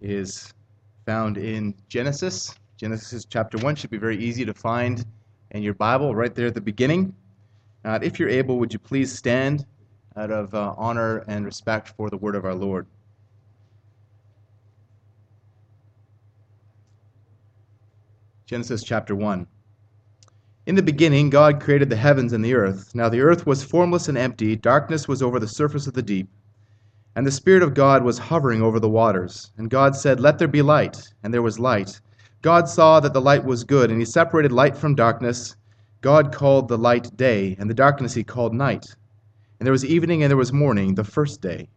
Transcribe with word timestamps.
is 0.00 0.52
found 1.06 1.38
in 1.38 1.74
Genesis. 1.88 2.54
Genesis 2.76 3.24
chapter 3.24 3.58
1 3.58 3.74
should 3.76 3.90
be 3.90 3.98
very 3.98 4.16
easy 4.18 4.44
to 4.44 4.54
find 4.54 5.04
in 5.52 5.62
your 5.62 5.74
Bible, 5.74 6.14
right 6.14 6.34
there 6.34 6.46
at 6.46 6.54
the 6.54 6.60
beginning. 6.60 7.14
Uh, 7.84 7.98
if 8.02 8.18
you're 8.18 8.28
able, 8.28 8.58
would 8.58 8.72
you 8.72 8.78
please 8.78 9.10
stand 9.10 9.64
out 10.16 10.30
of 10.30 10.54
uh, 10.54 10.74
honor 10.76 11.24
and 11.28 11.44
respect 11.44 11.88
for 11.88 12.10
the 12.10 12.16
word 12.16 12.34
of 12.34 12.44
our 12.44 12.54
Lord? 12.54 12.86
Genesis 18.46 18.82
chapter 18.82 19.14
1. 19.14 19.46
In 20.66 20.74
the 20.74 20.82
beginning, 20.82 21.30
God 21.30 21.60
created 21.60 21.88
the 21.88 21.96
heavens 21.96 22.32
and 22.32 22.44
the 22.44 22.54
earth. 22.54 22.94
Now 22.94 23.08
the 23.08 23.20
earth 23.20 23.46
was 23.46 23.64
formless 23.64 24.08
and 24.08 24.18
empty, 24.18 24.56
darkness 24.56 25.08
was 25.08 25.22
over 25.22 25.38
the 25.38 25.48
surface 25.48 25.86
of 25.86 25.94
the 25.94 26.02
deep. 26.02 26.28
And 27.18 27.26
the 27.26 27.32
Spirit 27.32 27.64
of 27.64 27.74
God 27.74 28.04
was 28.04 28.16
hovering 28.16 28.62
over 28.62 28.78
the 28.78 28.88
waters. 28.88 29.50
And 29.56 29.68
God 29.68 29.96
said, 29.96 30.20
Let 30.20 30.38
there 30.38 30.46
be 30.46 30.62
light. 30.62 31.02
And 31.24 31.34
there 31.34 31.42
was 31.42 31.58
light. 31.58 32.00
God 32.42 32.68
saw 32.68 33.00
that 33.00 33.12
the 33.12 33.20
light 33.20 33.44
was 33.44 33.64
good, 33.64 33.90
and 33.90 33.98
he 33.98 34.04
separated 34.04 34.52
light 34.52 34.76
from 34.76 34.94
darkness. 34.94 35.56
God 36.00 36.32
called 36.32 36.68
the 36.68 36.78
light 36.78 37.16
day, 37.16 37.56
and 37.58 37.68
the 37.68 37.74
darkness 37.74 38.14
he 38.14 38.22
called 38.22 38.54
night. 38.54 38.94
And 39.58 39.66
there 39.66 39.72
was 39.72 39.84
evening 39.84 40.22
and 40.22 40.30
there 40.30 40.36
was 40.36 40.52
morning, 40.52 40.94
the 40.94 41.02
first 41.02 41.40
day. 41.40 41.68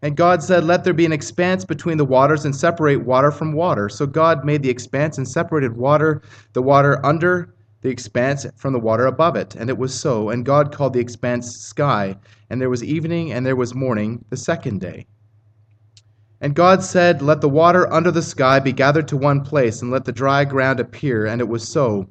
And 0.00 0.16
God 0.16 0.42
said, 0.42 0.64
Let 0.64 0.84
there 0.84 0.94
be 0.94 1.04
an 1.04 1.12
expanse 1.12 1.66
between 1.66 1.98
the 1.98 2.06
waters 2.06 2.46
and 2.46 2.56
separate 2.56 3.04
water 3.04 3.30
from 3.30 3.52
water. 3.52 3.90
So 3.90 4.06
God 4.06 4.42
made 4.42 4.62
the 4.62 4.70
expanse 4.70 5.18
and 5.18 5.28
separated 5.28 5.76
water, 5.76 6.22
the 6.54 6.62
water 6.62 7.04
under 7.04 7.54
the 7.82 7.90
expanse 7.90 8.46
from 8.56 8.72
the 8.72 8.80
water 8.80 9.04
above 9.04 9.36
it. 9.36 9.54
And 9.54 9.68
it 9.68 9.76
was 9.76 9.92
so. 9.92 10.30
And 10.30 10.46
God 10.46 10.74
called 10.74 10.94
the 10.94 11.00
expanse 11.00 11.54
sky. 11.58 12.16
And 12.48 12.60
there 12.60 12.70
was 12.70 12.84
evening 12.84 13.32
and 13.32 13.44
there 13.44 13.56
was 13.56 13.74
morning, 13.74 14.24
the 14.30 14.36
second 14.36 14.80
day. 14.80 15.06
And 16.40 16.54
God 16.54 16.82
said, 16.82 17.22
Let 17.22 17.40
the 17.40 17.48
water 17.48 17.90
under 17.92 18.10
the 18.10 18.22
sky 18.22 18.60
be 18.60 18.72
gathered 18.72 19.08
to 19.08 19.16
one 19.16 19.40
place, 19.40 19.80
and 19.80 19.90
let 19.90 20.04
the 20.04 20.12
dry 20.12 20.44
ground 20.44 20.80
appear. 20.80 21.24
And 21.24 21.40
it 21.40 21.48
was 21.48 21.66
so. 21.66 22.08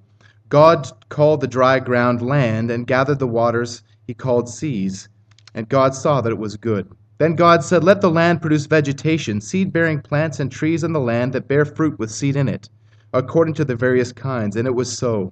God 0.50 0.90
called 1.10 1.42
the 1.42 1.48
dry 1.48 1.80
ground 1.80 2.22
land, 2.22 2.72
and 2.72 2.88
gathered 2.88 3.20
the 3.20 3.28
waters 3.28 3.84
he 4.08 4.14
called 4.14 4.50
seas. 4.50 5.10
And 5.54 5.70
God 5.70 5.94
saw 5.94 6.22
that 6.22 6.32
it 6.32 6.40
was 6.40 6.58
good. 6.58 6.90
Then 7.18 7.36
God 7.36 7.64
said, 7.64 7.84
Let 7.84 8.02
the 8.02 8.10
land 8.10 8.42
produce 8.42 8.66
vegetation, 8.66 9.40
seed 9.42 9.72
bearing 9.72 10.02
plants 10.02 10.40
and 10.40 10.52
trees 10.52 10.84
on 10.84 10.92
the 10.92 11.00
land 11.00 11.32
that 11.34 11.48
bear 11.48 11.64
fruit 11.64 11.98
with 11.98 12.12
seed 12.12 12.36
in 12.36 12.50
it, 12.50 12.68
according 13.14 13.54
to 13.56 13.66
the 13.66 13.76
various 13.76 14.12
kinds. 14.12 14.56
And 14.56 14.68
it 14.68 14.76
was 14.76 14.98
so. 14.98 15.32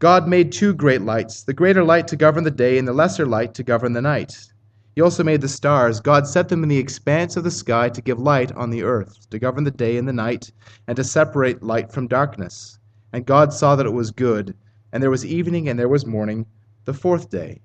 God 0.00 0.26
made 0.26 0.50
two 0.50 0.74
great 0.74 1.02
lights, 1.02 1.44
the 1.44 1.54
greater 1.54 1.84
light 1.84 2.08
to 2.08 2.16
govern 2.16 2.44
the 2.44 2.50
day, 2.50 2.78
and 2.78 2.86
the 2.86 2.92
lesser 2.92 3.24
light 3.24 3.54
to 3.54 3.62
govern 3.62 3.92
the 3.92 4.02
night. 4.02 4.52
He 4.94 5.00
also 5.00 5.24
made 5.24 5.40
the 5.40 5.48
stars. 5.48 6.00
God 6.00 6.26
set 6.26 6.48
them 6.48 6.62
in 6.62 6.68
the 6.68 6.78
expanse 6.78 7.36
of 7.36 7.44
the 7.44 7.50
sky 7.50 7.88
to 7.88 8.02
give 8.02 8.18
light 8.18 8.52
on 8.52 8.70
the 8.70 8.82
earth, 8.82 9.28
to 9.30 9.38
govern 9.38 9.64
the 9.64 9.70
day 9.70 9.96
and 9.96 10.06
the 10.06 10.12
night, 10.12 10.52
and 10.86 10.96
to 10.96 11.04
separate 11.04 11.62
light 11.62 11.92
from 11.92 12.06
darkness. 12.06 12.78
And 13.12 13.24
God 13.24 13.52
saw 13.52 13.76
that 13.76 13.86
it 13.86 13.92
was 13.92 14.10
good. 14.10 14.54
And 14.92 15.02
there 15.02 15.10
was 15.10 15.24
evening 15.24 15.68
and 15.68 15.78
there 15.78 15.88
was 15.88 16.06
morning, 16.06 16.46
the 16.84 16.94
fourth 16.94 17.30
day. 17.30 17.60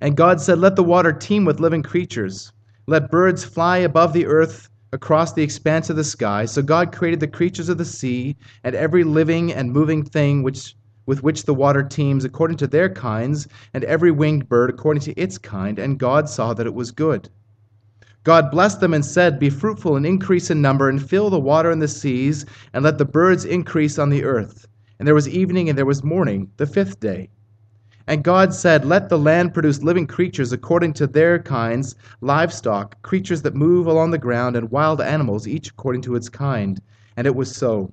And 0.00 0.16
God 0.16 0.40
said, 0.40 0.58
Let 0.58 0.76
the 0.76 0.84
water 0.84 1.12
teem 1.12 1.44
with 1.44 1.60
living 1.60 1.82
creatures. 1.82 2.52
Let 2.86 3.10
birds 3.10 3.44
fly 3.44 3.78
above 3.78 4.12
the 4.12 4.26
earth 4.26 4.68
across 4.92 5.32
the 5.32 5.42
expanse 5.42 5.90
of 5.90 5.96
the 5.96 6.04
sky. 6.04 6.44
So 6.44 6.62
God 6.62 6.92
created 6.92 7.20
the 7.20 7.28
creatures 7.28 7.68
of 7.68 7.78
the 7.78 7.84
sea 7.84 8.36
and 8.62 8.74
every 8.74 9.02
living 9.02 9.52
and 9.52 9.72
moving 9.72 10.04
thing 10.04 10.42
which 10.42 10.76
with 11.06 11.22
which 11.22 11.44
the 11.44 11.54
water 11.54 11.82
teems 11.82 12.24
according 12.24 12.56
to 12.58 12.66
their 12.66 12.88
kinds, 12.88 13.48
and 13.72 13.84
every 13.84 14.10
winged 14.10 14.48
bird 14.48 14.70
according 14.70 15.02
to 15.02 15.20
its 15.20 15.38
kind, 15.38 15.78
and 15.78 15.98
God 15.98 16.28
saw 16.28 16.54
that 16.54 16.66
it 16.66 16.74
was 16.74 16.90
good. 16.90 17.28
God 18.24 18.50
blessed 18.50 18.80
them 18.80 18.94
and 18.94 19.04
said, 19.04 19.38
Be 19.38 19.50
fruitful 19.50 19.96
and 19.96 20.06
increase 20.06 20.50
in 20.50 20.62
number, 20.62 20.88
and 20.88 21.02
fill 21.02 21.28
the 21.28 21.38
water 21.38 21.70
in 21.70 21.78
the 21.78 21.88
seas, 21.88 22.46
and 22.72 22.82
let 22.82 22.96
the 22.96 23.04
birds 23.04 23.44
increase 23.44 23.98
on 23.98 24.08
the 24.08 24.24
earth. 24.24 24.66
And 24.98 25.06
there 25.06 25.14
was 25.14 25.28
evening 25.28 25.68
and 25.68 25.76
there 25.76 25.84
was 25.84 26.02
morning, 26.02 26.50
the 26.56 26.66
fifth 26.66 27.00
day. 27.00 27.28
And 28.06 28.24
God 28.24 28.54
said, 28.54 28.84
Let 28.84 29.08
the 29.08 29.18
land 29.18 29.52
produce 29.52 29.82
living 29.82 30.06
creatures 30.06 30.52
according 30.52 30.94
to 30.94 31.06
their 31.06 31.38
kinds, 31.38 31.96
livestock, 32.22 33.00
creatures 33.02 33.42
that 33.42 33.54
move 33.54 33.86
along 33.86 34.10
the 34.10 34.18
ground, 34.18 34.56
and 34.56 34.70
wild 34.70 35.00
animals, 35.00 35.46
each 35.46 35.70
according 35.70 36.02
to 36.02 36.14
its 36.14 36.28
kind. 36.28 36.80
And 37.16 37.26
it 37.26 37.34
was 37.34 37.54
so. 37.54 37.92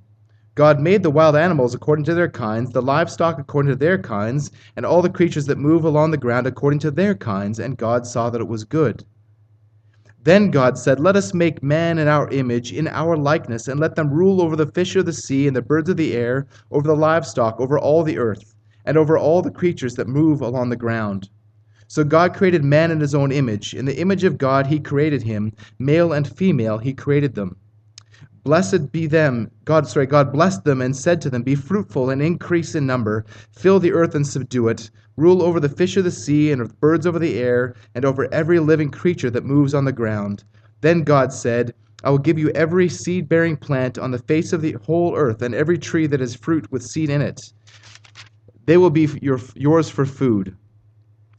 God 0.55 0.79
made 0.79 1.03
the 1.03 1.09
wild 1.09 1.35
animals 1.35 1.73
according 1.73 2.05
to 2.05 2.13
their 2.13 2.29
kinds, 2.29 2.71
the 2.71 2.81
livestock 2.81 3.39
according 3.39 3.69
to 3.71 3.75
their 3.75 3.97
kinds, 3.97 4.51
and 4.75 4.85
all 4.85 5.01
the 5.01 5.09
creatures 5.09 5.45
that 5.45 5.57
move 5.57 5.85
along 5.85 6.11
the 6.11 6.17
ground 6.17 6.45
according 6.45 6.79
to 6.79 6.91
their 6.91 7.15
kinds, 7.15 7.59
and 7.59 7.77
God 7.77 8.05
saw 8.05 8.29
that 8.29 8.41
it 8.41 8.47
was 8.47 8.63
good. 8.63 9.05
Then 10.23 10.51
God 10.51 10.77
said, 10.77 10.99
Let 10.99 11.15
us 11.15 11.33
make 11.33 11.63
man 11.63 11.97
in 11.97 12.07
our 12.07 12.29
image, 12.29 12.73
in 12.73 12.87
our 12.89 13.17
likeness, 13.17 13.67
and 13.67 13.79
let 13.79 13.95
them 13.95 14.11
rule 14.11 14.41
over 14.41 14.55
the 14.55 14.67
fish 14.67 14.95
of 14.95 15.05
the 15.05 15.13
sea 15.13 15.47
and 15.47 15.55
the 15.55 15.61
birds 15.61 15.89
of 15.89 15.97
the 15.97 16.13
air, 16.13 16.47
over 16.69 16.87
the 16.87 16.95
livestock, 16.95 17.59
over 17.59 17.79
all 17.79 18.03
the 18.03 18.17
earth 18.17 18.53
and 18.85 18.97
over 18.97 19.17
all 19.17 19.41
the 19.41 19.51
creatures 19.51 19.95
that 19.95 20.07
move 20.07 20.41
along 20.41 20.69
the 20.69 20.75
ground. 20.75 21.29
So 21.87 22.03
God 22.03 22.35
created 22.35 22.63
man 22.63 22.91
in 22.91 22.99
his 22.99 23.13
own 23.13 23.31
image. 23.31 23.73
In 23.73 23.85
the 23.85 23.99
image 23.99 24.23
of 24.23 24.37
God 24.37 24.67
he 24.67 24.79
created 24.79 25.23
him, 25.23 25.53
male 25.77 26.13
and 26.13 26.27
female 26.27 26.77
he 26.77 26.93
created 26.93 27.35
them. 27.35 27.57
Blessed 28.43 28.91
be 28.91 29.05
them, 29.05 29.51
God, 29.65 29.87
sorry, 29.87 30.07
God 30.07 30.33
blessed 30.33 30.63
them 30.63 30.81
and 30.81 30.95
said 30.95 31.21
to 31.21 31.29
them, 31.29 31.43
Be 31.43 31.53
fruitful 31.53 32.09
and 32.09 32.21
increase 32.23 32.73
in 32.73 32.87
number, 32.87 33.23
fill 33.51 33.79
the 33.79 33.93
earth 33.93 34.15
and 34.15 34.25
subdue 34.25 34.67
it, 34.67 34.89
rule 35.15 35.43
over 35.43 35.59
the 35.59 35.69
fish 35.69 35.95
of 35.95 36.03
the 36.03 36.11
sea 36.11 36.51
and 36.51 36.59
of 36.59 36.69
the 36.69 36.75
birds 36.75 37.05
over 37.05 37.19
the 37.19 37.37
air, 37.37 37.75
and 37.93 38.03
over 38.03 38.33
every 38.33 38.59
living 38.59 38.89
creature 38.89 39.29
that 39.29 39.45
moves 39.45 39.75
on 39.75 39.85
the 39.85 39.91
ground. 39.91 40.43
Then 40.81 41.03
God 41.03 41.31
said, 41.31 41.75
I 42.03 42.09
will 42.09 42.17
give 42.17 42.39
you 42.39 42.49
every 42.51 42.89
seed 42.89 43.29
bearing 43.29 43.57
plant 43.57 43.99
on 43.99 44.09
the 44.09 44.17
face 44.17 44.53
of 44.53 44.63
the 44.63 44.73
whole 44.83 45.15
earth, 45.15 45.43
and 45.43 45.53
every 45.53 45.77
tree 45.77 46.07
that 46.07 46.19
has 46.19 46.33
fruit 46.33 46.71
with 46.71 46.81
seed 46.81 47.11
in 47.11 47.21
it. 47.21 47.53
They 48.65 48.77
will 48.77 48.89
be 48.89 49.07
your, 49.21 49.39
yours 49.53 49.89
for 49.89 50.05
food. 50.05 50.55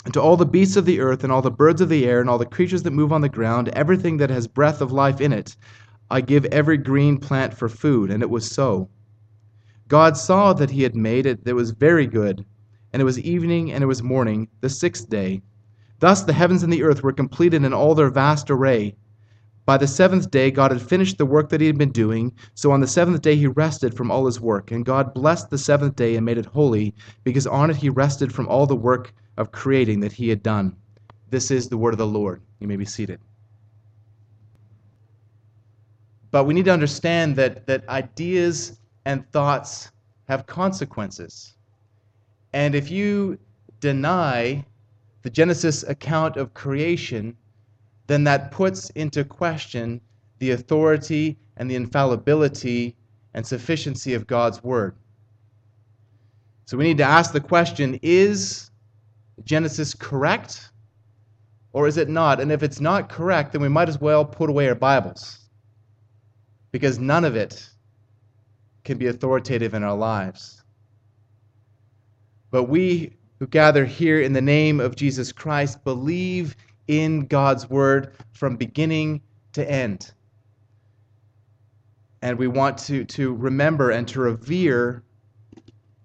And 0.05 0.15
to 0.15 0.21
all 0.21 0.37
the 0.37 0.47
beasts 0.47 0.77
of 0.77 0.85
the 0.85 1.01
earth, 1.01 1.25
and 1.25 1.33
all 1.33 1.43
the 1.43 1.51
birds 1.51 1.81
of 1.81 1.89
the 1.89 2.07
air, 2.07 2.21
and 2.21 2.31
all 2.31 2.39
the 2.39 2.47
creatures 2.47 2.85
that 2.85 2.93
move 2.93 3.13
on 3.13 3.23
the 3.23 3.29
ground, 3.29 3.71
everything 3.71 4.19
that 4.19 4.31
has 4.31 4.47
breath 4.47 4.81
of 4.81 4.93
life 4.93 5.21
in 5.21 5.33
it, 5.33 5.57
I 6.13 6.21
give 6.21 6.45
every 6.45 6.77
green 6.77 7.17
plant 7.17 7.55
for 7.55 7.71
food. 7.71 8.11
And 8.11 8.23
it 8.23 8.29
was 8.29 8.49
so. 8.49 8.91
God 9.89 10.15
saw 10.15 10.53
that 10.53 10.71
he 10.71 10.83
had 10.83 10.95
made 10.95 11.25
it, 11.25 11.43
that 11.45 11.55
was 11.55 11.71
very 11.71 12.07
good. 12.07 12.45
And 12.93 13.01
it 13.01 13.07
was 13.07 13.19
evening, 13.19 13.73
and 13.73 13.83
it 13.83 13.87
was 13.87 14.03
morning, 14.03 14.49
the 14.61 14.69
sixth 14.69 15.09
day. 15.09 15.41
Thus 16.01 16.23
the 16.23 16.35
heavens 16.35 16.63
and 16.63 16.71
the 16.71 16.83
earth 16.83 17.03
were 17.03 17.15
completed 17.15 17.65
in 17.65 17.73
all 17.73 17.95
their 17.95 18.11
vast 18.11 18.51
array. 18.51 18.95
By 19.65 19.79
the 19.79 19.87
seventh 19.87 20.31
day, 20.31 20.51
God 20.51 20.71
had 20.71 20.83
finished 20.83 21.17
the 21.17 21.25
work 21.25 21.49
that 21.49 21.63
he 21.63 21.67
had 21.67 21.79
been 21.79 21.93
doing. 21.93 22.35
So 22.53 22.73
on 22.73 22.81
the 22.81 22.87
seventh 22.87 23.23
day, 23.23 23.37
he 23.37 23.47
rested 23.47 23.95
from 23.95 24.11
all 24.11 24.27
his 24.27 24.39
work. 24.39 24.71
And 24.71 24.85
God 24.85 25.15
blessed 25.15 25.49
the 25.49 25.57
seventh 25.57 25.97
day 25.97 26.17
and 26.17 26.27
made 26.27 26.37
it 26.37 26.45
holy, 26.45 26.95
because 27.25 27.47
on 27.47 27.71
it 27.71 27.77
he 27.77 27.89
rested 27.89 28.35
from 28.35 28.49
all 28.49 28.67
the 28.67 28.77
work 28.77 29.15
of 29.39 29.51
creating 29.51 30.01
that 30.01 30.13
he 30.13 30.29
had 30.29 30.43
done. 30.43 30.77
This 31.31 31.51
is 31.51 31.71
the 31.71 31.79
word 31.79 31.95
of 31.95 31.99
the 31.99 32.07
Lord. 32.07 32.43
You 32.61 32.69
may 32.69 32.77
be 32.77 32.85
seated. 32.85 33.19
But 36.33 36.45
we 36.45 36.55
need 36.55 36.65
to 36.65 36.73
understand 36.73 37.37
that, 37.37 37.67
that 37.67 37.87
ideas 37.89 38.79
and 39.05 39.31
thoughts 39.33 39.93
have 40.29 40.47
consequences. 40.47 41.55
And 42.55 42.75
if 42.75 42.91
you 42.91 43.39
deny 43.81 44.65
the 45.23 45.31
Genesis 45.31 45.83
account 45.85 46.39
of 46.39 46.55
creation, 46.55 47.37
then 48.07 48.25
that 48.25 48.51
puts 48.51 48.89
into 48.91 49.25
question 49.25 50.01
the 50.39 50.53
authority 50.53 51.39
and 51.59 51.71
the 51.71 51.77
infallibility 51.77 52.97
and 53.35 53.47
sufficiency 53.47 54.15
of 54.15 54.27
God's 54.27 54.65
Word. 54.65 54.97
So 56.65 56.79
we 56.79 56.85
need 56.85 56.99
to 56.99 57.05
ask 57.05 57.33
the 57.33 57.41
question 57.41 57.99
is 58.03 58.71
Genesis 59.45 59.93
correct 59.93 60.71
or 61.75 61.87
is 61.87 61.99
it 61.99 62.09
not? 62.09 62.41
And 62.41 62.51
if 62.51 62.63
it's 62.63 62.81
not 62.81 63.11
correct, 63.11 63.53
then 63.53 63.61
we 63.61 63.69
might 63.69 63.91
as 63.91 64.01
well 64.01 64.25
put 64.25 64.49
away 64.49 64.69
our 64.69 64.75
Bibles 64.75 65.42
because 66.73 66.99
none 66.99 67.25
of 67.25 67.37
it 67.37 67.69
can 68.85 68.99
be 68.99 69.07
authoritative 69.07 69.75
in 69.75 69.85
our 69.85 69.97
lives. 69.97 70.63
But 72.51 72.65
we 72.65 73.13
who 73.39 73.47
gather 73.47 73.85
here 73.85 74.21
in 74.21 74.33
the 74.33 74.41
name 74.41 74.81
of 74.81 74.97
Jesus 74.97 75.33
Christ 75.33 75.83
believe 75.85 76.57
in 76.89 77.27
God's 77.27 77.69
Word 77.69 78.15
from 78.33 78.57
beginning 78.57 79.21
to 79.53 79.69
end. 79.71 80.13
And 82.23 82.39
we 82.39 82.47
want 82.47 82.79
to, 82.79 83.05
to 83.05 83.35
remember 83.35 83.91
and 83.91 84.07
to 84.09 84.21
revere 84.21 85.03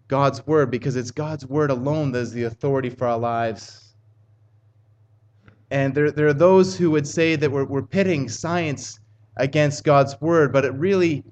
God's 0.08 0.46
Word 0.48 0.72
because 0.72 0.96
it's 0.96 1.12
God's 1.12 1.46
Word 1.46 1.70
alone 1.70 2.12
that 2.14 2.20
is 2.20 2.32
the 2.32 2.44
authority 2.44 2.90
for 2.90 3.08
our 3.08 3.20
lives. 3.20 3.94
And 5.70 5.94
there, 5.94 6.12
there 6.12 6.28
are 6.28 6.34
those 6.34 6.78
who 6.78 6.92
would 6.92 7.08
say 7.08 7.36
that 7.36 7.52
we're, 7.52 7.66
we're 7.66 7.82
pitting 7.82 8.30
science 8.30 9.00
against 9.38 9.84
God's 9.84 10.20
Word, 10.22 10.52
but 10.52 10.66
it 10.66 10.74
really, 10.74 11.24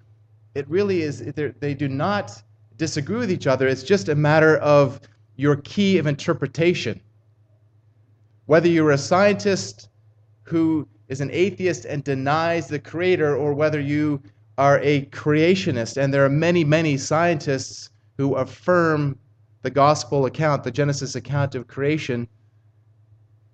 it 0.53 0.67
really 0.69 1.01
is, 1.01 1.19
they 1.59 1.73
do 1.73 1.87
not 1.87 2.41
disagree 2.77 3.17
with 3.17 3.31
each 3.31 3.47
other. 3.47 3.67
It's 3.67 3.83
just 3.83 4.09
a 4.09 4.15
matter 4.15 4.57
of 4.57 4.99
your 5.35 5.57
key 5.57 5.97
of 5.97 6.07
interpretation. 6.07 7.01
Whether 8.45 8.69
you're 8.69 8.91
a 8.91 8.97
scientist 8.97 9.89
who 10.43 10.87
is 11.07 11.21
an 11.21 11.29
atheist 11.31 11.85
and 11.85 12.03
denies 12.03 12.67
the 12.67 12.79
Creator, 12.79 13.35
or 13.35 13.53
whether 13.53 13.79
you 13.79 14.21
are 14.57 14.79
a 14.81 15.05
creationist, 15.07 15.97
and 15.97 16.13
there 16.13 16.25
are 16.25 16.29
many, 16.29 16.63
many 16.63 16.97
scientists 16.97 17.89
who 18.17 18.35
affirm 18.35 19.17
the 19.63 19.69
gospel 19.69 20.25
account, 20.25 20.63
the 20.63 20.71
Genesis 20.71 21.15
account 21.15 21.55
of 21.55 21.67
creation, 21.67 22.27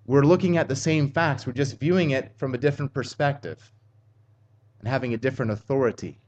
we're 0.06 0.24
looking 0.24 0.56
at 0.58 0.68
the 0.68 0.76
same 0.76 1.10
facts. 1.10 1.46
We're 1.46 1.52
just 1.52 1.80
viewing 1.80 2.10
it 2.10 2.32
from 2.36 2.54
a 2.54 2.58
different 2.58 2.92
perspective 2.92 3.72
and 4.82 4.90
having 4.90 5.14
a 5.14 5.16
different 5.16 5.52
authority. 5.52 6.18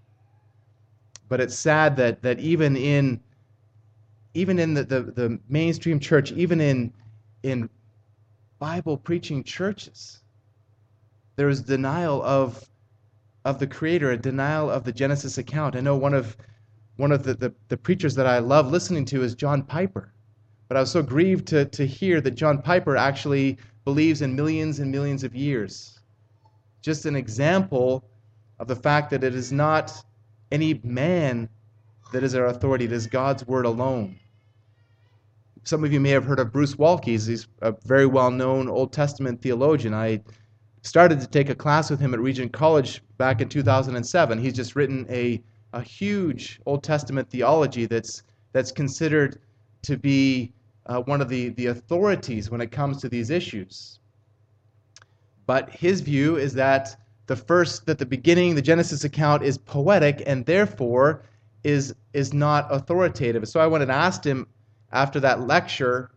But 1.29 1.41
it's 1.41 1.59
sad 1.59 1.97
that, 1.97 2.23
that 2.23 2.39
even 2.39 2.77
in 2.77 3.21
even 4.37 4.59
in 4.59 4.75
the, 4.75 4.83
the, 4.83 5.01
the 5.03 5.39
mainstream 5.49 6.01
church, 6.01 6.33
even 6.33 6.61
in 6.61 6.93
in 7.43 7.69
Bible 8.59 8.97
preaching 8.97 9.45
churches, 9.45 10.23
there 11.37 11.49
is 11.49 11.63
denial 11.63 12.23
of 12.23 12.69
of 13.45 13.59
the 13.59 13.67
Creator, 13.67 14.13
a 14.13 14.17
denial 14.17 14.71
of 14.71 14.85
the 14.85 14.93
Genesis 14.93 15.39
account. 15.39 15.77
I 15.77 15.81
know 15.81 15.97
one 15.97 16.15
of 16.15 16.37
one 16.97 17.13
of 17.13 17.25
the, 17.25 17.35
the, 17.35 17.53
the, 17.69 17.77
preachers 17.77 18.15
that 18.15 18.27
I 18.27 18.39
love 18.39 18.71
listening 18.71 19.05
to 19.07 19.23
is 19.23 19.35
John 19.35 19.63
Piper. 19.63 20.13
But 20.69 20.77
I 20.77 20.81
was 20.81 20.93
so 20.93 21.03
grieved 21.03 21.47
to, 21.49 21.65
to 21.65 21.85
hear 21.85 22.21
that 22.21 22.37
John 22.37 22.63
Piper 22.63 22.97
actually 22.97 23.59
believes 23.85 24.23
in 24.23 24.37
millions 24.37 24.79
and 24.79 24.93
millions 24.93 25.25
of 25.25 25.35
years. 25.35 25.99
Just 26.83 27.05
an 27.05 27.17
example 27.17 28.05
of 28.59 28.69
the 28.69 28.77
fact 28.77 29.11
that 29.11 29.25
it 29.25 29.35
is 29.35 29.53
not 29.53 29.93
any 30.51 30.81
man 30.85 31.49
that 32.13 32.23
is 32.23 32.35
our 32.35 32.47
authority, 32.47 32.85
it 32.85 32.93
is 32.93 33.07
God's 33.07 33.47
word 33.47 33.67
alone. 33.67 34.19
Some 35.65 35.83
of 35.83 35.93
you 35.93 36.01
may 36.01 36.11
have 36.11 36.25
heard 36.25 36.39
of 36.39 36.53
Bruce 36.53 36.75
Waltke. 36.75 37.05
He's 37.07 37.49
a 37.63 37.73
very 37.85 38.07
well 38.07 38.31
known 38.31 38.69
Old 38.69 38.93
Testament 38.93 39.41
theologian. 39.41 39.95
I 39.95 40.21
started 40.83 41.21
to 41.21 41.27
take 41.27 41.49
a 41.49 41.55
class 41.55 41.91
with 41.91 42.01
him 42.01 42.13
at 42.13 42.21
Regent 42.21 42.53
College 42.53 43.03
back 43.17 43.41
in 43.41 43.49
2007. 43.49 44.39
He's 44.39 44.53
just 44.53 44.77
written 44.77 45.07
a 45.09 45.43
a 45.75 45.83
huge 45.83 46.61
Old 46.67 46.83
Testament 46.83 47.29
theology 47.29 47.87
that's, 47.87 48.23
that's 48.53 48.73
considered 48.73 49.41
to 49.83 49.97
be 49.97 50.53
uh, 50.87 51.01
one 51.03 51.21
of 51.21 51.29
the, 51.29 51.51
the 51.51 51.67
authorities 51.67 52.49
when 52.51 52.61
it 52.61 52.71
comes 52.71 53.01
to 53.03 53.09
these 53.09 53.29
issues. 53.29 53.99
But 55.47 55.69
his 55.71 56.01
view 56.01 56.37
is 56.37 56.55
that 56.55 56.97
the 57.27 57.37
first, 57.37 57.87
that 57.87 57.99
the 57.99 58.07
beginning, 58.07 58.55
the 58.55 58.63
Genesis 58.63 59.05
account 59.05 59.43
is 59.43 59.59
poetic 59.59 60.23
and 60.27 60.45
therefore 60.45 61.23
is, 61.63 61.95
is 62.13 62.33
not 62.33 62.67
authoritative. 62.71 63.49
So 63.49 63.61
I 63.61 63.67
went 63.67 63.83
and 63.83 63.91
asked 63.91 64.25
him 64.25 64.47
after 64.93 65.21
that 65.21 65.41
lecture 65.41 66.11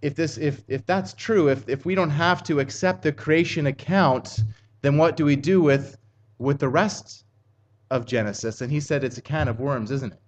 if, 0.00 0.16
this, 0.16 0.36
if, 0.36 0.62
if 0.66 0.84
that's 0.84 1.14
true, 1.14 1.48
if, 1.48 1.68
if 1.68 1.86
we 1.86 1.94
don't 1.94 2.10
have 2.10 2.42
to 2.44 2.58
accept 2.58 3.02
the 3.02 3.12
creation 3.12 3.66
account, 3.66 4.40
then 4.80 4.96
what 4.96 5.16
do 5.16 5.24
we 5.24 5.36
do 5.36 5.62
with, 5.62 5.96
with 6.38 6.58
the 6.58 6.68
rest 6.68 7.24
of 7.90 8.06
Genesis, 8.06 8.62
and 8.62 8.72
he 8.72 8.80
said 8.80 9.04
it's 9.04 9.18
a 9.18 9.22
can 9.22 9.48
of 9.48 9.60
worms, 9.60 9.90
isn't 9.90 10.12
it? 10.12 10.18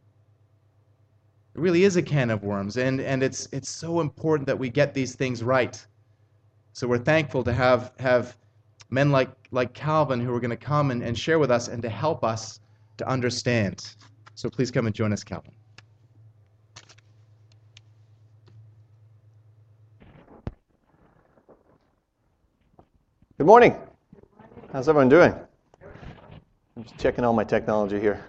It 1.55 1.61
really 1.61 1.85
is 1.85 1.97
a 1.97 2.03
can 2.03 2.31
of 2.31 2.45
worms, 2.45 2.77
and, 2.77 3.01
and 3.01 3.23
it's, 3.23 3.49
it's 3.53 3.71
so 3.71 4.01
important 4.01 4.47
that 4.47 4.59
we 4.59 4.69
get 4.69 4.95
these 4.95 5.15
things 5.15 5.43
right. 5.43 5.85
So 6.73 6.87
we're 6.87 6.99
thankful 6.99 7.43
to 7.45 7.53
have, 7.53 7.93
have 7.99 8.37
men 8.95 9.11
like, 9.11 9.29
like 9.51 9.75
Calvin 9.75 10.21
who 10.21 10.33
are 10.33 10.41
going 10.41 10.51
to 10.51 10.57
come 10.57 10.93
and, 10.93 11.03
and 11.03 11.19
share 11.19 11.41
with 11.41 11.51
us 11.51 11.67
and 11.67 11.83
to 11.83 11.91
help 11.91 12.23
us 12.25 12.61
to 12.97 13.09
understand. 13.09 13.97
So 14.37 14.49
please 14.49 14.71
come 14.71 14.87
and 14.87 14.95
join 14.95 15.13
us, 15.13 15.25
Calvin. 15.25 15.53
Good 23.37 23.49
morning. 23.49 23.77
How's 24.73 24.89
everyone 24.89 25.09
doing? 25.09 25.35
I'm 26.77 26.85
just 26.85 26.97
checking 26.97 27.25
all 27.25 27.33
my 27.33 27.45
technology 27.45 27.99
here. 27.99 28.25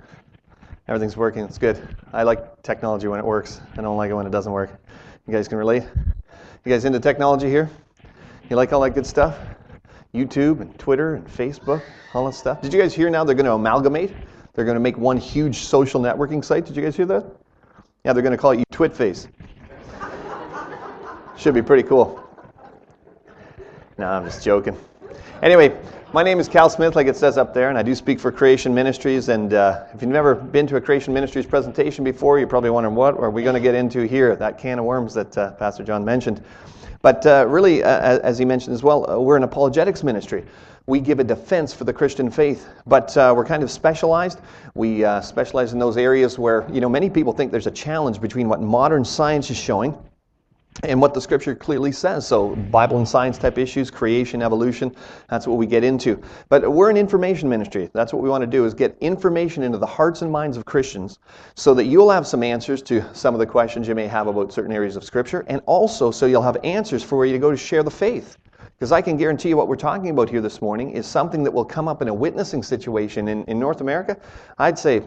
Everything's 0.87 1.15
working. 1.15 1.43
It's 1.43 1.59
good. 1.59 1.95
I 2.11 2.23
like 2.23 2.63
technology 2.63 3.07
when 3.07 3.19
it 3.19 3.25
works. 3.25 3.61
I 3.77 3.81
don't 3.81 3.97
like 3.97 4.09
it 4.09 4.15
when 4.15 4.25
it 4.25 4.31
doesn't 4.31 4.51
work. 4.51 4.79
You 5.27 5.33
guys 5.33 5.47
can 5.47 5.59
relate? 5.59 5.83
You 6.63 6.71
guys 6.71 6.85
into 6.85 6.99
technology 6.99 7.49
here? 7.49 7.69
You 8.49 8.55
like 8.55 8.73
all 8.73 8.81
that 8.81 8.91
good 8.91 9.05
stuff? 9.05 9.37
YouTube 10.15 10.61
and 10.61 10.77
Twitter 10.79 11.15
and 11.15 11.27
Facebook, 11.27 11.83
all 12.13 12.25
that 12.25 12.33
stuff. 12.33 12.61
Did 12.61 12.73
you 12.73 12.81
guys 12.81 12.93
hear 12.93 13.09
now 13.09 13.23
they're 13.23 13.35
going 13.35 13.45
to 13.45 13.53
amalgamate? 13.53 14.13
They're 14.53 14.65
going 14.65 14.75
to 14.75 14.81
make 14.81 14.97
one 14.97 15.17
huge 15.17 15.57
social 15.57 15.99
networking 16.01 16.43
site. 16.43 16.65
Did 16.65 16.75
you 16.75 16.81
guys 16.81 16.95
hear 16.95 17.05
that? 17.07 17.25
Yeah, 18.05 18.13
they're 18.13 18.23
going 18.23 18.31
to 18.31 18.37
call 18.37 18.51
it 18.51 18.59
you 18.59 18.65
Twitface. 18.71 19.27
Should 21.37 21.53
be 21.53 21.61
pretty 21.61 21.83
cool. 21.83 22.23
No, 23.97 24.07
I'm 24.07 24.25
just 24.25 24.43
joking. 24.43 24.77
Anyway, 25.41 25.77
my 26.13 26.23
name 26.23 26.39
is 26.39 26.47
Cal 26.47 26.69
Smith, 26.69 26.95
like 26.95 27.07
it 27.07 27.17
says 27.17 27.37
up 27.37 27.53
there, 27.53 27.67
and 27.67 27.77
I 27.77 27.83
do 27.83 27.93
speak 27.93 28.21
for 28.21 28.31
Creation 28.31 28.73
Ministries. 28.73 29.27
And 29.27 29.53
uh, 29.53 29.83
if 29.93 30.01
you've 30.01 30.11
never 30.11 30.33
been 30.33 30.65
to 30.67 30.77
a 30.77 30.81
Creation 30.81 31.13
Ministries 31.13 31.45
presentation 31.45 32.05
before, 32.05 32.39
you're 32.39 32.47
probably 32.47 32.69
wondering 32.69 32.95
what 32.95 33.17
are 33.17 33.29
we 33.29 33.43
going 33.43 33.55
to 33.55 33.59
get 33.59 33.75
into 33.75 34.03
here, 34.03 34.35
that 34.37 34.57
can 34.57 34.79
of 34.79 34.85
worms 34.85 35.13
that 35.13 35.37
uh, 35.37 35.51
Pastor 35.51 35.83
John 35.83 36.05
mentioned. 36.05 36.41
But 37.05 37.23
uh, 37.27 37.45
really, 37.47 37.83
uh, 37.83 38.17
as 38.23 38.39
he 38.39 38.45
mentioned 38.45 38.73
as 38.73 38.81
well, 38.81 39.07
uh, 39.07 39.19
we're 39.19 39.37
an 39.37 39.43
apologetics 39.43 40.01
ministry. 40.01 40.43
We 40.87 40.99
give 40.99 41.19
a 41.19 41.23
defense 41.23 41.71
for 41.71 41.83
the 41.83 41.93
Christian 41.93 42.31
faith, 42.31 42.67
but 42.87 43.15
uh, 43.15 43.31
we're 43.37 43.45
kind 43.45 43.61
of 43.61 43.69
specialized. 43.69 44.39
We 44.73 45.05
specialize 45.21 45.71
in 45.71 45.77
those 45.77 45.97
areas 45.97 46.39
where, 46.39 46.65
you 46.71 46.81
know, 46.81 46.89
many 46.89 47.11
people 47.11 47.31
think 47.31 47.51
there's 47.51 47.67
a 47.67 47.77
challenge 47.85 48.19
between 48.19 48.49
what 48.49 48.59
modern 48.59 49.05
science 49.05 49.51
is 49.51 49.57
showing 49.57 49.95
and 50.83 51.01
what 51.01 51.13
the 51.13 51.21
scripture 51.21 51.55
clearly 51.55 51.91
says. 51.91 52.27
So, 52.27 52.55
Bible 52.55 52.97
and 52.97 53.07
science 53.07 53.37
type 53.37 53.57
issues, 53.57 53.89
creation, 53.89 54.41
evolution, 54.41 54.93
that's 55.29 55.47
what 55.47 55.57
we 55.57 55.65
get 55.65 55.83
into. 55.83 56.21
But 56.49 56.69
we're 56.69 56.89
an 56.89 56.97
information 56.97 57.47
ministry. 57.47 57.89
That's 57.93 58.11
what 58.11 58.21
we 58.21 58.29
want 58.29 58.41
to 58.41 58.47
do 58.47 58.65
is 58.65 58.73
get 58.73 58.97
information 58.99 59.63
into 59.63 59.77
the 59.77 59.85
hearts 59.85 60.21
and 60.21 60.31
minds 60.31 60.57
of 60.57 60.65
Christians 60.65 61.19
so 61.55 61.73
that 61.75 61.85
you'll 61.85 62.09
have 62.09 62.27
some 62.27 62.43
answers 62.43 62.81
to 62.83 63.03
some 63.13 63.33
of 63.33 63.39
the 63.39 63.45
questions 63.45 63.87
you 63.87 63.95
may 63.95 64.07
have 64.07 64.27
about 64.27 64.51
certain 64.51 64.73
areas 64.73 64.95
of 64.95 65.03
scripture 65.03 65.45
and 65.47 65.61
also 65.65 66.11
so 66.11 66.25
you'll 66.25 66.41
have 66.41 66.57
answers 66.63 67.03
for 67.03 67.17
where 67.17 67.27
you 67.27 67.39
go 67.39 67.51
to 67.51 67.57
share 67.57 67.83
the 67.83 67.91
faith. 67.91 68.37
Because 68.77 68.91
I 68.91 69.01
can 69.01 69.15
guarantee 69.15 69.49
you 69.49 69.57
what 69.57 69.69
we're 69.69 69.77
talking 69.77 70.09
about 70.09 70.29
here 70.29 70.41
this 70.41 70.61
morning 70.61 70.91
is 70.91 71.07
something 71.07 71.43
that 71.43 71.51
will 71.51 71.63
come 71.63 71.87
up 71.87 72.01
in 72.01 72.09
a 72.09 72.13
witnessing 72.13 72.61
situation 72.61 73.29
in, 73.29 73.45
in 73.45 73.57
North 73.57 73.79
America. 73.79 74.17
I'd 74.57 74.77
say, 74.77 75.01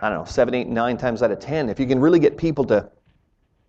I 0.00 0.08
don't 0.08 0.18
know, 0.18 0.24
seven, 0.24 0.54
eight, 0.54 0.66
nine 0.66 0.96
times 0.96 1.22
out 1.22 1.30
of 1.30 1.38
ten. 1.38 1.68
If 1.68 1.78
you 1.78 1.86
can 1.86 2.00
really 2.00 2.18
get 2.18 2.36
people 2.36 2.64
to 2.64 2.90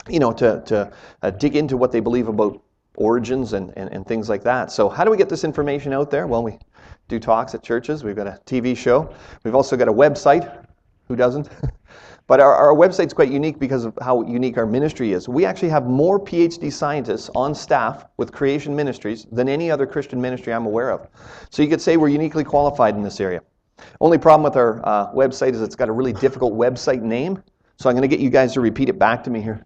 you 0.09 0.19
know, 0.19 0.31
to, 0.33 0.61
to 0.65 0.91
uh, 1.21 1.31
dig 1.31 1.55
into 1.55 1.77
what 1.77 1.91
they 1.91 1.99
believe 1.99 2.27
about 2.27 2.61
origins 2.95 3.53
and, 3.53 3.73
and, 3.77 3.91
and 3.91 4.05
things 4.05 4.29
like 4.29 4.43
that. 4.43 4.71
So, 4.71 4.89
how 4.89 5.03
do 5.03 5.11
we 5.11 5.17
get 5.17 5.29
this 5.29 5.43
information 5.43 5.93
out 5.93 6.11
there? 6.11 6.27
Well, 6.27 6.43
we 6.43 6.57
do 7.07 7.19
talks 7.19 7.53
at 7.55 7.63
churches, 7.63 8.03
we've 8.03 8.15
got 8.15 8.27
a 8.27 8.39
TV 8.45 8.75
show, 8.75 9.13
we've 9.43 9.55
also 9.55 9.77
got 9.77 9.87
a 9.87 9.93
website. 9.93 10.65
Who 11.07 11.15
doesn't? 11.15 11.49
but 12.27 12.41
our, 12.41 12.53
our 12.53 12.73
website's 12.75 13.13
quite 13.13 13.31
unique 13.31 13.59
because 13.59 13.85
of 13.85 13.97
how 14.01 14.23
unique 14.23 14.57
our 14.57 14.65
ministry 14.65 15.13
is. 15.13 15.29
We 15.29 15.45
actually 15.45 15.69
have 15.69 15.85
more 15.85 16.19
PhD 16.19 16.71
scientists 16.73 17.29
on 17.33 17.55
staff 17.55 18.05
with 18.17 18.33
Creation 18.33 18.75
Ministries 18.75 19.25
than 19.31 19.47
any 19.47 19.71
other 19.71 19.87
Christian 19.87 20.19
ministry 20.19 20.53
I'm 20.53 20.65
aware 20.65 20.91
of. 20.91 21.07
So, 21.49 21.61
you 21.61 21.69
could 21.69 21.81
say 21.81 21.97
we're 21.97 22.09
uniquely 22.09 22.43
qualified 22.43 22.95
in 22.95 23.03
this 23.03 23.21
area. 23.21 23.41
Only 24.01 24.17
problem 24.17 24.43
with 24.43 24.55
our 24.55 24.85
uh, 24.85 25.11
website 25.13 25.53
is 25.53 25.61
it's 25.61 25.75
got 25.75 25.89
a 25.89 25.91
really 25.91 26.13
difficult 26.13 26.53
website 26.53 27.01
name. 27.01 27.41
So 27.77 27.89
I'm 27.89 27.95
going 27.95 28.07
to 28.07 28.07
get 28.07 28.19
you 28.19 28.29
guys 28.29 28.53
to 28.53 28.61
repeat 28.61 28.89
it 28.89 28.97
back 28.97 29.23
to 29.25 29.29
me 29.29 29.41
here. 29.41 29.65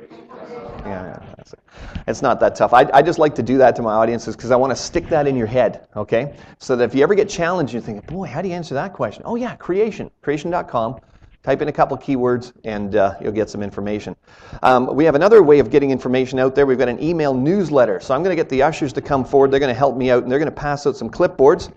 Yeah, 0.00 1.18
yeah. 1.38 1.95
It's 2.06 2.22
not 2.22 2.38
that 2.40 2.54
tough. 2.54 2.72
I, 2.72 2.88
I 2.94 3.02
just 3.02 3.18
like 3.18 3.34
to 3.34 3.42
do 3.42 3.58
that 3.58 3.74
to 3.76 3.82
my 3.82 3.92
audiences 3.92 4.36
because 4.36 4.52
I 4.52 4.56
want 4.56 4.70
to 4.70 4.76
stick 4.76 5.08
that 5.08 5.26
in 5.26 5.34
your 5.36 5.48
head, 5.48 5.88
okay? 5.96 6.36
So 6.58 6.76
that 6.76 6.84
if 6.84 6.94
you 6.94 7.02
ever 7.02 7.16
get 7.16 7.28
challenged, 7.28 7.74
you 7.74 7.80
think, 7.80 8.06
boy, 8.06 8.26
how 8.26 8.40
do 8.42 8.48
you 8.48 8.54
answer 8.54 8.74
that 8.74 8.92
question? 8.92 9.22
Oh, 9.24 9.34
yeah, 9.34 9.56
creation. 9.56 10.10
Creation.com. 10.22 11.00
Type 11.42 11.62
in 11.62 11.68
a 11.68 11.72
couple 11.72 11.96
keywords 11.96 12.52
and 12.64 12.96
uh, 12.96 13.14
you'll 13.20 13.32
get 13.32 13.48
some 13.48 13.62
information. 13.62 14.16
Um, 14.62 14.94
we 14.94 15.04
have 15.04 15.14
another 15.14 15.42
way 15.42 15.58
of 15.58 15.70
getting 15.70 15.90
information 15.90 16.38
out 16.38 16.54
there. 16.54 16.66
We've 16.66 16.78
got 16.78 16.88
an 16.88 17.00
email 17.02 17.34
newsletter. 17.34 18.00
So 18.00 18.14
I'm 18.14 18.22
going 18.22 18.36
to 18.36 18.40
get 18.40 18.48
the 18.48 18.62
ushers 18.62 18.92
to 18.94 19.00
come 19.00 19.24
forward. 19.24 19.52
They're 19.52 19.60
going 19.60 19.72
to 19.72 19.78
help 19.78 19.96
me 19.96 20.10
out 20.10 20.24
and 20.24 20.30
they're 20.30 20.40
going 20.40 20.50
to 20.50 20.56
pass 20.56 20.86
out 20.86 20.96
some 20.96 21.08
clipboards. 21.08 21.72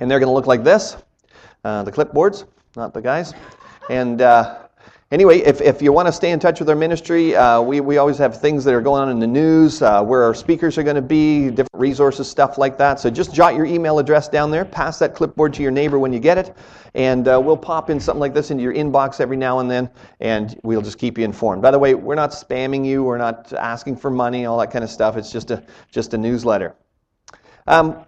And 0.00 0.10
they're 0.10 0.20
going 0.20 0.28
to 0.28 0.34
look 0.34 0.46
like 0.46 0.62
this 0.64 0.96
uh, 1.64 1.82
the 1.82 1.92
clipboards, 1.92 2.44
not 2.76 2.94
the 2.94 3.02
guys. 3.02 3.34
And 3.90 4.22
uh, 4.22 4.67
anyway, 5.10 5.38
if, 5.38 5.60
if 5.60 5.80
you 5.80 5.92
want 5.92 6.06
to 6.06 6.12
stay 6.12 6.30
in 6.30 6.38
touch 6.38 6.60
with 6.60 6.68
our 6.68 6.76
ministry, 6.76 7.34
uh, 7.34 7.60
we, 7.60 7.80
we 7.80 7.98
always 7.98 8.18
have 8.18 8.40
things 8.40 8.64
that 8.64 8.74
are 8.74 8.80
going 8.80 9.02
on 9.02 9.10
in 9.10 9.18
the 9.18 9.26
news, 9.26 9.82
uh, 9.82 10.02
where 10.02 10.22
our 10.22 10.34
speakers 10.34 10.76
are 10.78 10.82
going 10.82 10.96
to 10.96 11.02
be, 11.02 11.50
different 11.50 11.68
resources, 11.74 12.28
stuff 12.28 12.58
like 12.58 12.78
that. 12.78 13.00
So 13.00 13.10
just 13.10 13.34
jot 13.34 13.54
your 13.54 13.64
email 13.64 13.98
address 13.98 14.28
down 14.28 14.50
there, 14.50 14.64
pass 14.64 14.98
that 14.98 15.14
clipboard 15.14 15.54
to 15.54 15.62
your 15.62 15.70
neighbor 15.70 15.98
when 15.98 16.12
you 16.12 16.18
get 16.18 16.38
it, 16.38 16.56
and 16.94 17.26
uh, 17.28 17.40
we'll 17.42 17.56
pop 17.56 17.90
in 17.90 18.00
something 18.00 18.20
like 18.20 18.34
this 18.34 18.50
into 18.50 18.62
your 18.62 18.74
inbox 18.74 19.20
every 19.20 19.36
now 19.36 19.60
and 19.60 19.70
then, 19.70 19.90
and 20.20 20.58
we'll 20.62 20.82
just 20.82 20.98
keep 20.98 21.18
you 21.18 21.24
informed. 21.24 21.62
By 21.62 21.70
the 21.70 21.78
way, 21.78 21.94
we're 21.94 22.14
not 22.14 22.30
spamming 22.30 22.84
you, 22.84 23.02
we're 23.02 23.18
not 23.18 23.52
asking 23.52 23.96
for 23.96 24.10
money, 24.10 24.46
all 24.46 24.58
that 24.58 24.70
kind 24.70 24.84
of 24.84 24.90
stuff. 24.90 25.16
It's 25.16 25.32
just 25.32 25.50
a, 25.50 25.62
just 25.90 26.14
a 26.14 26.18
newsletter. 26.18 26.74
Um, 27.66 28.04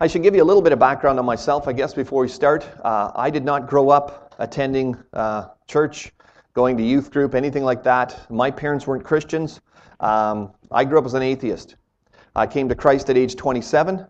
I 0.00 0.06
should 0.06 0.22
give 0.22 0.36
you 0.36 0.42
a 0.42 0.44
little 0.44 0.62
bit 0.62 0.72
of 0.72 0.78
background 0.78 1.18
on 1.18 1.24
myself, 1.24 1.66
I 1.66 1.72
guess, 1.72 1.92
before 1.92 2.22
we 2.22 2.28
start. 2.28 2.64
Uh, 2.84 3.10
I 3.16 3.30
did 3.30 3.44
not 3.44 3.66
grow 3.66 3.88
up 3.88 4.27
attending 4.38 4.96
uh, 5.12 5.48
church, 5.66 6.12
going 6.54 6.76
to 6.76 6.82
youth 6.82 7.10
group, 7.10 7.34
anything 7.34 7.64
like 7.64 7.82
that. 7.84 8.30
My 8.30 8.50
parents 8.50 8.86
weren't 8.86 9.04
Christians. 9.04 9.60
Um, 10.00 10.52
I 10.70 10.84
grew 10.84 10.98
up 10.98 11.06
as 11.06 11.14
an 11.14 11.22
atheist. 11.22 11.76
I 12.34 12.46
came 12.46 12.68
to 12.68 12.74
Christ 12.74 13.10
at 13.10 13.16
age 13.16 13.36
27, 13.36 14.06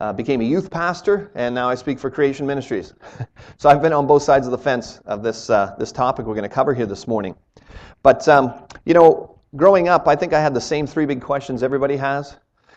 uh, 0.00 0.12
became 0.12 0.40
a 0.40 0.44
youth 0.44 0.70
pastor, 0.70 1.30
and 1.34 1.54
now 1.54 1.68
I 1.68 1.74
speak 1.74 1.98
for 1.98 2.10
Creation 2.10 2.46
Ministries. 2.46 2.94
so 3.58 3.68
I've 3.68 3.82
been 3.82 3.92
on 3.92 4.06
both 4.06 4.22
sides 4.22 4.46
of 4.46 4.50
the 4.50 4.58
fence 4.58 4.98
of 5.04 5.22
this, 5.22 5.50
uh, 5.50 5.74
this 5.78 5.92
topic 5.92 6.26
we're 6.26 6.34
going 6.34 6.48
to 6.48 6.54
cover 6.54 6.72
here 6.74 6.86
this 6.86 7.06
morning. 7.06 7.34
But, 8.02 8.26
um, 8.28 8.54
you 8.84 8.94
know, 8.94 9.38
growing 9.56 9.88
up, 9.88 10.08
I 10.08 10.16
think 10.16 10.32
I 10.32 10.40
had 10.40 10.54
the 10.54 10.60
same 10.60 10.86
three 10.86 11.06
big 11.06 11.20
questions 11.20 11.62
everybody 11.62 11.96
has. 11.96 12.36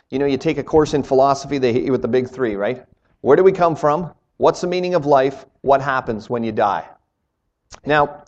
You 0.10 0.20
know, 0.20 0.26
you 0.26 0.38
take 0.38 0.58
a 0.58 0.64
course 0.64 0.94
in 0.94 1.04
philosophy, 1.04 1.60
they 1.60 1.72
hit 1.72 1.84
you 1.84 1.92
with 1.92 2.02
the 2.02 2.08
big 2.08 2.30
three, 2.30 2.56
right? 2.56 2.86
Where 3.22 3.36
do 3.36 3.44
we 3.44 3.52
come 3.52 3.76
from? 3.76 4.14
What's 4.40 4.62
the 4.62 4.68
meaning 4.68 4.96
of 4.96 5.06
life? 5.06 5.46
What 5.64 5.82
happens 5.82 6.30
when 6.30 6.46
you 6.46 6.54
die? 6.54 6.88
Now, 7.86 8.24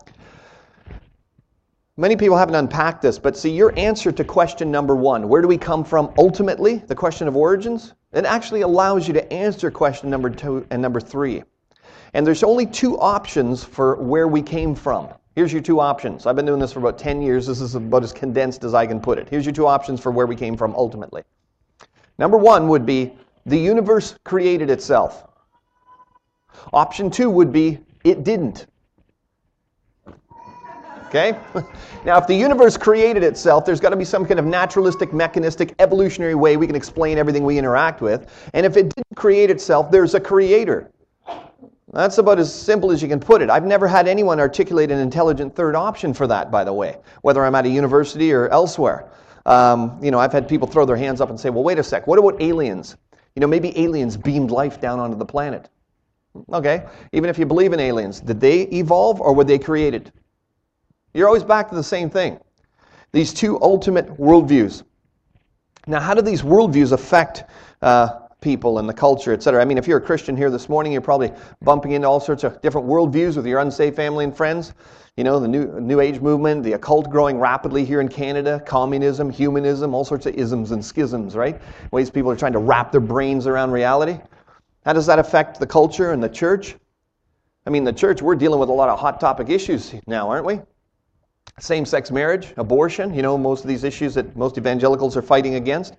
many 1.95 2.17
people 2.17 2.35
haven't 2.35 2.55
unpacked 2.55 3.01
this, 3.01 3.17
but 3.17 3.37
see, 3.37 3.49
your 3.49 3.73
answer 3.79 4.11
to 4.11 4.25
question 4.25 4.69
number 4.69 4.93
one, 4.93 5.29
where 5.29 5.41
do 5.41 5.47
we 5.47 5.57
come 5.57 5.85
from 5.85 6.13
ultimately, 6.17 6.83
the 6.87 6.95
question 6.95 7.29
of 7.29 7.37
origins, 7.37 7.93
it 8.11 8.25
actually 8.25 8.59
allows 8.59 9.07
you 9.07 9.13
to 9.13 9.33
answer 9.33 9.71
question 9.71 10.09
number 10.09 10.29
two 10.29 10.67
and 10.69 10.81
number 10.81 10.99
three. 10.99 11.43
And 12.13 12.27
there's 12.27 12.43
only 12.43 12.65
two 12.65 12.99
options 12.99 13.63
for 13.63 13.95
where 13.95 14.27
we 14.27 14.41
came 14.41 14.75
from. 14.75 15.07
Here's 15.35 15.53
your 15.53 15.61
two 15.61 15.79
options. 15.79 16.25
I've 16.25 16.35
been 16.35 16.45
doing 16.45 16.59
this 16.59 16.73
for 16.73 16.79
about 16.79 16.97
10 16.97 17.21
years. 17.21 17.47
This 17.47 17.61
is 17.61 17.75
about 17.75 18.03
as 18.03 18.11
condensed 18.11 18.65
as 18.65 18.73
I 18.73 18.85
can 18.85 18.99
put 18.99 19.17
it. 19.17 19.29
Here's 19.29 19.45
your 19.45 19.55
two 19.55 19.65
options 19.65 20.01
for 20.01 20.11
where 20.11 20.27
we 20.27 20.35
came 20.35 20.57
from 20.57 20.75
ultimately. 20.75 21.23
Number 22.19 22.35
one 22.35 22.67
would 22.67 22.85
be 22.85 23.13
the 23.45 23.57
universe 23.57 24.15
created 24.25 24.69
itself. 24.69 25.25
Option 26.73 27.09
two 27.09 27.29
would 27.29 27.51
be 27.51 27.79
it 28.03 28.23
didn't. 28.23 28.67
Okay? 31.07 31.37
Now, 32.03 32.17
if 32.17 32.25
the 32.25 32.33
universe 32.33 32.77
created 32.77 33.21
itself, 33.21 33.63
there's 33.63 33.79
got 33.79 33.91
to 33.91 33.95
be 33.95 34.05
some 34.05 34.25
kind 34.25 34.39
of 34.39 34.45
naturalistic, 34.45 35.13
mechanistic, 35.13 35.75
evolutionary 35.77 36.33
way 36.33 36.57
we 36.57 36.65
can 36.65 36.75
explain 36.75 37.19
everything 37.19 37.43
we 37.43 37.59
interact 37.59 38.01
with. 38.01 38.49
And 38.55 38.65
if 38.65 38.75
it 38.75 38.95
didn't 38.95 39.15
create 39.15 39.51
itself, 39.51 39.91
there's 39.91 40.15
a 40.15 40.19
creator. 40.19 40.89
That's 41.93 42.17
about 42.17 42.39
as 42.39 42.51
simple 42.51 42.91
as 42.91 43.03
you 43.03 43.07
can 43.07 43.19
put 43.19 43.43
it. 43.43 43.51
I've 43.51 43.65
never 43.65 43.87
had 43.87 44.07
anyone 44.07 44.39
articulate 44.39 44.89
an 44.89 44.97
intelligent 44.97 45.55
third 45.55 45.75
option 45.75 46.11
for 46.11 46.25
that, 46.25 46.49
by 46.49 46.63
the 46.63 46.73
way, 46.73 46.97
whether 47.21 47.45
I'm 47.45 47.53
at 47.53 47.65
a 47.65 47.69
university 47.69 48.33
or 48.33 48.47
elsewhere. 48.49 49.11
Um, 49.45 49.99
you 50.01 50.09
know, 50.09 50.19
I've 50.19 50.31
had 50.31 50.47
people 50.47 50.67
throw 50.67 50.85
their 50.85 50.95
hands 50.95 51.21
up 51.21 51.29
and 51.29 51.39
say, 51.39 51.51
well, 51.51 51.63
wait 51.63 51.77
a 51.77 51.83
sec, 51.83 52.07
what 52.07 52.17
about 52.17 52.41
aliens? 52.41 52.95
You 53.35 53.41
know, 53.41 53.47
maybe 53.47 53.77
aliens 53.77 54.17
beamed 54.17 54.49
life 54.49 54.81
down 54.81 54.99
onto 54.99 55.17
the 55.17 55.25
planet. 55.25 55.69
Okay, 56.53 56.85
even 57.11 57.29
if 57.29 57.37
you 57.37 57.45
believe 57.45 57.73
in 57.73 57.79
aliens, 57.79 58.21
did 58.21 58.39
they 58.39 58.61
evolve 58.61 59.19
or 59.19 59.33
were 59.33 59.43
they 59.43 59.59
created? 59.59 60.11
You're 61.13 61.27
always 61.27 61.43
back 61.43 61.69
to 61.69 61.75
the 61.75 61.83
same 61.83 62.09
thing. 62.09 62.39
These 63.11 63.33
two 63.33 63.61
ultimate 63.61 64.07
worldviews. 64.17 64.83
Now, 65.87 65.99
how 65.99 66.13
do 66.13 66.21
these 66.21 66.41
worldviews 66.41 66.93
affect 66.93 67.43
uh, 67.81 68.19
people 68.39 68.79
and 68.79 68.87
the 68.87 68.93
culture, 68.93 69.33
et 69.33 69.43
cetera? 69.43 69.61
I 69.61 69.65
mean, 69.65 69.77
if 69.77 69.87
you're 69.87 69.97
a 69.97 70.01
Christian 70.01 70.37
here 70.37 70.49
this 70.49 70.69
morning, 70.69 70.93
you're 70.93 71.01
probably 71.01 71.33
bumping 71.61 71.91
into 71.91 72.07
all 72.07 72.21
sorts 72.21 72.45
of 72.45 72.61
different 72.61 72.87
worldviews 72.87 73.35
with 73.35 73.45
your 73.45 73.59
unsaved 73.59 73.97
family 73.97 74.23
and 74.23 74.35
friends. 74.35 74.73
You 75.17 75.25
know, 75.25 75.41
the 75.41 75.47
new, 75.47 75.81
new 75.81 75.99
age 75.99 76.21
movement, 76.21 76.63
the 76.63 76.73
occult 76.73 77.09
growing 77.09 77.37
rapidly 77.37 77.83
here 77.83 77.99
in 77.99 78.07
Canada, 78.07 78.61
communism, 78.65 79.29
humanism, 79.29 79.93
all 79.93 80.05
sorts 80.05 80.25
of 80.25 80.35
isms 80.35 80.71
and 80.71 80.83
schisms, 80.83 81.35
right? 81.35 81.61
Ways 81.91 82.09
people 82.09 82.31
are 82.31 82.37
trying 82.37 82.53
to 82.53 82.59
wrap 82.59 82.93
their 82.93 83.01
brains 83.01 83.45
around 83.45 83.71
reality. 83.71 84.17
How 84.85 84.93
does 84.93 85.05
that 85.05 85.19
affect 85.19 85.59
the 85.59 85.67
culture 85.67 86.11
and 86.11 86.23
the 86.23 86.29
church? 86.29 86.75
I 87.65 87.69
mean, 87.69 87.83
the 87.83 87.93
church, 87.93 88.21
we're 88.21 88.35
dealing 88.35 88.59
with 88.59 88.69
a 88.69 88.73
lot 88.73 88.89
of 88.89 88.99
hot 88.99 89.19
topic 89.19 89.49
issues 89.49 89.93
now, 90.07 90.29
aren't 90.29 90.45
we? 90.45 90.59
Same 91.59 91.85
sex 91.85 92.09
marriage, 92.09 92.53
abortion, 92.57 93.13
you 93.13 93.21
know, 93.21 93.37
most 93.37 93.63
of 93.63 93.67
these 93.67 93.83
issues 93.83 94.15
that 94.15 94.35
most 94.35 94.57
evangelicals 94.57 95.15
are 95.15 95.21
fighting 95.21 95.55
against. 95.55 95.97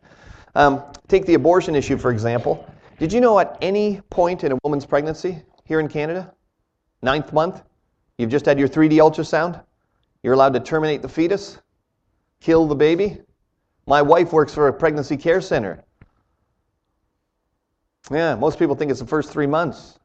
Um, 0.55 0.83
take 1.09 1.25
the 1.27 1.35
abortion 1.35 1.77
issue, 1.77 1.97
for 1.97 2.11
example. 2.11 2.69
Did 2.99 3.13
you 3.13 3.21
know 3.21 3.39
at 3.39 3.59
any 3.63 4.01
point 4.11 4.45
in 4.45 4.53
a 4.53 4.59
woman's 4.65 4.87
pregnancy 4.87 5.43
here 5.65 5.79
in 5.79 5.89
Canada, 5.89 6.33
ninth 7.03 7.33
month, 7.33 7.63
You've 8.19 8.31
just 8.31 8.47
had 8.47 8.59
your 8.59 8.69
3D 8.69 8.93
ultrasound. 8.99 9.63
You're 10.23 10.35
allowed 10.35 10.55
to 10.55 10.61
terminate 10.61 11.03
the 11.03 11.09
fetus, 11.09 11.59
kill 12.41 12.67
the 12.67 12.75
baby. 12.75 13.21
My 13.87 14.01
wife 14.01 14.33
works 14.33 14.55
for 14.55 14.69
a 14.69 14.73
pregnancy 14.73 15.17
care 15.17 15.41
center. 15.41 15.83
Yeah, 18.13 18.35
most 18.35 18.59
people 18.59 18.75
think 18.75 18.91
it's 18.91 19.01
the 19.01 19.07
first 19.07 19.31
three 19.31 19.47
months. 19.47 19.99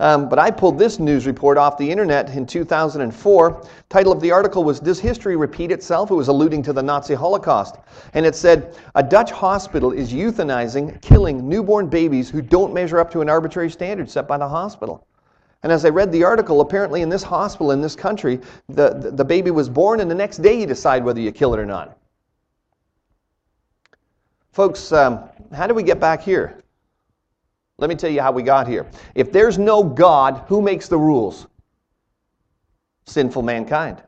Um, 0.00 0.28
but 0.28 0.38
I 0.38 0.50
pulled 0.50 0.78
this 0.78 0.98
news 0.98 1.26
report 1.26 1.56
off 1.56 1.78
the 1.78 1.88
internet 1.88 2.30
in 2.30 2.44
2004. 2.44 3.66
Title 3.88 4.12
of 4.12 4.20
the 4.20 4.32
article 4.32 4.64
was 4.64 4.80
"Does 4.80 4.98
History 4.98 5.36
Repeat 5.36 5.70
Itself?" 5.70 6.10
It 6.10 6.14
was 6.14 6.28
alluding 6.28 6.62
to 6.64 6.72
the 6.72 6.82
Nazi 6.82 7.14
Holocaust, 7.14 7.76
and 8.14 8.26
it 8.26 8.34
said 8.34 8.76
a 8.96 9.02
Dutch 9.02 9.30
hospital 9.30 9.92
is 9.92 10.12
euthanizing, 10.12 11.00
killing 11.02 11.48
newborn 11.48 11.86
babies 11.86 12.28
who 12.28 12.42
don't 12.42 12.74
measure 12.74 12.98
up 12.98 13.12
to 13.12 13.20
an 13.20 13.28
arbitrary 13.28 13.70
standard 13.70 14.10
set 14.10 14.26
by 14.26 14.38
the 14.38 14.48
hospital. 14.48 15.06
And 15.62 15.70
as 15.70 15.84
I 15.84 15.90
read 15.90 16.10
the 16.10 16.24
article, 16.24 16.60
apparently 16.60 17.02
in 17.02 17.08
this 17.08 17.22
hospital 17.22 17.70
in 17.70 17.80
this 17.80 17.94
country, 17.94 18.40
the, 18.68 18.94
the, 18.94 19.12
the, 19.12 19.24
baby 19.24 19.52
was 19.52 19.68
born, 19.68 20.00
and 20.00 20.10
the 20.10 20.14
next 20.14 20.38
day 20.38 20.58
you 20.58 20.66
decide 20.66 21.04
whether 21.04 21.20
you 21.20 21.30
kill 21.30 21.54
it 21.54 21.60
or 21.60 21.66
not. 21.66 21.96
Folks, 24.50 24.90
um, 24.90 25.28
how 25.54 25.68
do 25.68 25.74
we 25.74 25.84
get 25.84 26.00
back 26.00 26.20
here? 26.20 26.61
Let 27.78 27.88
me 27.88 27.96
tell 27.96 28.10
you 28.10 28.20
how 28.20 28.32
we 28.32 28.42
got 28.42 28.68
here. 28.68 28.90
If 29.14 29.32
there's 29.32 29.58
no 29.58 29.82
God, 29.82 30.44
who 30.46 30.62
makes 30.62 30.88
the 30.88 30.98
rules? 30.98 31.46
Sinful 33.06 33.42
mankind. 33.42 34.02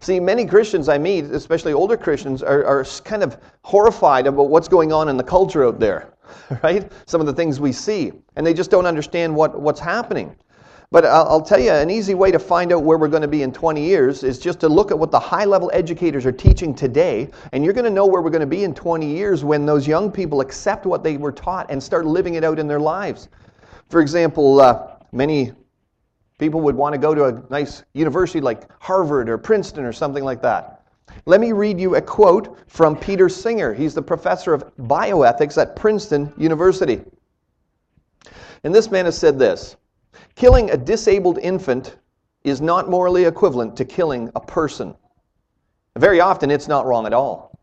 See, 0.00 0.18
many 0.18 0.46
Christians 0.46 0.88
I 0.88 0.96
meet, 0.96 1.24
especially 1.24 1.72
older 1.74 1.96
Christians, 1.96 2.42
are, 2.42 2.64
are 2.64 2.84
kind 3.04 3.22
of 3.22 3.38
horrified 3.62 4.26
about 4.26 4.48
what's 4.48 4.68
going 4.68 4.92
on 4.92 5.08
in 5.08 5.16
the 5.16 5.24
culture 5.24 5.66
out 5.66 5.78
there. 5.78 6.14
right? 6.62 6.90
Some 7.06 7.20
of 7.20 7.26
the 7.26 7.32
things 7.32 7.60
we 7.60 7.72
see. 7.72 8.12
And 8.36 8.46
they 8.46 8.54
just 8.54 8.70
don't 8.70 8.86
understand 8.86 9.34
what, 9.34 9.60
what's 9.60 9.80
happening. 9.80 10.36
But 10.92 11.04
I'll, 11.04 11.40
tell 11.40 11.60
you, 11.60 11.70
an 11.70 11.88
easy 11.88 12.14
way 12.14 12.32
to 12.32 12.38
find 12.40 12.72
out 12.72 12.82
where 12.82 12.98
we're 12.98 13.06
going 13.06 13.22
to 13.22 13.28
be 13.28 13.44
in 13.44 13.52
20 13.52 13.80
years 13.80 14.24
is 14.24 14.40
just 14.40 14.58
to 14.58 14.68
look 14.68 14.90
at 14.90 14.98
what 14.98 15.12
the 15.12 15.20
high 15.20 15.44
level 15.44 15.70
educators 15.72 16.26
are 16.26 16.32
teaching 16.32 16.74
today. 16.74 17.30
And 17.52 17.64
you're 17.64 17.72
going 17.72 17.84
to 17.84 17.90
know 17.90 18.06
where 18.06 18.20
we're 18.20 18.30
going 18.30 18.40
to 18.40 18.46
be 18.46 18.64
in 18.64 18.74
20 18.74 19.06
years 19.06 19.44
when 19.44 19.64
those 19.64 19.86
young 19.86 20.10
people 20.10 20.40
accept 20.40 20.86
what 20.86 21.04
they 21.04 21.16
were 21.16 21.30
taught 21.30 21.70
and 21.70 21.80
start 21.80 22.06
living 22.06 22.34
it 22.34 22.42
out 22.42 22.58
in 22.58 22.66
their 22.66 22.80
lives. 22.80 23.28
For 23.88 24.00
example, 24.00 24.60
uh, 24.60 24.96
many 25.12 25.52
people 26.38 26.60
would 26.62 26.74
want 26.74 26.92
to 26.94 26.98
go 26.98 27.14
to 27.14 27.26
a 27.26 27.42
nice 27.50 27.84
university 27.94 28.40
like 28.40 28.64
Harvard 28.82 29.28
or 29.28 29.38
Princeton 29.38 29.84
or 29.84 29.92
something 29.92 30.24
like 30.24 30.42
that. 30.42 30.88
Let 31.24 31.40
me 31.40 31.52
read 31.52 31.78
you 31.78 31.94
a 31.94 32.02
quote 32.02 32.58
from 32.68 32.96
Peter 32.96 33.28
Singer. 33.28 33.72
He's 33.72 33.94
the 33.94 34.02
professor 34.02 34.54
of 34.54 34.76
bioethics 34.76 35.56
at 35.56 35.76
Princeton 35.76 36.32
University. 36.36 37.00
And 38.64 38.74
this 38.74 38.90
man 38.90 39.04
has 39.04 39.16
said 39.16 39.38
this 39.38 39.76
Killing 40.34 40.70
a 40.70 40.76
disabled 40.76 41.38
infant 41.38 41.96
is 42.44 42.60
not 42.60 42.88
morally 42.88 43.24
equivalent 43.24 43.76
to 43.76 43.84
killing 43.84 44.30
a 44.34 44.40
person. 44.40 44.94
Very 45.98 46.20
often, 46.20 46.50
it's 46.50 46.68
not 46.68 46.86
wrong 46.86 47.06
at 47.06 47.12
all. 47.12 47.58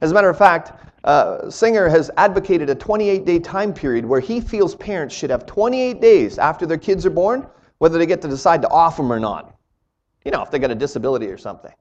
As 0.00 0.10
a 0.10 0.14
matter 0.14 0.28
of 0.28 0.36
fact, 0.36 0.72
uh, 1.04 1.48
Singer 1.50 1.88
has 1.88 2.10
advocated 2.16 2.68
a 2.68 2.74
28 2.74 3.24
day 3.24 3.38
time 3.38 3.72
period 3.72 4.04
where 4.04 4.20
he 4.20 4.40
feels 4.40 4.74
parents 4.74 5.14
should 5.14 5.30
have 5.30 5.46
28 5.46 6.00
days 6.00 6.36
after 6.38 6.66
their 6.66 6.76
kids 6.76 7.06
are 7.06 7.10
born, 7.10 7.46
whether 7.78 7.98
they 7.98 8.06
get 8.06 8.20
to 8.22 8.28
decide 8.28 8.60
to 8.62 8.68
off 8.68 8.96
them 8.96 9.10
or 9.10 9.18
not. 9.18 9.56
You 10.24 10.30
know, 10.30 10.42
if 10.42 10.50
they 10.50 10.58
got 10.58 10.70
a 10.70 10.74
disability 10.74 11.28
or 11.28 11.38
something. 11.38 11.72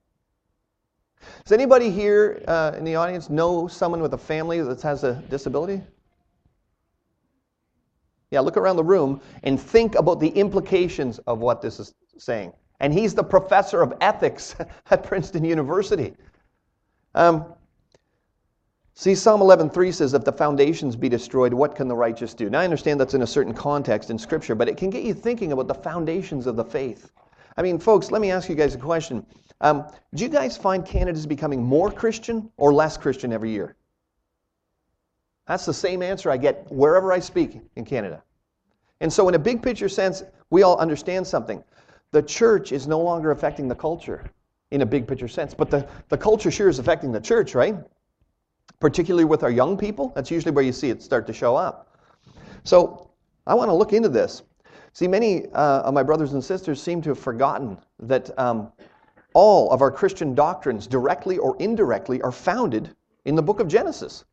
Does 1.43 1.51
anybody 1.51 1.91
here 1.91 2.41
uh, 2.47 2.71
in 2.77 2.85
the 2.85 2.95
audience 2.95 3.29
know 3.29 3.67
someone 3.67 4.01
with 4.01 4.13
a 4.13 4.17
family 4.17 4.61
that 4.61 4.81
has 4.81 5.03
a 5.03 5.15
disability? 5.29 5.81
Yeah, 8.31 8.41
look 8.41 8.57
around 8.57 8.75
the 8.75 8.83
room 8.83 9.21
and 9.43 9.59
think 9.59 9.95
about 9.95 10.19
the 10.19 10.29
implications 10.29 11.19
of 11.19 11.39
what 11.39 11.61
this 11.61 11.79
is 11.79 11.95
saying. 12.17 12.53
And 12.79 12.93
he's 12.93 13.13
the 13.13 13.23
professor 13.23 13.81
of 13.81 13.93
ethics 14.01 14.55
at 14.91 15.03
Princeton 15.03 15.43
University. 15.43 16.13
Um, 17.15 17.53
see, 18.93 19.15
Psalm 19.15 19.41
11:3 19.41 19.91
says, 19.91 20.13
"If 20.13 20.23
the 20.23 20.31
foundations 20.31 20.95
be 20.95 21.09
destroyed, 21.09 21.53
what 21.53 21.75
can 21.75 21.87
the 21.87 21.95
righteous 21.95 22.33
do?" 22.33 22.49
Now, 22.49 22.59
I 22.59 22.63
understand 22.63 22.99
that's 22.99 23.15
in 23.15 23.23
a 23.23 23.27
certain 23.27 23.53
context 23.53 24.11
in 24.11 24.17
Scripture, 24.17 24.55
but 24.55 24.69
it 24.69 24.77
can 24.77 24.89
get 24.89 25.03
you 25.03 25.13
thinking 25.13 25.51
about 25.51 25.67
the 25.67 25.73
foundations 25.73 26.45
of 26.45 26.55
the 26.55 26.63
faith. 26.63 27.11
I 27.57 27.61
mean, 27.63 27.79
folks, 27.79 28.11
let 28.11 28.21
me 28.21 28.31
ask 28.31 28.47
you 28.47 28.55
guys 28.55 28.75
a 28.75 28.77
question. 28.77 29.25
Um, 29.61 29.85
do 30.13 30.23
you 30.23 30.29
guys 30.29 30.55
find 30.55 30.85
Canada's 30.85 31.25
becoming 31.25 31.61
more 31.61 31.91
Christian 31.91 32.49
or 32.57 32.73
less 32.73 32.95
Christian 32.95 33.33
every 33.33 33.51
year? 33.51 33.75
That's 35.49 35.65
the 35.65 35.73
same 35.73 36.03
answer 36.03 36.29
I 36.29 36.37
get 36.37 36.71
wherever 36.71 37.11
I 37.11 37.17
speak 37.17 37.59
in 37.75 37.83
Canada. 37.83 38.21
And 39.01 39.11
so, 39.11 39.27
in 39.29 39.33
a 39.33 39.39
big 39.39 39.63
picture 39.63 39.89
sense, 39.89 40.21
we 40.51 40.61
all 40.61 40.77
understand 40.77 41.25
something. 41.25 41.63
The 42.11 42.21
church 42.21 42.71
is 42.71 42.87
no 42.87 42.99
longer 42.99 43.31
affecting 43.31 43.67
the 43.67 43.73
culture 43.73 44.29
in 44.69 44.83
a 44.83 44.85
big 44.85 45.07
picture 45.07 45.27
sense, 45.27 45.55
but 45.55 45.71
the, 45.71 45.89
the 46.09 46.17
culture 46.17 46.51
sure 46.51 46.69
is 46.69 46.77
affecting 46.77 47.11
the 47.11 47.19
church, 47.19 47.55
right? 47.55 47.75
Particularly 48.79 49.25
with 49.25 49.41
our 49.41 49.49
young 49.49 49.75
people. 49.75 50.11
That's 50.13 50.29
usually 50.29 50.51
where 50.51 50.63
you 50.63 50.71
see 50.71 50.91
it 50.91 51.01
start 51.01 51.25
to 51.25 51.33
show 51.33 51.55
up. 51.55 51.97
So, 52.63 53.09
I 53.47 53.55
want 53.55 53.69
to 53.69 53.73
look 53.73 53.91
into 53.91 54.09
this. 54.09 54.43
See, 54.93 55.07
many 55.07 55.47
uh, 55.47 55.81
of 55.81 55.95
my 55.95 56.03
brothers 56.03 56.33
and 56.33 56.43
sisters 56.43 56.79
seem 56.79 57.01
to 57.01 57.09
have 57.09 57.19
forgotten 57.19 57.79
that 58.01 58.37
um, 58.37 58.71
all 59.33 59.71
of 59.71 59.81
our 59.81 59.89
Christian 59.89 60.35
doctrines, 60.35 60.85
directly 60.85 61.39
or 61.39 61.57
indirectly, 61.57 62.21
are 62.21 62.31
founded 62.31 62.95
in 63.25 63.33
the 63.33 63.41
book 63.41 63.59
of 63.59 63.67
Genesis. 63.67 64.25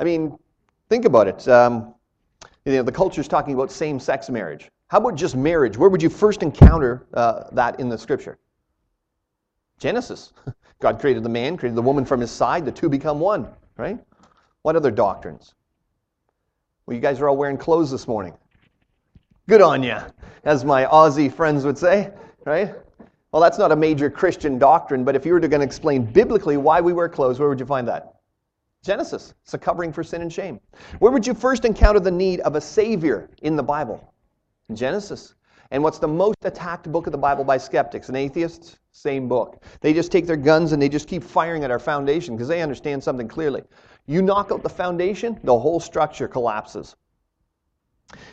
I 0.00 0.04
mean, 0.04 0.38
think 0.88 1.04
about 1.04 1.28
it. 1.28 1.46
Um, 1.46 1.94
you 2.64 2.72
know, 2.72 2.82
the 2.82 2.90
culture 2.90 3.20
is 3.20 3.28
talking 3.28 3.52
about 3.52 3.70
same 3.70 4.00
sex 4.00 4.30
marriage. 4.30 4.70
How 4.88 4.98
about 4.98 5.14
just 5.14 5.36
marriage? 5.36 5.76
Where 5.76 5.90
would 5.90 6.02
you 6.02 6.08
first 6.08 6.42
encounter 6.42 7.06
uh, 7.12 7.44
that 7.52 7.78
in 7.78 7.90
the 7.90 7.98
scripture? 7.98 8.38
Genesis. 9.78 10.32
God 10.80 10.98
created 10.98 11.22
the 11.22 11.28
man, 11.28 11.58
created 11.58 11.76
the 11.76 11.82
woman 11.82 12.06
from 12.06 12.20
his 12.20 12.30
side, 12.30 12.64
the 12.64 12.72
two 12.72 12.88
become 12.88 13.20
one, 13.20 13.46
right? 13.76 13.98
What 14.62 14.74
other 14.74 14.90
doctrines? 14.90 15.54
Well, 16.86 16.94
you 16.94 17.02
guys 17.02 17.20
are 17.20 17.28
all 17.28 17.36
wearing 17.36 17.58
clothes 17.58 17.90
this 17.90 18.08
morning. 18.08 18.32
Good 19.48 19.60
on 19.60 19.82
you, 19.82 19.98
as 20.44 20.64
my 20.64 20.86
Aussie 20.86 21.30
friends 21.30 21.66
would 21.66 21.76
say, 21.76 22.10
right? 22.46 22.74
Well, 23.32 23.42
that's 23.42 23.58
not 23.58 23.70
a 23.70 23.76
major 23.76 24.08
Christian 24.08 24.58
doctrine, 24.58 25.04
but 25.04 25.14
if 25.14 25.26
you 25.26 25.34
were 25.34 25.40
going 25.40 25.60
to 25.60 25.66
explain 25.66 26.04
biblically 26.04 26.56
why 26.56 26.80
we 26.80 26.94
wear 26.94 27.08
clothes, 27.10 27.38
where 27.38 27.50
would 27.50 27.60
you 27.60 27.66
find 27.66 27.86
that? 27.88 28.19
Genesis. 28.82 29.34
It's 29.42 29.52
a 29.52 29.58
covering 29.58 29.92
for 29.92 30.02
sin 30.02 30.22
and 30.22 30.32
shame. 30.32 30.58
Where 31.00 31.12
would 31.12 31.26
you 31.26 31.34
first 31.34 31.64
encounter 31.64 32.00
the 32.00 32.10
need 32.10 32.40
of 32.40 32.54
a 32.54 32.60
Savior 32.60 33.28
in 33.42 33.54
the 33.54 33.62
Bible? 33.62 34.14
Genesis. 34.72 35.34
And 35.70 35.82
what's 35.82 35.98
the 35.98 36.08
most 36.08 36.38
attacked 36.42 36.90
book 36.90 37.06
of 37.06 37.12
the 37.12 37.18
Bible 37.18 37.44
by 37.44 37.58
skeptics 37.58 38.08
and 38.08 38.16
atheists? 38.16 38.78
Same 38.92 39.28
book. 39.28 39.62
They 39.80 39.92
just 39.92 40.10
take 40.10 40.26
their 40.26 40.36
guns 40.36 40.72
and 40.72 40.82
they 40.82 40.88
just 40.88 41.08
keep 41.08 41.22
firing 41.22 41.62
at 41.62 41.70
our 41.70 41.78
foundation 41.78 42.34
because 42.34 42.48
they 42.48 42.62
understand 42.62 43.04
something 43.04 43.28
clearly. 43.28 43.62
You 44.06 44.22
knock 44.22 44.50
out 44.50 44.62
the 44.62 44.68
foundation, 44.68 45.38
the 45.44 45.56
whole 45.56 45.78
structure 45.78 46.26
collapses. 46.26 46.96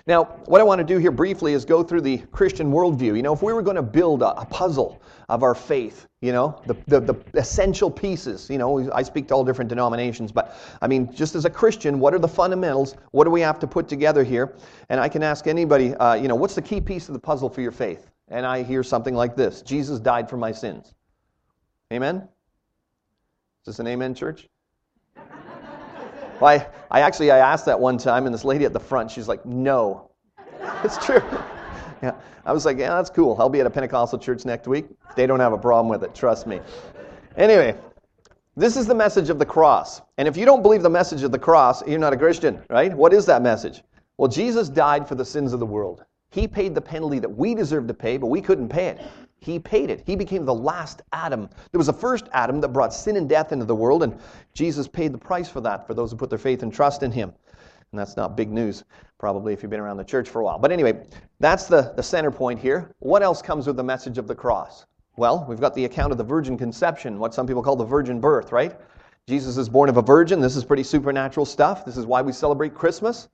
Now, 0.05 0.25
what 0.45 0.61
I 0.61 0.63
want 0.63 0.79
to 0.79 0.85
do 0.85 0.97
here 0.97 1.11
briefly 1.11 1.53
is 1.53 1.65
go 1.65 1.83
through 1.83 2.01
the 2.01 2.17
Christian 2.31 2.71
worldview. 2.71 3.15
You 3.15 3.21
know, 3.21 3.33
if 3.33 3.43
we 3.43 3.53
were 3.53 3.61
going 3.61 3.75
to 3.75 3.83
build 3.83 4.21
a, 4.21 4.39
a 4.39 4.45
puzzle 4.45 5.01
of 5.29 5.43
our 5.43 5.53
faith, 5.53 6.07
you 6.21 6.31
know, 6.31 6.61
the, 6.65 6.75
the, 6.87 6.99
the, 6.99 7.39
essential 7.39 7.91
pieces, 7.91 8.49
you 8.49 8.57
know, 8.57 8.91
I 8.91 9.03
speak 9.03 9.27
to 9.27 9.35
all 9.35 9.43
different 9.43 9.69
denominations, 9.69 10.31
but 10.31 10.57
I 10.81 10.87
mean, 10.87 11.13
just 11.13 11.35
as 11.35 11.45
a 11.45 11.49
Christian, 11.49 11.99
what 11.99 12.13
are 12.13 12.19
the 12.19 12.27
fundamentals? 12.27 12.95
What 13.11 13.25
do 13.25 13.31
we 13.31 13.41
have 13.41 13.59
to 13.59 13.67
put 13.67 13.87
together 13.87 14.23
here? 14.23 14.55
And 14.89 14.99
I 14.99 15.09
can 15.09 15.23
ask 15.23 15.45
anybody, 15.47 15.93
uh, 15.95 16.15
you 16.15 16.27
know, 16.27 16.35
what's 16.35 16.55
the 16.55 16.61
key 16.61 16.81
piece 16.81 17.09
of 17.09 17.13
the 17.13 17.19
puzzle 17.19 17.49
for 17.49 17.61
your 17.61 17.71
faith? 17.71 18.09
And 18.29 18.45
I 18.45 18.63
hear 18.63 18.83
something 18.83 19.15
like 19.15 19.35
this 19.35 19.61
Jesus 19.61 19.99
died 19.99 20.29
for 20.29 20.37
my 20.37 20.51
sins. 20.51 20.93
Amen? 21.93 22.27
Is 23.61 23.65
this 23.65 23.79
an 23.79 23.87
amen, 23.87 24.15
church? 24.15 24.47
Well, 26.39 26.51
I, 26.51 26.67
I 26.91 27.01
actually 27.01 27.31
I 27.31 27.39
asked 27.39 27.65
that 27.65 27.79
one 27.79 27.97
time, 27.97 28.25
and 28.25 28.33
this 28.33 28.45
lady 28.45 28.65
at 28.65 28.73
the 28.73 28.79
front, 28.79 29.09
she's 29.09 29.27
like, 29.27 29.45
"No, 29.45 30.11
it's 30.83 31.03
true." 31.03 31.21
yeah, 32.03 32.13
I 32.45 32.53
was 32.53 32.65
like, 32.65 32.77
"Yeah, 32.77 32.95
that's 32.95 33.09
cool. 33.09 33.35
I'll 33.39 33.49
be 33.49 33.59
at 33.59 33.65
a 33.65 33.69
Pentecostal 33.69 34.19
church 34.19 34.45
next 34.45 34.67
week. 34.67 34.85
They 35.15 35.25
don't 35.25 35.39
have 35.39 35.53
a 35.53 35.57
problem 35.57 35.89
with 35.89 36.03
it. 36.03 36.13
Trust 36.13 36.45
me." 36.45 36.59
Anyway, 37.37 37.75
this 38.55 38.77
is 38.77 38.85
the 38.85 38.95
message 38.95 39.29
of 39.29 39.39
the 39.39 39.45
cross, 39.45 40.01
and 40.17 40.27
if 40.27 40.37
you 40.37 40.45
don't 40.45 40.61
believe 40.61 40.83
the 40.83 40.89
message 40.89 41.23
of 41.23 41.31
the 41.31 41.39
cross, 41.39 41.85
you're 41.87 41.99
not 41.99 42.13
a 42.13 42.17
Christian, 42.17 42.61
right? 42.69 42.93
What 42.93 43.13
is 43.13 43.25
that 43.25 43.41
message? 43.41 43.83
Well, 44.17 44.27
Jesus 44.27 44.69
died 44.69 45.07
for 45.07 45.15
the 45.15 45.25
sins 45.25 45.53
of 45.53 45.59
the 45.59 45.65
world. 45.65 46.03
He 46.29 46.47
paid 46.47 46.75
the 46.75 46.81
penalty 46.81 47.19
that 47.19 47.29
we 47.29 47.55
deserved 47.55 47.87
to 47.87 47.93
pay, 47.93 48.17
but 48.17 48.27
we 48.27 48.41
couldn't 48.41 48.69
pay 48.69 48.87
it. 48.87 49.01
He 49.39 49.59
paid 49.59 49.89
it. 49.89 50.03
He 50.05 50.15
became 50.15 50.45
the 50.45 50.53
last 50.53 51.01
Adam. 51.13 51.49
There 51.71 51.77
was 51.77 51.87
the 51.87 51.93
first 51.93 52.27
Adam 52.33 52.59
that 52.61 52.69
brought 52.69 52.93
sin 52.93 53.17
and 53.17 53.29
death 53.29 53.51
into 53.51 53.65
the 53.65 53.75
world, 53.75 54.03
and 54.03 54.17
Jesus 54.53 54.87
paid 54.87 55.13
the 55.13 55.17
price 55.17 55.47
for 55.47 55.61
that 55.61 55.85
for 55.85 55.93
those 55.93 56.11
who 56.11 56.17
put 56.17 56.29
their 56.29 56.39
faith 56.39 56.63
and 56.63 56.73
trust 56.73 57.03
in 57.03 57.11
him. 57.11 57.33
And 57.91 57.99
that's 57.99 58.17
not 58.17 58.35
big 58.35 58.51
news, 58.51 58.83
probably, 59.17 59.53
if 59.53 59.63
you've 59.63 59.69
been 59.69 59.79
around 59.79 59.97
the 59.97 60.03
church 60.03 60.27
for 60.27 60.41
a 60.41 60.43
while. 60.43 60.59
But 60.59 60.71
anyway, 60.71 61.05
that's 61.39 61.67
the, 61.67 61.93
the 61.95 62.03
center 62.03 62.31
point 62.31 62.59
here. 62.59 62.91
What 62.99 63.23
else 63.23 63.41
comes 63.41 63.67
with 63.67 63.77
the 63.77 63.83
message 63.83 64.17
of 64.17 64.27
the 64.27 64.35
cross? 64.35 64.85
Well, 65.15 65.45
we've 65.47 65.61
got 65.61 65.73
the 65.73 65.85
account 65.85 66.11
of 66.11 66.17
the 66.17 66.23
virgin 66.23 66.57
conception, 66.57 67.17
what 67.17 67.33
some 67.33 67.47
people 67.47 67.63
call 67.63 67.75
the 67.75 67.85
virgin 67.85 68.19
birth, 68.19 68.51
right? 68.51 68.75
Jesus 69.27 69.57
is 69.57 69.67
born 69.67 69.89
of 69.89 69.97
a 69.97 70.01
virgin. 70.01 70.39
This 70.39 70.55
is 70.55 70.63
pretty 70.63 70.83
supernatural 70.83 71.45
stuff. 71.45 71.85
This 71.85 71.97
is 71.97 72.05
why 72.05 72.21
we 72.21 72.31
celebrate 72.31 72.73
Christmas. 72.73 73.29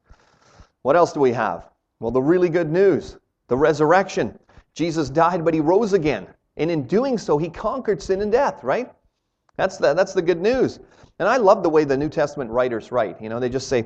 What 0.82 0.96
else 0.96 1.14
do 1.14 1.20
we 1.20 1.32
have? 1.34 1.70
Well, 2.00 2.12
the 2.12 2.22
really 2.22 2.50
good 2.50 2.72
news 2.72 3.18
the 3.48 3.58
resurrection. 3.58 4.38
Jesus 4.76 5.10
died, 5.10 5.46
but 5.46 5.54
he 5.54 5.60
rose 5.60 5.94
again. 5.94 6.28
And 6.58 6.70
in 6.70 6.84
doing 6.84 7.18
so, 7.18 7.38
he 7.38 7.50
conquered 7.50 8.02
sin 8.02 8.22
and 8.22 8.32
death, 8.32 8.64
right? 8.64 8.92
That's 9.58 9.78
the, 9.78 9.94
that's 9.94 10.14
the 10.14 10.22
good 10.22 10.42
news. 10.42 10.80
And 11.20 11.28
I 11.28 11.38
love 11.38 11.64
the 11.64 11.70
way 11.70 11.84
the 11.84 11.98
New 11.98 12.10
Testament 12.10 12.50
writers 12.50 12.92
write. 12.92 13.22
You 13.22 13.30
know, 13.30 13.40
they 13.40 13.50
just 13.50 13.68
say, 13.68 13.86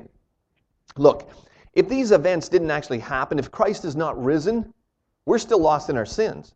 look, 0.98 1.30
if 1.74 1.90
these 1.90 2.12
events 2.12 2.50
didn't 2.50 2.72
actually 2.72 3.00
happen, 3.00 3.38
if 3.38 3.52
Christ 3.52 3.86
is 3.86 3.96
not 3.96 4.22
risen, 4.22 4.74
we're 5.26 5.40
still 5.40 5.60
lost 5.60 5.90
in 5.90 5.98
our 5.98 6.06
sins. 6.06 6.56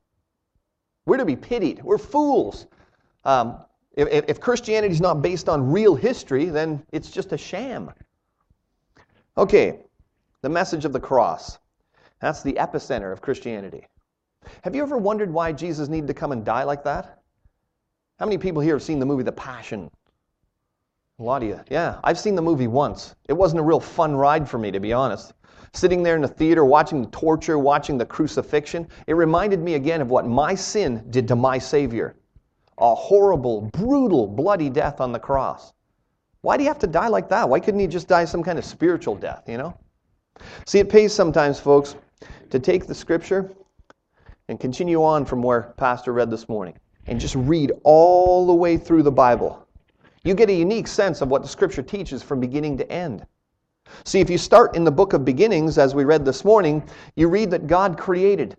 We're 1.06 1.18
to 1.18 1.26
be 1.26 1.36
pitied. 1.36 1.84
We're 1.84 1.98
fools. 1.98 2.68
Um, 3.26 3.58
if, 3.94 4.08
if 4.30 4.40
Christianity 4.40 4.94
is 4.94 5.02
not 5.02 5.22
based 5.22 5.50
on 5.50 5.72
real 5.72 5.96
history, 5.96 6.46
then 6.46 6.84
it's 6.92 7.12
just 7.12 7.34
a 7.34 7.38
sham. 7.38 7.92
Okay, 9.38 9.80
the 10.42 10.50
message 10.50 10.86
of 10.86 10.94
the 10.94 11.00
cross. 11.00 11.60
That's 12.22 12.44
the 12.44 12.54
epicenter 12.54 13.12
of 13.12 13.22
Christianity. 13.22 13.88
Have 14.64 14.76
you 14.76 14.82
ever 14.84 14.98
wondered 14.98 15.32
why 15.32 15.52
Jesus 15.52 15.88
needed 15.88 16.08
to 16.08 16.14
come 16.14 16.32
and 16.32 16.46
die 16.46 16.64
like 16.64 16.84
that? 16.84 17.20
How 18.20 18.26
many 18.26 18.38
people 18.38 18.62
here 18.62 18.76
have 18.76 18.84
seen 18.84 19.00
the 19.00 19.06
movie 19.06 19.24
The 19.24 19.32
Passion? 19.32 19.90
A 21.20 21.24
lot 21.24 21.44
of 21.44 21.50
you. 21.50 21.60
Yeah, 21.70 22.00
I've 22.04 22.20
seen 22.20 22.36
the 22.36 22.42
movie 22.42 22.68
once. 22.68 23.16
It 23.28 23.34
wasn't 23.34 23.60
a 23.60 23.64
real 23.64 23.80
fun 23.80 24.16
ride 24.16 24.48
for 24.48 24.58
me, 24.58 24.72
to 24.72 24.80
be 24.80 24.94
honest. 24.94 25.34
Sitting 25.74 26.04
there 26.04 26.16
in 26.16 26.22
the 26.22 26.28
theater, 26.28 26.66
watching 26.66 27.02
the 27.02 27.10
torture, 27.10 27.58
watching 27.58 27.98
the 27.98 28.06
crucifixion, 28.06 28.88
it 29.08 29.14
reminded 29.14 29.62
me 29.62 29.76
again 29.76 30.02
of 30.02 30.10
what 30.10 30.28
my 30.28 30.54
sin 30.54 31.06
did 31.10 31.28
to 31.28 31.36
my 31.36 31.58
Savior. 31.58 32.16
A 32.78 32.94
horrible, 32.94 33.62
brutal, 33.74 34.28
bloody 34.28 34.70
death 34.70 35.00
on 35.00 35.12
the 35.12 35.20
cross. 35.20 35.74
Why 36.42 36.58
do 36.58 36.64
you 36.64 36.70
have 36.70 36.80
to 36.80 36.88
die 36.88 37.08
like 37.08 37.30
that? 37.30 37.48
Why 37.48 37.60
couldn't 37.60 37.80
he 37.80 37.88
just 37.88 38.08
die 38.08 38.26
some 38.26 38.44
kind 38.44 38.58
of 38.58 38.66
spiritual 38.66 39.16
death, 39.16 39.44
you 39.48 39.58
know? 39.58 39.78
See, 40.66 40.80
it 40.80 40.90
pays 40.90 41.14
sometimes, 41.14 41.60
folks, 41.60 41.96
to 42.50 42.60
take 42.60 42.88
the 42.88 42.96
scripture 42.96 43.52
and 44.52 44.60
continue 44.60 45.02
on 45.02 45.24
from 45.24 45.42
where 45.42 45.74
Pastor 45.78 46.12
read 46.12 46.30
this 46.30 46.50
morning 46.50 46.78
and 47.08 47.22
just 47.22 47.36
read 47.36 47.72
all 47.86 48.46
the 48.46 48.54
way 48.54 48.76
through 48.76 49.02
the 49.02 49.12
Bible. 49.12 49.66
You 50.26 50.34
get 50.34 50.50
a 50.50 50.54
unique 50.54 50.88
sense 50.88 51.22
of 51.22 51.30
what 51.30 51.42
the 51.42 51.48
scripture 51.48 51.82
teaches 51.82 52.22
from 52.22 52.42
beginning 52.42 52.78
to 52.80 52.92
end. 52.92 53.26
See, 54.04 54.20
if 54.20 54.30
you 54.30 54.38
start 54.38 54.76
in 54.76 54.84
the 54.84 54.92
book 54.92 55.14
of 55.14 55.24
beginnings, 55.24 55.78
as 55.78 55.96
we 55.96 56.04
read 56.04 56.26
this 56.26 56.44
morning, 56.44 56.84
you 57.16 57.30
read 57.30 57.50
that 57.52 57.66
God 57.66 57.98
created. 57.98 58.58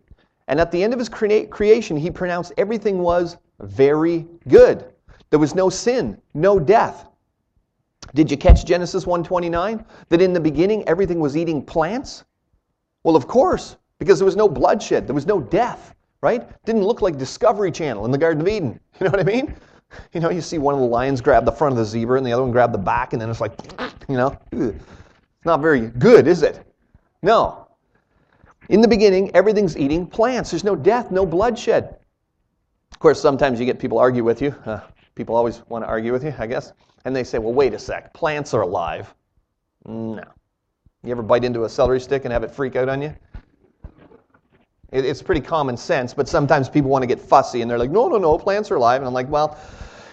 And 0.48 0.58
at 0.58 0.72
the 0.72 0.82
end 0.82 0.94
of 0.94 0.98
his 0.98 1.10
crea- 1.10 1.44
creation, 1.44 1.98
he 1.98 2.10
pronounced 2.10 2.54
everything 2.56 3.00
was 3.00 3.36
very 3.60 4.26
good. 4.48 4.86
There 5.28 5.38
was 5.38 5.54
no 5.54 5.68
sin, 5.68 6.18
no 6.32 6.58
death. 6.58 7.06
Did 8.14 8.30
you 8.30 8.38
catch 8.38 8.64
Genesis 8.64 9.04
1:29 9.04 9.84
that 10.08 10.22
in 10.22 10.32
the 10.32 10.40
beginning 10.40 10.88
everything 10.88 11.20
was 11.20 11.36
eating 11.36 11.62
plants? 11.62 12.24
Well, 13.04 13.14
of 13.14 13.28
course, 13.28 13.76
because 14.02 14.18
there 14.18 14.26
was 14.26 14.34
no 14.34 14.48
bloodshed, 14.48 15.06
there 15.06 15.14
was 15.14 15.26
no 15.26 15.40
death, 15.40 15.94
right? 16.22 16.48
Didn't 16.64 16.82
look 16.82 17.02
like 17.02 17.18
Discovery 17.18 17.70
Channel 17.70 18.04
in 18.04 18.10
the 18.10 18.18
Garden 18.18 18.40
of 18.40 18.48
Eden. 18.48 18.80
You 19.00 19.06
know 19.06 19.10
what 19.10 19.20
I 19.20 19.24
mean? 19.24 19.54
You 20.12 20.20
know, 20.20 20.30
you 20.30 20.40
see 20.40 20.58
one 20.58 20.74
of 20.74 20.80
the 20.80 20.86
lions 20.86 21.20
grab 21.20 21.44
the 21.44 21.52
front 21.52 21.72
of 21.72 21.78
the 21.78 21.84
zebra 21.84 22.18
and 22.18 22.26
the 22.26 22.32
other 22.32 22.42
one 22.42 22.52
grab 22.52 22.72
the 22.72 22.78
back, 22.78 23.12
and 23.12 23.22
then 23.22 23.30
it's 23.30 23.40
like, 23.40 23.52
you 24.08 24.16
know, 24.16 24.36
it's 24.52 25.44
not 25.44 25.60
very 25.60 25.86
good, 25.86 26.26
is 26.26 26.42
it? 26.42 26.64
No. 27.22 27.68
In 28.68 28.80
the 28.80 28.88
beginning, 28.88 29.34
everything's 29.34 29.76
eating 29.76 30.06
plants. 30.06 30.50
There's 30.50 30.64
no 30.64 30.76
death, 30.76 31.10
no 31.10 31.26
bloodshed. 31.26 31.96
Of 32.92 32.98
course, 32.98 33.20
sometimes 33.20 33.58
you 33.58 33.66
get 33.66 33.78
people 33.78 33.98
argue 33.98 34.24
with 34.24 34.40
you. 34.42 34.54
Uh, 34.64 34.80
people 35.14 35.34
always 35.34 35.62
want 35.68 35.84
to 35.84 35.88
argue 35.88 36.12
with 36.12 36.24
you, 36.24 36.34
I 36.38 36.46
guess. 36.46 36.72
And 37.04 37.14
they 37.14 37.24
say, 37.24 37.38
well, 37.38 37.54
wait 37.54 37.74
a 37.74 37.78
sec, 37.78 38.14
plants 38.14 38.54
are 38.54 38.62
alive. 38.62 39.12
No. 39.84 40.24
You 41.02 41.10
ever 41.10 41.22
bite 41.22 41.44
into 41.44 41.64
a 41.64 41.68
celery 41.68 42.00
stick 42.00 42.24
and 42.24 42.32
have 42.32 42.44
it 42.44 42.50
freak 42.50 42.76
out 42.76 42.88
on 42.88 43.02
you? 43.02 43.14
It's 44.92 45.22
pretty 45.22 45.40
common 45.40 45.76
sense, 45.76 46.12
but 46.12 46.28
sometimes 46.28 46.68
people 46.68 46.90
want 46.90 47.02
to 47.02 47.06
get 47.06 47.18
fussy 47.18 47.62
and 47.62 47.70
they're 47.70 47.78
like, 47.78 47.90
no, 47.90 48.08
no, 48.08 48.18
no, 48.18 48.36
plants 48.36 48.70
are 48.70 48.76
alive. 48.76 49.00
And 49.00 49.08
I'm 49.08 49.14
like, 49.14 49.28
well, 49.28 49.58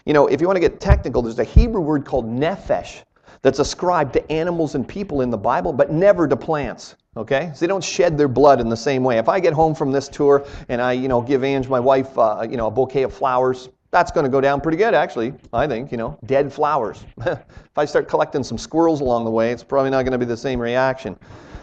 you 0.06 0.14
know, 0.14 0.28
if 0.28 0.40
you 0.40 0.48
want 0.48 0.56
to 0.56 0.62
get 0.62 0.80
technical, 0.80 1.22
there's 1.22 1.38
a 1.38 1.44
Hebrew 1.44 1.82
word 1.82 2.06
called 2.06 2.26
nephesh 2.26 3.04
that's 3.42 3.60
ascribed 3.60 4.14
to 4.14 4.32
animals 4.32 4.76
and 4.76 4.88
people 4.88 5.22
in 5.22 5.30
the 5.30 5.38
Bible, 5.38 5.74
but 5.74 5.92
never 5.92 6.28
to 6.28 6.36
plants. 6.36 6.96
Okay, 7.18 7.52
so 7.54 7.60
they 7.60 7.68
don't 7.68 7.84
shed 7.84 8.18
their 8.18 8.28
blood 8.28 8.62
in 8.62 8.70
the 8.70 8.78
same 8.78 9.04
way. 9.04 9.18
If 9.18 9.28
I 9.28 9.40
get 9.40 9.52
home 9.52 9.76
from 9.76 9.92
this 9.92 10.08
tour 10.08 10.46
and 10.70 10.82
I, 10.82 10.94
you 10.94 11.08
know, 11.08 11.22
give 11.22 11.44
Ange, 11.44 11.68
my 11.68 11.80
wife, 11.80 12.18
uh, 12.18 12.48
you 12.50 12.56
know, 12.56 12.68
a 12.68 12.72
bouquet 12.72 13.04
of 13.04 13.14
flowers, 13.14 13.68
that's 13.92 14.12
going 14.12 14.24
to 14.24 14.30
go 14.30 14.40
down 14.40 14.62
pretty 14.62 14.78
good, 14.78 14.94
actually. 14.94 15.34
I 15.52 15.68
think, 15.68 15.92
you 15.92 15.98
know, 15.98 16.18
dead 16.26 16.54
flowers. 16.54 17.04
if 17.26 17.40
I 17.76 17.86
start 17.86 18.08
collecting 18.08 18.44
some 18.44 18.58
squirrels 18.58 19.02
along 19.02 19.26
the 19.26 19.32
way, 19.32 19.52
it's 19.52 19.64
probably 19.64 19.90
not 19.90 20.04
going 20.04 20.12
to 20.12 20.20
be 20.20 20.26
the 20.26 20.38
same 20.38 20.60
reaction. 20.60 21.18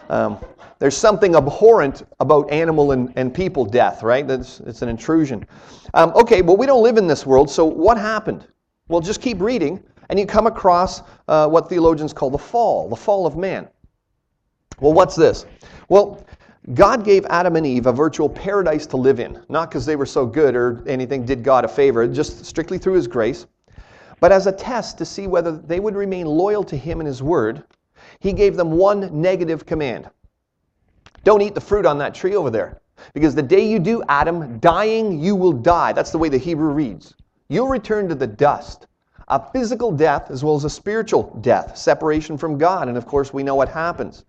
Um, 0.09 0.37
there's 0.79 0.95
something 0.95 1.35
abhorrent 1.35 2.03
about 2.19 2.51
animal 2.51 2.91
and, 2.91 3.11
and 3.15 3.33
people 3.33 3.65
death, 3.65 4.03
right? 4.03 4.27
That's, 4.27 4.59
it's 4.61 4.81
an 4.81 4.89
intrusion. 4.89 5.45
Um, 5.93 6.11
okay, 6.15 6.41
well, 6.41 6.57
we 6.57 6.65
don't 6.65 6.83
live 6.83 6.97
in 6.97 7.07
this 7.07 7.25
world, 7.25 7.49
so 7.49 7.65
what 7.65 7.97
happened? 7.97 8.47
Well, 8.87 9.01
just 9.01 9.21
keep 9.21 9.41
reading, 9.41 9.83
and 10.09 10.19
you 10.19 10.25
come 10.25 10.47
across 10.47 11.01
uh, 11.27 11.47
what 11.47 11.67
theologians 11.67 12.13
call 12.13 12.29
the 12.29 12.37
fall, 12.37 12.89
the 12.89 12.95
fall 12.95 13.25
of 13.25 13.35
man. 13.35 13.67
Well, 14.79 14.93
what's 14.93 15.15
this? 15.15 15.45
Well, 15.89 16.23
God 16.73 17.03
gave 17.03 17.25
Adam 17.25 17.55
and 17.55 17.65
Eve 17.65 17.87
a 17.87 17.93
virtual 17.93 18.29
paradise 18.29 18.85
to 18.87 18.97
live 18.97 19.19
in, 19.19 19.41
not 19.49 19.69
because 19.69 19.85
they 19.85 19.95
were 19.95 20.05
so 20.05 20.25
good 20.25 20.55
or 20.55 20.83
anything 20.85 21.25
did 21.25 21.43
God 21.43 21.65
a 21.65 21.67
favor, 21.67 22.07
just 22.07 22.45
strictly 22.45 22.77
through 22.77 22.93
His 22.93 23.07
grace, 23.07 23.47
but 24.19 24.31
as 24.31 24.47
a 24.47 24.51
test 24.51 24.97
to 24.97 25.05
see 25.05 25.27
whether 25.27 25.51
they 25.51 25.79
would 25.79 25.95
remain 25.95 26.27
loyal 26.27 26.63
to 26.65 26.77
Him 26.77 26.99
and 26.99 27.07
His 27.07 27.23
Word. 27.23 27.63
He 28.19 28.33
gave 28.33 28.55
them 28.55 28.71
one 28.71 29.21
negative 29.21 29.65
command 29.65 30.09
Don't 31.23 31.41
eat 31.41 31.55
the 31.55 31.61
fruit 31.61 31.85
on 31.85 31.97
that 31.99 32.15
tree 32.15 32.35
over 32.35 32.49
there. 32.49 32.81
Because 33.13 33.35
the 33.35 33.43
day 33.43 33.67
you 33.67 33.79
do, 33.79 34.03
Adam, 34.09 34.59
dying, 34.59 35.19
you 35.19 35.35
will 35.35 35.51
die. 35.53 35.93
That's 35.93 36.11
the 36.11 36.17
way 36.17 36.29
the 36.29 36.37
Hebrew 36.37 36.69
reads. 36.69 37.13
You'll 37.49 37.67
return 37.67 38.09
to 38.09 38.15
the 38.15 38.27
dust. 38.27 38.87
A 39.27 39.51
physical 39.51 39.91
death 39.91 40.31
as 40.31 40.43
well 40.43 40.55
as 40.55 40.63
a 40.63 40.69
spiritual 40.69 41.37
death, 41.41 41.77
separation 41.77 42.37
from 42.37 42.57
God. 42.57 42.87
And 42.87 42.97
of 42.97 43.05
course, 43.05 43.33
we 43.33 43.43
know 43.43 43.55
what 43.55 43.69
happens. 43.69 44.25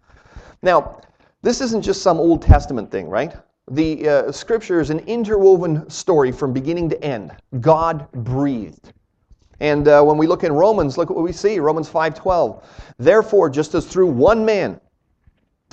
Now, 0.63 1.01
this 1.43 1.61
isn't 1.61 1.83
just 1.83 2.03
some 2.03 2.19
Old 2.19 2.43
Testament 2.43 2.91
thing, 2.91 3.09
right? 3.09 3.35
The 3.71 4.09
uh, 4.09 4.33
scripture 4.33 4.81
is 4.81 4.91
an 4.91 5.01
interwoven 5.01 5.89
story 5.89 6.33
from 6.33 6.53
beginning 6.53 6.89
to 6.91 7.03
end. 7.05 7.33
God 7.61 8.11
breathed. 8.13 8.93
And 9.61 9.89
uh, 9.89 10.03
when 10.03 10.17
we 10.19 10.27
look 10.27 10.45
in 10.45 10.53
Romans, 10.53 10.97
look 10.97 11.11
what 11.11 11.23
we 11.23 11.33
see, 11.33 11.59
Romans 11.59 11.89
5:12. 11.89 12.63
Therefore, 12.99 13.51
just 13.51 13.75
as 13.75 13.87
through 13.87 14.09
one 14.09 14.45
man 14.45 14.81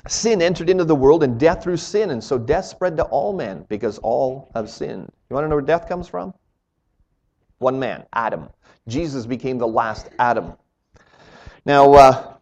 sin 0.08 0.42
entered 0.42 0.70
into 0.70 0.84
the 0.84 0.96
world 0.96 1.24
and 1.24 1.40
death 1.40 1.64
through 1.64 1.78
sin, 1.78 2.12
and 2.12 2.24
so 2.24 2.38
death 2.38 2.66
spread 2.66 2.98
to 2.98 3.04
all 3.06 3.34
men 3.34 3.66
because 3.70 3.98
all 4.00 4.52
have 4.54 4.70
sinned. 4.70 5.12
You 5.30 5.34
want 5.34 5.46
to 5.46 5.50
know 5.50 5.56
where 5.56 5.66
death 5.66 5.88
comes 5.88 6.08
from? 6.08 6.34
One 7.60 7.80
man, 7.80 8.06
Adam. 8.14 8.50
Jesus 8.88 9.26
became 9.26 9.58
the 9.58 9.68
last 9.68 10.10
Adam. 10.20 10.54
Now, 11.66 11.94
uh, 11.94 12.34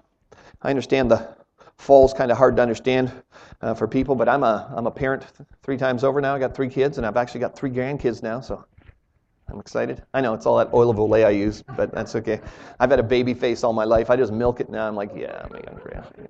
I 0.62 0.70
understand 0.70 1.10
the 1.10 1.36
fall's 1.78 2.14
kind 2.14 2.32
of 2.32 2.38
hard 2.38 2.58
to 2.58 2.62
understand 2.62 3.12
uh, 3.62 3.74
for 3.74 3.88
people, 3.88 4.16
but 4.16 4.28
I'm 4.28 4.44
a, 4.44 4.72
I'm 4.76 4.88
a 4.88 4.92
parent 4.92 5.24
three 5.62 5.78
times 5.78 6.04
over 6.04 6.20
now. 6.20 6.36
I 6.36 6.40
got 6.40 6.54
three 6.54 6.70
kids, 6.70 6.98
and 6.98 7.08
I've 7.08 7.16
actually 7.16 7.42
got 7.42 7.56
three 7.56 7.70
grandkids 7.70 8.22
now, 8.22 8.42
so 8.42 8.66
I'm 9.50 9.60
excited. 9.60 10.04
I 10.14 10.22
know 10.22 10.34
it's 10.34 10.46
all 10.46 10.58
that 10.58 10.74
oil 10.74 10.90
of 10.90 10.98
Olay 10.98 11.26
I 11.26 11.30
use, 11.32 11.64
but 11.76 11.94
that's 11.94 12.16
okay. 12.16 12.40
I've 12.80 12.90
had 12.90 13.00
a 13.00 13.04
baby 13.04 13.34
face 13.34 13.64
all 13.64 13.74
my 13.74 13.84
life. 13.84 14.10
I 14.10 14.16
just 14.16 14.32
milk 14.32 14.60
it 14.60 14.70
now. 14.70 14.88
I'm 14.88 14.96
like, 14.96 15.12
yeah, 15.16 15.46
I'm 15.46 15.56
a 15.56 15.64
young 15.64 15.80
grand. 15.82 16.30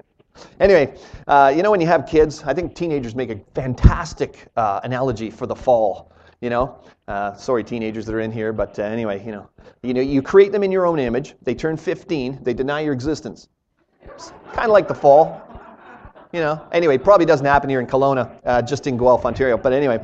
Anyway, 0.60 0.96
uh, 1.28 1.54
you 1.56 1.62
know 1.62 1.70
when 1.70 1.80
you 1.80 1.88
have 1.88 2.08
kids, 2.08 2.44
I 2.44 2.54
think 2.54 2.74
teenagers 2.74 3.16
make 3.16 3.30
a 3.30 3.40
fantastic 3.54 4.48
uh, 4.58 4.80
analogy 4.84 5.30
for 5.30 5.46
the 5.46 5.56
fall. 5.56 6.12
You 6.42 6.50
know, 6.50 6.80
uh, 7.08 7.36
sorry 7.36 7.64
teenagers 7.64 8.06
that 8.08 8.16
are 8.16 8.20
in 8.20 8.32
here, 8.32 8.52
but 8.52 8.78
uh, 8.78 8.84
anyway, 8.84 9.24
you 9.24 9.32
know, 9.32 9.48
you 9.84 9.94
know, 9.94 10.02
you 10.02 10.22
create 10.22 10.52
them 10.52 10.64
in 10.64 10.72
your 10.72 10.86
own 10.86 11.00
image. 11.00 11.36
They 11.44 11.56
turn 11.56 11.78
15. 11.78 12.40
They 12.42 12.54
deny 12.54 12.82
your 12.82 12.94
existence. 12.94 13.48
Kind 14.52 14.66
of 14.66 14.72
like 14.72 14.88
the 14.88 14.96
fall. 14.96 15.42
You 16.34 16.40
know, 16.40 16.68
anyway, 16.72 16.98
probably 16.98 17.28
doesn't 17.28 17.46
happen 17.46 17.70
here 17.70 17.80
in 17.80 17.86
Kelowna, 17.86 18.40
uh, 18.44 18.62
just 18.62 18.88
in 18.88 18.98
Guelph, 18.98 19.24
Ontario. 19.26 19.56
But 19.56 19.72
anyway. 19.72 20.04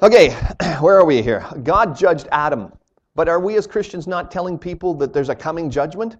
Okay, 0.00 0.30
where 0.80 0.96
are 0.96 1.04
we 1.04 1.22
here? 1.22 1.44
God 1.64 1.96
judged 1.96 2.28
Adam. 2.30 2.72
But 3.16 3.28
are 3.28 3.40
we 3.40 3.56
as 3.56 3.66
Christians 3.66 4.06
not 4.06 4.30
telling 4.30 4.56
people 4.56 4.94
that 4.94 5.12
there's 5.12 5.28
a 5.28 5.34
coming 5.34 5.70
judgment? 5.70 6.18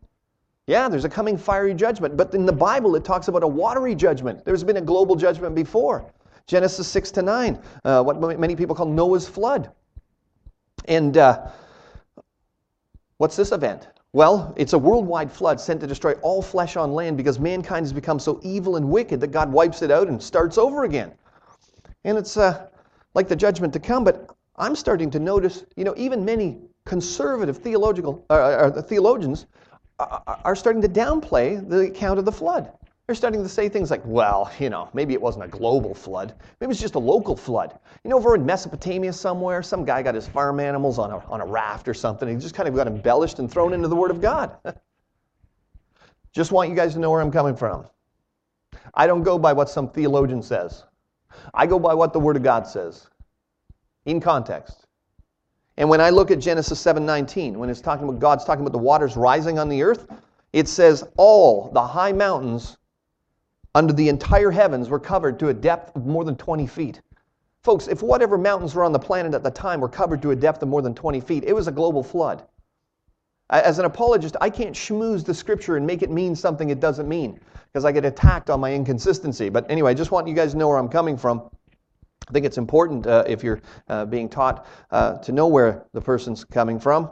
Yeah, 0.66 0.88
there's 0.88 1.04
a 1.04 1.08
coming 1.08 1.38
fiery 1.38 1.74
judgment. 1.74 2.16
But 2.16 2.34
in 2.34 2.44
the 2.44 2.52
Bible, 2.52 2.96
it 2.96 3.04
talks 3.04 3.28
about 3.28 3.44
a 3.44 3.46
watery 3.46 3.94
judgment. 3.94 4.44
There's 4.44 4.64
been 4.64 4.78
a 4.78 4.82
global 4.82 5.14
judgment 5.14 5.54
before. 5.54 6.12
Genesis 6.48 6.88
6 6.88 7.12
to 7.12 7.22
9, 7.22 7.62
uh, 7.84 8.02
what 8.02 8.20
many 8.40 8.56
people 8.56 8.74
call 8.74 8.86
Noah's 8.86 9.28
flood. 9.28 9.70
And 10.86 11.16
uh, 11.16 11.46
what's 13.18 13.36
this 13.36 13.52
event? 13.52 13.86
Well, 14.12 14.54
it's 14.56 14.72
a 14.72 14.78
worldwide 14.78 15.30
flood 15.30 15.60
sent 15.60 15.80
to 15.82 15.86
destroy 15.86 16.14
all 16.14 16.42
flesh 16.42 16.76
on 16.76 16.94
land 16.94 17.16
because 17.16 17.38
mankind 17.38 17.84
has 17.84 17.92
become 17.92 18.18
so 18.18 18.40
evil 18.42 18.74
and 18.74 18.88
wicked 18.88 19.20
that 19.20 19.28
God 19.28 19.52
wipes 19.52 19.82
it 19.82 19.92
out 19.92 20.08
and 20.08 20.20
starts 20.20 20.58
over 20.58 20.82
again. 20.82 21.12
And 22.04 22.18
it's 22.18 22.36
uh, 22.36 22.67
like 23.18 23.26
the 23.26 23.34
judgment 23.34 23.72
to 23.72 23.80
come, 23.80 24.04
but 24.04 24.30
I'm 24.54 24.76
starting 24.76 25.10
to 25.10 25.18
notice, 25.18 25.64
you 25.74 25.82
know, 25.82 25.92
even 25.96 26.24
many 26.24 26.60
conservative 26.86 27.58
theological 27.58 28.24
uh, 28.30 28.34
uh, 28.34 28.82
theologians 28.82 29.46
are, 29.98 30.54
starting 30.54 30.80
to 30.82 30.88
downplay 30.88 31.68
the 31.68 31.80
account 31.80 32.20
of 32.20 32.24
the 32.24 32.30
flood. 32.30 32.70
They're 33.04 33.16
starting 33.16 33.42
to 33.42 33.48
say 33.48 33.68
things 33.68 33.90
like, 33.90 34.02
well, 34.04 34.52
you 34.60 34.70
know, 34.70 34.88
maybe 34.94 35.14
it 35.14 35.20
wasn't 35.20 35.46
a 35.46 35.48
global 35.48 35.94
flood. 35.94 36.32
Maybe 36.60 36.66
it 36.66 36.68
was 36.68 36.80
just 36.80 36.94
a 36.94 37.00
local 37.00 37.36
flood. 37.36 37.76
You 38.04 38.10
know, 38.10 38.18
over 38.18 38.36
in 38.36 38.46
Mesopotamia 38.46 39.12
somewhere, 39.12 39.64
some 39.64 39.84
guy 39.84 40.00
got 40.00 40.14
his 40.14 40.28
farm 40.28 40.60
animals 40.60 41.00
on 41.00 41.10
a, 41.10 41.18
on 41.26 41.40
a 41.40 41.46
raft 41.46 41.88
or 41.88 41.94
something. 41.94 42.28
He 42.28 42.36
just 42.36 42.54
kind 42.54 42.68
of 42.68 42.76
got 42.76 42.86
embellished 42.86 43.40
and 43.40 43.50
thrown 43.50 43.72
into 43.72 43.88
the 43.88 43.96
Word 43.96 44.12
of 44.12 44.20
God. 44.20 44.56
just 46.32 46.52
want 46.52 46.70
you 46.70 46.76
guys 46.76 46.92
to 46.94 47.00
know 47.00 47.10
where 47.10 47.20
I'm 47.20 47.32
coming 47.32 47.56
from. 47.56 47.84
I 48.94 49.08
don't 49.08 49.24
go 49.24 49.40
by 49.40 49.52
what 49.54 49.68
some 49.68 49.88
theologian 49.88 50.40
says. 50.40 50.84
I 51.54 51.66
go 51.66 51.78
by 51.78 51.94
what 51.94 52.12
the 52.12 52.20
Word 52.20 52.36
of 52.36 52.42
God 52.42 52.66
says 52.66 53.08
in 54.04 54.20
context. 54.20 54.86
And 55.76 55.88
when 55.88 56.00
I 56.00 56.10
look 56.10 56.30
at 56.30 56.40
Genesis 56.40 56.80
7:19, 56.80 57.56
when 57.56 57.70
it's 57.70 57.80
talking 57.80 58.08
about 58.08 58.18
God's 58.18 58.44
talking 58.44 58.62
about 58.62 58.72
the 58.72 58.78
waters 58.78 59.16
rising 59.16 59.58
on 59.58 59.68
the 59.68 59.82
earth, 59.82 60.06
it 60.52 60.66
says 60.66 61.04
all 61.16 61.70
the 61.72 61.82
high 61.82 62.12
mountains 62.12 62.78
under 63.74 63.92
the 63.92 64.08
entire 64.08 64.50
heavens 64.50 64.88
were 64.88 64.98
covered 64.98 65.38
to 65.38 65.50
a 65.50 65.54
depth 65.54 65.94
of 65.94 66.06
more 66.06 66.24
than 66.24 66.36
20 66.36 66.66
feet. 66.66 67.00
Folks, 67.62 67.86
if 67.86 68.02
whatever 68.02 68.38
mountains 68.38 68.74
were 68.74 68.82
on 68.82 68.92
the 68.92 68.98
planet 68.98 69.34
at 69.34 69.44
the 69.44 69.50
time 69.50 69.80
were 69.80 69.88
covered 69.88 70.22
to 70.22 70.30
a 70.30 70.36
depth 70.36 70.62
of 70.62 70.68
more 70.68 70.82
than 70.82 70.94
20 70.94 71.20
feet, 71.20 71.44
it 71.44 71.52
was 71.52 71.68
a 71.68 71.72
global 71.72 72.02
flood. 72.02 72.42
As 73.50 73.78
an 73.78 73.84
apologist, 73.84 74.36
I 74.40 74.50
can't 74.50 74.74
schmooze 74.74 75.24
the 75.24 75.34
scripture 75.34 75.76
and 75.76 75.86
make 75.86 76.02
it 76.02 76.10
mean 76.10 76.34
something 76.34 76.70
it 76.70 76.80
doesn't 76.80 77.08
mean 77.08 77.40
because 77.72 77.84
I 77.84 77.92
get 77.92 78.04
attacked 78.04 78.50
on 78.50 78.60
my 78.60 78.72
inconsistency. 78.72 79.48
But 79.48 79.70
anyway, 79.70 79.90
I 79.90 79.94
just 79.94 80.10
want 80.10 80.26
you 80.26 80.34
guys 80.34 80.52
to 80.52 80.58
know 80.58 80.68
where 80.68 80.78
I'm 80.78 80.88
coming 80.88 81.16
from. 81.16 81.50
I 82.28 82.32
think 82.32 82.44
it's 82.44 82.58
important 82.58 83.06
uh, 83.06 83.24
if 83.26 83.42
you're 83.42 83.60
uh, 83.88 84.04
being 84.04 84.28
taught 84.28 84.66
uh, 84.90 85.18
to 85.18 85.32
know 85.32 85.46
where 85.46 85.86
the 85.92 86.00
person's 86.00 86.44
coming 86.44 86.78
from. 86.78 87.10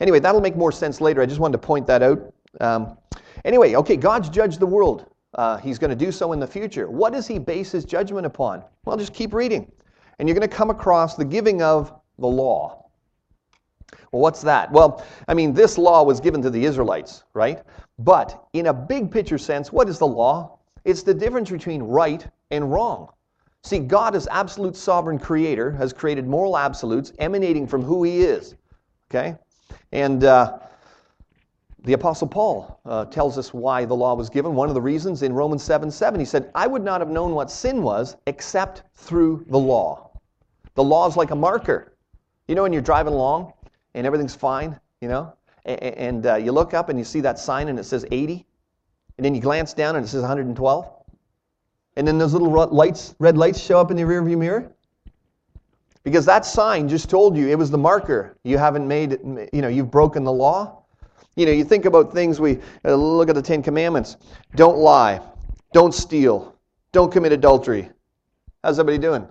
Anyway, 0.00 0.18
that'll 0.20 0.40
make 0.40 0.56
more 0.56 0.72
sense 0.72 1.00
later. 1.00 1.22
I 1.22 1.26
just 1.26 1.40
wanted 1.40 1.60
to 1.60 1.66
point 1.66 1.86
that 1.86 2.02
out. 2.02 2.34
Um, 2.60 2.98
anyway, 3.44 3.74
okay, 3.76 3.96
God's 3.96 4.28
judged 4.28 4.60
the 4.60 4.66
world. 4.66 5.06
Uh, 5.34 5.58
he's 5.58 5.78
going 5.78 5.90
to 5.90 5.96
do 5.96 6.10
so 6.10 6.32
in 6.32 6.40
the 6.40 6.46
future. 6.46 6.90
What 6.90 7.12
does 7.12 7.26
he 7.26 7.38
base 7.38 7.70
his 7.70 7.84
judgment 7.84 8.26
upon? 8.26 8.64
Well, 8.84 8.96
just 8.96 9.14
keep 9.14 9.32
reading. 9.32 9.70
And 10.18 10.28
you're 10.28 10.36
going 10.36 10.48
to 10.48 10.54
come 10.54 10.70
across 10.70 11.14
the 11.16 11.24
giving 11.24 11.62
of 11.62 11.92
the 12.18 12.26
law. 12.26 12.87
Well, 14.12 14.22
what's 14.22 14.42
that? 14.42 14.70
Well, 14.72 15.04
I 15.26 15.34
mean, 15.34 15.52
this 15.52 15.78
law 15.78 16.02
was 16.02 16.20
given 16.20 16.40
to 16.42 16.50
the 16.50 16.64
Israelites, 16.64 17.24
right? 17.34 17.62
But 17.98 18.48
in 18.52 18.66
a 18.66 18.72
big 18.72 19.10
picture 19.10 19.38
sense, 19.38 19.72
what 19.72 19.88
is 19.88 19.98
the 19.98 20.06
law? 20.06 20.58
It's 20.84 21.02
the 21.02 21.14
difference 21.14 21.50
between 21.50 21.82
right 21.82 22.26
and 22.50 22.72
wrong. 22.72 23.08
See, 23.62 23.80
God, 23.80 24.14
as 24.14 24.28
absolute 24.30 24.76
sovereign 24.76 25.18
creator, 25.18 25.72
has 25.72 25.92
created 25.92 26.26
moral 26.26 26.56
absolutes 26.56 27.12
emanating 27.18 27.66
from 27.66 27.82
who 27.82 28.04
he 28.04 28.20
is. 28.20 28.54
Okay? 29.10 29.34
And 29.92 30.24
uh, 30.24 30.58
the 31.84 31.92
Apostle 31.92 32.28
Paul 32.28 32.80
uh, 32.84 33.04
tells 33.06 33.36
us 33.36 33.52
why 33.52 33.84
the 33.84 33.94
law 33.94 34.14
was 34.14 34.30
given. 34.30 34.54
One 34.54 34.68
of 34.68 34.74
the 34.74 34.80
reasons 34.80 35.22
in 35.22 35.32
Romans 35.32 35.62
7 35.62 35.90
7, 35.90 36.18
he 36.20 36.26
said, 36.26 36.50
I 36.54 36.66
would 36.66 36.82
not 36.82 37.00
have 37.00 37.10
known 37.10 37.34
what 37.34 37.50
sin 37.50 37.82
was 37.82 38.16
except 38.26 38.82
through 38.94 39.44
the 39.48 39.58
law. 39.58 40.10
The 40.74 40.84
law 40.84 41.08
is 41.08 41.16
like 41.16 41.30
a 41.30 41.36
marker. 41.36 41.94
You 42.46 42.54
know, 42.54 42.62
when 42.62 42.72
you're 42.72 42.82
driving 42.82 43.12
along 43.12 43.52
and 43.94 44.06
everything's 44.06 44.34
fine, 44.34 44.78
you 45.00 45.08
know, 45.08 45.32
and, 45.64 45.82
and 45.82 46.26
uh, 46.26 46.34
you 46.36 46.52
look 46.52 46.74
up 46.74 46.88
and 46.88 46.98
you 46.98 47.04
see 47.04 47.20
that 47.20 47.38
sign 47.38 47.68
and 47.68 47.78
it 47.78 47.84
says 47.84 48.04
80, 48.10 48.46
and 49.16 49.24
then 49.24 49.34
you 49.34 49.40
glance 49.40 49.74
down 49.74 49.96
and 49.96 50.04
it 50.04 50.08
says 50.08 50.22
112, 50.22 50.92
and 51.96 52.06
then 52.06 52.18
those 52.18 52.32
little 52.32 52.50
lights, 52.50 53.14
red 53.18 53.36
lights 53.36 53.60
show 53.60 53.80
up 53.80 53.90
in 53.90 53.96
the 53.96 54.04
rearview 54.04 54.38
mirror. 54.38 54.72
Because 56.04 56.24
that 56.26 56.46
sign 56.46 56.88
just 56.88 57.10
told 57.10 57.36
you 57.36 57.48
it 57.48 57.58
was 57.58 57.70
the 57.70 57.76
marker. 57.76 58.38
You 58.44 58.56
haven't 58.56 58.86
made, 58.86 59.18
you 59.52 59.60
know, 59.60 59.68
you've 59.68 59.90
broken 59.90 60.24
the 60.24 60.32
law. 60.32 60.84
You 61.36 61.44
know, 61.44 61.52
you 61.52 61.64
think 61.64 61.84
about 61.84 62.12
things 62.12 62.40
we 62.40 62.58
uh, 62.84 62.94
look 62.94 63.28
at 63.28 63.34
the 63.34 63.42
Ten 63.42 63.62
Commandments. 63.62 64.16
Don't 64.54 64.78
lie. 64.78 65.20
Don't 65.72 65.92
steal. 65.92 66.56
Don't 66.92 67.12
commit 67.12 67.32
adultery. 67.32 67.90
How's 68.64 68.78
everybody 68.78 68.98
doing? 68.98 69.28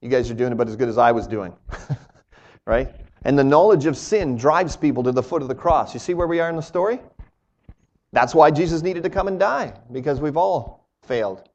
You 0.00 0.10
guys 0.10 0.30
are 0.30 0.34
doing 0.34 0.52
about 0.52 0.68
as 0.68 0.76
good 0.76 0.88
as 0.88 0.98
I 0.98 1.12
was 1.12 1.26
doing. 1.26 1.54
right? 2.66 2.92
And 3.24 3.38
the 3.38 3.44
knowledge 3.44 3.86
of 3.86 3.96
sin 3.96 4.36
drives 4.36 4.76
people 4.76 5.02
to 5.04 5.12
the 5.12 5.22
foot 5.22 5.42
of 5.42 5.48
the 5.48 5.54
cross. 5.54 5.94
You 5.94 6.00
see 6.00 6.14
where 6.14 6.26
we 6.26 6.40
are 6.40 6.50
in 6.50 6.56
the 6.56 6.62
story? 6.62 7.00
That's 8.12 8.34
why 8.34 8.50
Jesus 8.50 8.82
needed 8.82 9.02
to 9.02 9.10
come 9.10 9.28
and 9.28 9.38
die, 9.38 9.72
because 9.92 10.20
we've 10.20 10.36
all 10.36 10.88
failed. 11.02 11.48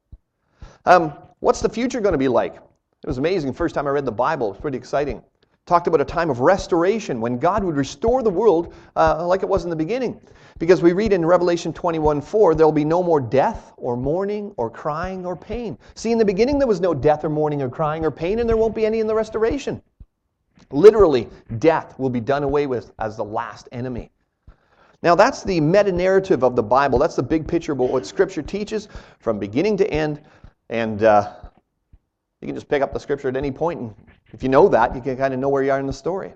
Um, 0.84 1.12
what's 1.40 1.60
the 1.60 1.68
future 1.68 2.00
going 2.00 2.12
to 2.12 2.18
be 2.18 2.28
like? 2.28 2.54
It 2.54 3.06
was 3.06 3.18
amazing. 3.18 3.52
First 3.52 3.74
time 3.74 3.86
I 3.86 3.90
read 3.90 4.04
the 4.04 4.12
Bible, 4.12 4.48
it 4.48 4.50
was 4.50 4.60
pretty 4.60 4.78
exciting. 4.78 5.22
Talked 5.64 5.86
about 5.86 6.00
a 6.00 6.04
time 6.04 6.28
of 6.28 6.40
restoration 6.40 7.20
when 7.20 7.38
God 7.38 7.62
would 7.62 7.76
restore 7.76 8.22
the 8.22 8.30
world 8.30 8.74
uh, 8.96 9.24
like 9.26 9.42
it 9.42 9.48
was 9.48 9.64
in 9.64 9.70
the 9.70 9.76
beginning. 9.76 10.20
Because 10.58 10.82
we 10.82 10.92
read 10.92 11.12
in 11.12 11.24
Revelation 11.24 11.72
21 11.72 12.20
4, 12.20 12.54
there'll 12.54 12.72
be 12.72 12.84
no 12.84 13.02
more 13.02 13.20
death 13.20 13.72
or 13.76 13.96
mourning 13.96 14.52
or 14.56 14.68
crying 14.68 15.24
or 15.24 15.36
pain. 15.36 15.78
See, 15.94 16.12
in 16.12 16.18
the 16.18 16.24
beginning, 16.24 16.58
there 16.58 16.68
was 16.68 16.80
no 16.80 16.92
death 16.92 17.24
or 17.24 17.28
mourning 17.28 17.62
or 17.62 17.68
crying 17.68 18.04
or 18.04 18.10
pain, 18.10 18.40
and 18.40 18.48
there 18.48 18.56
won't 18.56 18.74
be 18.74 18.84
any 18.84 19.00
in 19.00 19.06
the 19.06 19.14
restoration. 19.14 19.80
Literally, 20.72 21.28
death 21.58 21.98
will 21.98 22.10
be 22.10 22.20
done 22.20 22.42
away 22.42 22.66
with 22.66 22.92
as 22.98 23.16
the 23.16 23.24
last 23.24 23.68
enemy. 23.72 24.10
Now, 25.02 25.14
that's 25.14 25.42
the 25.42 25.60
meta 25.60 25.90
narrative 25.90 26.44
of 26.44 26.54
the 26.54 26.62
Bible. 26.62 26.98
That's 26.98 27.16
the 27.16 27.22
big 27.22 27.46
picture 27.48 27.72
of 27.72 27.78
what 27.78 28.06
Scripture 28.06 28.42
teaches 28.42 28.88
from 29.18 29.38
beginning 29.38 29.76
to 29.78 29.90
end. 29.90 30.22
And 30.70 31.02
uh, 31.02 31.32
you 32.40 32.46
can 32.46 32.54
just 32.54 32.68
pick 32.68 32.82
up 32.82 32.92
the 32.92 33.00
Scripture 33.00 33.28
at 33.28 33.36
any 33.36 33.50
point, 33.50 33.80
and 33.80 33.94
if 34.32 34.42
you 34.42 34.48
know 34.48 34.68
that, 34.68 34.94
you 34.94 35.00
can 35.00 35.16
kind 35.16 35.34
of 35.34 35.40
know 35.40 35.48
where 35.48 35.62
you 35.62 35.70
are 35.72 35.80
in 35.80 35.86
the 35.86 35.92
story. 35.92 36.34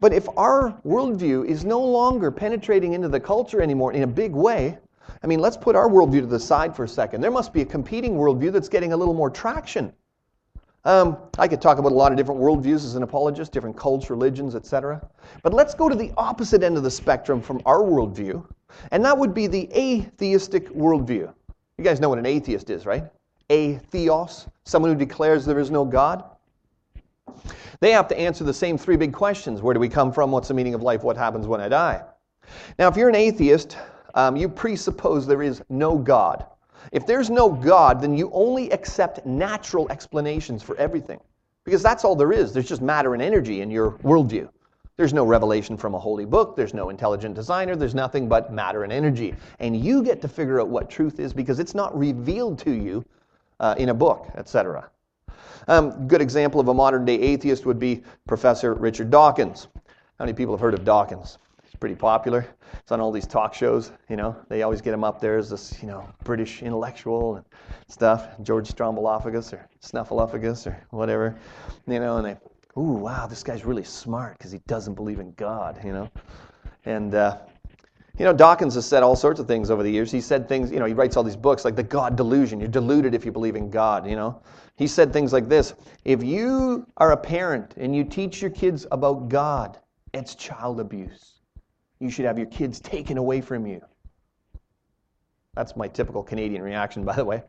But 0.00 0.12
if 0.12 0.28
our 0.36 0.78
worldview 0.84 1.46
is 1.46 1.64
no 1.64 1.80
longer 1.80 2.30
penetrating 2.30 2.92
into 2.92 3.08
the 3.08 3.20
culture 3.20 3.60
anymore 3.60 3.92
in 3.92 4.02
a 4.02 4.06
big 4.06 4.32
way, 4.32 4.78
I 5.22 5.26
mean, 5.26 5.40
let's 5.40 5.56
put 5.56 5.76
our 5.76 5.88
worldview 5.88 6.20
to 6.20 6.26
the 6.26 6.40
side 6.40 6.74
for 6.76 6.84
a 6.84 6.88
second. 6.88 7.20
There 7.20 7.30
must 7.30 7.52
be 7.52 7.62
a 7.62 7.64
competing 7.64 8.14
worldview 8.14 8.52
that's 8.52 8.68
getting 8.68 8.92
a 8.92 8.96
little 8.96 9.14
more 9.14 9.30
traction. 9.30 9.92
Um, 10.84 11.16
I 11.38 11.48
could 11.48 11.62
talk 11.62 11.78
about 11.78 11.92
a 11.92 11.94
lot 11.94 12.12
of 12.12 12.18
different 12.18 12.40
worldviews 12.40 12.84
as 12.84 12.94
an 12.94 13.02
apologist, 13.02 13.52
different 13.52 13.76
cults, 13.76 14.10
religions, 14.10 14.54
etc. 14.54 15.00
But 15.42 15.54
let's 15.54 15.74
go 15.74 15.88
to 15.88 15.94
the 15.94 16.12
opposite 16.18 16.62
end 16.62 16.76
of 16.76 16.82
the 16.82 16.90
spectrum 16.90 17.40
from 17.40 17.62
our 17.64 17.80
worldview, 17.80 18.44
and 18.90 19.04
that 19.04 19.16
would 19.16 19.32
be 19.32 19.46
the 19.46 19.68
atheistic 19.74 20.68
worldview. 20.70 21.32
You 21.78 21.84
guys 21.84 22.00
know 22.00 22.10
what 22.10 22.18
an 22.18 22.26
atheist 22.26 22.68
is, 22.68 22.84
right? 22.84 23.04
Atheos, 23.48 24.46
someone 24.64 24.92
who 24.92 24.98
declares 24.98 25.46
there 25.46 25.58
is 25.58 25.70
no 25.70 25.84
God. 25.84 26.24
They 27.80 27.90
have 27.90 28.08
to 28.08 28.18
answer 28.18 28.44
the 28.44 28.54
same 28.54 28.78
three 28.78 28.96
big 28.96 29.12
questions 29.12 29.62
Where 29.62 29.74
do 29.74 29.80
we 29.80 29.88
come 29.88 30.12
from? 30.12 30.30
What's 30.30 30.48
the 30.48 30.54
meaning 30.54 30.74
of 30.74 30.82
life? 30.82 31.02
What 31.02 31.16
happens 31.16 31.46
when 31.46 31.60
I 31.60 31.68
die? 31.68 32.02
Now, 32.78 32.88
if 32.88 32.96
you're 32.96 33.08
an 33.08 33.14
atheist, 33.14 33.78
um, 34.14 34.36
you 34.36 34.48
presuppose 34.48 35.26
there 35.26 35.42
is 35.42 35.62
no 35.68 35.96
God. 35.96 36.44
If 36.94 37.06
there's 37.06 37.28
no 37.28 37.50
God, 37.50 38.00
then 38.00 38.16
you 38.16 38.30
only 38.32 38.70
accept 38.70 39.26
natural 39.26 39.90
explanations 39.90 40.62
for 40.62 40.76
everything. 40.76 41.18
Because 41.64 41.82
that's 41.82 42.04
all 42.04 42.14
there 42.14 42.32
is. 42.32 42.52
There's 42.52 42.68
just 42.68 42.82
matter 42.82 43.14
and 43.14 43.22
energy 43.22 43.62
in 43.62 43.70
your 43.70 43.92
worldview. 44.04 44.48
There's 44.96 45.12
no 45.12 45.24
revelation 45.26 45.76
from 45.76 45.96
a 45.96 45.98
holy 45.98 46.24
book. 46.24 46.54
There's 46.54 46.72
no 46.72 46.90
intelligent 46.90 47.34
designer. 47.34 47.74
There's 47.74 47.96
nothing 47.96 48.28
but 48.28 48.52
matter 48.52 48.84
and 48.84 48.92
energy. 48.92 49.34
And 49.58 49.76
you 49.76 50.04
get 50.04 50.22
to 50.22 50.28
figure 50.28 50.60
out 50.60 50.68
what 50.68 50.88
truth 50.88 51.18
is 51.18 51.32
because 51.32 51.58
it's 51.58 51.74
not 51.74 51.98
revealed 51.98 52.60
to 52.60 52.70
you 52.70 53.04
uh, 53.58 53.74
in 53.76 53.88
a 53.88 53.94
book, 53.94 54.30
etc. 54.36 54.88
Um, 55.66 56.06
good 56.06 56.20
example 56.20 56.60
of 56.60 56.68
a 56.68 56.74
modern 56.74 57.04
day 57.04 57.20
atheist 57.20 57.66
would 57.66 57.80
be 57.80 58.04
Professor 58.28 58.72
Richard 58.72 59.10
Dawkins. 59.10 59.66
How 60.20 60.26
many 60.26 60.32
people 60.32 60.54
have 60.54 60.60
heard 60.60 60.74
of 60.74 60.84
Dawkins? 60.84 61.38
Pretty 61.84 61.96
popular. 61.96 62.46
It's 62.78 62.92
on 62.92 63.00
all 63.02 63.12
these 63.12 63.26
talk 63.26 63.52
shows. 63.52 63.92
You 64.08 64.16
know, 64.16 64.34
they 64.48 64.62
always 64.62 64.80
get 64.80 64.94
him 64.94 65.04
up 65.04 65.20
there 65.20 65.36
as 65.36 65.50
this, 65.50 65.82
you 65.82 65.86
know, 65.86 66.08
British 66.24 66.62
intellectual 66.62 67.36
and 67.36 67.44
stuff. 67.88 68.26
George 68.42 68.74
Strombolophagus 68.74 69.52
or 69.52 69.68
Snuffleupagus 69.82 70.66
or 70.66 70.82
whatever. 70.92 71.36
You 71.86 72.00
know, 72.00 72.16
and 72.16 72.24
they, 72.24 72.80
ooh, 72.80 72.94
wow, 72.94 73.26
this 73.26 73.42
guy's 73.42 73.66
really 73.66 73.84
smart 73.84 74.38
because 74.38 74.50
he 74.50 74.60
doesn't 74.66 74.94
believe 74.94 75.20
in 75.20 75.32
God. 75.32 75.78
You 75.84 75.92
know, 75.92 76.10
and 76.86 77.14
uh, 77.14 77.36
you 78.16 78.24
know, 78.24 78.32
Dawkins 78.32 78.76
has 78.76 78.86
said 78.86 79.02
all 79.02 79.14
sorts 79.14 79.38
of 79.38 79.46
things 79.46 79.70
over 79.70 79.82
the 79.82 79.90
years. 79.90 80.10
He 80.10 80.22
said 80.22 80.48
things, 80.48 80.70
you 80.70 80.78
know, 80.78 80.86
he 80.86 80.94
writes 80.94 81.18
all 81.18 81.22
these 81.22 81.36
books 81.36 81.66
like 81.66 81.76
The 81.76 81.82
God 81.82 82.16
Delusion. 82.16 82.60
You're 82.60 82.70
deluded 82.70 83.14
if 83.14 83.26
you 83.26 83.30
believe 83.30 83.56
in 83.56 83.68
God, 83.68 84.08
you 84.08 84.16
know. 84.16 84.40
He 84.76 84.86
said 84.86 85.12
things 85.12 85.34
like 85.34 85.50
this 85.50 85.74
If 86.06 86.24
you 86.24 86.86
are 86.96 87.12
a 87.12 87.16
parent 87.18 87.74
and 87.76 87.94
you 87.94 88.04
teach 88.04 88.40
your 88.40 88.52
kids 88.52 88.86
about 88.90 89.28
God, 89.28 89.80
it's 90.14 90.34
child 90.34 90.80
abuse. 90.80 91.33
You 92.04 92.10
should 92.10 92.26
have 92.26 92.36
your 92.36 92.48
kids 92.48 92.80
taken 92.80 93.16
away 93.16 93.40
from 93.40 93.66
you. 93.66 93.80
That's 95.54 95.74
my 95.74 95.88
typical 95.88 96.22
Canadian 96.22 96.60
reaction, 96.60 97.02
by 97.02 97.16
the 97.16 97.24
way. 97.24 97.42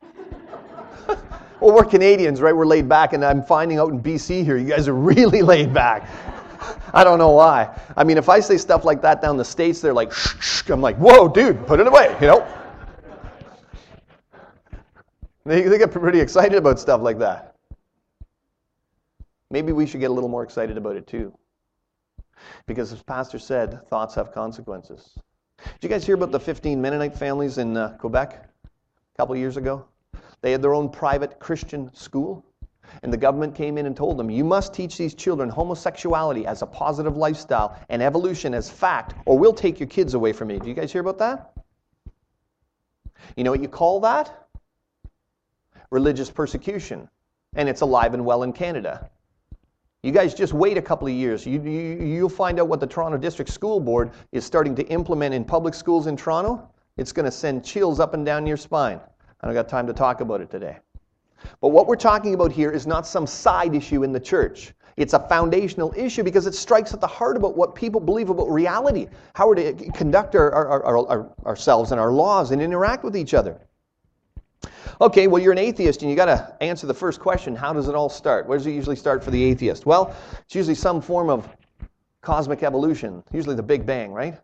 well, 1.08 1.74
we're 1.74 1.84
Canadians, 1.84 2.40
right? 2.40 2.54
We're 2.54 2.64
laid 2.64 2.88
back, 2.88 3.12
and 3.12 3.24
I'm 3.24 3.42
finding 3.42 3.80
out 3.80 3.90
in 3.90 4.00
BC 4.00 4.44
here, 4.44 4.56
you 4.56 4.68
guys 4.68 4.86
are 4.86 4.94
really 4.94 5.42
laid 5.42 5.74
back. 5.74 6.08
I 6.94 7.02
don't 7.02 7.18
know 7.18 7.32
why. 7.32 7.76
I 7.96 8.04
mean, 8.04 8.18
if 8.18 8.28
I 8.28 8.38
say 8.38 8.56
stuff 8.56 8.84
like 8.84 9.02
that 9.02 9.20
down 9.20 9.36
the 9.36 9.44
States, 9.44 9.80
they're 9.80 9.92
like, 9.92 10.12
shh, 10.12 10.36
shh. 10.38 10.70
I'm 10.70 10.80
like, 10.80 10.96
whoa, 10.98 11.26
dude, 11.26 11.66
put 11.66 11.80
it 11.80 11.88
away, 11.88 12.16
you 12.20 12.28
know? 12.28 12.46
They, 15.44 15.62
they 15.62 15.78
get 15.78 15.90
pretty 15.90 16.20
excited 16.20 16.54
about 16.54 16.78
stuff 16.78 17.00
like 17.00 17.18
that. 17.18 17.56
Maybe 19.50 19.72
we 19.72 19.86
should 19.86 19.98
get 19.98 20.10
a 20.10 20.14
little 20.14 20.30
more 20.30 20.44
excited 20.44 20.78
about 20.78 20.94
it 20.94 21.08
too. 21.08 21.36
Because 22.66 22.92
as 22.92 23.02
Pastor 23.02 23.38
said, 23.38 23.86
thoughts 23.88 24.14
have 24.14 24.32
consequences. 24.32 25.16
Did 25.58 25.82
you 25.82 25.88
guys 25.88 26.04
hear 26.04 26.14
about 26.14 26.32
the 26.32 26.40
15 26.40 26.80
Mennonite 26.80 27.16
families 27.16 27.58
in 27.58 27.76
uh, 27.76 27.96
Quebec 27.98 28.50
a 28.64 29.16
couple 29.16 29.36
years 29.36 29.56
ago? 29.56 29.86
They 30.40 30.52
had 30.52 30.62
their 30.62 30.74
own 30.74 30.90
private 30.90 31.38
Christian 31.38 31.94
school. 31.94 32.44
And 33.02 33.12
the 33.12 33.16
government 33.16 33.54
came 33.54 33.78
in 33.78 33.86
and 33.86 33.96
told 33.96 34.18
them, 34.18 34.30
you 34.30 34.44
must 34.44 34.74
teach 34.74 34.98
these 34.98 35.14
children 35.14 35.48
homosexuality 35.48 36.46
as 36.46 36.62
a 36.62 36.66
positive 36.66 37.16
lifestyle 37.16 37.78
and 37.88 38.02
evolution 38.02 38.54
as 38.54 38.70
fact, 38.70 39.14
or 39.24 39.38
we'll 39.38 39.54
take 39.54 39.80
your 39.80 39.88
kids 39.88 40.14
away 40.14 40.32
from 40.32 40.50
you. 40.50 40.58
Do 40.58 40.68
you 40.68 40.74
guys 40.74 40.92
hear 40.92 41.00
about 41.00 41.18
that? 41.18 41.52
You 43.36 43.44
know 43.44 43.50
what 43.50 43.62
you 43.62 43.68
call 43.68 44.00
that? 44.00 44.48
Religious 45.90 46.30
persecution. 46.30 47.08
And 47.56 47.68
it's 47.68 47.80
alive 47.80 48.14
and 48.14 48.24
well 48.24 48.42
in 48.42 48.52
Canada. 48.52 49.10
You 50.04 50.12
guys 50.12 50.34
just 50.34 50.52
wait 50.52 50.76
a 50.76 50.82
couple 50.82 51.08
of 51.08 51.14
years. 51.14 51.46
You, 51.46 51.62
you, 51.62 52.04
you'll 52.04 52.28
find 52.28 52.60
out 52.60 52.68
what 52.68 52.78
the 52.78 52.86
Toronto 52.86 53.16
District 53.16 53.50
School 53.50 53.80
Board 53.80 54.10
is 54.32 54.44
starting 54.44 54.74
to 54.74 54.82
implement 54.88 55.34
in 55.34 55.46
public 55.46 55.72
schools 55.72 56.08
in 56.08 56.14
Toronto. 56.14 56.68
It's 56.98 57.10
going 57.10 57.24
to 57.24 57.30
send 57.30 57.64
chills 57.64 58.00
up 58.00 58.12
and 58.12 58.24
down 58.24 58.46
your 58.46 58.58
spine. 58.58 59.00
I 59.40 59.46
don't 59.46 59.54
got 59.54 59.66
time 59.66 59.86
to 59.86 59.94
talk 59.94 60.20
about 60.20 60.42
it 60.42 60.50
today. 60.50 60.76
But 61.62 61.68
what 61.68 61.86
we're 61.86 61.96
talking 61.96 62.34
about 62.34 62.52
here 62.52 62.70
is 62.70 62.86
not 62.86 63.06
some 63.06 63.26
side 63.26 63.74
issue 63.74 64.02
in 64.04 64.12
the 64.12 64.20
church. 64.20 64.74
It's 64.98 65.14
a 65.14 65.20
foundational 65.20 65.94
issue 65.96 66.22
because 66.22 66.46
it 66.46 66.54
strikes 66.54 66.92
at 66.92 67.00
the 67.00 67.06
heart 67.06 67.38
about 67.38 67.56
what 67.56 67.74
people 67.74 67.98
believe 67.98 68.28
about 68.28 68.50
reality, 68.50 69.08
how 69.34 69.54
to 69.54 69.72
conduct 69.94 70.34
our, 70.34 70.52
our, 70.52 71.08
our, 71.08 71.34
ourselves 71.46 71.92
and 71.92 72.00
our 72.00 72.12
laws 72.12 72.50
and 72.50 72.60
interact 72.60 73.04
with 73.04 73.16
each 73.16 73.32
other. 73.32 73.58
Okay, 75.00 75.26
well, 75.26 75.42
you're 75.42 75.52
an 75.52 75.58
atheist 75.58 76.02
and 76.02 76.10
you 76.10 76.16
got 76.16 76.26
to 76.26 76.56
answer 76.60 76.86
the 76.86 76.94
first 76.94 77.20
question 77.20 77.56
how 77.56 77.72
does 77.72 77.88
it 77.88 77.94
all 77.94 78.08
start? 78.08 78.46
Where 78.46 78.58
does 78.58 78.66
it 78.66 78.72
usually 78.72 78.96
start 78.96 79.24
for 79.24 79.30
the 79.30 79.42
atheist? 79.42 79.86
Well, 79.86 80.14
it's 80.42 80.54
usually 80.54 80.74
some 80.74 81.00
form 81.00 81.30
of 81.30 81.48
cosmic 82.20 82.62
evolution, 82.62 83.22
usually 83.32 83.56
the 83.56 83.62
Big 83.62 83.84
Bang, 83.84 84.12
right? 84.12 84.38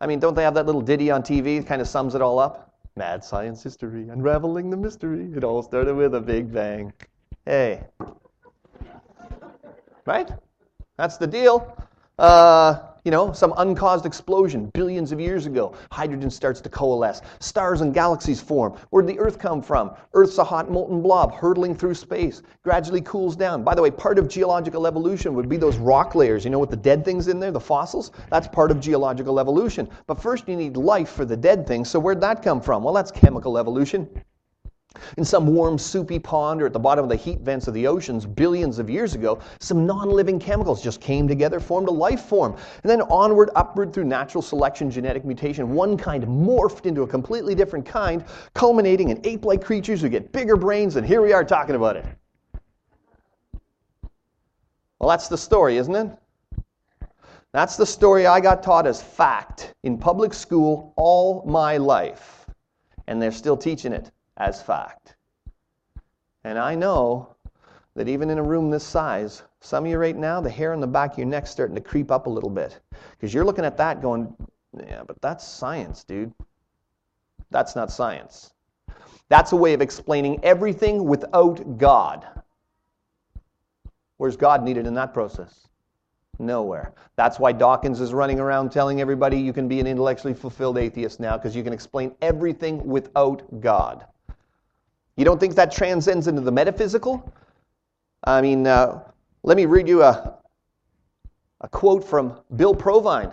I 0.00 0.06
mean, 0.06 0.18
don't 0.18 0.34
they 0.34 0.42
have 0.42 0.54
that 0.54 0.66
little 0.66 0.80
ditty 0.80 1.10
on 1.10 1.22
TV 1.22 1.58
that 1.58 1.66
kind 1.66 1.82
of 1.82 1.88
sums 1.88 2.14
it 2.14 2.22
all 2.22 2.38
up? 2.38 2.74
Mad 2.96 3.22
science 3.22 3.62
history, 3.62 4.08
unraveling 4.08 4.70
the 4.70 4.76
mystery. 4.76 5.30
It 5.36 5.44
all 5.44 5.62
started 5.62 5.94
with 5.94 6.14
a 6.14 6.20
big 6.20 6.52
bang. 6.52 6.92
Hey. 7.44 7.82
Right? 10.06 10.30
That's 10.96 11.16
the 11.16 11.26
deal. 11.26 11.76
Uh, 12.18 12.89
you 13.04 13.10
know, 13.10 13.32
some 13.32 13.54
uncaused 13.56 14.06
explosion 14.06 14.70
billions 14.74 15.12
of 15.12 15.20
years 15.20 15.46
ago. 15.46 15.74
Hydrogen 15.90 16.30
starts 16.30 16.60
to 16.60 16.68
coalesce. 16.68 17.22
Stars 17.38 17.80
and 17.80 17.94
galaxies 17.94 18.40
form. 18.40 18.74
Where 18.90 19.02
did 19.02 19.14
the 19.14 19.20
Earth 19.20 19.38
come 19.38 19.62
from? 19.62 19.92
Earth's 20.14 20.38
a 20.38 20.44
hot 20.44 20.70
molten 20.70 21.02
blob 21.02 21.34
hurtling 21.34 21.74
through 21.74 21.94
space, 21.94 22.42
gradually 22.62 23.00
cools 23.00 23.36
down. 23.36 23.64
By 23.64 23.74
the 23.74 23.82
way, 23.82 23.90
part 23.90 24.18
of 24.18 24.28
geological 24.28 24.86
evolution 24.86 25.34
would 25.34 25.48
be 25.48 25.56
those 25.56 25.76
rock 25.76 26.14
layers. 26.14 26.44
You 26.44 26.50
know, 26.50 26.58
with 26.58 26.70
the 26.70 26.76
dead 26.76 27.04
things 27.04 27.28
in 27.28 27.40
there, 27.40 27.50
the 27.50 27.60
fossils? 27.60 28.10
That's 28.30 28.48
part 28.48 28.70
of 28.70 28.80
geological 28.80 29.40
evolution. 29.40 29.88
But 30.06 30.20
first, 30.20 30.48
you 30.48 30.56
need 30.56 30.76
life 30.76 31.10
for 31.10 31.24
the 31.24 31.36
dead 31.36 31.66
things. 31.66 31.90
So, 31.90 31.98
where'd 31.98 32.20
that 32.20 32.42
come 32.42 32.60
from? 32.60 32.82
Well, 32.82 32.94
that's 32.94 33.10
chemical 33.10 33.58
evolution. 33.58 34.08
In 35.16 35.24
some 35.24 35.46
warm, 35.46 35.78
soupy 35.78 36.18
pond 36.18 36.60
or 36.60 36.66
at 36.66 36.72
the 36.72 36.78
bottom 36.80 37.04
of 37.04 37.08
the 37.08 37.16
heat 37.16 37.40
vents 37.40 37.68
of 37.68 37.74
the 37.74 37.86
oceans 37.86 38.26
billions 38.26 38.80
of 38.80 38.90
years 38.90 39.14
ago, 39.14 39.38
some 39.60 39.86
non 39.86 40.10
living 40.10 40.40
chemicals 40.40 40.82
just 40.82 41.00
came 41.00 41.28
together, 41.28 41.60
formed 41.60 41.88
a 41.88 41.92
life 41.92 42.22
form. 42.22 42.56
And 42.82 42.90
then 42.90 43.02
onward, 43.02 43.50
upward 43.54 43.92
through 43.92 44.04
natural 44.04 44.42
selection, 44.42 44.90
genetic 44.90 45.24
mutation, 45.24 45.74
one 45.74 45.96
kind 45.96 46.24
morphed 46.24 46.86
into 46.86 47.02
a 47.02 47.06
completely 47.06 47.54
different 47.54 47.86
kind, 47.86 48.24
culminating 48.54 49.10
in 49.10 49.20
ape 49.24 49.44
like 49.44 49.62
creatures 49.62 50.00
who 50.00 50.08
get 50.08 50.32
bigger 50.32 50.56
brains, 50.56 50.96
and 50.96 51.06
here 51.06 51.22
we 51.22 51.32
are 51.32 51.44
talking 51.44 51.76
about 51.76 51.96
it. 51.96 52.04
Well, 54.98 55.08
that's 55.08 55.28
the 55.28 55.38
story, 55.38 55.76
isn't 55.76 55.94
it? 55.94 56.10
That's 57.52 57.76
the 57.76 57.86
story 57.86 58.26
I 58.26 58.40
got 58.40 58.62
taught 58.62 58.88
as 58.88 59.00
fact 59.00 59.72
in 59.84 59.98
public 59.98 60.34
school 60.34 60.92
all 60.96 61.44
my 61.46 61.76
life. 61.76 62.46
And 63.06 63.22
they're 63.22 63.32
still 63.32 63.56
teaching 63.56 63.92
it 63.92 64.10
as 64.40 64.60
fact. 64.60 65.16
And 66.42 66.58
I 66.58 66.74
know 66.74 67.36
that 67.94 68.08
even 68.08 68.30
in 68.30 68.38
a 68.38 68.42
room 68.42 68.70
this 68.70 68.84
size, 68.84 69.42
Some 69.62 69.84
of 69.84 69.90
you 69.90 69.98
right 69.98 70.16
now, 70.16 70.40
the 70.40 70.48
hair 70.48 70.72
on 70.72 70.80
the 70.80 70.86
back 70.86 71.12
of 71.12 71.18
your 71.18 71.26
neck 71.26 71.46
starting 71.46 71.74
to 71.74 71.82
creep 71.82 72.10
up 72.10 72.26
a 72.26 72.30
little 72.30 72.48
bit. 72.48 72.80
Because 73.12 73.34
you're 73.34 73.44
looking 73.44 73.66
at 73.66 73.76
that 73.76 74.00
going, 74.00 74.34
yeah, 74.74 75.02
but 75.06 75.20
that's 75.20 75.46
science, 75.46 76.02
dude. 76.02 76.32
That's 77.50 77.76
not 77.76 77.92
science. 77.92 78.54
That's 79.28 79.52
a 79.52 79.56
way 79.56 79.74
of 79.74 79.82
explaining 79.82 80.42
everything 80.42 81.04
without 81.04 81.76
God. 81.76 82.26
Where's 84.16 84.36
God 84.36 84.62
needed 84.62 84.86
in 84.86 84.94
that 84.94 85.12
process? 85.12 85.68
Nowhere. 86.38 86.94
That's 87.16 87.38
why 87.38 87.52
Dawkins 87.52 88.00
is 88.00 88.14
running 88.14 88.40
around 88.40 88.72
telling 88.72 89.02
everybody 89.02 89.38
you 89.38 89.52
can 89.52 89.68
be 89.68 89.78
an 89.78 89.86
intellectually 89.86 90.32
fulfilled 90.32 90.78
atheist 90.78 91.20
now 91.20 91.36
because 91.36 91.54
you 91.54 91.62
can 91.62 91.74
explain 91.74 92.14
everything 92.22 92.82
without 92.86 93.60
God. 93.60 94.06
You 95.20 95.26
don't 95.26 95.38
think 95.38 95.54
that 95.56 95.70
transcends 95.70 96.28
into 96.28 96.40
the 96.40 96.50
metaphysical? 96.50 97.30
I 98.24 98.40
mean, 98.40 98.66
uh, 98.66 99.02
let 99.42 99.58
me 99.58 99.66
read 99.66 99.86
you 99.86 100.02
a, 100.02 100.38
a 101.60 101.68
quote 101.68 102.02
from 102.02 102.40
Bill 102.56 102.74
Provine, 102.74 103.30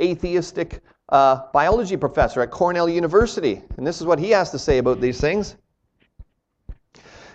atheistic 0.00 0.80
uh, 1.10 1.42
biology 1.52 1.98
professor 1.98 2.40
at 2.40 2.50
Cornell 2.50 2.88
University. 2.88 3.60
And 3.76 3.86
this 3.86 4.00
is 4.00 4.06
what 4.06 4.18
he 4.18 4.30
has 4.30 4.50
to 4.52 4.58
say 4.58 4.78
about 4.78 5.02
these 5.02 5.20
things. 5.20 5.56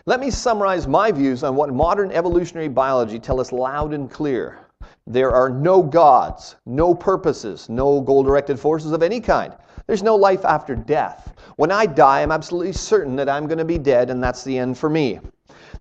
Let 0.08 0.19
me 0.19 0.32
summarize 0.32 0.88
my 0.88 1.12
views 1.12 1.43
on 1.43 1.56
what 1.56 1.71
modern 1.71 2.12
evolutionary 2.12 2.69
biology 2.69 3.19
tell 3.19 3.39
us 3.39 3.52
loud 3.52 3.93
and 3.93 4.10
clear. 4.10 4.65
There 5.06 5.30
are 5.30 5.52
no 5.52 5.84
gods, 5.84 6.56
no 6.65 6.95
purposes, 6.95 7.69
no 7.69 8.02
goal 8.02 8.24
directed 8.24 8.60
forces 8.60 8.93
of 8.93 9.04
any 9.04 9.21
kind. 9.21 9.54
There's 9.88 10.04
no 10.04 10.15
life 10.15 10.45
after 10.45 10.76
death. 10.76 11.34
When 11.58 11.71
I 11.71 11.86
die, 11.86 12.21
I'm 12.21 12.32
absolutely 12.32 12.74
certain 12.74 13.15
that 13.17 13.30
I'm 13.30 13.48
going 13.48 13.60
to 13.60 13.65
be 13.65 13.78
dead, 13.78 14.10
and 14.10 14.24
that's 14.24 14.43
the 14.43 14.58
end 14.58 14.78
for 14.78 14.89
me. 14.89 15.19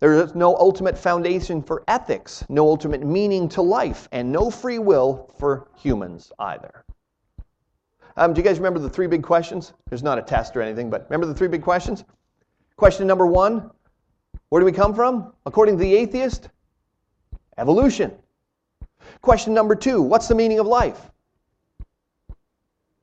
There 0.01 0.23
is 0.23 0.35
no 0.35 0.57
ultimate 0.57 0.99
foundation 0.99 1.63
for 1.63 1.83
ethics, 1.89 2.45
no 2.49 2.69
ultimate 2.69 3.05
meaning 3.05 3.49
to 3.51 3.63
life, 3.63 4.09
and 4.13 4.31
no 4.31 4.51
free 4.51 4.79
will 4.79 5.33
for 5.39 5.69
humans 5.77 6.33
either. 6.39 6.85
Um, 8.17 8.33
do 8.33 8.41
you 8.41 8.45
guys 8.45 8.59
remember 8.59 8.79
the 8.79 8.91
three 8.91 9.07
big 9.07 9.23
questions? 9.23 9.73
There's 9.89 10.03
not 10.03 10.19
a 10.19 10.23
test 10.23 10.57
or 10.57 10.63
anything, 10.63 10.91
but 10.91 11.07
remember 11.09 11.27
the 11.27 11.35
three 11.35 11.49
big 11.49 11.63
questions? 11.63 12.05
Question 12.77 13.07
number 13.07 13.27
one 13.27 13.71
Where 14.51 14.61
do 14.61 14.67
we 14.67 14.73
come 14.73 14.95
from? 14.95 15.33
According 15.47 15.79
to 15.79 15.83
the 15.83 15.95
atheist, 15.95 16.49
evolution. 17.59 18.13
Question 19.21 19.55
number 19.55 19.75
two 19.75 20.03
What's 20.03 20.29
the 20.29 20.35
meaning 20.35 20.59
of 20.59 20.67
life? 20.67 21.11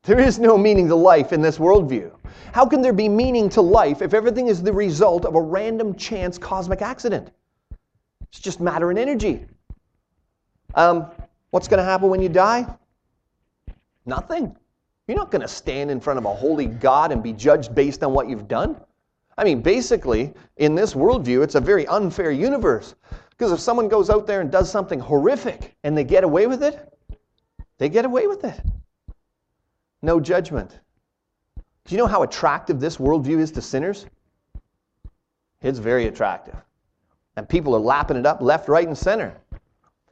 There 0.04 0.20
is 0.20 0.40
no 0.40 0.58
meaning 0.58 0.88
to 0.88 0.96
life 0.96 1.32
in 1.32 1.42
this 1.42 1.60
worldview. 1.60 2.12
How 2.54 2.66
can 2.66 2.82
there 2.82 2.94
be 2.94 3.08
meaning 3.08 3.50
to 3.50 3.62
life 3.62 4.02
if 4.02 4.16
everything 4.16 4.48
is 4.48 4.64
the 4.64 4.74
result 4.74 5.26
of 5.26 5.36
a 5.36 5.42
random 5.42 5.94
chance 5.96 6.40
cosmic 6.40 6.82
accident? 6.82 7.30
It's 8.30 8.40
just 8.40 8.60
matter 8.60 8.90
and 8.90 8.98
energy. 8.98 9.46
Um, 10.74 11.12
what's 11.52 11.68
going 11.68 11.78
to 11.78 11.84
happen 11.84 12.10
when 12.10 12.22
you 12.22 12.30
die? 12.30 12.66
Nothing. 14.08 14.56
You're 15.08 15.18
not 15.18 15.30
going 15.30 15.44
to 15.44 15.48
stand 15.48 15.92
in 15.92 16.00
front 16.00 16.18
of 16.18 16.26
a 16.26 16.34
holy 16.34 16.66
God 16.66 17.12
and 17.12 17.22
be 17.22 17.34
judged 17.34 17.76
based 17.76 18.04
on 18.04 18.12
what 18.12 18.28
you've 18.28 18.48
done. 18.48 18.82
I 19.38 19.44
mean, 19.44 19.62
basically, 19.62 20.34
in 20.58 20.74
this 20.74 20.96
worldview, 20.96 21.44
it's 21.44 21.56
a 21.56 21.62
very 21.62 21.86
unfair 21.88 22.32
universe. 22.32 22.96
Because 23.30 23.52
if 23.52 23.60
someone 23.60 23.88
goes 23.88 24.10
out 24.10 24.26
there 24.26 24.42
and 24.42 24.52
does 24.52 24.72
something 24.72 25.00
horrific 25.00 25.76
and 25.84 25.96
they 25.96 26.04
get 26.04 26.24
away 26.24 26.48
with 26.48 26.64
it, 26.64 26.92
they 27.78 27.90
get 27.90 28.06
away 28.06 28.26
with 28.26 28.44
it 28.44 28.60
no 30.02 30.20
judgment. 30.20 30.80
Do 31.56 31.96
you 31.96 31.98
know 31.98 32.08
how 32.08 32.24
attractive 32.24 32.80
this 32.80 32.98
worldview 32.98 33.40
is 33.40 33.52
to 33.54 33.62
sinners? 33.62 34.06
It's 35.62 35.80
very 35.80 36.08
attractive. 36.08 36.56
And 37.36 37.48
people 37.48 37.76
are 37.76 37.80
lapping 37.80 38.18
it 38.18 38.26
up 38.26 38.42
left, 38.42 38.68
right, 38.68 38.88
and 38.88 38.98
center. 38.98 39.36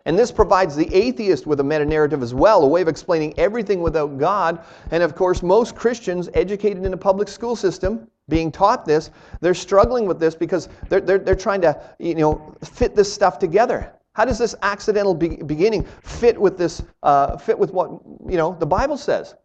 And 0.05 0.17
this 0.17 0.31
provides 0.31 0.75
the 0.75 0.93
atheist 0.93 1.45
with 1.45 1.59
a 1.59 1.63
meta 1.63 1.85
narrative 1.85 2.23
as 2.23 2.33
well, 2.33 2.63
a 2.63 2.67
way 2.67 2.81
of 2.81 2.87
explaining 2.87 3.37
everything 3.37 3.81
without 3.81 4.17
God. 4.17 4.63
And 4.91 5.03
of 5.03 5.15
course, 5.15 5.43
most 5.43 5.75
Christians 5.75 6.29
educated 6.33 6.85
in 6.85 6.93
a 6.93 6.97
public 6.97 7.27
school 7.27 7.55
system 7.55 8.07
being 8.29 8.51
taught 8.51 8.85
this, 8.85 9.11
they're 9.41 9.53
struggling 9.53 10.07
with 10.07 10.19
this 10.19 10.35
because 10.35 10.69
they're, 10.87 11.01
they're, 11.01 11.17
they're 11.17 11.35
trying 11.35 11.61
to 11.61 11.79
you 11.99 12.15
know, 12.15 12.55
fit 12.63 12.95
this 12.95 13.11
stuff 13.11 13.39
together. 13.39 13.91
How 14.13 14.25
does 14.25 14.37
this 14.37 14.55
accidental 14.61 15.13
be- 15.13 15.37
beginning 15.37 15.85
fit 16.03 16.39
with 16.39 16.57
this, 16.57 16.81
uh, 17.03 17.37
fit 17.37 17.57
with 17.57 17.73
what 17.73 17.89
you 18.27 18.37
know, 18.37 18.55
the 18.59 18.65
Bible 18.65 18.97
says? 18.97 19.35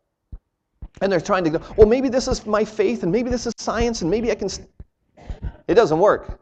And 1.01 1.11
they're 1.11 1.20
trying 1.20 1.44
to 1.44 1.51
go, 1.51 1.61
well, 1.77 1.87
maybe 1.87 2.09
this 2.09 2.29
is 2.29 2.47
my 2.47 2.64
faith, 2.64 3.03
and 3.03 3.11
maybe 3.11 3.31
this 3.31 3.47
is 3.47 3.55
science, 3.57 4.03
and 4.03 4.11
maybe 4.11 4.31
I 4.31 4.35
can. 4.35 4.49
St-. 4.49 4.68
It 5.68 5.75
doesn't 5.75 5.99
work. 5.99 6.40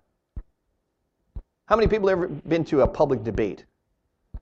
How 1.67 1.77
many 1.77 1.89
people 1.89 2.09
have 2.09 2.19
ever 2.19 2.29
been 2.29 2.65
to 2.67 2.83
a 2.83 2.87
public 2.87 3.25
debate? 3.25 3.65
A 4.35 4.39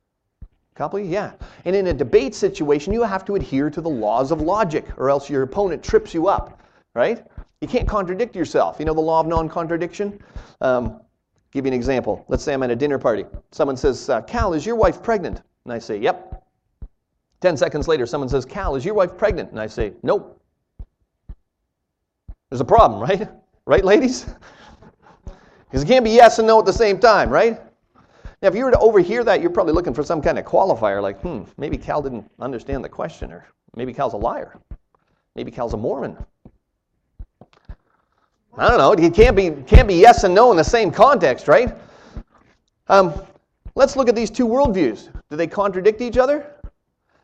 couple? 0.75 0.99
Yeah. 0.99 1.33
And 1.65 1.77
in 1.77 1.87
a 1.89 1.95
debate 1.95 2.35
situation, 2.35 2.93
you 2.93 3.03
have 3.03 3.25
to 3.27 3.37
adhere 3.37 3.71
to 3.71 3.81
the 3.81 3.89
laws 3.89 4.33
of 4.33 4.41
logic, 4.41 4.87
or 4.97 5.11
else 5.11 5.31
your 5.31 5.43
opponent 5.43 5.83
trips 5.83 6.13
you 6.13 6.27
up, 6.27 6.61
right? 6.95 7.25
You 7.61 7.69
can't 7.69 7.87
contradict 7.87 8.35
yourself. 8.35 8.77
You 8.79 8.87
know 8.87 8.95
the 8.95 9.01
law 9.01 9.21
of 9.21 9.27
non 9.27 9.49
contradiction? 9.49 10.21
Um, 10.61 11.01
give 11.53 11.67
you 11.67 11.71
an 11.71 11.75
example. 11.75 12.25
Let's 12.29 12.43
say 12.43 12.55
I'm 12.55 12.63
at 12.63 12.71
a 12.71 12.77
dinner 12.77 12.99
party. 12.99 13.27
Someone 13.53 13.77
says, 13.77 14.09
uh, 14.09 14.23
Cal, 14.23 14.55
is 14.55 14.65
your 14.65 14.77
wife 14.77 15.03
pregnant? 15.03 15.43
And 15.65 15.73
I 15.73 15.79
say, 15.79 15.99
Yep. 15.99 16.30
Ten 17.41 17.57
seconds 17.57 17.89
later, 17.89 18.07
someone 18.07 18.29
says, 18.29 18.45
Cal, 18.45 18.77
is 18.77 18.85
your 18.85 18.95
wife 18.95 19.17
pregnant? 19.17 19.51
And 19.51 19.61
I 19.61 19.67
say, 19.67 19.93
Nope. 20.03 20.41
There's 22.51 22.61
a 22.61 22.65
problem, 22.65 23.01
right? 23.09 23.29
Right, 23.67 23.85
ladies? 23.85 24.27
Because 25.71 25.85
it 25.85 25.87
can't 25.87 26.05
be 26.05 26.11
yes 26.11 26.41
and 26.41 26.49
no 26.49 26.59
at 26.59 26.67
the 26.67 26.73
same 26.73 26.99
time, 26.99 27.31
right? 27.31 27.61
Now, 28.43 28.49
if 28.49 28.57
you 28.57 28.65
were 28.65 28.73
to 28.73 28.79
overhear 28.81 29.23
that, 29.23 29.41
you're 29.41 29.51
probably 29.51 29.73
looking 29.73 29.95
for 29.95 30.03
some 30.03 30.21
kind 30.21 30.37
of 30.37 30.45
qualifier 30.45 31.01
like, 31.01 31.21
hmm, 31.21 31.43
maybe 31.59 31.77
Cal 31.79 32.03
didn't 32.03 32.29
understand 32.41 32.83
the 32.83 32.89
question, 32.89 33.31
or 33.31 33.47
maybe 33.77 33.93
Cal's 33.93 34.15
a 34.15 34.17
liar. 34.17 34.59
Maybe 35.37 35.53
Cal's 35.53 35.75
a 35.75 35.77
Mormon. 35.77 36.17
I 38.59 38.69
don't 38.69 38.79
know. 38.79 38.93
It 38.93 39.15
can't 39.15 39.37
be, 39.37 39.51
can't 39.67 39.87
be 39.87 39.95
yes 39.95 40.25
and 40.25 40.35
no 40.35 40.51
in 40.51 40.57
the 40.57 40.65
same 40.65 40.91
context, 40.91 41.47
right? 41.47 41.73
Um, 42.89 43.15
let's 43.77 43.95
look 43.95 44.09
at 44.09 44.17
these 44.17 44.31
two 44.31 44.49
worldviews. 44.49 45.09
Do 45.31 45.37
they 45.37 45.47
contradict 45.47 46.01
each 46.01 46.17
other? 46.17 46.57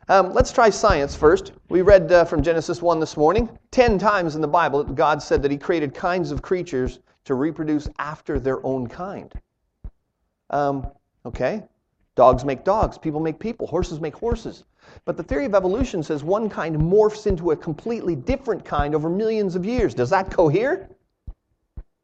Um, 0.09 0.31
let's 0.33 0.53
try 0.53 0.69
science 0.69 1.15
first. 1.15 1.51
We 1.67 1.81
read 1.81 2.09
uh, 2.13 2.23
from 2.23 2.41
Genesis 2.41 2.81
1 2.81 3.01
this 3.01 3.17
morning. 3.17 3.49
Ten 3.71 3.99
times 3.99 4.35
in 4.35 4.41
the 4.41 4.47
Bible, 4.47 4.85
God 4.85 5.21
said 5.21 5.41
that 5.41 5.51
He 5.51 5.57
created 5.57 5.93
kinds 5.93 6.31
of 6.31 6.41
creatures 6.41 6.99
to 7.25 7.35
reproduce 7.35 7.89
after 7.99 8.39
their 8.39 8.65
own 8.65 8.87
kind. 8.87 9.33
Um, 10.49 10.87
okay? 11.25 11.63
Dogs 12.15 12.45
make 12.45 12.63
dogs, 12.63 12.97
people 12.97 13.19
make 13.19 13.37
people, 13.37 13.67
horses 13.67 13.99
make 13.99 14.15
horses. 14.15 14.63
But 15.03 15.17
the 15.17 15.23
theory 15.23 15.45
of 15.45 15.53
evolution 15.53 16.01
says 16.01 16.23
one 16.23 16.49
kind 16.49 16.77
morphs 16.77 17.27
into 17.27 17.51
a 17.51 17.57
completely 17.57 18.15
different 18.15 18.63
kind 18.63 18.95
over 18.95 19.09
millions 19.09 19.57
of 19.57 19.65
years. 19.65 19.93
Does 19.93 20.09
that 20.11 20.31
cohere? 20.31 20.89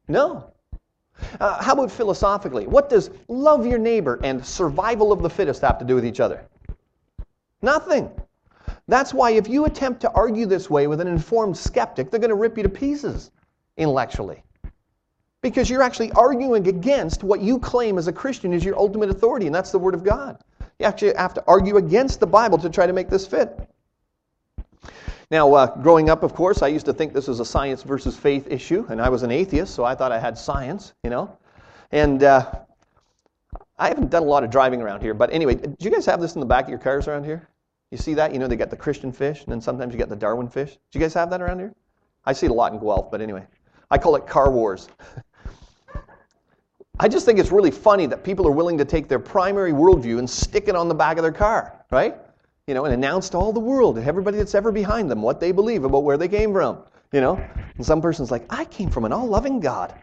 No. 0.10 0.52
Uh, 1.40 1.64
how 1.64 1.72
about 1.72 1.90
philosophically? 1.90 2.68
What 2.68 2.90
does 2.90 3.12
love 3.30 3.66
your 3.66 3.80
neighbor 3.80 4.20
and 4.26 4.46
survival 4.46 5.14
of 5.14 5.22
the 5.22 5.30
fittest 5.30 5.62
have 5.62 5.80
to 5.80 5.86
do 5.86 5.96
with 5.96 6.06
each 6.06 6.20
other? 6.20 6.46
Nothing. 7.64 8.12
That's 8.88 9.14
why 9.14 9.32
if 9.32 9.48
you 9.48 9.66
attempt 9.66 10.02
to 10.02 10.12
argue 10.12 10.46
this 10.46 10.70
way 10.70 10.88
with 10.88 11.00
an 11.00 11.08
informed 11.08 11.58
skeptic, 11.58 12.12
they're 12.12 12.20
going 12.20 12.30
to 12.30 12.36
rip 12.36 12.58
you 12.58 12.64
to 12.64 12.70
pieces 12.70 13.32
intellectually. 13.78 14.44
Because 15.42 15.70
you're 15.70 15.82
actually 15.82 16.12
arguing 16.12 16.68
against 16.68 17.24
what 17.24 17.42
you 17.42 17.58
claim 17.58 17.98
as 17.98 18.08
a 18.08 18.14
Christian 18.14 18.54
is 18.54 18.64
your 18.64 18.78
ultimate 18.78 19.10
authority, 19.10 19.46
and 19.46 19.56
that's 19.56 19.72
the 19.72 19.80
Word 19.80 19.94
of 19.94 20.04
God. 20.04 20.44
You 20.80 20.86
actually 20.86 21.14
have 21.16 21.34
to 21.36 21.44
argue 21.48 21.78
against 21.78 22.20
the 22.20 22.28
Bible 22.28 22.58
to 22.58 22.70
try 22.70 22.86
to 22.86 22.94
make 22.94 23.10
this 23.10 23.26
fit. 23.26 23.58
Now, 25.32 25.54
uh, 25.54 25.76
growing 25.82 26.10
up, 26.10 26.24
of 26.24 26.36
course, 26.36 26.62
I 26.62 26.68
used 26.68 26.86
to 26.86 26.94
think 26.94 27.14
this 27.14 27.28
was 27.28 27.40
a 27.40 27.46
science 27.46 27.82
versus 27.82 28.18
faith 28.18 28.48
issue, 28.52 28.86
and 28.90 29.02
I 29.02 29.10
was 29.10 29.24
an 29.24 29.32
atheist, 29.32 29.74
so 29.74 29.86
I 29.86 29.96
thought 29.96 30.12
I 30.12 30.20
had 30.20 30.38
science, 30.38 30.94
you 31.04 31.10
know. 31.10 31.38
And 31.92 32.24
uh, 32.24 32.52
I 33.80 33.88
haven't 33.88 34.10
done 34.10 34.24
a 34.24 34.26
lot 34.26 34.44
of 34.44 34.50
driving 34.50 34.82
around 34.82 35.02
here, 35.02 35.14
but 35.14 35.32
anyway, 35.32 35.56
do 35.56 35.76
you 35.80 35.90
guys 35.90 36.06
have 36.06 36.20
this 36.22 36.36
in 36.36 36.42
the 36.42 36.46
back 36.46 36.66
of 36.66 36.70
your 36.70 36.80
cars 36.80 37.08
around 37.08 37.24
here? 37.24 37.48
You 37.94 37.98
see 37.98 38.16
that? 38.16 38.34
You 38.34 38.40
know, 38.40 38.48
they 38.48 38.56
got 38.56 38.72
the 38.72 38.76
Christian 38.76 39.12
fish, 39.12 39.44
and 39.44 39.52
then 39.52 39.62
sometimes 39.62 39.94
you 39.94 40.00
get 40.00 40.10
the 40.10 40.16
Darwin 40.16 40.50
fish. 40.50 40.72
Do 40.72 40.98
you 40.98 41.00
guys 41.00 41.14
have 41.14 41.30
that 41.30 41.44
around 41.44 41.60
here? 41.60 41.76
I 42.26 42.34
see 42.34 42.48
it 42.48 42.50
a 42.50 42.54
lot 42.56 42.74
in 42.74 42.80
Guelph, 42.80 43.12
but 43.12 43.22
anyway. 43.22 43.46
I 43.92 44.00
call 44.00 44.16
it 44.16 44.26
car 44.26 44.50
wars. 44.50 44.88
I 47.00 47.08
just 47.08 47.24
think 47.24 47.38
it's 47.38 47.52
really 47.52 47.70
funny 47.70 48.08
that 48.08 48.24
people 48.24 48.48
are 48.48 48.52
willing 48.52 48.80
to 48.80 48.86
take 48.86 49.08
their 49.08 49.20
primary 49.20 49.74
worldview 49.74 50.18
and 50.18 50.28
stick 50.28 50.68
it 50.68 50.76
on 50.76 50.88
the 50.88 50.96
back 50.96 51.18
of 51.18 51.22
their 51.22 51.32
car, 51.32 51.86
right? 51.92 52.16
You 52.66 52.74
know, 52.74 52.86
and 52.86 52.96
announce 52.96 53.30
to 53.30 53.38
all 53.38 53.54
the 53.54 53.60
world, 53.60 54.00
everybody 54.00 54.38
that's 54.38 54.56
ever 54.56 54.72
behind 54.72 55.12
them, 55.12 55.22
what 55.22 55.40
they 55.40 55.52
believe 55.52 55.84
about 55.84 56.02
where 56.02 56.18
they 56.18 56.28
came 56.28 56.52
from. 56.52 56.80
You 57.12 57.22
know? 57.22 57.48
And 57.78 57.86
some 57.86 58.02
person's 58.02 58.32
like, 58.32 58.44
I 58.50 58.66
came 58.66 58.90
from 58.90 59.06
an 59.06 59.14
all 59.14 59.28
loving 59.28 59.60
God. 59.60 59.94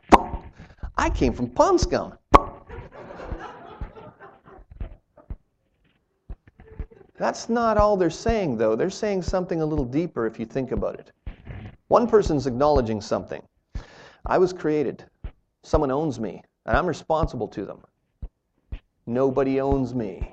I 0.96 1.10
came 1.10 1.32
from 1.32 1.50
Pond 1.50 1.80
That's 7.20 7.50
not 7.50 7.76
all 7.76 7.98
they're 7.98 8.08
saying, 8.08 8.56
though. 8.56 8.74
They're 8.74 8.88
saying 8.88 9.20
something 9.20 9.60
a 9.60 9.66
little 9.66 9.84
deeper 9.84 10.26
if 10.26 10.40
you 10.40 10.46
think 10.46 10.72
about 10.72 10.98
it. 10.98 11.12
One 11.88 12.06
person's 12.06 12.46
acknowledging 12.46 13.02
something. 13.02 13.42
I 14.24 14.38
was 14.38 14.54
created. 14.54 15.04
Someone 15.62 15.90
owns 15.90 16.18
me, 16.18 16.42
and 16.64 16.78
I'm 16.78 16.86
responsible 16.86 17.46
to 17.48 17.66
them. 17.66 17.82
Nobody 19.04 19.60
owns 19.60 19.94
me. 19.94 20.32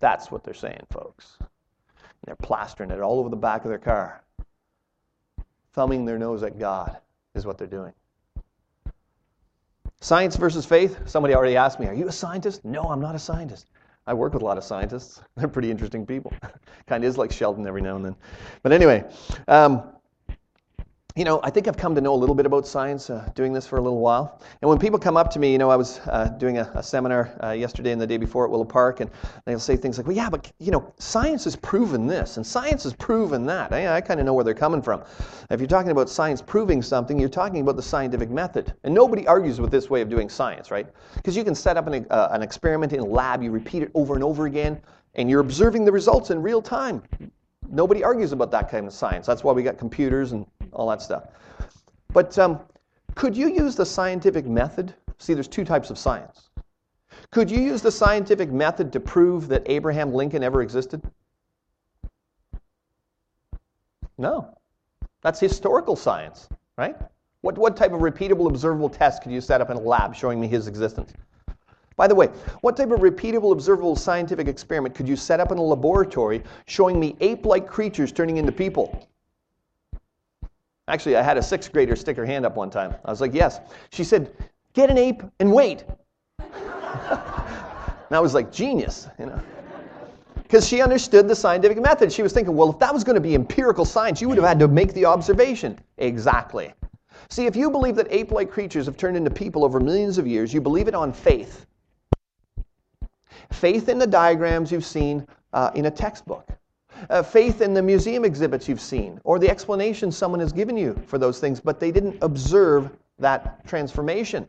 That's 0.00 0.30
what 0.30 0.42
they're 0.42 0.54
saying, 0.54 0.86
folks. 0.90 1.36
And 1.40 1.48
they're 2.24 2.36
plastering 2.36 2.90
it 2.90 3.00
all 3.00 3.18
over 3.18 3.28
the 3.28 3.36
back 3.36 3.62
of 3.66 3.68
their 3.68 3.78
car. 3.78 4.24
Thumbing 5.74 6.06
their 6.06 6.18
nose 6.18 6.42
at 6.42 6.58
God 6.58 6.96
is 7.34 7.44
what 7.44 7.58
they're 7.58 7.66
doing. 7.66 7.92
Science 10.00 10.36
versus 10.36 10.64
faith. 10.64 10.98
Somebody 11.06 11.34
already 11.34 11.56
asked 11.58 11.78
me, 11.78 11.88
Are 11.88 11.94
you 11.94 12.08
a 12.08 12.12
scientist? 12.12 12.64
No, 12.64 12.84
I'm 12.84 12.98
not 12.98 13.14
a 13.14 13.18
scientist. 13.18 13.66
I 14.06 14.14
work 14.14 14.34
with 14.34 14.42
a 14.42 14.44
lot 14.44 14.58
of 14.58 14.64
scientists. 14.64 15.20
They're 15.36 15.48
pretty 15.48 15.70
interesting 15.70 16.06
people. 16.06 16.32
kind 16.86 17.04
of 17.04 17.08
is 17.08 17.18
like 17.18 17.32
Sheldon 17.32 17.66
every 17.66 17.82
now 17.82 17.96
and 17.96 18.04
then. 18.04 18.16
But 18.62 18.72
anyway, 18.72 19.04
um, 19.48 19.82
you 21.14 21.24
know, 21.24 21.40
I 21.42 21.50
think 21.50 21.68
I've 21.68 21.76
come 21.76 21.94
to 21.94 22.00
know 22.00 22.14
a 22.14 22.16
little 22.16 22.34
bit 22.34 22.46
about 22.46 22.66
science 22.66 23.10
uh, 23.10 23.28
doing 23.34 23.52
this 23.52 23.66
for 23.66 23.76
a 23.76 23.82
little 23.82 23.98
while. 23.98 24.40
And 24.62 24.68
when 24.68 24.78
people 24.78 24.98
come 24.98 25.16
up 25.16 25.30
to 25.32 25.38
me, 25.38 25.52
you 25.52 25.58
know, 25.58 25.68
I 25.68 25.76
was 25.76 26.00
uh, 26.06 26.28
doing 26.38 26.56
a, 26.56 26.70
a 26.74 26.82
seminar 26.82 27.36
uh, 27.42 27.50
yesterday 27.50 27.92
and 27.92 28.00
the 28.00 28.06
day 28.06 28.16
before 28.16 28.46
at 28.46 28.50
Willow 28.50 28.64
Park, 28.64 29.00
and 29.00 29.10
they'll 29.44 29.60
say 29.60 29.76
things 29.76 29.98
like, 29.98 30.06
well, 30.06 30.16
yeah, 30.16 30.30
but, 30.30 30.50
you 30.58 30.70
know, 30.70 30.90
science 30.98 31.44
has 31.44 31.54
proven 31.54 32.06
this, 32.06 32.38
and 32.38 32.46
science 32.46 32.84
has 32.84 32.94
proven 32.94 33.44
that. 33.46 33.74
I, 33.74 33.96
I 33.96 34.00
kind 34.00 34.20
of 34.20 34.26
know 34.26 34.32
where 34.32 34.44
they're 34.44 34.54
coming 34.54 34.80
from. 34.80 35.02
If 35.50 35.60
you're 35.60 35.66
talking 35.66 35.90
about 35.90 36.08
science 36.08 36.40
proving 36.40 36.80
something, 36.80 37.18
you're 37.18 37.28
talking 37.28 37.60
about 37.60 37.76
the 37.76 37.82
scientific 37.82 38.30
method. 38.30 38.72
And 38.84 38.94
nobody 38.94 39.26
argues 39.26 39.60
with 39.60 39.70
this 39.70 39.90
way 39.90 40.00
of 40.00 40.08
doing 40.08 40.30
science, 40.30 40.70
right? 40.70 40.86
Because 41.16 41.36
you 41.36 41.44
can 41.44 41.54
set 41.54 41.76
up 41.76 41.86
an, 41.88 42.06
uh, 42.10 42.28
an 42.30 42.40
experiment 42.42 42.94
in 42.94 43.00
a 43.00 43.04
lab, 43.04 43.42
you 43.42 43.50
repeat 43.50 43.82
it 43.82 43.90
over 43.94 44.14
and 44.14 44.24
over 44.24 44.46
again, 44.46 44.80
and 45.14 45.28
you're 45.28 45.40
observing 45.40 45.84
the 45.84 45.92
results 45.92 46.30
in 46.30 46.40
real 46.40 46.62
time. 46.62 47.02
Nobody 47.70 48.04
argues 48.04 48.32
about 48.32 48.50
that 48.50 48.70
kind 48.70 48.86
of 48.86 48.92
science. 48.92 49.26
That's 49.26 49.44
why 49.44 49.52
we 49.52 49.62
got 49.62 49.78
computers 49.78 50.32
and 50.32 50.44
all 50.72 50.88
that 50.90 51.02
stuff. 51.02 51.28
But 52.12 52.38
um, 52.38 52.60
could 53.14 53.36
you 53.36 53.48
use 53.48 53.76
the 53.76 53.86
scientific 53.86 54.46
method? 54.46 54.94
See, 55.18 55.34
there's 55.34 55.48
two 55.48 55.64
types 55.64 55.90
of 55.90 55.98
science. 55.98 56.50
Could 57.30 57.50
you 57.50 57.60
use 57.60 57.82
the 57.82 57.90
scientific 57.90 58.50
method 58.50 58.92
to 58.92 59.00
prove 59.00 59.48
that 59.48 59.62
Abraham 59.66 60.12
Lincoln 60.12 60.42
ever 60.42 60.62
existed? 60.62 61.02
No. 64.18 64.56
That's 65.22 65.40
historical 65.40 65.96
science, 65.96 66.48
right? 66.76 66.96
What, 67.42 67.58
what 67.58 67.76
type 67.76 67.92
of 67.92 68.00
repeatable, 68.00 68.48
observable 68.48 68.88
test 68.88 69.22
could 69.22 69.32
you 69.32 69.40
set 69.40 69.60
up 69.60 69.70
in 69.70 69.76
a 69.76 69.80
lab 69.80 70.14
showing 70.14 70.40
me 70.40 70.46
his 70.46 70.68
existence? 70.68 71.12
By 71.96 72.08
the 72.08 72.14
way, 72.14 72.28
what 72.62 72.76
type 72.76 72.90
of 72.90 73.00
repeatable, 73.00 73.52
observable 73.52 73.96
scientific 73.96 74.48
experiment 74.48 74.94
could 74.94 75.08
you 75.08 75.16
set 75.16 75.40
up 75.40 75.52
in 75.52 75.58
a 75.58 75.62
laboratory 75.62 76.42
showing 76.66 76.98
me 76.98 77.16
ape 77.20 77.46
like 77.46 77.66
creatures 77.66 78.12
turning 78.12 78.38
into 78.38 78.52
people? 78.52 79.08
Actually, 80.92 81.16
I 81.16 81.22
had 81.22 81.38
a 81.38 81.42
sixth 81.42 81.72
grader 81.72 81.96
stick 81.96 82.18
her 82.18 82.26
hand 82.26 82.44
up 82.44 82.54
one 82.54 82.68
time. 82.68 82.94
I 83.06 83.10
was 83.10 83.22
like, 83.22 83.32
yes. 83.32 83.60
She 83.92 84.04
said, 84.04 84.30
get 84.74 84.90
an 84.90 84.98
ape 84.98 85.22
and 85.40 85.50
wait. 85.50 85.86
and 86.38 86.50
I 88.10 88.20
was 88.20 88.34
like, 88.34 88.52
genius, 88.52 89.08
you 89.18 89.24
know. 89.24 89.40
Because 90.34 90.68
she 90.68 90.82
understood 90.82 91.28
the 91.28 91.34
scientific 91.34 91.80
method. 91.80 92.12
She 92.12 92.22
was 92.22 92.34
thinking, 92.34 92.54
well, 92.54 92.68
if 92.68 92.78
that 92.80 92.92
was 92.92 93.04
going 93.04 93.14
to 93.14 93.22
be 93.22 93.34
empirical 93.34 93.86
science, 93.86 94.20
you 94.20 94.28
would 94.28 94.36
have 94.36 94.46
had 94.46 94.58
to 94.58 94.68
make 94.68 94.92
the 94.92 95.06
observation. 95.06 95.78
Exactly. 95.96 96.74
See, 97.30 97.46
if 97.46 97.56
you 97.56 97.70
believe 97.70 97.96
that 97.96 98.08
ape 98.10 98.30
like 98.30 98.50
creatures 98.50 98.84
have 98.84 98.98
turned 98.98 99.16
into 99.16 99.30
people 99.30 99.64
over 99.64 99.80
millions 99.80 100.18
of 100.18 100.26
years, 100.26 100.52
you 100.52 100.60
believe 100.60 100.88
it 100.88 100.94
on 100.94 101.10
faith. 101.10 101.64
Faith 103.50 103.88
in 103.88 103.98
the 103.98 104.06
diagrams 104.06 104.70
you've 104.70 104.84
seen 104.84 105.26
uh, 105.54 105.70
in 105.74 105.86
a 105.86 105.90
textbook 105.90 106.50
uh, 107.10 107.22
faith 107.22 107.60
in 107.60 107.74
the 107.74 107.82
museum 107.82 108.24
exhibits 108.24 108.68
you've 108.68 108.80
seen 108.80 109.20
or 109.24 109.38
the 109.38 109.48
explanation 109.48 110.10
someone 110.10 110.40
has 110.40 110.52
given 110.52 110.76
you 110.76 111.00
for 111.06 111.18
those 111.18 111.40
things, 111.40 111.60
but 111.60 111.80
they 111.80 111.90
didn't 111.90 112.16
observe 112.22 112.90
that 113.18 113.66
transformation. 113.66 114.48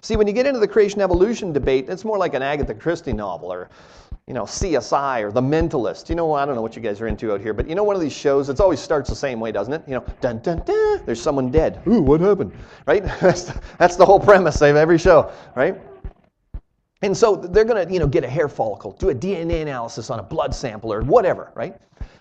See, 0.00 0.16
when 0.16 0.26
you 0.26 0.32
get 0.32 0.46
into 0.46 0.60
the 0.60 0.68
creation 0.68 1.00
evolution 1.00 1.52
debate, 1.52 1.88
it's 1.88 2.04
more 2.04 2.18
like 2.18 2.34
an 2.34 2.42
Agatha 2.42 2.74
Christie 2.74 3.12
novel 3.12 3.52
or, 3.52 3.68
you 4.26 4.34
know, 4.34 4.44
CSI 4.44 5.22
or 5.22 5.32
The 5.32 5.40
Mentalist. 5.42 6.08
You 6.08 6.14
know, 6.14 6.32
I 6.32 6.46
don't 6.46 6.54
know 6.54 6.62
what 6.62 6.76
you 6.76 6.82
guys 6.82 7.00
are 7.00 7.06
into 7.06 7.32
out 7.32 7.40
here, 7.40 7.52
but 7.52 7.68
you 7.68 7.74
know, 7.74 7.84
one 7.84 7.96
of 7.96 8.02
these 8.02 8.12
shows, 8.12 8.48
it 8.48 8.60
always 8.60 8.80
starts 8.80 9.10
the 9.10 9.16
same 9.16 9.38
way, 9.40 9.52
doesn't 9.52 9.72
it? 9.72 9.82
You 9.86 9.94
know, 9.94 10.04
dun 10.20 10.38
dun 10.38 10.62
dun, 10.64 11.04
there's 11.04 11.20
someone 11.20 11.50
dead. 11.50 11.82
Ooh, 11.86 12.00
what 12.00 12.20
happened? 12.20 12.52
Right? 12.86 13.04
That's 13.20 13.44
the, 13.44 13.60
that's 13.78 13.96
the 13.96 14.06
whole 14.06 14.20
premise 14.20 14.60
of 14.62 14.76
every 14.76 14.98
show, 14.98 15.32
right? 15.54 15.80
And 17.02 17.16
so 17.16 17.34
they're 17.34 17.64
going 17.64 17.86
to, 17.86 17.92
you 17.92 17.98
know, 17.98 18.06
get 18.06 18.22
a 18.22 18.28
hair 18.28 18.48
follicle, 18.48 18.92
do 18.92 19.10
a 19.10 19.14
DNA 19.14 19.60
analysis 19.62 20.08
on 20.08 20.20
a 20.20 20.22
blood 20.22 20.54
sample 20.54 20.92
or 20.92 21.02
whatever, 21.02 21.50
right? 21.54 21.76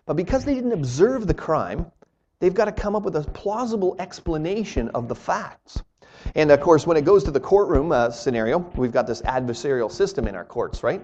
But 0.08 0.16
because 0.16 0.44
they 0.44 0.56
didn't 0.56 0.72
observe 0.72 1.28
the 1.28 1.34
crime, 1.36 1.86
they've 2.40 2.54
got 2.54 2.66
to 2.66 2.72
come 2.72 2.96
up 2.96 3.04
with 3.04 3.16
a 3.16 3.22
plausible 3.22 3.96
explanation 4.00 4.90
of 4.90 5.08
the 5.08 5.16
facts. 5.16 5.84
And 6.36 6.52
of 6.52 6.60
course, 6.62 6.88
when 6.88 6.98
it 6.98 7.06
goes 7.06 7.24
to 7.26 7.32
the 7.32 7.40
courtroom 7.40 7.92
uh, 7.92 8.10
scenario, 8.10 8.60
we've 8.76 8.92
got 8.92 9.06
this 9.06 9.22
adversarial 9.22 9.92
system 9.92 10.28
in 10.28 10.36
our 10.36 10.46
courts, 10.46 10.84
right? 10.84 11.02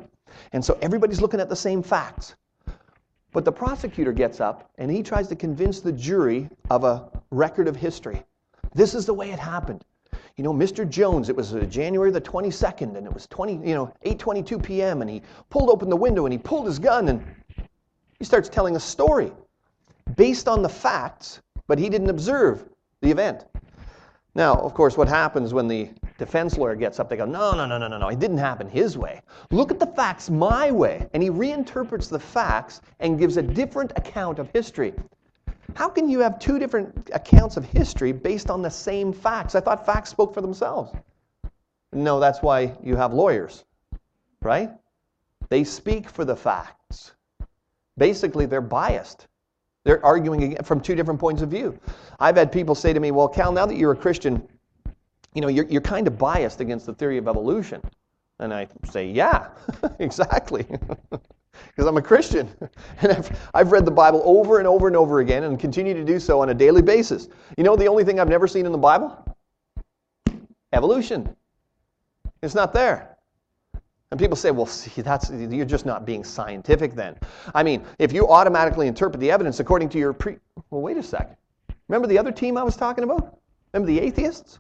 And 0.53 0.65
so 0.65 0.77
everybody's 0.81 1.21
looking 1.21 1.39
at 1.39 1.49
the 1.49 1.55
same 1.55 1.83
facts. 1.83 2.35
But 3.31 3.45
the 3.45 3.51
prosecutor 3.51 4.11
gets 4.11 4.39
up 4.39 4.71
and 4.79 4.89
he 4.89 5.03
tries 5.03 5.27
to 5.27 5.35
convince 5.35 5.81
the 5.81 5.91
jury 5.91 6.49
of 6.71 6.83
a 6.83 7.09
record 7.29 7.67
of 7.67 7.75
history. 7.75 8.23
This 8.73 8.95
is 8.95 9.05
the 9.05 9.13
way 9.13 9.31
it 9.31 9.39
happened 9.39 9.83
you 10.37 10.43
know, 10.43 10.53
Mr. 10.53 10.87
Jones, 10.87 11.29
it 11.29 11.35
was 11.35 11.55
uh, 11.55 11.61
January 11.61 12.11
the 12.11 12.21
22nd, 12.21 12.95
and 12.95 13.07
it 13.07 13.13
was 13.13 13.25
20, 13.25 13.53
you 13.67 13.73
know, 13.73 13.91
8:22 14.05 14.63
p.m. 14.63 15.01
and 15.01 15.09
he 15.09 15.23
pulled 15.49 15.69
open 15.69 15.89
the 15.89 15.95
window 15.95 16.27
and 16.27 16.31
he 16.31 16.37
pulled 16.37 16.67
his 16.67 16.77
gun 16.77 17.09
and 17.09 17.25
he 18.19 18.23
starts 18.25 18.47
telling 18.47 18.75
a 18.75 18.79
story 18.79 19.31
based 20.15 20.47
on 20.47 20.61
the 20.61 20.69
facts, 20.69 21.41
but 21.65 21.79
he 21.79 21.89
didn't 21.89 22.09
observe 22.09 22.65
the 23.01 23.09
event. 23.09 23.45
Now, 24.35 24.53
of 24.53 24.75
course, 24.75 24.95
what 24.95 25.07
happens 25.07 25.55
when 25.55 25.67
the 25.67 25.89
defense 26.19 26.55
lawyer 26.55 26.75
gets 26.75 26.99
up, 26.99 27.09
they 27.09 27.17
go, 27.17 27.25
no, 27.25 27.53
no, 27.53 27.65
no, 27.65 27.79
no, 27.79 27.87
no, 27.87 27.97
no, 27.97 28.07
it 28.09 28.19
didn't 28.19 28.37
happen 28.37 28.69
his 28.69 28.95
way. 28.95 29.21
Look 29.49 29.71
at 29.71 29.79
the 29.79 29.87
facts 29.87 30.29
my 30.29 30.69
way. 30.69 31.07
And 31.13 31.23
he 31.23 31.29
reinterprets 31.31 32.09
the 32.09 32.19
facts 32.19 32.81
and 32.99 33.17
gives 33.17 33.37
a 33.37 33.41
different 33.41 33.93
account 33.95 34.37
of 34.37 34.51
history. 34.51 34.93
How 35.75 35.89
can 35.89 36.09
you 36.09 36.19
have 36.19 36.39
two 36.39 36.59
different 36.59 37.09
accounts 37.13 37.57
of 37.57 37.65
history 37.65 38.11
based 38.11 38.49
on 38.49 38.61
the 38.61 38.69
same 38.69 39.13
facts? 39.13 39.55
I 39.55 39.59
thought 39.59 39.85
facts 39.85 40.09
spoke 40.09 40.33
for 40.33 40.41
themselves. 40.41 40.91
No, 41.93 42.19
that's 42.19 42.41
why 42.41 42.75
you 42.83 42.95
have 42.95 43.13
lawyers, 43.13 43.63
right? 44.41 44.71
They 45.49 45.63
speak 45.63 46.09
for 46.09 46.25
the 46.25 46.35
facts. 46.35 47.13
Basically, 47.97 48.45
they're 48.45 48.61
biased. 48.61 49.27
They're 49.83 50.03
arguing 50.05 50.57
from 50.63 50.81
two 50.81 50.95
different 50.95 51.19
points 51.19 51.41
of 51.41 51.49
view. 51.49 51.79
I've 52.19 52.35
had 52.35 52.51
people 52.51 52.75
say 52.75 52.93
to 52.93 52.99
me, 52.99 53.11
Well, 53.11 53.27
Cal, 53.27 53.51
now 53.51 53.65
that 53.65 53.77
you're 53.77 53.93
a 53.93 53.95
Christian, 53.95 54.45
you 55.33 55.41
know, 55.41 55.47
you're, 55.47 55.65
you're 55.65 55.81
kind 55.81 56.07
of 56.07 56.17
biased 56.17 56.59
against 56.59 56.85
the 56.85 56.93
theory 56.93 57.17
of 57.17 57.27
evolution. 57.27 57.81
And 58.39 58.53
I 58.53 58.67
say, 58.89 59.07
Yeah, 59.07 59.49
exactly. 59.99 60.65
because 61.67 61.87
I'm 61.87 61.97
a 61.97 62.01
Christian. 62.01 62.49
And 63.01 63.11
I've, 63.11 63.49
I've 63.53 63.71
read 63.71 63.85
the 63.85 63.91
Bible 63.91 64.21
over 64.25 64.57
and 64.57 64.67
over 64.67 64.87
and 64.87 64.95
over 64.95 65.19
again 65.19 65.43
and 65.43 65.59
continue 65.59 65.93
to 65.93 66.03
do 66.03 66.19
so 66.19 66.41
on 66.41 66.49
a 66.49 66.53
daily 66.53 66.81
basis. 66.81 67.29
You 67.57 67.63
know 67.63 67.75
the 67.75 67.87
only 67.87 68.03
thing 68.03 68.19
I've 68.19 68.27
never 68.27 68.47
seen 68.47 68.65
in 68.65 68.71
the 68.71 68.77
Bible? 68.77 69.15
Evolution. 70.73 71.35
It's 72.41 72.55
not 72.55 72.73
there. 72.73 73.17
And 74.09 74.19
people 74.19 74.35
say, 74.35 74.51
well, 74.51 74.65
see, 74.65 75.01
that's, 75.01 75.29
you're 75.29 75.65
just 75.65 75.85
not 75.85 76.05
being 76.05 76.23
scientific 76.23 76.95
then. 76.95 77.15
I 77.53 77.61
mean, 77.61 77.85
if 77.99 78.13
you 78.13 78.27
automatically 78.27 78.87
interpret 78.87 79.19
the 79.19 79.29
evidence 79.29 79.59
according 79.59 79.89
to 79.89 79.97
your 79.99 80.13
pre. 80.13 80.37
Well, 80.69 80.81
wait 80.81 80.97
a 80.97 81.03
second. 81.03 81.35
Remember 81.87 82.07
the 82.07 82.17
other 82.17 82.31
team 82.31 82.57
I 82.57 82.63
was 82.63 82.75
talking 82.75 83.03
about? 83.03 83.39
Remember 83.73 83.91
the 83.91 83.99
atheists? 83.99 84.59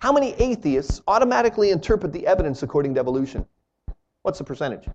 How 0.00 0.12
many 0.12 0.32
atheists 0.34 1.02
automatically 1.06 1.70
interpret 1.70 2.12
the 2.12 2.26
evidence 2.26 2.62
according 2.62 2.94
to 2.94 3.00
evolution? 3.00 3.46
What's 4.22 4.38
the 4.38 4.44
percentage? 4.44 4.88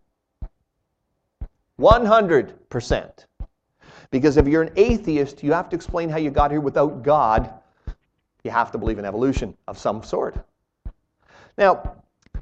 100%. 1.85 3.25
Because 4.09 4.37
if 4.37 4.47
you're 4.47 4.63
an 4.63 4.73
atheist, 4.75 5.43
you 5.43 5.53
have 5.53 5.69
to 5.69 5.75
explain 5.75 6.09
how 6.09 6.17
you 6.17 6.31
got 6.31 6.49
here 6.49 6.61
without 6.61 7.03
God. 7.03 7.53
You 8.43 8.51
have 8.51 8.71
to 8.71 8.77
believe 8.77 8.97
in 8.97 9.05
evolution 9.05 9.55
of 9.67 9.77
some 9.77 10.01
sort. 10.03 10.35
Now, 11.57 11.95
you 12.33 12.41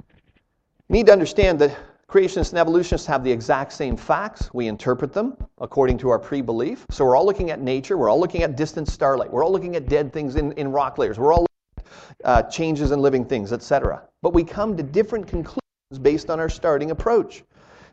need 0.88 1.06
to 1.06 1.12
understand 1.12 1.58
that 1.58 1.76
creationists 2.08 2.50
and 2.50 2.58
evolutionists 2.58 3.06
have 3.06 3.22
the 3.22 3.30
exact 3.30 3.72
same 3.72 3.96
facts. 3.96 4.48
We 4.54 4.66
interpret 4.66 5.12
them 5.12 5.36
according 5.58 5.98
to 5.98 6.08
our 6.08 6.18
pre 6.18 6.40
belief. 6.40 6.86
So 6.90 7.04
we're 7.04 7.16
all 7.16 7.26
looking 7.26 7.50
at 7.50 7.60
nature, 7.60 7.98
we're 7.98 8.08
all 8.08 8.20
looking 8.20 8.42
at 8.42 8.56
distant 8.56 8.88
starlight, 8.88 9.30
we're 9.30 9.44
all 9.44 9.52
looking 9.52 9.76
at 9.76 9.88
dead 9.88 10.12
things 10.12 10.36
in, 10.36 10.52
in 10.52 10.72
rock 10.72 10.96
layers, 10.96 11.18
we're 11.18 11.32
all 11.32 11.46
looking 11.46 11.84
at 12.24 12.46
uh, 12.46 12.50
changes 12.50 12.92
in 12.92 13.00
living 13.00 13.24
things, 13.24 13.52
etc. 13.52 14.02
But 14.22 14.32
we 14.32 14.42
come 14.42 14.76
to 14.76 14.82
different 14.82 15.26
conclusions 15.26 15.60
based 16.00 16.30
on 16.30 16.40
our 16.40 16.48
starting 16.48 16.90
approach. 16.90 17.44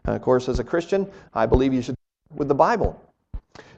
And 0.05 0.15
of 0.15 0.21
course, 0.21 0.49
as 0.49 0.59
a 0.59 0.63
Christian, 0.63 1.09
I 1.33 1.45
believe 1.45 1.73
you 1.73 1.81
should 1.81 1.95
with 2.35 2.47
the 2.47 2.55
Bible. 2.55 2.99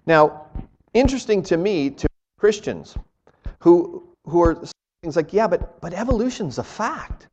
Now, 0.06 0.48
interesting 0.94 1.42
to 1.44 1.58
me, 1.58 1.90
to 1.90 2.08
Christians 2.38 2.96
who 3.60 4.08
who 4.26 4.42
are 4.42 4.56
things 5.02 5.16
like, 5.16 5.34
yeah, 5.34 5.48
but 5.48 5.80
but 5.82 5.94
evolution's 5.94 6.58
a 6.58 6.64
fact. 6.64 7.28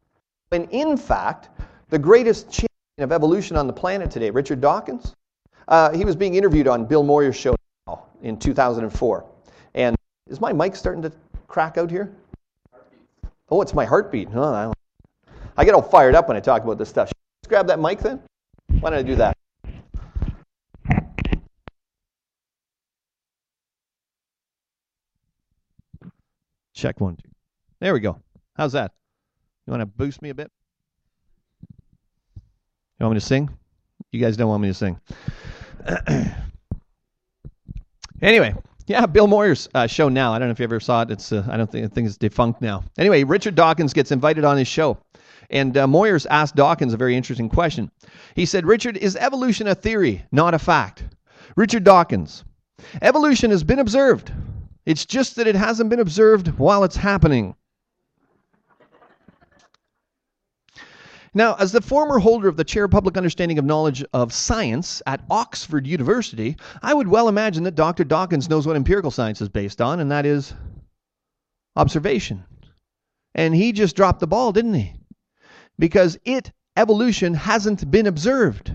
And 0.53 0.69
in 0.71 0.97
fact, 0.97 1.49
the 1.89 1.99
greatest 1.99 2.51
champion 2.51 2.69
of 2.99 3.13
evolution 3.13 3.57
on 3.57 3.67
the 3.67 3.73
planet 3.73 4.11
today, 4.11 4.31
Richard 4.31 4.61
Dawkins, 4.61 5.15
uh, 5.69 5.93
he 5.93 6.05
was 6.05 6.17
being 6.17 6.35
interviewed 6.35 6.67
on 6.67 6.85
Bill 6.85 7.05
Moyers' 7.05 7.35
show 7.35 7.55
in 8.23 8.37
2004. 8.37 9.25
And 9.75 9.97
is 10.29 10.41
my 10.41 10.53
mic 10.53 10.75
starting 10.75 11.03
to 11.03 11.13
crack 11.47 11.79
out 11.79 11.91
here? 11.91 12.13
Oh, 13.49 13.63
it's 13.63 13.75
my 13.75 13.85
heartbeat. 13.85 14.29
Oh, 14.35 14.73
I 15.57 15.65
get 15.65 15.75
all 15.75 15.83
fired 15.83 16.15
up 16.15 16.29
when 16.29 16.37
I 16.37 16.41
talk 16.41 16.63
about 16.65 16.79
this 16.79 16.89
stuff. 16.89 17.13
Grab 17.49 17.67
that 17.67 17.81
mic 17.81 17.99
then. 18.01 18.23
Why 18.79 18.91
don't 18.91 18.99
I 18.99 19.03
do 19.03 19.17
that? 19.17 19.37
Check 26.75 27.01
one, 27.01 27.17
two. 27.17 27.29
There 27.81 27.93
we 27.93 28.01
go. 28.01 28.19
How's 28.55 28.73
that? 28.73 28.93
You 29.67 29.73
want 29.73 29.83
to 29.83 29.87
boost 29.87 30.23
me 30.23 30.31
a 30.31 30.35
bit? 30.35 30.51
You 32.99 33.07
want 33.07 33.15
me 33.15 33.21
to 33.21 33.27
sing? 33.27 33.51
You 34.13 34.21
guys 34.21 34.37
don't 34.37 34.49
want 34.49 34.63
me 34.63 34.69
to 34.69 34.75
sing. 34.75 35.01
anyway, 38.23 38.55
yeah, 38.87 39.07
Bill 39.07 39.29
Moyers' 39.29 39.69
uh, 39.75 39.87
show 39.87 40.09
now. 40.09 40.33
I 40.33 40.39
don't 40.39 40.49
know 40.49 40.53
if 40.53 40.59
you 40.59 40.65
ever 40.65 40.81
saw 40.81 41.03
it. 41.03 41.11
It's 41.11 41.33
uh, 41.33 41.47
I 41.51 41.57
don't 41.57 41.71
think 41.71 41.85
I 41.85 41.89
think 41.89 42.07
it's 42.09 42.17
defunct 42.17 42.61
now. 42.61 42.83
Anyway, 42.99 43.25
Richard 43.25 43.55
Dawkins 43.55 43.93
gets 43.93 44.11
invited 44.11 44.45
on 44.45 44.57
his 44.57 44.69
show, 44.69 44.99
and 45.51 45.77
uh, 45.77 45.87
Moyers 45.87 46.27
asked 46.31 46.57
Dawkins 46.57 46.95
a 46.95 46.97
very 46.97 47.17
interesting 47.17 47.49
question. 47.49 47.91
He 48.35 48.47
said, 48.47 48.67
"Richard, 48.67 48.97
is 48.97 49.17
evolution 49.17 49.67
a 49.67 49.75
theory, 49.75 50.25
not 50.33 50.55
a 50.55 50.59
fact?" 50.59 51.05
Richard 51.57 51.85
Dawkins, 51.85 52.45
evolution 53.03 53.51
has 53.51 53.65
been 53.65 53.79
observed. 53.79 54.33
It's 54.87 55.05
just 55.05 55.37
that 55.37 55.47
it 55.47 55.57
hasn't 55.57 55.91
been 55.91 56.01
observed 56.01 56.59
while 56.59 56.85
it's 56.85 56.97
happening. 56.97 57.55
Now, 61.33 61.55
as 61.61 61.71
the 61.71 61.81
former 61.81 62.19
holder 62.19 62.49
of 62.49 62.57
the 62.57 62.65
Chair 62.65 62.85
of 62.85 62.91
Public 62.91 63.17
Understanding 63.17 63.59
of 63.59 63.65
Knowledge 63.65 64.05
of 64.13 64.33
Science 64.33 65.01
at 65.07 65.23
Oxford 65.31 65.87
University, 65.87 66.57
I 66.83 66.93
would 66.93 67.07
well 67.07 67.29
imagine 67.29 67.63
that 67.65 67.77
Dr. 67.77 68.03
Dawkins 68.03 68.49
knows 68.51 68.67
what 68.67 68.75
empirical 68.75 69.13
science 69.13 69.41
is 69.41 69.49
based 69.49 69.81
on, 69.81 70.01
and 70.01 70.11
that 70.11 70.27
is 70.27 70.53
observation. 71.77 72.43
And 73.37 73.55
he 73.55 73.71
just 73.71 73.95
dropped 73.95 74.19
the 74.19 74.27
ball, 74.27 74.51
didn't 74.51 74.75
he? 74.75 75.00
Because 75.81 76.17
it, 76.25 76.53
evolution, 76.77 77.35
hasn't 77.35 77.91
been 77.91 78.07
observed. 78.07 78.73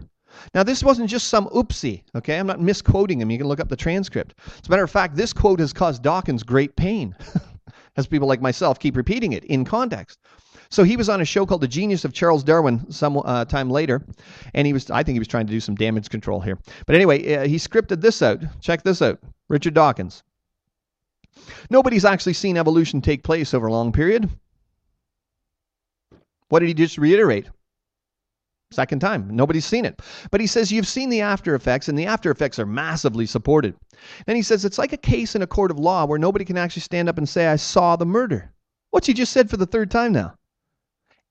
Now, 0.53 0.63
this 0.63 0.83
wasn't 0.83 1.09
just 1.09 1.27
some 1.27 1.47
oopsie, 1.47 2.03
okay? 2.15 2.37
I'm 2.37 2.47
not 2.47 2.59
misquoting 2.59 3.21
him. 3.21 3.31
You 3.31 3.37
can 3.37 3.47
look 3.47 3.61
up 3.61 3.69
the 3.69 3.77
transcript. 3.77 4.35
As 4.45 4.67
a 4.67 4.69
matter 4.69 4.83
of 4.83 4.91
fact, 4.91 5.15
this 5.15 5.31
quote 5.31 5.59
has 5.59 5.71
caused 5.71 6.03
Dawkins 6.03 6.43
great 6.43 6.75
pain, 6.75 7.15
as 7.95 8.07
people 8.07 8.27
like 8.27 8.41
myself 8.41 8.79
keep 8.79 8.97
repeating 8.97 9.31
it 9.31 9.45
in 9.45 9.63
context. 9.63 10.19
So 10.69 10.83
he 10.83 10.97
was 10.97 11.07
on 11.09 11.21
a 11.21 11.25
show 11.25 11.45
called 11.45 11.61
The 11.61 11.67
Genius 11.67 12.05
of 12.05 12.11
Charles 12.13 12.43
Darwin 12.43 12.91
some 12.91 13.17
uh, 13.17 13.45
time 13.45 13.69
later, 13.69 14.03
and 14.53 14.65
he 14.65 14.73
was 14.73 14.89
I 14.89 15.03
think 15.03 15.13
he 15.15 15.19
was 15.19 15.27
trying 15.27 15.45
to 15.45 15.53
do 15.53 15.59
some 15.59 15.75
damage 15.75 16.09
control 16.09 16.41
here. 16.41 16.57
But 16.87 16.95
anyway, 16.95 17.35
uh, 17.35 17.47
he 17.47 17.57
scripted 17.57 18.01
this 18.01 18.21
out. 18.21 18.41
Check 18.61 18.83
this 18.83 19.01
out. 19.01 19.19
Richard 19.47 19.75
Dawkins. 19.75 20.23
Nobody's 21.69 22.03
actually 22.03 22.33
seen 22.33 22.57
evolution 22.57 22.99
take 22.99 23.23
place 23.23 23.53
over 23.53 23.67
a 23.67 23.71
long 23.71 23.91
period. 23.91 24.29
What 26.49 26.59
did 26.59 26.67
he 26.67 26.73
just 26.73 26.97
reiterate? 26.97 27.49
Second 28.71 28.99
time. 28.99 29.35
Nobody's 29.35 29.65
seen 29.65 29.85
it. 29.85 30.01
But 30.31 30.41
he 30.41 30.47
says 30.47 30.71
you've 30.71 30.87
seen 30.87 31.09
the 31.09 31.21
after 31.21 31.55
effects, 31.55 31.87
and 31.87 31.97
the 31.97 32.07
after 32.07 32.31
effects 32.31 32.59
are 32.59 32.65
massively 32.65 33.25
supported. 33.25 33.75
Then 34.25 34.35
he 34.35 34.41
says 34.41 34.65
it's 34.65 34.77
like 34.77 34.93
a 34.93 34.97
case 34.97 35.35
in 35.35 35.41
a 35.41 35.47
court 35.47 35.71
of 35.71 35.79
law 35.79 36.05
where 36.05 36.19
nobody 36.19 36.45
can 36.45 36.57
actually 36.57 36.81
stand 36.81 37.07
up 37.07 37.17
and 37.17 37.29
say, 37.29 37.47
I 37.47 37.55
saw 37.55 37.95
the 37.95 38.05
murder. 38.05 38.51
What's 38.91 39.07
he 39.07 39.13
just 39.13 39.33
said 39.33 39.49
for 39.49 39.57
the 39.57 39.65
third 39.65 39.91
time 39.91 40.13
now? 40.13 40.35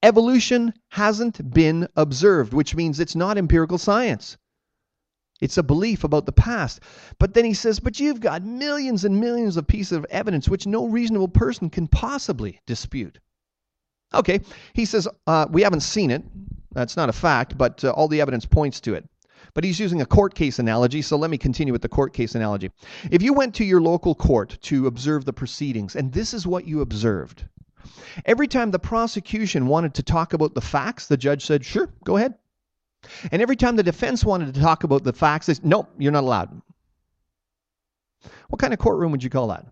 Evolution 0.02 0.74
hasn't 0.90 1.52
been 1.52 1.88
observed, 1.96 2.52
which 2.52 2.74
means 2.74 3.00
it's 3.00 3.16
not 3.16 3.38
empirical 3.38 3.78
science. 3.78 4.36
It's 5.40 5.58
a 5.58 5.62
belief 5.62 6.04
about 6.04 6.26
the 6.26 6.32
past. 6.32 6.80
But 7.18 7.34
then 7.34 7.44
he 7.44 7.54
says, 7.54 7.80
but 7.80 7.98
you've 7.98 8.20
got 8.20 8.42
millions 8.42 9.04
and 9.04 9.18
millions 9.18 9.56
of 9.56 9.66
pieces 9.66 9.92
of 9.92 10.06
evidence 10.10 10.48
which 10.48 10.66
no 10.66 10.86
reasonable 10.86 11.28
person 11.28 11.70
can 11.70 11.88
possibly 11.88 12.60
dispute. 12.66 13.18
Okay, 14.14 14.40
he 14.72 14.84
says, 14.84 15.08
uh, 15.26 15.46
we 15.50 15.62
haven't 15.62 15.80
seen 15.80 16.10
it. 16.10 16.22
That's 16.72 16.96
not 16.96 17.08
a 17.08 17.12
fact, 17.12 17.56
but 17.56 17.84
uh, 17.84 17.90
all 17.90 18.08
the 18.08 18.20
evidence 18.20 18.46
points 18.46 18.80
to 18.80 18.94
it. 18.94 19.08
But 19.54 19.62
he's 19.62 19.78
using 19.78 20.00
a 20.00 20.06
court 20.06 20.34
case 20.34 20.58
analogy, 20.58 21.02
so 21.02 21.16
let 21.16 21.30
me 21.30 21.38
continue 21.38 21.72
with 21.72 21.82
the 21.82 21.88
court 21.88 22.12
case 22.12 22.34
analogy. 22.34 22.70
If 23.10 23.22
you 23.22 23.32
went 23.32 23.54
to 23.56 23.64
your 23.64 23.80
local 23.80 24.14
court 24.14 24.58
to 24.62 24.88
observe 24.88 25.24
the 25.24 25.32
proceedings, 25.32 25.94
and 25.94 26.12
this 26.12 26.34
is 26.34 26.46
what 26.46 26.66
you 26.66 26.80
observed, 26.80 27.44
Every 28.24 28.48
time 28.48 28.70
the 28.70 28.78
prosecution 28.78 29.66
wanted 29.66 29.94
to 29.94 30.02
talk 30.02 30.32
about 30.32 30.54
the 30.54 30.60
facts, 30.60 31.06
the 31.06 31.16
judge 31.16 31.44
said, 31.44 31.64
sure, 31.64 31.90
go 32.04 32.16
ahead. 32.16 32.34
And 33.30 33.42
every 33.42 33.56
time 33.56 33.76
the 33.76 33.82
defense 33.82 34.24
wanted 34.24 34.54
to 34.54 34.60
talk 34.60 34.84
about 34.84 35.04
the 35.04 35.12
facts, 35.12 35.46
they 35.46 35.54
said, 35.54 35.64
nope, 35.64 35.90
you're 35.98 36.12
not 36.12 36.24
allowed. 36.24 36.62
What 38.48 38.58
kind 38.58 38.72
of 38.72 38.78
courtroom 38.78 39.12
would 39.12 39.22
you 39.22 39.30
call 39.30 39.48
that? 39.48 39.66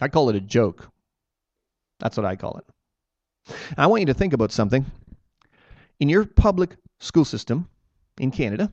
I 0.00 0.08
call 0.08 0.30
it 0.30 0.36
a 0.36 0.40
joke. 0.40 0.89
That's 2.00 2.16
what 2.16 2.26
I 2.26 2.36
call 2.36 2.58
it. 2.58 3.54
I 3.76 3.86
want 3.86 4.00
you 4.00 4.06
to 4.06 4.14
think 4.14 4.32
about 4.32 4.52
something. 4.52 4.84
In 6.00 6.08
your 6.08 6.24
public 6.24 6.76
school 6.98 7.24
system 7.24 7.68
in 8.18 8.30
Canada, 8.30 8.72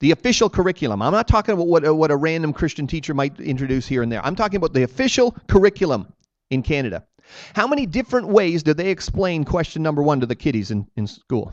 the 0.00 0.10
official 0.10 0.50
curriculum. 0.50 1.02
I'm 1.02 1.12
not 1.12 1.28
talking 1.28 1.54
about 1.54 1.66
what, 1.66 1.96
what 1.96 2.10
a 2.10 2.16
random 2.16 2.52
Christian 2.52 2.86
teacher 2.86 3.14
might 3.14 3.40
introduce 3.40 3.86
here 3.86 4.02
and 4.02 4.12
there. 4.12 4.24
I'm 4.24 4.36
talking 4.36 4.56
about 4.56 4.72
the 4.72 4.82
official 4.82 5.32
curriculum 5.48 6.12
in 6.50 6.62
Canada. 6.62 7.04
How 7.54 7.66
many 7.66 7.86
different 7.86 8.28
ways 8.28 8.62
do 8.62 8.74
they 8.74 8.90
explain 8.90 9.44
question 9.44 9.82
number 9.82 10.02
one 10.02 10.20
to 10.20 10.26
the 10.26 10.36
kiddies 10.36 10.70
in, 10.70 10.86
in 10.96 11.06
school? 11.06 11.52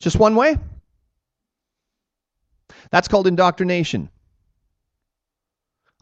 Just 0.00 0.18
one 0.18 0.36
way? 0.36 0.56
That's 2.90 3.08
called 3.08 3.26
indoctrination. 3.26 4.10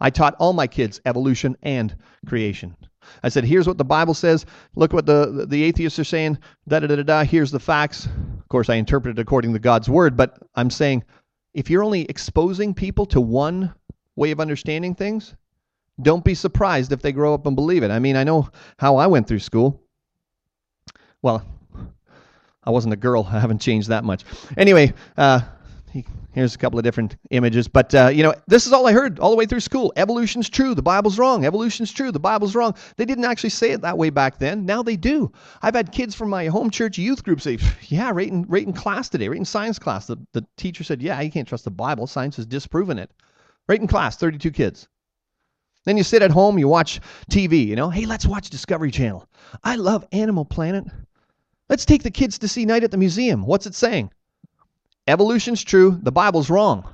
I 0.01 0.11
taught 0.11 0.37
all 0.39 0.53
my 0.53 0.67
kids 0.67 1.01
evolution 1.07 1.57
and 1.63 1.97
creation. 2.27 2.77
I 3.23 3.29
said, 3.29 3.45
here's 3.45 3.67
what 3.67 3.79
the 3.79 3.85
Bible 3.85 4.15
says. 4.15 4.47
Look 4.75 4.93
what 4.93 5.07
the, 5.07 5.47
the 5.49 5.63
atheists 5.63 5.99
are 5.99 6.05
saying. 6.05 6.39
Da 6.69 6.81
da 6.81 6.89
da 6.89 6.97
da. 6.97 7.03
da. 7.03 7.25
Here's 7.25 7.51
the 7.51 7.61
facts. 7.61 8.07
Of 8.07 8.49
course, 8.49 8.69
I 8.69 8.75
interpret 8.75 9.19
it 9.19 9.23
according 9.23 9.53
to 9.53 9.59
God's 9.59 9.89
word, 9.89 10.17
but 10.17 10.39
I'm 10.55 10.71
saying 10.71 11.05
if 11.55 11.71
you're 11.71 11.85
only 11.85 12.03
exposing 12.03 12.75
people 12.75 13.07
to 13.07 13.21
one 13.21 13.75
way 14.17 14.31
of 14.31 14.41
understanding 14.41 14.95
things, 14.95 15.35
don't 16.03 16.25
be 16.25 16.35
surprised 16.35 16.93
if 16.93 17.01
they 17.01 17.13
grow 17.13 17.33
up 17.33 17.47
and 17.47 17.57
believe 17.57 17.83
it. 17.83 17.91
I 17.91 17.99
mean, 17.99 18.17
I 18.17 18.25
know 18.25 18.51
how 18.79 18.97
I 18.97 19.07
went 19.07 19.27
through 19.27 19.39
school. 19.39 19.81
Well, 21.23 21.47
I 22.63 22.71
wasn't 22.71 22.93
a 22.93 22.97
girl. 22.97 23.27
I 23.31 23.41
haven't 23.41 23.61
changed 23.61 23.89
that 23.89 24.05
much. 24.05 24.25
Anyway, 24.57 24.93
uh, 25.17 25.41
Here's 26.37 26.55
a 26.55 26.59
couple 26.59 26.79
of 26.79 26.85
different 26.85 27.17
images. 27.31 27.67
But, 27.67 27.95
uh, 27.95 28.09
you 28.09 28.23
know, 28.23 28.35
this 28.47 28.67
is 28.67 28.73
all 28.75 28.87
I 28.87 28.93
heard 28.93 29.19
all 29.21 29.31
the 29.31 29.37
way 29.37 29.47
through 29.47 29.61
school. 29.61 29.91
Evolution's 29.97 30.51
true. 30.51 30.75
The 30.75 30.83
Bible's 30.83 31.19
wrong. 31.19 31.47
Evolution's 31.47 31.91
true. 31.91 32.13
The 32.13 32.21
Bible's 32.21 32.55
wrong. 32.55 32.75
They 32.99 33.07
didn't 33.07 33.25
actually 33.25 33.49
say 33.49 33.71
it 33.71 33.81
that 33.81 33.97
way 33.97 34.11
back 34.11 34.39
then. 34.39 34.67
Now 34.67 34.83
they 34.83 34.97
do. 34.97 35.33
I've 35.63 35.75
had 35.75 35.93
kids 35.93 36.15
from 36.15 36.29
my 36.29 36.49
home 36.49 36.69
church 36.69 36.99
youth 36.99 37.25
group 37.25 37.41
say, 37.41 37.57
yeah, 37.89 38.11
right 38.13 38.29
in, 38.29 38.43
right 38.49 38.67
in 38.67 38.75
class 38.75 39.09
today, 39.09 39.31
right 39.31 39.39
in 39.39 39.47
science 39.47 39.79
class. 39.79 40.09
The, 40.09 40.19
the 40.33 40.47
teacher 40.59 40.85
said, 40.85 41.01
yeah, 41.01 41.19
you 41.23 41.31
can't 41.31 41.49
trust 41.49 41.65
the 41.65 41.71
Bible. 41.71 42.07
Science 42.07 42.37
has 42.37 42.45
disproven 42.45 42.99
it. 42.99 43.11
Right 43.67 43.81
in 43.81 43.87
class, 43.87 44.19
32 44.19 44.51
kids. 44.51 44.89
Then 45.87 45.97
you 45.97 46.03
sit 46.03 46.21
at 46.21 46.33
home, 46.33 46.59
you 46.59 46.69
watch 46.69 47.01
TV, 47.31 47.67
you 47.67 47.77
know, 47.77 47.89
hey, 47.89 48.05
let's 48.05 48.27
watch 48.27 48.51
Discovery 48.51 48.91
Channel. 48.91 49.27
I 49.65 49.77
love 49.77 50.07
Animal 50.13 50.45
Planet. 50.45 50.85
Let's 51.71 51.87
take 51.87 52.03
the 52.03 52.11
kids 52.11 52.39
to 52.41 52.49
see 52.49 52.67
Night 52.67 52.85
at 52.85 52.91
the 52.91 52.99
Museum. 52.99 53.47
What's 53.47 53.67
it 53.67 53.75
saying? 53.75 54.11
Evolution's 55.07 55.63
true, 55.63 55.99
the 56.03 56.13
Bible's 56.13 56.51
wrong. 56.51 56.89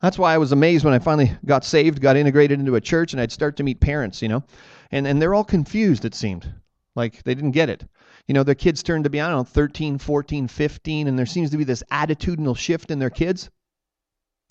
That's 0.00 0.18
why 0.18 0.32
I 0.32 0.38
was 0.38 0.52
amazed 0.52 0.84
when 0.84 0.94
I 0.94 1.00
finally 1.00 1.32
got 1.44 1.64
saved, 1.64 2.00
got 2.00 2.16
integrated 2.16 2.60
into 2.60 2.76
a 2.76 2.80
church, 2.80 3.12
and 3.12 3.20
I'd 3.20 3.32
start 3.32 3.56
to 3.56 3.62
meet 3.64 3.80
parents, 3.80 4.22
you 4.22 4.28
know. 4.28 4.44
And, 4.90 5.06
and 5.06 5.20
they're 5.20 5.34
all 5.34 5.44
confused, 5.44 6.04
it 6.04 6.14
seemed. 6.14 6.52
Like 6.94 7.22
they 7.24 7.34
didn't 7.34 7.50
get 7.50 7.68
it. 7.68 7.84
You 8.26 8.34
know, 8.34 8.42
their 8.42 8.54
kids 8.54 8.82
turned 8.82 9.04
to 9.04 9.10
be, 9.10 9.20
I 9.20 9.28
don't 9.28 9.38
know, 9.38 9.44
13, 9.44 9.98
14, 9.98 10.48
15, 10.48 11.08
and 11.08 11.18
there 11.18 11.26
seems 11.26 11.50
to 11.50 11.56
be 11.56 11.64
this 11.64 11.82
attitudinal 11.90 12.56
shift 12.56 12.90
in 12.90 12.98
their 12.98 13.10
kids. 13.10 13.50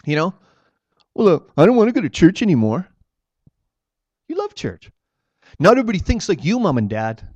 You 0.05 0.15
know? 0.15 0.33
Well, 1.13 1.27
uh, 1.29 1.39
I 1.57 1.65
don't 1.65 1.75
want 1.75 1.87
to 1.89 1.93
go 1.93 2.01
to 2.01 2.09
church 2.09 2.41
anymore. 2.41 2.87
You 4.27 4.35
love 4.35 4.53
church. 4.53 4.91
Not 5.59 5.71
everybody 5.71 5.99
thinks 5.99 6.27
like 6.27 6.43
you, 6.43 6.59
mom 6.59 6.77
and 6.77 6.89
dad. 6.89 7.27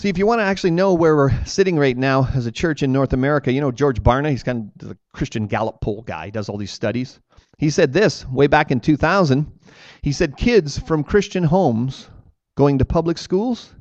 See, 0.00 0.08
if 0.08 0.16
you 0.16 0.24
want 0.24 0.38
to 0.38 0.44
actually 0.44 0.70
know 0.70 0.94
where 0.94 1.14
we're 1.14 1.44
sitting 1.44 1.78
right 1.78 1.94
now 1.94 2.26
as 2.34 2.46
a 2.46 2.50
church 2.50 2.82
in 2.82 2.90
North 2.90 3.12
America, 3.12 3.52
you 3.52 3.60
know 3.60 3.70
George 3.70 4.02
Barna, 4.02 4.30
he's 4.30 4.42
kind 4.42 4.72
of 4.80 4.88
the 4.88 4.98
Christian 5.12 5.46
Gallup 5.46 5.82
poll 5.82 6.00
guy, 6.00 6.24
he 6.24 6.30
does 6.30 6.48
all 6.48 6.56
these 6.56 6.70
studies. 6.70 7.20
He 7.58 7.68
said 7.68 7.92
this 7.92 8.26
way 8.26 8.46
back 8.46 8.70
in 8.70 8.80
2000. 8.80 9.52
He 10.00 10.12
said 10.12 10.38
kids 10.38 10.78
from 10.78 11.04
Christian 11.04 11.44
homes 11.44 12.08
going 12.56 12.78
to 12.78 12.86
public 12.86 13.18
schools, 13.18 13.74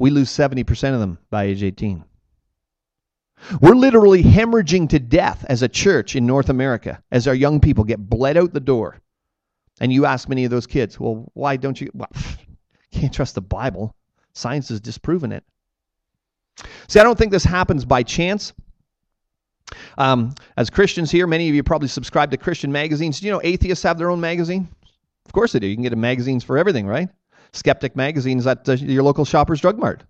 we 0.00 0.10
lose 0.10 0.28
70% 0.28 0.94
of 0.94 0.98
them 0.98 1.18
by 1.30 1.44
age 1.44 1.62
18. 1.62 2.04
We're 3.60 3.76
literally 3.76 4.24
hemorrhaging 4.24 4.88
to 4.88 4.98
death 4.98 5.44
as 5.48 5.62
a 5.62 5.68
church 5.68 6.16
in 6.16 6.26
North 6.26 6.48
America 6.48 7.00
as 7.12 7.28
our 7.28 7.34
young 7.36 7.60
people 7.60 7.84
get 7.84 8.10
bled 8.10 8.36
out 8.36 8.52
the 8.52 8.58
door. 8.58 8.98
And 9.80 9.92
you 9.92 10.04
ask 10.04 10.28
many 10.28 10.44
of 10.44 10.50
those 10.50 10.66
kids, 10.66 10.98
well, 10.98 11.30
why 11.34 11.58
don't 11.58 11.80
you? 11.80 11.92
Well, 11.94 12.10
can't 12.90 13.14
trust 13.14 13.36
the 13.36 13.40
Bible. 13.40 13.94
Science 14.38 14.68
has 14.68 14.80
disproven 14.80 15.32
it. 15.32 15.44
See, 16.88 17.00
I 17.00 17.02
don't 17.02 17.18
think 17.18 17.32
this 17.32 17.44
happens 17.44 17.84
by 17.84 18.02
chance. 18.02 18.52
Um, 19.98 20.34
as 20.56 20.70
Christians 20.70 21.10
here, 21.10 21.26
many 21.26 21.48
of 21.48 21.54
you 21.54 21.62
probably 21.62 21.88
subscribe 21.88 22.30
to 22.30 22.36
Christian 22.36 22.72
magazines. 22.72 23.20
Do 23.20 23.26
you 23.26 23.32
know 23.32 23.40
atheists 23.42 23.84
have 23.84 23.98
their 23.98 24.10
own 24.10 24.20
magazine? 24.20 24.68
Of 25.26 25.32
course 25.32 25.52
they 25.52 25.58
do. 25.58 25.66
You 25.66 25.76
can 25.76 25.82
get 25.82 25.96
magazines 25.96 26.44
for 26.44 26.56
everything, 26.56 26.86
right? 26.86 27.08
Skeptic 27.52 27.96
magazines 27.96 28.46
at 28.46 28.68
uh, 28.68 28.72
your 28.72 29.02
local 29.02 29.24
Shoppers 29.24 29.60
Drug 29.60 29.78
Mart. 29.78 30.04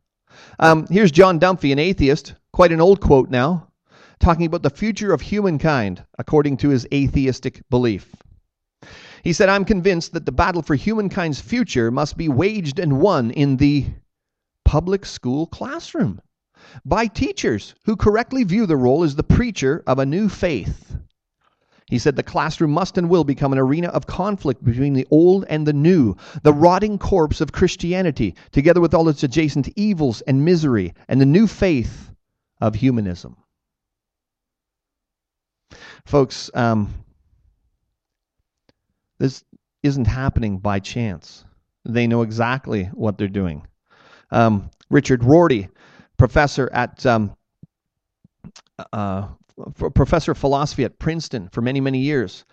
Um, 0.58 0.86
here's 0.90 1.10
John 1.10 1.40
Dunphy, 1.40 1.72
an 1.72 1.78
atheist, 1.78 2.34
quite 2.52 2.70
an 2.70 2.80
old 2.80 3.00
quote 3.00 3.30
now, 3.30 3.68
talking 4.20 4.46
about 4.46 4.62
the 4.62 4.70
future 4.70 5.12
of 5.12 5.20
humankind 5.20 6.04
according 6.18 6.58
to 6.58 6.68
his 6.68 6.86
atheistic 6.92 7.62
belief. 7.70 8.14
He 9.24 9.32
said, 9.32 9.48
I'm 9.48 9.64
convinced 9.64 10.12
that 10.12 10.26
the 10.26 10.32
battle 10.32 10.62
for 10.62 10.76
humankind's 10.76 11.40
future 11.40 11.90
must 11.90 12.16
be 12.16 12.28
waged 12.28 12.78
and 12.78 13.00
won 13.00 13.30
in 13.32 13.56
the 13.56 13.86
public 14.68 15.06
school 15.06 15.46
classroom 15.46 16.20
by 16.84 17.06
teachers 17.06 17.74
who 17.86 17.96
correctly 17.96 18.44
view 18.44 18.66
the 18.66 18.76
role 18.76 19.02
as 19.02 19.16
the 19.16 19.22
preacher 19.22 19.82
of 19.86 19.98
a 19.98 20.04
new 20.04 20.28
faith. 20.28 20.94
He 21.86 21.98
said 21.98 22.16
the 22.16 22.22
classroom 22.22 22.72
must 22.72 22.98
and 22.98 23.08
will 23.08 23.24
become 23.24 23.54
an 23.54 23.58
arena 23.58 23.88
of 23.88 24.06
conflict 24.06 24.62
between 24.62 24.92
the 24.92 25.06
old 25.10 25.46
and 25.48 25.66
the 25.66 25.72
new, 25.72 26.16
the 26.42 26.52
rotting 26.52 26.98
corpse 26.98 27.40
of 27.40 27.50
Christianity, 27.50 28.34
together 28.52 28.82
with 28.82 28.92
all 28.92 29.08
its 29.08 29.22
adjacent 29.22 29.70
evils 29.74 30.20
and 30.20 30.44
misery, 30.44 30.92
and 31.08 31.18
the 31.18 31.24
new 31.24 31.46
faith 31.46 32.10
of 32.60 32.74
humanism. 32.74 33.38
Folks, 36.04 36.50
um, 36.52 36.92
this 39.18 39.42
isn't 39.82 40.08
happening 40.08 40.58
by 40.58 40.78
chance. 40.78 41.46
They 41.86 42.06
know 42.06 42.20
exactly 42.20 42.84
what 42.92 43.16
they're 43.16 43.28
doing. 43.28 43.66
Um, 44.30 44.70
Richard 44.90 45.24
Rorty, 45.24 45.68
professor 46.16 46.70
at 46.72 47.04
um, 47.06 47.36
uh, 48.92 49.28
professor 49.94 50.32
of 50.32 50.38
philosophy 50.38 50.84
at 50.84 50.98
Princeton 50.98 51.48
for 51.48 51.60
many, 51.60 51.80
many 51.80 51.98
years, 51.98 52.44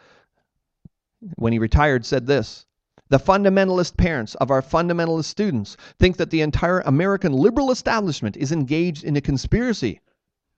when 1.36 1.54
he 1.54 1.60
retired, 1.60 2.06
said 2.06 2.26
this 2.26 2.66
The 3.10 3.20
fundamentalist 3.20 3.98
parents 3.98 4.36
of 4.36 4.52
our 4.52 4.62
fundamentalist 4.62 5.26
students 5.26 5.78
think 6.00 6.18
that 6.18 6.30
the 6.30 6.42
entire 6.42 6.82
American 6.82 7.34
liberal 7.34 7.72
establishment 7.72 8.38
is 8.38 8.52
engaged 8.52 9.04
in 9.04 9.16
a 9.16 9.22
conspiracy. 9.22 10.02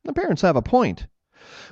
The 0.04 0.14
parents 0.14 0.42
have 0.42 0.56
a 0.56 0.62
point. 0.62 1.08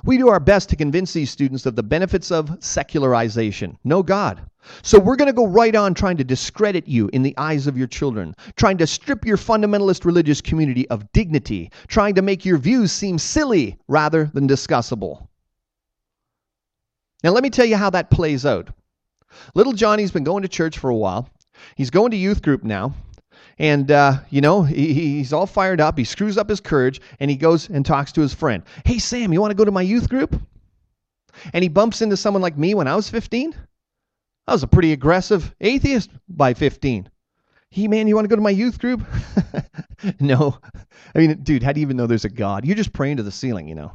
We 0.04 0.18
do 0.18 0.28
our 0.28 0.40
best 0.40 0.68
to 0.70 0.76
convince 0.76 1.12
these 1.12 1.30
students 1.30 1.66
of 1.66 1.76
the 1.76 1.82
benefits 1.82 2.30
of 2.30 2.50
secularization. 2.60 3.78
No 3.84 4.02
God. 4.02 4.40
So 4.82 4.98
we're 4.98 5.16
going 5.16 5.28
to 5.28 5.32
go 5.32 5.46
right 5.46 5.74
on 5.74 5.94
trying 5.94 6.16
to 6.16 6.24
discredit 6.24 6.88
you 6.88 7.08
in 7.12 7.22
the 7.22 7.34
eyes 7.38 7.66
of 7.66 7.78
your 7.78 7.86
children, 7.86 8.34
trying 8.56 8.78
to 8.78 8.86
strip 8.86 9.24
your 9.24 9.36
fundamentalist 9.36 10.04
religious 10.04 10.40
community 10.40 10.88
of 10.88 11.10
dignity, 11.12 11.70
trying 11.88 12.14
to 12.16 12.22
make 12.22 12.44
your 12.44 12.58
views 12.58 12.92
seem 12.92 13.18
silly 13.18 13.78
rather 13.88 14.30
than 14.34 14.48
discussable. 14.48 15.28
Now, 17.22 17.30
let 17.30 17.42
me 17.42 17.50
tell 17.50 17.66
you 17.66 17.76
how 17.76 17.90
that 17.90 18.10
plays 18.10 18.44
out. 18.44 18.70
Little 19.54 19.72
Johnny's 19.72 20.12
been 20.12 20.24
going 20.24 20.42
to 20.42 20.48
church 20.48 20.78
for 20.78 20.90
a 20.90 20.96
while. 20.96 21.28
He's 21.76 21.90
going 21.90 22.10
to 22.10 22.16
youth 22.16 22.42
group 22.42 22.62
now. 22.62 22.94
And, 23.58 23.90
uh, 23.90 24.18
you 24.28 24.40
know, 24.40 24.62
he, 24.62 24.92
he's 24.92 25.32
all 25.32 25.46
fired 25.46 25.80
up. 25.80 25.96
He 25.96 26.04
screws 26.04 26.36
up 26.36 26.48
his 26.48 26.60
courage 26.60 27.00
and 27.20 27.30
he 27.30 27.36
goes 27.36 27.68
and 27.68 27.86
talks 27.86 28.12
to 28.12 28.20
his 28.20 28.34
friend. 28.34 28.62
Hey, 28.84 28.98
Sam, 28.98 29.32
you 29.32 29.40
want 29.40 29.50
to 29.50 29.56
go 29.56 29.64
to 29.64 29.70
my 29.70 29.82
youth 29.82 30.08
group? 30.08 30.40
And 31.52 31.62
he 31.62 31.68
bumps 31.68 32.02
into 32.02 32.16
someone 32.16 32.42
like 32.42 32.58
me 32.58 32.74
when 32.74 32.88
I 32.88 32.96
was 32.96 33.08
15. 33.08 33.54
I 34.46 34.52
was 34.52 34.62
a 34.62 34.68
pretty 34.68 34.92
aggressive 34.92 35.54
atheist 35.60 36.10
by 36.28 36.54
15. 36.54 37.10
Hey, 37.70 37.88
man, 37.88 38.06
you 38.06 38.14
want 38.14 38.24
to 38.24 38.28
go 38.28 38.36
to 38.36 38.42
my 38.42 38.50
youth 38.50 38.78
group? 38.78 39.02
no. 40.20 40.58
I 41.14 41.18
mean, 41.18 41.42
dude, 41.42 41.62
how 41.62 41.72
do 41.72 41.80
you 41.80 41.86
even 41.86 41.96
know 41.96 42.06
there's 42.06 42.24
a 42.24 42.30
God? 42.30 42.64
You're 42.64 42.76
just 42.76 42.92
praying 42.92 43.16
to 43.16 43.22
the 43.22 43.32
ceiling, 43.32 43.68
you 43.68 43.74
know. 43.74 43.92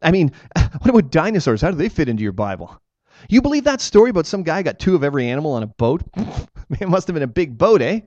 I 0.00 0.10
mean, 0.10 0.32
what 0.56 0.88
about 0.88 1.10
dinosaurs? 1.10 1.60
How 1.60 1.70
do 1.70 1.76
they 1.76 1.88
fit 1.88 2.08
into 2.08 2.22
your 2.22 2.32
Bible? 2.32 2.80
You 3.28 3.42
believe 3.42 3.64
that 3.64 3.80
story 3.80 4.10
about 4.10 4.26
some 4.26 4.42
guy 4.42 4.62
got 4.62 4.78
two 4.78 4.94
of 4.94 5.02
every 5.02 5.28
animal 5.28 5.52
on 5.52 5.62
a 5.62 5.66
boat? 5.66 6.02
it 6.80 6.88
must 6.88 7.06
have 7.06 7.14
been 7.14 7.22
a 7.22 7.28
big 7.28 7.56
boat, 7.58 7.82
eh? 7.82 8.00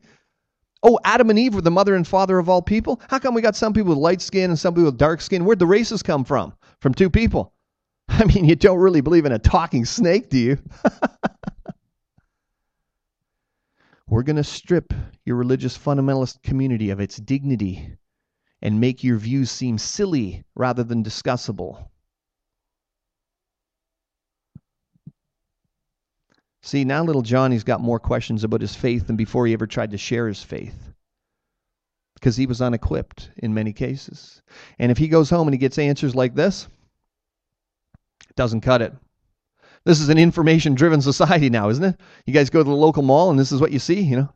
Oh, 0.90 0.98
Adam 1.04 1.30
and 1.30 1.38
Eve 1.38 1.54
were 1.54 1.60
the 1.60 1.70
mother 1.70 1.96
and 1.96 2.08
father 2.08 2.40
of 2.40 2.48
all 2.48 2.62
people? 2.62 3.02
How 3.10 3.20
come 3.20 3.34
we 3.34 3.42
got 3.42 3.58
some 3.58 3.74
people 3.74 3.90
with 3.90 3.98
light 3.98 4.22
skin 4.22 4.50
and 4.50 4.58
some 4.58 4.74
people 4.74 4.86
with 4.86 4.98
dark 4.98 5.20
skin? 5.20 5.44
Where'd 5.44 5.60
the 5.60 5.66
races 5.66 6.02
come 6.02 6.24
from? 6.24 6.54
From 6.80 6.94
two 6.94 7.10
people. 7.10 7.54
I 8.08 8.24
mean, 8.24 8.46
you 8.46 8.56
don't 8.56 8.80
really 8.80 9.02
believe 9.02 9.26
in 9.26 9.34
a 9.34 9.40
talking 9.40 9.84
snake, 9.84 10.30
do 10.30 10.38
you? 10.38 10.58
We're 14.08 14.24
going 14.24 14.38
to 14.38 14.46
strip 14.46 14.94
your 15.26 15.36
religious 15.36 15.78
fundamentalist 15.78 16.42
community 16.42 16.90
of 16.92 17.02
its 17.02 17.18
dignity 17.18 17.98
and 18.62 18.80
make 18.80 19.04
your 19.04 19.18
views 19.18 19.52
seem 19.52 19.78
silly 19.78 20.46
rather 20.56 20.86
than 20.86 21.04
discussable. 21.04 21.90
See, 26.68 26.84
now 26.84 27.02
little 27.02 27.22
Johnny's 27.22 27.64
got 27.64 27.80
more 27.80 27.98
questions 27.98 28.44
about 28.44 28.60
his 28.60 28.76
faith 28.76 29.08
than 29.08 29.16
before 29.16 29.48
he 29.48 29.54
ever 29.54 29.66
tried 29.66 29.92
to 29.92 29.98
share 29.98 30.28
his 30.28 30.44
faith. 30.44 30.76
Because 32.16 32.36
he 32.36 32.46
was 32.46 32.62
unequipped 32.62 33.32
in 33.38 33.54
many 33.54 33.72
cases. 33.72 34.42
And 34.78 34.92
if 34.92 34.98
he 34.98 35.08
goes 35.08 35.30
home 35.30 35.48
and 35.48 35.54
he 35.54 35.58
gets 35.60 35.78
answers 35.78 36.14
like 36.14 36.36
this, 36.36 36.68
it 38.30 38.36
doesn't 38.36 38.62
cut 38.62 38.82
it. 38.82 38.94
This 39.86 40.02
is 40.02 40.10
an 40.10 40.18
information 40.18 40.76
driven 40.76 41.02
society 41.02 41.50
now, 41.50 41.70
isn't 41.70 41.86
it? 41.86 42.02
You 42.26 42.34
guys 42.34 42.50
go 42.50 42.60
to 42.60 42.70
the 42.70 42.76
local 42.76 43.02
mall 43.02 43.30
and 43.30 43.40
this 43.40 43.54
is 43.54 43.62
what 43.62 43.72
you 43.72 43.80
see, 43.80 44.02
you 44.02 44.28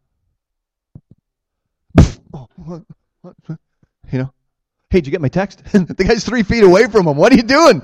know? 1.97 2.85
You 4.09 4.19
know? 4.19 4.33
Hey, 4.89 4.99
did 4.99 5.07
you 5.07 5.11
get 5.11 5.21
my 5.21 5.27
text? 5.27 5.63
the 5.73 6.05
guy's 6.05 6.23
three 6.23 6.43
feet 6.43 6.63
away 6.63 6.87
from 6.87 7.07
him. 7.07 7.17
What 7.17 7.33
are 7.33 7.35
you 7.35 7.43
doing? 7.43 7.81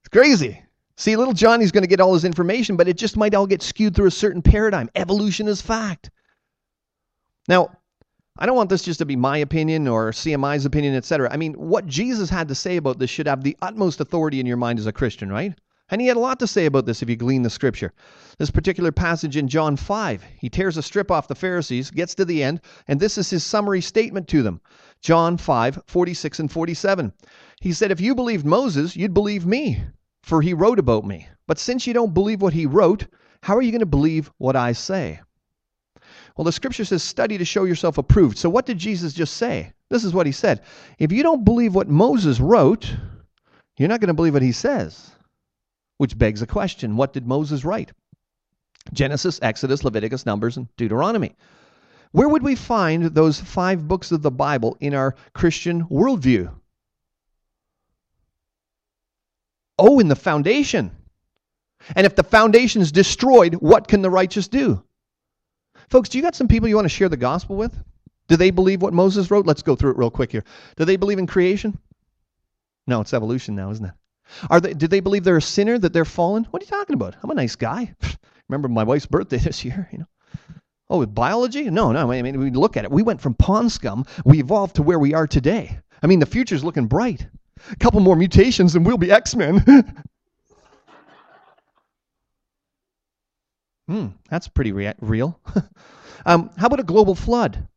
It's 0.00 0.08
crazy. 0.10 0.62
See, 0.98 1.14
little 1.14 1.32
Johnny's 1.32 1.70
going 1.70 1.84
to 1.84 1.88
get 1.88 2.00
all 2.00 2.14
his 2.14 2.24
information, 2.24 2.76
but 2.76 2.88
it 2.88 2.98
just 2.98 3.16
might 3.16 3.32
all 3.32 3.46
get 3.46 3.62
skewed 3.62 3.94
through 3.94 4.08
a 4.08 4.10
certain 4.10 4.42
paradigm. 4.42 4.90
Evolution 4.96 5.46
is 5.46 5.62
fact. 5.62 6.10
Now, 7.46 7.70
I 8.36 8.46
don't 8.46 8.56
want 8.56 8.68
this 8.68 8.82
just 8.82 8.98
to 8.98 9.06
be 9.06 9.14
my 9.14 9.38
opinion 9.38 9.86
or 9.86 10.10
CMI's 10.10 10.66
opinion, 10.66 10.96
etc. 10.96 11.28
I 11.32 11.36
mean, 11.36 11.54
what 11.54 11.86
Jesus 11.86 12.28
had 12.28 12.48
to 12.48 12.54
say 12.56 12.78
about 12.78 12.98
this 12.98 13.10
should 13.10 13.28
have 13.28 13.44
the 13.44 13.56
utmost 13.62 14.00
authority 14.00 14.40
in 14.40 14.46
your 14.46 14.56
mind 14.56 14.80
as 14.80 14.86
a 14.86 14.92
Christian, 14.92 15.30
right? 15.30 15.54
And 15.88 16.00
he 16.00 16.08
had 16.08 16.16
a 16.16 16.20
lot 16.20 16.40
to 16.40 16.48
say 16.48 16.66
about 16.66 16.84
this 16.84 17.00
if 17.00 17.08
you 17.08 17.14
glean 17.14 17.44
the 17.44 17.50
scripture. 17.50 17.92
This 18.38 18.50
particular 18.50 18.90
passage 18.90 19.36
in 19.36 19.46
John 19.46 19.76
5, 19.76 20.24
he 20.40 20.50
tears 20.50 20.76
a 20.76 20.82
strip 20.82 21.12
off 21.12 21.28
the 21.28 21.36
Pharisees, 21.36 21.92
gets 21.92 22.16
to 22.16 22.24
the 22.24 22.42
end, 22.42 22.60
and 22.88 22.98
this 22.98 23.18
is 23.18 23.30
his 23.30 23.44
summary 23.44 23.82
statement 23.82 24.26
to 24.28 24.42
them. 24.42 24.60
John 25.00 25.36
5, 25.36 25.80
46 25.86 26.40
and 26.40 26.50
47. 26.50 27.12
He 27.60 27.72
said, 27.72 27.92
If 27.92 28.00
you 28.00 28.16
believed 28.16 28.44
Moses, 28.44 28.96
you'd 28.96 29.14
believe 29.14 29.46
me, 29.46 29.80
for 30.28 30.42
he 30.42 30.52
wrote 30.52 30.78
about 30.78 31.06
me. 31.06 31.26
But 31.46 31.58
since 31.58 31.86
you 31.86 31.94
don't 31.94 32.12
believe 32.12 32.42
what 32.42 32.52
he 32.52 32.66
wrote, 32.66 33.06
how 33.42 33.56
are 33.56 33.62
you 33.62 33.72
going 33.72 33.80
to 33.80 33.86
believe 33.86 34.30
what 34.36 34.56
I 34.56 34.72
say? 34.72 35.20
Well, 36.36 36.44
the 36.44 36.52
scripture 36.52 36.84
says, 36.84 37.02
study 37.02 37.38
to 37.38 37.46
show 37.46 37.64
yourself 37.64 37.96
approved. 37.96 38.36
So, 38.36 38.50
what 38.50 38.66
did 38.66 38.76
Jesus 38.76 39.14
just 39.14 39.38
say? 39.38 39.72
This 39.88 40.04
is 40.04 40.12
what 40.12 40.26
he 40.26 40.32
said 40.32 40.60
If 40.98 41.12
you 41.12 41.22
don't 41.22 41.46
believe 41.46 41.74
what 41.74 41.88
Moses 41.88 42.40
wrote, 42.40 42.94
you're 43.78 43.88
not 43.88 44.00
going 44.00 44.08
to 44.08 44.14
believe 44.14 44.34
what 44.34 44.42
he 44.42 44.52
says. 44.52 45.10
Which 45.96 46.18
begs 46.18 46.42
a 46.42 46.46
question 46.46 46.98
what 46.98 47.14
did 47.14 47.26
Moses 47.26 47.64
write? 47.64 47.92
Genesis, 48.92 49.40
Exodus, 49.40 49.82
Leviticus, 49.82 50.26
Numbers, 50.26 50.58
and 50.58 50.68
Deuteronomy. 50.76 51.36
Where 52.12 52.28
would 52.28 52.42
we 52.42 52.54
find 52.54 53.04
those 53.04 53.40
five 53.40 53.88
books 53.88 54.12
of 54.12 54.20
the 54.20 54.30
Bible 54.30 54.76
in 54.80 54.92
our 54.92 55.14
Christian 55.32 55.86
worldview? 55.86 56.52
Oh, 59.78 60.00
in 60.00 60.08
the 60.08 60.16
foundation. 60.16 60.90
And 61.94 62.06
if 62.06 62.16
the 62.16 62.24
foundation 62.24 62.82
is 62.82 62.92
destroyed, 62.92 63.54
what 63.54 63.88
can 63.88 64.02
the 64.02 64.10
righteous 64.10 64.48
do? 64.48 64.82
Folks, 65.88 66.08
do 66.08 66.18
you 66.18 66.22
got 66.22 66.34
some 66.34 66.48
people 66.48 66.68
you 66.68 66.74
want 66.74 66.84
to 66.84 66.90
share 66.90 67.08
the 67.08 67.16
gospel 67.16 67.56
with? 67.56 67.74
Do 68.26 68.36
they 68.36 68.50
believe 68.50 68.82
what 68.82 68.92
Moses 68.92 69.30
wrote? 69.30 69.46
Let's 69.46 69.62
go 69.62 69.74
through 69.74 69.92
it 69.92 69.96
real 69.96 70.10
quick 70.10 70.32
here. 70.32 70.44
Do 70.76 70.84
they 70.84 70.96
believe 70.96 71.18
in 71.18 71.26
creation? 71.26 71.78
No, 72.86 73.00
it's 73.00 73.14
evolution 73.14 73.54
now, 73.54 73.70
isn't 73.70 73.84
it? 73.84 73.92
Are 74.50 74.60
they, 74.60 74.74
do 74.74 74.86
they 74.86 75.00
believe 75.00 75.24
they're 75.24 75.38
a 75.38 75.42
sinner, 75.42 75.78
that 75.78 75.92
they're 75.92 76.04
fallen? 76.04 76.44
What 76.50 76.62
are 76.62 76.64
you 76.64 76.70
talking 76.70 76.94
about? 76.94 77.16
I'm 77.22 77.30
a 77.30 77.34
nice 77.34 77.56
guy. 77.56 77.94
Remember 78.48 78.68
my 78.68 78.84
wife's 78.84 79.06
birthday 79.06 79.38
this 79.38 79.64
year, 79.64 79.88
you 79.92 79.98
know. 79.98 80.08
Oh, 80.90 80.98
with 80.98 81.14
biology? 81.14 81.68
No, 81.70 81.92
no. 81.92 82.10
I 82.10 82.22
mean, 82.22 82.38
we 82.38 82.50
look 82.50 82.76
at 82.76 82.84
it. 82.84 82.90
We 82.90 83.02
went 83.02 83.20
from 83.20 83.34
pond 83.34 83.72
scum, 83.72 84.06
we 84.24 84.40
evolved 84.40 84.76
to 84.76 84.82
where 84.82 84.98
we 84.98 85.14
are 85.14 85.26
today. 85.26 85.78
I 86.02 86.06
mean, 86.06 86.18
the 86.18 86.26
future's 86.26 86.64
looking 86.64 86.86
bright. 86.86 87.26
A 87.70 87.76
couple 87.76 88.00
more 88.00 88.16
mutations 88.16 88.74
and 88.74 88.84
we'll 88.84 88.98
be 88.98 89.10
X 89.10 89.34
Men. 89.34 89.58
hmm, 93.88 94.06
that's 94.30 94.48
pretty 94.48 94.72
rea- 94.72 94.94
real. 95.00 95.38
um, 96.26 96.50
how 96.56 96.66
about 96.66 96.80
a 96.80 96.84
global 96.84 97.14
flood? 97.14 97.68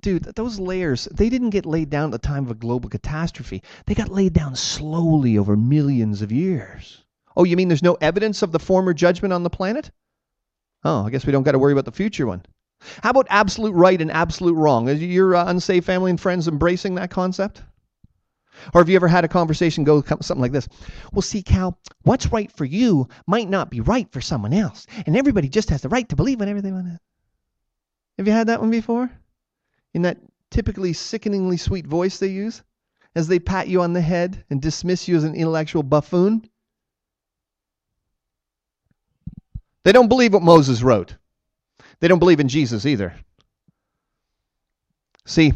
Dude, 0.00 0.24
those 0.36 0.60
layers, 0.60 1.06
they 1.10 1.28
didn't 1.28 1.50
get 1.50 1.66
laid 1.66 1.90
down 1.90 2.12
at 2.14 2.22
the 2.22 2.26
time 2.26 2.44
of 2.44 2.50
a 2.50 2.54
global 2.54 2.88
catastrophe. 2.88 3.62
They 3.86 3.94
got 3.94 4.08
laid 4.08 4.32
down 4.32 4.54
slowly 4.54 5.36
over 5.36 5.56
millions 5.56 6.22
of 6.22 6.30
years. 6.30 7.02
Oh, 7.36 7.44
you 7.44 7.56
mean 7.56 7.68
there's 7.68 7.82
no 7.82 7.98
evidence 8.00 8.42
of 8.42 8.52
the 8.52 8.60
former 8.60 8.94
judgment 8.94 9.32
on 9.32 9.42
the 9.42 9.50
planet? 9.50 9.90
Oh, 10.84 11.04
I 11.04 11.10
guess 11.10 11.26
we 11.26 11.32
don't 11.32 11.42
got 11.42 11.52
to 11.52 11.58
worry 11.58 11.72
about 11.72 11.86
the 11.86 11.92
future 11.92 12.26
one. 12.26 12.44
How 13.02 13.10
about 13.10 13.26
absolute 13.30 13.72
right 13.72 14.00
and 14.00 14.10
absolute 14.10 14.54
wrong? 14.54 14.88
Is 14.88 15.02
your 15.02 15.34
uh, 15.34 15.50
unsafe 15.50 15.84
family 15.84 16.10
and 16.10 16.20
friends 16.20 16.46
embracing 16.46 16.94
that 16.96 17.10
concept? 17.10 17.62
Or 18.72 18.80
have 18.80 18.88
you 18.88 18.96
ever 18.96 19.08
had 19.08 19.24
a 19.24 19.28
conversation 19.28 19.84
go 19.84 20.02
something 20.02 20.40
like 20.40 20.52
this? 20.52 20.68
Well, 21.12 21.22
see, 21.22 21.42
Cal, 21.42 21.78
what's 22.02 22.32
right 22.32 22.50
for 22.52 22.64
you 22.64 23.08
might 23.26 23.48
not 23.48 23.70
be 23.70 23.80
right 23.80 24.10
for 24.12 24.20
someone 24.20 24.52
else. 24.52 24.86
And 25.06 25.16
everybody 25.16 25.48
just 25.48 25.70
has 25.70 25.82
the 25.82 25.88
right 25.88 26.08
to 26.08 26.16
believe 26.16 26.40
whatever 26.40 26.60
they 26.60 26.72
want 26.72 26.86
to. 26.86 27.00
Have 28.18 28.26
you 28.26 28.32
had 28.32 28.46
that 28.46 28.60
one 28.60 28.70
before? 28.70 29.10
In 29.92 30.02
that 30.02 30.18
typically 30.50 30.92
sickeningly 30.92 31.56
sweet 31.56 31.86
voice 31.86 32.18
they 32.18 32.28
use? 32.28 32.62
As 33.14 33.28
they 33.28 33.38
pat 33.38 33.68
you 33.68 33.82
on 33.82 33.92
the 33.92 34.00
head 34.00 34.44
and 34.50 34.60
dismiss 34.60 35.06
you 35.06 35.16
as 35.16 35.24
an 35.24 35.34
intellectual 35.34 35.82
buffoon? 35.82 36.48
They 39.84 39.92
don't 39.92 40.08
believe 40.08 40.32
what 40.32 40.42
Moses 40.42 40.82
wrote. 40.82 41.16
They 42.00 42.08
don't 42.08 42.18
believe 42.18 42.40
in 42.40 42.48
Jesus 42.48 42.86
either. 42.86 43.14
See, 45.26 45.52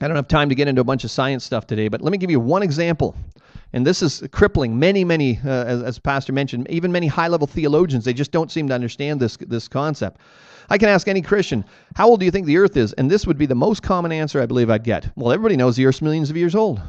I 0.00 0.08
don't 0.08 0.16
have 0.16 0.28
time 0.28 0.50
to 0.50 0.54
get 0.54 0.68
into 0.68 0.82
a 0.82 0.84
bunch 0.84 1.04
of 1.04 1.10
science 1.10 1.42
stuff 1.42 1.66
today, 1.66 1.88
but 1.88 2.02
let 2.02 2.12
me 2.12 2.18
give 2.18 2.30
you 2.30 2.38
one 2.38 2.62
example. 2.62 3.16
And 3.72 3.86
this 3.86 4.02
is 4.02 4.22
crippling. 4.30 4.78
Many, 4.78 5.04
many, 5.04 5.40
uh, 5.44 5.64
as, 5.64 5.82
as 5.82 5.98
Pastor 5.98 6.32
mentioned, 6.32 6.66
even 6.70 6.92
many 6.92 7.06
high 7.06 7.28
level 7.28 7.46
theologians, 7.46 8.04
they 8.04 8.12
just 8.12 8.30
don't 8.30 8.50
seem 8.50 8.68
to 8.68 8.74
understand 8.74 9.20
this, 9.20 9.38
this 9.38 9.68
concept. 9.68 10.20
I 10.68 10.76
can 10.76 10.88
ask 10.88 11.08
any 11.08 11.22
Christian, 11.22 11.64
how 11.94 12.08
old 12.08 12.20
do 12.20 12.26
you 12.26 12.30
think 12.30 12.46
the 12.46 12.58
earth 12.58 12.76
is? 12.76 12.92
And 12.94 13.10
this 13.10 13.26
would 13.26 13.38
be 13.38 13.46
the 13.46 13.54
most 13.54 13.82
common 13.82 14.12
answer 14.12 14.40
I 14.40 14.46
believe 14.46 14.68
I'd 14.68 14.84
get. 14.84 15.10
Well, 15.16 15.32
everybody 15.32 15.56
knows 15.56 15.76
the 15.76 15.86
earth's 15.86 16.02
millions 16.02 16.28
of 16.28 16.36
years 16.36 16.54
old. 16.54 16.80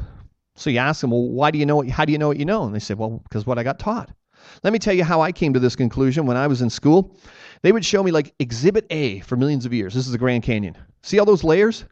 So 0.56 0.70
you 0.70 0.80
ask 0.80 1.02
them, 1.02 1.12
well, 1.12 1.28
why 1.30 1.52
do 1.52 1.60
you 1.60 1.66
know 1.66 1.78
what, 1.78 1.88
how 1.88 2.04
do 2.04 2.12
you 2.12 2.18
know 2.18 2.28
what 2.28 2.38
you 2.38 2.46
know? 2.46 2.66
And 2.66 2.76
they 2.76 2.80
say, 2.80 2.94
well, 2.94 3.22
because 3.24 3.46
what 3.46 3.58
I 3.58 3.64
got 3.64 3.80
taught. 3.80 4.12
Let 4.64 4.74
me 4.74 4.80
tell 4.80 4.94
you 4.94 5.04
how 5.04 5.22
I 5.22 5.32
came 5.32 5.54
to 5.54 5.60
this 5.60 5.76
conclusion 5.76 6.26
when 6.26 6.36
I 6.36 6.48
was 6.48 6.62
in 6.62 6.70
school. 6.70 7.16
They 7.62 7.72
would 7.72 7.86
show 7.86 8.04
me 8.04 8.12
like 8.12 8.34
Exhibit 8.40 8.86
A 8.90 9.20
for 9.22 9.36
millions 9.36 9.66
of 9.66 9.74
years. 9.74 9.94
This 9.94 10.06
is 10.06 10.12
the 10.12 10.18
Grand 10.18 10.44
Canyon. 10.44 10.76
See 11.04 11.20
all 11.20 11.26
those 11.26 11.44
layers? 11.44 11.86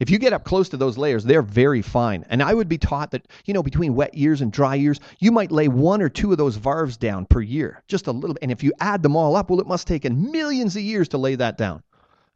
If 0.00 0.10
you 0.10 0.18
get 0.18 0.32
up 0.32 0.44
close 0.44 0.68
to 0.68 0.76
those 0.76 0.96
layers, 0.96 1.24
they're 1.24 1.42
very 1.42 1.82
fine. 1.82 2.24
And 2.28 2.42
I 2.42 2.54
would 2.54 2.68
be 2.68 2.78
taught 2.78 3.10
that, 3.10 3.26
you 3.46 3.54
know, 3.54 3.62
between 3.64 3.96
wet 3.96 4.14
years 4.14 4.40
and 4.40 4.52
dry 4.52 4.76
years, 4.76 5.00
you 5.18 5.32
might 5.32 5.50
lay 5.50 5.66
one 5.66 6.00
or 6.00 6.08
two 6.08 6.30
of 6.30 6.38
those 6.38 6.56
varves 6.56 6.96
down 6.98 7.26
per 7.26 7.40
year, 7.40 7.82
just 7.88 8.06
a 8.06 8.12
little. 8.12 8.36
And 8.40 8.52
if 8.52 8.62
you 8.62 8.72
add 8.78 9.02
them 9.02 9.16
all 9.16 9.34
up, 9.34 9.50
well, 9.50 9.60
it 9.60 9.66
must 9.66 9.88
take 9.88 10.04
in 10.04 10.30
millions 10.30 10.76
of 10.76 10.82
years 10.82 11.08
to 11.08 11.18
lay 11.18 11.34
that 11.34 11.58
down. 11.58 11.82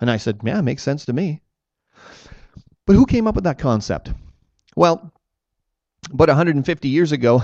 And 0.00 0.10
I 0.10 0.16
said, 0.16 0.40
yeah, 0.42 0.60
makes 0.60 0.82
sense 0.82 1.04
to 1.04 1.12
me. 1.12 1.40
But 2.84 2.96
who 2.96 3.06
came 3.06 3.28
up 3.28 3.36
with 3.36 3.44
that 3.44 3.60
concept? 3.60 4.12
Well, 4.74 5.12
about 6.12 6.28
150 6.28 6.88
years 6.88 7.12
ago, 7.12 7.42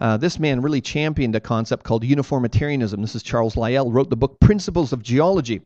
uh, 0.00 0.16
this 0.16 0.38
man 0.38 0.62
really 0.62 0.80
championed 0.80 1.36
a 1.36 1.40
concept 1.40 1.84
called 1.84 2.04
uniformitarianism. 2.04 3.00
This 3.00 3.14
is 3.14 3.22
Charles 3.22 3.56
Lyell, 3.56 3.92
wrote 3.92 4.08
the 4.08 4.16
book 4.16 4.40
Principles 4.40 4.92
of 4.92 5.02
Geology. 5.02 5.60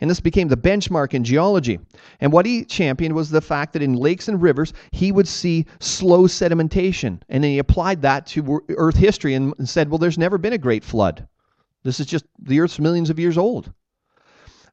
And 0.00 0.10
this 0.10 0.20
became 0.20 0.48
the 0.48 0.56
benchmark 0.56 1.14
in 1.14 1.22
geology. 1.24 1.78
And 2.20 2.32
what 2.32 2.46
he 2.46 2.64
championed 2.64 3.14
was 3.14 3.30
the 3.30 3.40
fact 3.40 3.72
that 3.72 3.82
in 3.82 3.94
lakes 3.94 4.28
and 4.28 4.42
rivers, 4.42 4.72
he 4.90 5.12
would 5.12 5.28
see 5.28 5.66
slow 5.78 6.26
sedimentation. 6.26 7.20
And 7.28 7.44
then 7.44 7.52
he 7.52 7.58
applied 7.58 8.02
that 8.02 8.26
to 8.28 8.60
Earth 8.70 8.96
history 8.96 9.34
and 9.34 9.54
said, 9.68 9.88
well, 9.88 9.98
there's 9.98 10.18
never 10.18 10.36
been 10.36 10.52
a 10.52 10.58
great 10.58 10.84
flood. 10.84 11.26
This 11.84 12.00
is 12.00 12.06
just 12.06 12.24
the 12.40 12.60
Earth's 12.60 12.80
millions 12.80 13.10
of 13.10 13.18
years 13.18 13.38
old. 13.38 13.72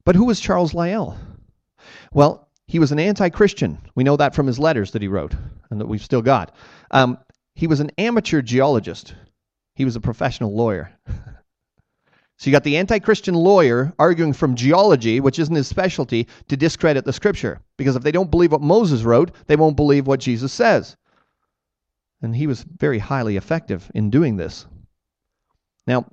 But 0.04 0.16
who 0.16 0.26
was 0.26 0.40
Charles 0.40 0.74
Lyell? 0.74 1.18
Well, 2.12 2.50
he 2.68 2.80
was 2.80 2.92
an 2.92 3.00
anti 3.00 3.30
Christian. 3.30 3.78
We 3.94 4.04
know 4.04 4.18
that 4.18 4.34
from 4.34 4.48
his 4.48 4.58
letters 4.58 4.92
that 4.92 5.02
he 5.02 5.08
wrote 5.08 5.36
and 5.70 5.80
that 5.80 5.88
we've 5.88 6.04
still 6.04 6.22
got. 6.22 6.56
Um, 6.92 7.18
he 7.56 7.68
was 7.68 7.80
an 7.80 7.92
amateur 7.98 8.42
geologist. 8.42 9.14
He 9.76 9.86
was 9.86 9.96
a 9.96 10.02
professional 10.02 10.56
lawyer. 10.56 10.92
so 12.38 12.46
you 12.46 12.52
got 12.52 12.64
the 12.64 12.78
anti 12.78 13.00
Christian 13.00 13.36
lawyer 13.36 13.94
arguing 14.00 14.34
from 14.34 14.56
geology, 14.56 15.20
which 15.20 15.40
isn't 15.40 15.56
his 15.56 15.68
specialty, 15.68 16.28
to 16.48 16.58
discredit 16.58 17.06
the 17.06 17.14
scripture. 17.14 17.60
Because 17.78 17.96
if 17.96 18.04
they 18.04 18.12
don't 18.12 18.32
believe 18.32 18.52
what 18.52 18.62
Moses 18.62 19.04
wrote, 19.04 19.32
they 19.48 19.56
won't 19.56 19.78
believe 19.78 20.08
what 20.08 20.20
Jesus 20.20 20.52
says. 20.52 20.96
And 22.22 22.36
he 22.36 22.48
was 22.48 22.64
very 22.64 23.00
highly 23.00 23.38
effective 23.38 23.92
in 23.94 24.10
doing 24.10 24.38
this. 24.38 24.66
Now, 25.86 26.06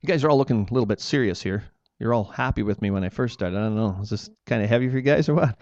you 0.00 0.06
guys 0.06 0.22
are 0.22 0.30
all 0.30 0.36
looking 0.36 0.66
a 0.68 0.74
little 0.74 0.86
bit 0.86 1.00
serious 1.00 1.42
here. 1.42 1.64
You're 1.98 2.12
all 2.12 2.24
happy 2.24 2.62
with 2.62 2.82
me 2.82 2.90
when 2.90 3.04
I 3.04 3.08
first 3.08 3.34
started. 3.34 3.56
I 3.56 3.62
don't 3.62 3.76
know. 3.76 3.98
Is 4.02 4.10
this 4.10 4.28
kind 4.46 4.62
of 4.62 4.68
heavy 4.68 4.88
for 4.88 4.96
you 4.96 5.02
guys 5.02 5.28
or 5.28 5.34
what? 5.34 5.56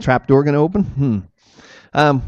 Trap 0.00 0.26
door 0.26 0.42
going 0.44 0.54
to 0.54 0.60
open? 0.60 0.84
Hmm. 0.84 1.18
Um, 1.92 2.22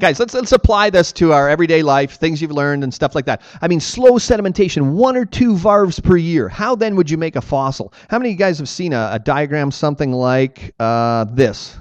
Guys, 0.00 0.18
let's 0.18 0.32
let's 0.32 0.52
apply 0.52 0.88
this 0.88 1.12
to 1.12 1.34
our 1.34 1.50
everyday 1.50 1.82
life, 1.82 2.12
things 2.12 2.40
you've 2.40 2.50
learned 2.50 2.82
and 2.82 2.94
stuff 2.94 3.14
like 3.14 3.26
that. 3.26 3.42
I 3.60 3.68
mean, 3.68 3.78
slow 3.78 4.12
sedimentation, 4.12 4.92
one 4.92 5.18
or 5.18 5.26
two 5.26 5.54
varves 5.54 6.02
per 6.02 6.16
year. 6.16 6.48
How 6.48 6.74
then 6.74 6.96
would 6.96 7.10
you 7.10 7.18
make 7.18 7.36
a 7.36 7.42
fossil? 7.42 7.92
How 8.08 8.18
many 8.18 8.30
of 8.30 8.32
you 8.32 8.38
guys 8.38 8.56
have 8.58 8.70
seen 8.70 8.94
a, 8.94 9.10
a 9.12 9.18
diagram 9.18 9.70
something 9.70 10.10
like 10.10 10.74
uh, 10.80 11.24
this 11.24 11.78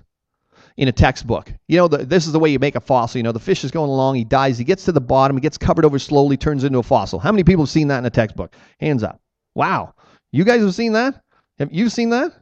in 0.75 0.89
a 0.89 0.91
textbook? 0.91 1.53
You 1.69 1.77
know, 1.77 1.87
the, 1.87 1.99
this 1.99 2.27
is 2.27 2.33
the 2.33 2.39
way 2.39 2.49
you 2.49 2.59
make 2.59 2.75
a 2.75 2.81
fossil. 2.81 3.17
You 3.17 3.23
know, 3.23 3.31
the 3.31 3.39
fish 3.39 3.63
is 3.63 3.71
going 3.71 3.89
along, 3.89 4.15
he 4.15 4.25
dies, 4.25 4.57
he 4.57 4.65
gets 4.65 4.83
to 4.85 4.91
the 4.91 5.01
bottom, 5.01 5.37
he 5.37 5.41
gets 5.41 5.57
covered 5.57 5.85
over 5.85 5.97
slowly, 5.97 6.35
turns 6.35 6.65
into 6.65 6.79
a 6.79 6.83
fossil. 6.83 7.17
How 7.17 7.31
many 7.31 7.45
people 7.45 7.63
have 7.63 7.69
seen 7.69 7.87
that 7.87 7.99
in 7.99 8.05
a 8.05 8.09
textbook? 8.09 8.53
Hands 8.81 9.01
up. 9.03 9.21
Wow. 9.55 9.93
You 10.33 10.43
guys 10.43 10.61
have 10.61 10.75
seen 10.75 10.91
that? 10.93 11.23
Have 11.59 11.71
you 11.71 11.87
seen 11.87 12.09
that? 12.09 12.33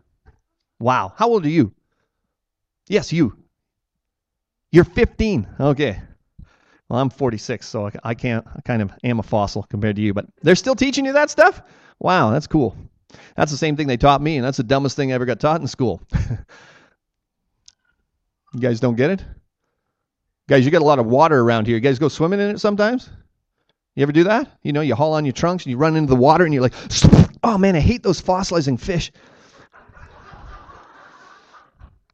Wow. 0.79 1.13
How 1.15 1.27
old 1.27 1.45
are 1.45 1.49
you? 1.49 1.73
Yes, 2.87 3.13
you. 3.13 3.37
You're 4.71 4.83
15. 4.83 5.47
Okay. 5.59 5.99
Well, 6.87 6.99
I'm 6.99 7.09
46, 7.09 7.67
so 7.67 7.89
I 8.03 8.13
can't. 8.13 8.45
I 8.47 8.61
kind 8.61 8.81
of 8.81 8.91
am 9.03 9.19
a 9.19 9.23
fossil 9.23 9.63
compared 9.63 9.95
to 9.97 10.01
you, 10.01 10.13
but 10.13 10.25
they're 10.41 10.55
still 10.55 10.75
teaching 10.75 11.05
you 11.05 11.13
that 11.13 11.29
stuff. 11.29 11.61
Wow, 11.99 12.31
that's 12.31 12.47
cool. 12.47 12.75
That's 13.35 13.51
the 13.51 13.57
same 13.57 13.75
thing 13.75 13.87
they 13.87 13.97
taught 13.97 14.21
me, 14.21 14.37
and 14.37 14.45
that's 14.45 14.57
the 14.57 14.63
dumbest 14.63 14.95
thing 14.95 15.11
I 15.11 15.15
ever 15.15 15.25
got 15.25 15.39
taught 15.39 15.61
in 15.61 15.67
school. 15.67 16.01
you 18.53 18.59
guys 18.59 18.79
don't 18.79 18.95
get 18.95 19.11
it? 19.11 19.23
Guys, 20.47 20.65
you 20.65 20.71
got 20.71 20.81
a 20.81 20.85
lot 20.85 20.97
of 20.97 21.05
water 21.05 21.39
around 21.39 21.67
here. 21.67 21.75
You 21.75 21.81
guys 21.81 21.99
go 21.99 22.07
swimming 22.07 22.39
in 22.39 22.49
it 22.49 22.59
sometimes? 22.59 23.09
You 23.95 24.03
ever 24.03 24.11
do 24.11 24.23
that? 24.23 24.57
You 24.63 24.73
know, 24.73 24.81
you 24.81 24.95
haul 24.95 25.13
on 25.13 25.25
your 25.25 25.33
trunks 25.33 25.65
and 25.65 25.71
you 25.71 25.77
run 25.77 25.95
into 25.95 26.09
the 26.09 26.19
water 26.19 26.43
and 26.43 26.53
you're 26.53 26.63
like, 26.63 26.73
oh 27.43 27.57
man, 27.57 27.75
I 27.75 27.79
hate 27.79 28.01
those 28.01 28.19
fossilizing 28.19 28.79
fish. 28.79 29.11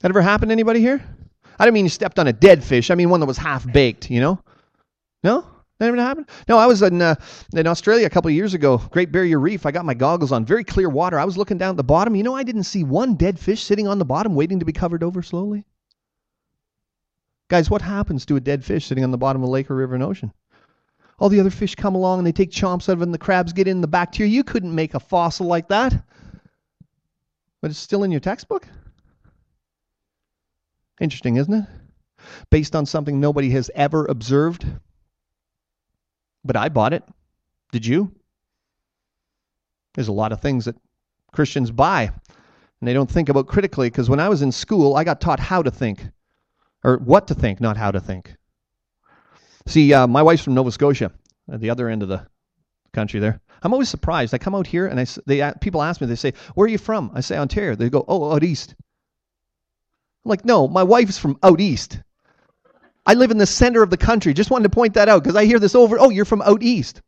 That 0.01 0.12
ever 0.12 0.22
happened 0.22 0.49
to 0.49 0.53
anybody 0.53 0.82
here? 0.82 1.01
I 1.60 1.66
don't 1.66 1.74
mean 1.74 1.86
you 1.86 1.89
stepped 1.89 2.20
on 2.20 2.28
a 2.28 2.34
dead 2.34 2.64
fish. 2.64 2.91
I 2.91 2.95
mean 2.95 3.10
one 3.10 3.20
that 3.20 3.26
was 3.26 3.38
half 3.38 3.72
baked, 3.72 4.10
you 4.10 4.20
know? 4.20 4.39
No? 5.24 5.45
That 5.80 5.88
ever 5.88 5.97
happened? 5.97 6.30
No, 6.47 6.58
I 6.58 6.68
was 6.68 6.82
in, 6.82 7.01
uh, 7.01 7.16
in 7.53 7.68
Australia 7.68 8.06
a 8.06 8.10
couple 8.10 8.32
years 8.32 8.53
ago, 8.53 8.78
Great 8.91 9.12
Barrier 9.12 9.39
Reef. 9.39 9.66
I 9.66 9.72
got 9.72 9.84
my 9.84 9.93
goggles 9.93 10.32
on, 10.32 10.45
very 10.45 10.64
clear 10.64 10.88
water. 10.88 11.20
I 11.20 11.26
was 11.26 11.38
looking 11.38 11.58
down 11.58 11.72
at 11.72 11.78
the 11.78 11.84
bottom. 11.84 12.16
You 12.16 12.24
know, 12.24 12.36
I 12.36 12.43
didn't 12.43 12.64
see 12.64 12.86
one 12.86 13.16
dead 13.16 13.38
fish 13.38 13.62
sitting 13.62 13.88
on 13.88 13.99
the 13.99 14.06
bottom 14.06 14.36
waiting 14.36 14.60
to 14.60 14.66
be 14.66 14.72
covered 14.72 15.03
over 15.03 15.22
slowly. 15.22 15.66
Guys, 17.49 17.70
what 17.70 17.82
happens 17.82 18.26
to 18.26 18.38
a 18.38 18.39
dead 18.39 18.64
fish 18.64 18.86
sitting 18.86 19.03
on 19.03 19.12
the 19.12 19.18
bottom 19.18 19.43
of 19.43 19.49
a 19.49 19.51
lake 19.51 19.70
or 19.70 19.76
river 19.76 19.95
and 19.95 20.03
ocean? 20.03 20.32
All 21.20 21.30
the 21.30 21.39
other 21.39 21.49
fish 21.49 21.76
come 21.76 21.95
along 21.95 22.20
and 22.20 22.28
they 22.28 22.32
take 22.32 22.51
chomps 22.51 22.89
out 22.89 22.93
of 22.93 23.01
it 23.01 23.06
and 23.06 23.14
the 23.14 23.18
crabs 23.18 23.53
get 23.53 23.68
in 23.68 23.82
the 23.82 23.88
bacteria. 23.88 24.32
You 24.32 24.43
couldn't 24.43 24.74
make 24.74 24.93
a 24.93 24.99
fossil 24.99 25.45
like 25.45 25.68
that. 25.68 25.93
But 27.62 27.72
it's 27.72 27.80
still 27.80 28.03
in 28.03 28.12
your 28.12 28.20
textbook? 28.20 28.68
Interesting, 31.00 31.38
isn't 31.38 31.54
it? 31.54 31.66
Based 32.50 32.76
on 32.76 32.86
something 32.86 33.20
nobody 33.20 33.50
has 33.52 33.70
ever 33.76 34.06
observed. 34.06 34.66
But 36.43 36.56
I 36.56 36.70
bought 36.70 36.93
it. 36.93 37.04
Did 37.72 37.86
you? 37.86 38.12
There's 39.93 40.08
a 40.08 40.14
lot 40.14 40.32
of 40.32 40.41
things 40.41 40.66
that 40.66 40.76
Christians 41.32 41.72
buy 41.72 42.12
and 42.86 42.88
they 42.88 42.93
don't 42.93 43.10
think 43.10 43.30
about 43.30 43.48
critically 43.48 43.89
because 43.89 44.10
when 44.10 44.20
I 44.20 44.30
was 44.30 44.41
in 44.41 44.52
school, 44.52 44.96
I 44.96 45.04
got 45.04 45.22
taught 45.22 45.39
how 45.39 45.62
to 45.64 45.72
think 45.72 46.08
or 46.84 46.98
what 46.98 47.28
to 47.28 47.34
think, 47.34 47.60
not 47.60 47.78
how 47.78 47.91
to 47.91 48.00
think. 48.00 48.36
See, 49.68 49.93
uh, 49.93 50.06
my 50.08 50.22
wife's 50.22 50.43
from 50.43 50.54
Nova 50.54 50.72
Scotia, 50.72 51.12
at 51.52 51.60
the 51.60 51.72
other 51.72 51.89
end 51.89 52.04
of 52.04 52.10
the 52.10 52.28
country 52.93 53.20
there. 53.20 53.41
I'm 53.64 53.74
always 53.74 53.89
surprised. 53.89 54.34
I 54.34 54.38
come 54.38 54.54
out 54.54 54.68
here 54.68 54.86
and 54.86 55.00
I, 55.00 55.06
they, 55.26 55.52
people 55.62 55.82
ask 55.82 56.00
me, 56.00 56.08
they 56.08 56.16
say, 56.16 56.34
Where 56.54 56.66
are 56.66 56.70
you 56.70 56.78
from? 56.78 57.12
I 57.16 57.22
say, 57.22 57.38
Ontario. 57.38 57.76
They 57.76 57.89
go, 57.89 58.06
Oh, 58.08 58.34
out 58.34 58.43
east. 58.43 58.76
I'm 60.26 60.30
like, 60.30 60.43
no, 60.43 60.67
my 60.67 60.82
wife's 60.82 61.19
from 61.19 61.38
out 61.43 61.61
east. 61.61 61.99
I 63.05 63.13
live 63.13 63.30
in 63.30 63.38
the 63.38 63.45
center 63.45 63.84
of 63.84 63.91
the 63.91 63.97
country. 63.97 64.34
Just 64.34 64.49
wanted 64.49 64.63
to 64.63 64.76
point 64.76 64.95
that 64.95 65.07
out 65.07 65.23
because 65.23 65.36
I 65.36 65.45
hear 65.45 65.59
this 65.59 65.76
over. 65.76 65.99
Oh, 65.99 66.09
you're 66.09 66.26
from 66.26 66.41
out 66.41 66.63
east. 66.63 67.03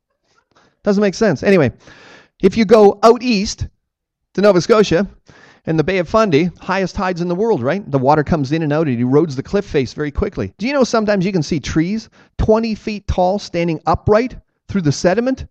Doesn't 0.84 1.02
make 1.02 1.16
sense. 1.16 1.42
Anyway, 1.42 1.72
if 2.44 2.56
you 2.56 2.66
go 2.66 3.00
out 3.02 3.24
east 3.24 3.68
to 4.36 4.42
Nova 4.42 4.62
Scotia 4.62 5.08
and 5.66 5.80
the 5.80 5.84
Bay 5.84 5.98
of 5.98 6.08
Fundy, 6.08 6.52
highest 6.60 6.94
tides 6.94 7.20
in 7.20 7.28
the 7.28 7.36
world, 7.36 7.64
right? 7.64 7.90
The 7.90 7.98
water 7.98 8.24
comes 8.24 8.52
in 8.52 8.62
and 8.62 8.72
out. 8.72 8.88
It 8.88 9.00
erodes 9.00 9.36
the 9.36 9.42
cliff 9.42 9.66
face 9.66 9.94
very 9.94 10.12
quickly. 10.12 10.54
Do 10.60 10.68
you 10.68 10.74
know 10.74 10.84
sometimes 10.84 11.26
you 11.26 11.32
can 11.32 11.42
see 11.42 11.60
trees 11.60 12.10
20 12.38 12.76
feet 12.76 13.08
tall 13.08 13.40
standing 13.40 13.82
upright 13.88 14.38
through 14.68 14.82
the 14.82 14.92
sediment? 14.92 15.48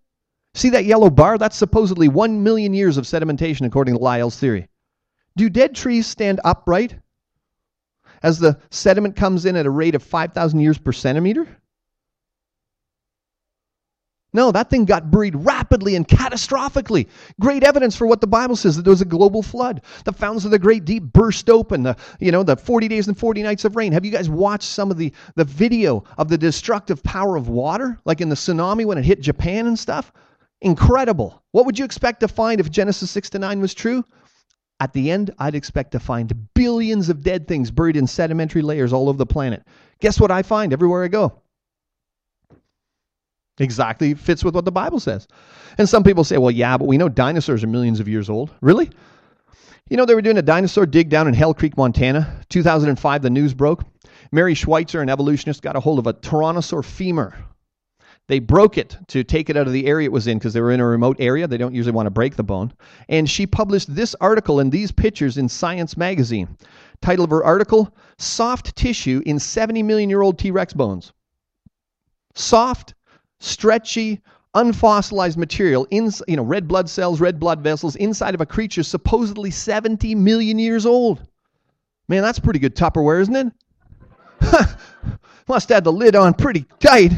See 0.53 0.69
that 0.69 0.85
yellow 0.85 1.09
bar? 1.09 1.37
That's 1.37 1.57
supposedly 1.57 2.07
1 2.07 2.41
million 2.41 2.73
years 2.73 2.95
of 2.95 3.03
sedimentation 3.03 3.65
according 3.65 3.95
to 3.95 3.99
Lyell's 4.01 4.39
theory. 4.39 4.69
Do 5.35 5.49
dead 5.49 5.75
trees 5.75 6.07
stand 6.07 6.39
upright 6.45 6.97
as 8.27 8.39
the 8.39 8.59
sediment 8.71 9.15
comes 9.15 9.45
in 9.45 9.55
at 9.55 9.65
a 9.65 9.69
rate 9.69 9.95
of 9.95 10.03
5,000 10.03 10.59
years 10.59 10.77
per 10.77 10.91
centimeter? 10.91 11.47
No, 14.33 14.51
that 14.51 14.69
thing 14.69 14.83
got 14.83 15.09
buried 15.09 15.33
rapidly 15.33 15.95
and 15.95 16.05
catastrophically. 16.05 17.07
Great 17.39 17.63
evidence 17.63 17.95
for 17.95 18.05
what 18.05 18.19
the 18.19 18.27
Bible 18.27 18.57
says 18.57 18.75
that 18.75 18.81
there 18.81 18.91
was 18.91 19.01
a 19.01 19.05
global 19.05 19.41
flood. 19.41 19.81
The 20.03 20.11
fountains 20.11 20.43
of 20.43 20.51
the 20.51 20.59
great 20.59 20.83
deep 20.83 21.03
burst 21.03 21.49
open. 21.49 21.83
The 21.83 21.95
you 22.19 22.33
know 22.33 22.43
the 22.43 22.57
40 22.57 22.89
days 22.89 23.07
and 23.07 23.17
40 23.17 23.41
nights 23.43 23.63
of 23.63 23.77
rain. 23.77 23.93
Have 23.93 24.03
you 24.03 24.11
guys 24.11 24.29
watched 24.29 24.67
some 24.67 24.91
of 24.91 24.97
the 24.97 25.13
the 25.35 25.45
video 25.45 26.03
of 26.17 26.27
the 26.27 26.37
destructive 26.37 27.01
power 27.03 27.37
of 27.37 27.47
water, 27.47 27.99
like 28.03 28.19
in 28.19 28.27
the 28.27 28.35
tsunami 28.35 28.85
when 28.85 28.97
it 28.97 29.05
hit 29.05 29.21
Japan 29.21 29.65
and 29.65 29.79
stuff? 29.79 30.11
Incredible. 30.61 31.41
What 31.53 31.65
would 31.65 31.79
you 31.79 31.85
expect 31.85 32.19
to 32.19 32.27
find 32.27 32.59
if 32.59 32.69
Genesis 32.69 33.09
6 33.09 33.29
to 33.31 33.39
9 33.39 33.61
was 33.61 33.73
true? 33.73 34.03
At 34.79 34.93
the 34.93 35.09
end, 35.09 35.33
I'd 35.39 35.55
expect 35.55 35.91
to 35.93 35.99
find 35.99 36.53
billions 36.53 37.09
of 37.09 37.23
dead 37.23 37.47
things 37.47 37.71
buried 37.71 37.97
in 37.97 38.05
sedimentary 38.05 38.61
layers 38.61 38.93
all 38.93 39.09
over 39.09 39.17
the 39.17 39.25
planet. 39.25 39.63
Guess 39.99 40.19
what 40.19 40.29
I 40.29 40.43
find 40.43 40.71
everywhere 40.71 41.03
I 41.03 41.07
go? 41.07 41.41
Exactly 43.59 44.13
fits 44.13 44.43
with 44.43 44.53
what 44.53 44.65
the 44.65 44.71
Bible 44.71 44.99
says. 44.99 45.27
And 45.79 45.89
some 45.89 46.03
people 46.03 46.23
say, 46.23 46.37
well, 46.37 46.51
yeah, 46.51 46.77
but 46.77 46.87
we 46.87 46.97
know 46.97 47.09
dinosaurs 47.09 47.63
are 47.63 47.67
millions 47.67 47.99
of 47.99 48.07
years 48.07 48.29
old. 48.29 48.53
Really? 48.61 48.91
You 49.89 49.97
know, 49.97 50.05
they 50.05 50.13
were 50.13 50.21
doing 50.21 50.37
a 50.37 50.43
dinosaur 50.43 50.85
dig 50.85 51.09
down 51.09 51.27
in 51.27 51.33
Hell 51.33 51.55
Creek, 51.55 51.75
Montana. 51.75 52.41
2005, 52.49 53.21
the 53.21 53.29
news 53.29 53.53
broke. 53.55 53.83
Mary 54.31 54.53
Schweitzer, 54.53 55.01
an 55.01 55.09
evolutionist, 55.09 55.61
got 55.63 55.75
a 55.75 55.79
hold 55.79 55.97
of 55.97 56.05
a 56.05 56.13
Tyrannosaur 56.13 56.83
femur. 56.83 57.33
They 58.27 58.39
broke 58.39 58.77
it 58.77 58.97
to 59.07 59.23
take 59.23 59.49
it 59.49 59.55
out 59.55 59.67
of 59.67 59.73
the 59.73 59.87
area 59.87 60.05
it 60.05 60.11
was 60.11 60.27
in 60.27 60.37
because 60.37 60.53
they 60.53 60.59
were 60.59 60.71
in 60.71 60.81
a 60.81 60.85
remote 60.85 61.15
area. 61.19 61.47
They 61.47 61.57
don't 61.57 61.73
usually 61.73 61.93
want 61.93 62.07
to 62.07 62.11
break 62.11 62.35
the 62.35 62.43
bone. 62.43 62.73
And 63.07 63.29
she 63.29 63.47
published 63.47 63.95
this 63.95 64.15
article 64.19 64.59
and 64.59 64.71
these 64.71 64.91
pictures 64.91 65.37
in 65.37 65.47
Science 65.47 65.95
magazine. 65.95 66.57
Title 67.01 67.23
of 67.23 67.31
her 67.31 67.43
article 67.43 67.95
Soft 68.17 68.75
Tissue 68.75 69.21
in 69.25 69.39
70 69.39 69.81
Million 69.83 70.09
Year 70.09 70.21
Old 70.21 70.37
T 70.37 70.51
Rex 70.51 70.73
Bones. 70.73 71.13
Soft, 72.35 72.95
stretchy, 73.39 74.21
unfossilized 74.55 75.37
material 75.37 75.87
in 75.91 76.11
you 76.27 76.35
know 76.35 76.43
red 76.43 76.67
blood 76.67 76.89
cells 76.89 77.21
red 77.21 77.39
blood 77.39 77.61
vessels 77.61 77.95
inside 77.97 78.33
of 78.33 78.41
a 78.41 78.45
creature 78.45 78.81
supposedly 78.81 79.51
70 79.51 80.15
million 80.15 80.57
years 80.57 80.85
old 80.85 81.21
man 82.07 82.23
that's 82.23 82.39
pretty 82.39 82.57
good 82.57 82.75
tupperware 82.75 83.21
isn't 83.21 83.35
it 83.35 83.53
must 85.47 85.69
have 85.69 85.83
the 85.83 85.91
lid 85.91 86.15
on 86.15 86.33
pretty 86.33 86.65
tight 86.79 87.11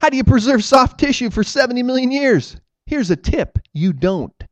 how 0.00 0.10
do 0.10 0.16
you 0.16 0.24
preserve 0.24 0.64
soft 0.64 0.98
tissue 0.98 1.30
for 1.30 1.42
70 1.42 1.82
million 1.82 2.10
years 2.10 2.56
here's 2.86 3.10
a 3.10 3.16
tip 3.16 3.58
you 3.72 3.92
don't 3.92 4.44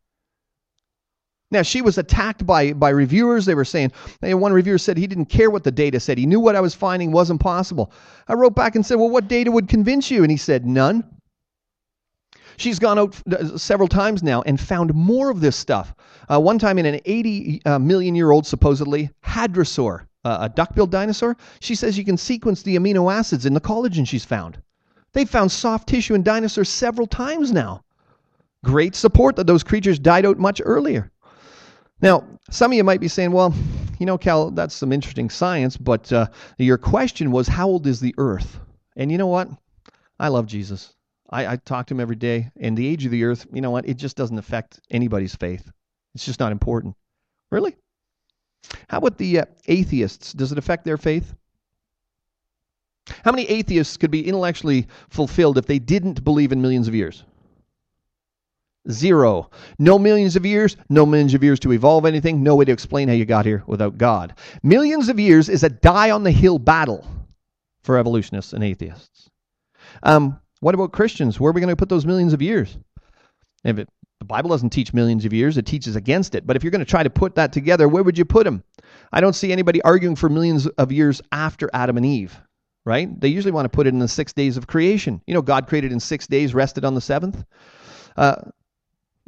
now 1.51 1.62
she 1.62 1.80
was 1.80 1.97
attacked 1.97 2.44
by 2.44 2.72
by 2.72 2.90
reviewers. 2.90 3.47
They 3.47 3.55
were 3.55 3.64
saying 3.64 3.92
one 4.20 4.53
reviewer 4.53 4.78
said 4.78 4.97
he 4.97 5.07
didn't 5.07 5.26
care 5.26 5.49
what 5.49 5.62
the 5.62 5.70
data 5.70 6.01
said. 6.01 6.18
He 6.18 6.26
knew 6.26 6.40
what 6.40 6.57
I 6.57 6.61
was 6.61 6.74
finding 6.74 7.12
wasn't 7.12 7.40
possible. 7.40 7.92
I 8.26 8.34
wrote 8.34 8.57
back 8.57 8.74
and 8.74 8.84
said, 8.84 8.97
"Well, 8.97 9.11
what 9.11 9.28
data 9.28 9.53
would 9.53 9.68
convince 9.68 10.11
you?" 10.11 10.22
And 10.22 10.30
he 10.30 10.36
said, 10.36 10.66
"None." 10.66 11.05
She's 12.57 12.78
gone 12.78 12.99
out 12.99 13.16
uh, 13.30 13.57
several 13.59 13.86
times 13.86 14.22
now 14.22 14.42
and 14.42 14.59
found 14.59 14.94
more 14.94 15.30
of 15.30 15.40
this 15.40 15.57
stuff. 15.57 15.94
Uh, 16.28 16.40
one 16.40 16.59
time 16.59 16.78
in 16.78 16.86
an 16.86 17.01
80 17.05 17.62
uh, 17.64 17.78
million 17.78 18.14
year 18.14 18.30
old 18.30 18.47
supposedly 18.47 19.11
hadrosaur, 19.24 20.07
uh, 20.24 20.38
a 20.40 20.49
duck-billed 20.49 20.90
dinosaur, 20.90 21.36
she 21.61 21.74
says 21.74 21.99
you 21.99 22.05
can 22.05 22.16
sequence 22.16 22.62
the 22.62 22.76
amino 22.76 23.12
acids 23.12 23.47
in 23.47 23.53
the 23.53 23.61
collagen 23.61 24.09
she's 24.09 24.24
found. 24.24 24.59
They've 25.17 25.27
found 25.27 25.51
soft 25.51 25.89
tissue 25.89 26.12
in 26.12 26.23
dinosaurs 26.23 26.69
several 26.69 27.07
times 27.07 27.51
now. 27.51 27.83
Great 28.62 28.95
support 28.95 29.37
that 29.37 29.47
those 29.47 29.62
creatures 29.62 29.99
died 29.99 30.27
out 30.27 30.39
much 30.39 30.61
earlier. 30.62 31.11
Now, 32.03 32.23
some 32.51 32.71
of 32.71 32.77
you 32.77 32.85
might 32.85 33.01
be 33.01 33.09
saying, 33.09 33.33
well, 33.33 33.55
you 33.99 34.05
know, 34.05 34.19
Cal, 34.19 34.51
that's 34.51 34.75
some 34.75 34.93
interesting 34.93 35.31
science, 35.31 35.79
but 35.79 36.12
uh, 36.12 36.27
your 36.59 36.77
question 36.77 37.31
was, 37.31 37.49
how 37.49 37.67
old 37.67 37.87
is 37.87 37.99
the 37.99 38.14
earth? 38.19 38.61
And 38.95 39.11
you 39.11 39.17
know 39.17 39.27
what? 39.27 39.49
I 40.21 40.29
love 40.29 40.47
Jesus. 40.47 40.93
I, 41.31 41.47
I 41.47 41.57
talk 41.57 41.87
to 41.87 41.95
him 41.95 42.01
every 42.01 42.17
day. 42.17 42.51
And 42.61 42.77
the 42.77 42.87
age 42.87 43.07
of 43.07 43.11
the 43.11 43.25
earth, 43.25 43.47
you 43.51 43.62
know 43.62 43.71
what? 43.71 43.89
It 43.89 43.97
just 43.97 44.19
doesn't 44.19 44.37
affect 44.37 44.81
anybody's 44.91 45.35
faith. 45.35 45.73
It's 46.14 46.27
just 46.27 46.41
not 46.41 46.53
important. 46.53 46.95
Really? 47.51 47.75
How 48.91 48.99
about 48.99 49.17
the 49.17 49.41
uh, 49.41 49.45
atheists? 49.67 50.35
Does 50.35 50.53
it 50.53 50.59
affect 50.59 50.85
their 50.85 50.99
faith? 50.99 51.35
How 53.24 53.30
many 53.30 53.48
atheists 53.48 53.96
could 53.96 54.11
be 54.11 54.26
intellectually 54.26 54.86
fulfilled 55.09 55.59
if 55.59 55.66
they 55.66 55.78
didn't 55.78 56.24
believe 56.24 56.52
in 56.52 56.62
millions 56.62 56.88
of 56.88 56.94
years? 56.94 57.24
Zero. 58.90 59.50
No 59.78 59.98
millions 59.98 60.36
of 60.36 60.46
years, 60.46 60.76
no 60.88 61.04
millions 61.07 61.34
of 61.34 61.42
years 61.42 61.59
to 61.61 61.72
evolve 61.72 62.07
anything, 62.07 62.42
no 62.42 62.54
way 62.54 62.64
to 62.64 62.72
explain 62.72 63.09
how 63.09 63.14
you 63.14 63.24
got 63.24 63.44
here 63.44 63.64
without 63.66 63.98
God. 63.98 64.34
Millions 64.62 65.09
of 65.09 65.18
years 65.18 65.48
is 65.48 65.64
a 65.64 65.68
die 65.68 66.11
on 66.11 66.22
the 66.22 66.30
hill 66.30 66.59
battle 66.59 67.04
for 67.82 67.98
evolutionists 67.98 68.52
and 68.52 68.62
atheists. 68.62 69.28
Um, 70.02 70.40
what 70.61 70.74
about 70.74 70.92
Christians? 70.92 71.38
Where 71.40 71.50
are 71.50 71.52
we 71.52 71.61
going 71.61 71.72
to 71.72 71.76
put 71.76 71.88
those 71.88 72.07
millions 72.07 72.32
of 72.32 72.42
years? 72.42 72.78
If 73.64 73.78
it, 73.78 73.88
the 74.20 74.24
Bible 74.24 74.50
doesn't 74.50 74.70
teach 74.70 74.94
millions 74.94 75.24
of 75.24 75.32
years, 75.32 75.59
it 75.59 75.66
teaches 75.66 75.96
against 75.96 76.34
it. 76.34 76.46
But 76.46 76.57
if 76.57 76.64
you're 76.64 76.70
going 76.70 76.84
to 76.84 76.90
try 76.90 77.02
to 77.02 77.11
put 77.11 77.34
that 77.34 77.52
together, 77.52 77.88
where 77.88 78.02
would 78.02 78.18
you 78.18 78.24
put 78.24 78.44
them? 78.44 78.62
I 79.12 79.20
don't 79.20 79.34
see 79.34 79.52
anybody 79.52 79.82
arguing 79.82 80.16
for 80.16 80.28
millions 80.28 80.66
of 80.66 80.92
years 80.92 81.20
after 81.32 81.68
Adam 81.72 81.96
and 81.96 82.07
Eve, 82.07 82.40
right? 82.87 83.20
They 83.20 83.28
usually 83.28 83.53
want 83.53 83.66
to 83.66 83.68
put 83.68 83.87
it 83.87 83.93
in 83.93 83.99
the 83.99 84.09
six 84.09 84.32
days 84.32 84.57
of 84.57 84.66
creation. 84.66 85.20
You 85.26 85.34
know, 85.34 85.43
God 85.43 85.66
created 85.66 85.93
in 85.93 86.01
six 86.01 86.26
days, 86.26 86.55
rested 86.55 86.84
on 86.84 86.95
the 86.95 87.01
seventh. 87.01 87.45
Uh, 88.16 88.37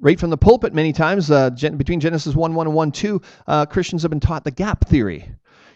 right 0.01 0.19
from 0.19 0.31
the 0.31 0.39
pulpit 0.39 0.73
many 0.73 0.93
times 0.93 1.31
uh, 1.31 1.51
gen- 1.51 1.77
between 1.77 2.01
Genesis 2.01 2.35
1 2.35 2.55
1 2.55 2.67
and 2.69 2.75
1 2.75 2.93
2, 2.93 3.21
uh, 3.49 3.67
Christians 3.67 4.03
have 4.03 4.11
been 4.11 4.21
taught 4.21 4.45
the 4.45 4.53
gap 4.53 4.89
theory. 4.89 5.29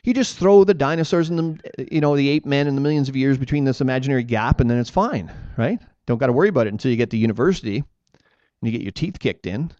You 0.04 0.14
just 0.14 0.38
throw 0.38 0.64
the 0.64 0.74
dinosaurs 0.74 1.28
and 1.28 1.60
the, 1.76 1.88
you 1.92 2.00
know, 2.00 2.16
the 2.16 2.28
ape 2.28 2.46
men 2.46 2.66
and 2.66 2.76
the 2.76 2.80
millions 2.80 3.08
of 3.08 3.16
years 3.16 3.36
between 3.36 3.64
this 3.64 3.80
imaginary 3.80 4.24
gap, 4.24 4.60
and 4.60 4.70
then 4.70 4.78
it's 4.78 4.90
fine, 4.90 5.30
right? 5.56 5.80
Don't 6.06 6.18
got 6.18 6.28
to 6.28 6.32
worry 6.32 6.48
about 6.48 6.66
it 6.66 6.72
until 6.72 6.90
you 6.90 6.96
get 6.96 7.10
to 7.10 7.16
university 7.16 7.76
and 7.76 7.84
you 8.62 8.72
get 8.72 8.82
your 8.82 8.92
teeth 8.92 9.18
kicked 9.18 9.46
in 9.46 9.72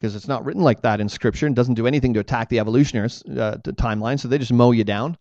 because 0.00 0.16
it's 0.16 0.28
not 0.28 0.44
written 0.44 0.62
like 0.62 0.82
that 0.82 1.00
in 1.00 1.08
Scripture 1.08 1.46
and 1.46 1.56
doesn't 1.56 1.74
do 1.74 1.86
anything 1.86 2.12
to 2.14 2.20
attack 2.20 2.48
the 2.48 2.58
evolutionary 2.58 3.06
uh, 3.06 3.56
timeline, 3.76 4.18
so 4.18 4.28
they 4.28 4.38
just 4.38 4.52
mow 4.52 4.70
you 4.70 4.84
down. 4.84 5.16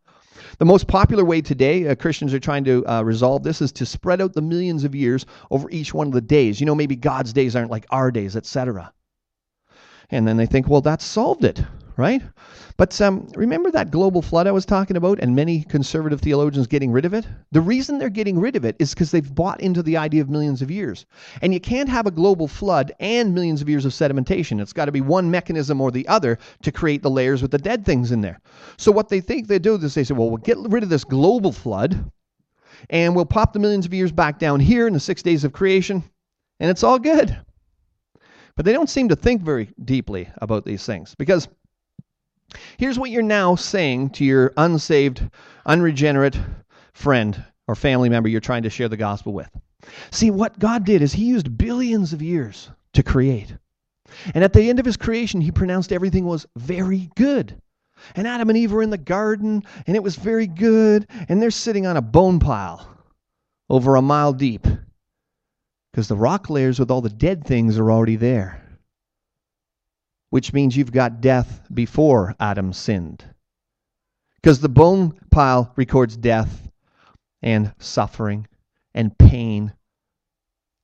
The 0.60 0.66
most 0.66 0.88
popular 0.88 1.24
way 1.24 1.42
today 1.42 1.88
uh, 1.88 1.96
Christians 1.96 2.34
are 2.34 2.40
trying 2.40 2.64
to 2.66 2.86
uh, 2.86 3.02
resolve 3.04 3.44
this 3.44 3.62
is 3.62 3.72
to 3.74 3.86
spread 3.86 4.22
out 4.22 4.34
the 4.34 4.42
millions 4.42 4.84
of 4.84 4.96
years 4.96 5.26
over 5.52 5.70
each 5.70 5.94
one 5.94 6.08
of 6.08 6.14
the 6.14 6.22
days. 6.22 6.60
You 6.60 6.66
know, 6.66 6.76
maybe 6.76 6.96
God's 6.96 7.34
days 7.34 7.56
aren't 7.56 7.72
like 7.72 7.86
our 7.90 8.12
days, 8.12 8.36
etc. 8.36 8.94
And 10.10 10.28
then 10.28 10.38
they 10.38 10.46
think, 10.46 10.68
well, 10.68 10.82
that 10.82 11.02
solved 11.02 11.44
it 11.44 11.64
right? 11.98 12.22
But 12.78 13.00
um, 13.02 13.28
remember 13.36 13.70
that 13.72 13.92
global 13.92 14.22
flood 14.22 14.48
I 14.48 14.52
was 14.52 14.66
talking 14.66 14.98
about 14.98 15.20
and 15.20 15.36
many 15.36 15.64
conservative 15.64 16.22
theologians 16.22 16.68
getting 16.68 16.92
rid 16.92 17.06
of 17.06 17.14
it? 17.14 17.28
The 17.52 17.62
reason 17.62 17.98
they're 17.98 18.10
getting 18.10 18.40
rid 18.40 18.56
of 18.56 18.66
it 18.66 18.76
is 18.80 18.94
because 18.94 19.12
they've 19.12 19.36
bought 19.36 19.62
into 19.62 19.84
the 19.84 19.98
idea 19.98 20.22
of 20.22 20.30
millions 20.30 20.62
of 20.62 20.72
years. 20.72 21.06
And 21.42 21.54
you 21.54 21.60
can't 21.60 21.90
have 21.90 22.08
a 22.08 22.12
global 22.12 22.48
flood 22.48 22.92
and 23.00 23.34
millions 23.36 23.62
of 23.62 23.70
years 23.70 23.86
of 23.86 23.92
sedimentation. 23.92 24.60
It's 24.60 24.74
got 24.74 24.86
to 24.86 24.92
be 24.92 25.02
one 25.02 25.30
mechanism 25.30 25.82
or 25.82 25.92
the 25.92 26.08
other 26.08 26.40
to 26.64 26.72
create 26.72 27.04
the 27.04 27.12
layers 27.12 27.42
with 27.42 27.52
the 27.52 27.58
dead 27.58 27.86
things 27.86 28.12
in 28.12 28.22
there. 28.22 28.40
So 28.78 28.92
what 28.92 29.10
they 29.10 29.22
think 29.22 29.48
they 29.48 29.60
do 29.60 29.76
is 29.76 29.94
they 29.94 30.04
say, 30.04 30.14
well, 30.14 30.30
we'll 30.30 30.38
get 30.38 30.58
rid 30.58 30.84
of 30.84 30.90
this 30.90 31.04
global 31.04 31.52
flood 31.52 32.12
and 32.90 33.16
we'll 33.16 33.26
pop 33.26 33.54
the 33.54 33.60
millions 33.60 33.86
of 33.86 33.94
years 33.94 34.12
back 34.12 34.40
down 34.40 34.60
here 34.60 34.88
in 34.88 34.94
the 34.94 35.00
six 35.00 35.22
days 35.22 35.44
of 35.44 35.54
creation 35.54 36.04
and 36.60 36.70
it's 36.70 36.84
all 36.84 37.00
good. 37.00 37.38
But 38.56 38.66
they 38.66 38.74
don't 38.74 38.90
seem 38.90 39.10
to 39.10 39.16
think 39.16 39.42
very 39.42 39.70
deeply 39.84 40.30
about 40.38 40.64
these 40.64 40.86
things 40.86 41.16
because 41.16 41.48
Here's 42.78 43.00
what 43.00 43.10
you're 43.10 43.22
now 43.22 43.56
saying 43.56 44.12
to 44.12 44.26
your 44.26 44.54
unsaved, 44.58 45.30
unregenerate 45.66 46.40
friend 46.94 47.44
or 47.68 47.76
family 47.76 48.10
member 48.10 48.30
you're 48.30 48.42
trying 48.42 48.64
to 48.64 48.70
share 48.70 48.90
the 48.90 48.98
gospel 48.98 49.34
with. 49.34 49.50
See, 50.12 50.32
what 50.32 50.60
God 50.60 50.86
did 50.86 51.02
is 51.02 51.14
He 51.14 51.26
used 51.26 51.58
billions 51.58 52.14
of 52.14 52.22
years 52.22 52.70
to 52.94 53.04
create. 53.04 53.56
And 54.34 54.44
at 54.44 54.54
the 54.54 54.70
end 54.70 54.80
of 54.80 54.86
His 54.86 54.98
creation, 54.98 55.42
He 55.42 55.52
pronounced 55.52 55.92
everything 55.92 56.26
was 56.26 56.46
very 56.56 57.10
good. 57.16 57.60
And 58.16 58.28
Adam 58.28 58.50
and 58.50 58.58
Eve 58.58 58.72
were 58.72 58.84
in 58.84 58.90
the 58.90 58.98
garden, 58.98 59.64
and 59.88 59.96
it 59.96 60.04
was 60.04 60.16
very 60.16 60.48
good, 60.48 61.08
and 61.30 61.42
they're 61.42 61.52
sitting 61.52 61.86
on 61.86 61.98
a 61.98 62.02
bone 62.02 62.40
pile 62.40 62.88
over 63.70 63.96
a 63.96 64.02
mile 64.02 64.34
deep 64.34 64.68
because 65.92 66.08
the 66.08 66.16
rock 66.16 66.50
layers 66.50 66.80
with 66.80 66.92
all 66.92 67.02
the 67.02 67.10
dead 67.10 67.46
things 67.46 67.78
are 67.78 67.92
already 67.92 68.16
there 68.16 68.63
which 70.34 70.52
means 70.52 70.76
you've 70.76 70.92
got 70.92 71.22
death 71.22 71.62
before 71.72 72.36
Adam 72.40 72.74
sinned. 72.74 73.24
Because 74.42 74.60
the 74.60 74.68
bone 74.68 75.14
pile 75.30 75.72
records 75.76 76.18
death 76.18 76.72
and 77.44 77.72
suffering 77.78 78.48
and 78.96 79.16
pain. 79.16 79.74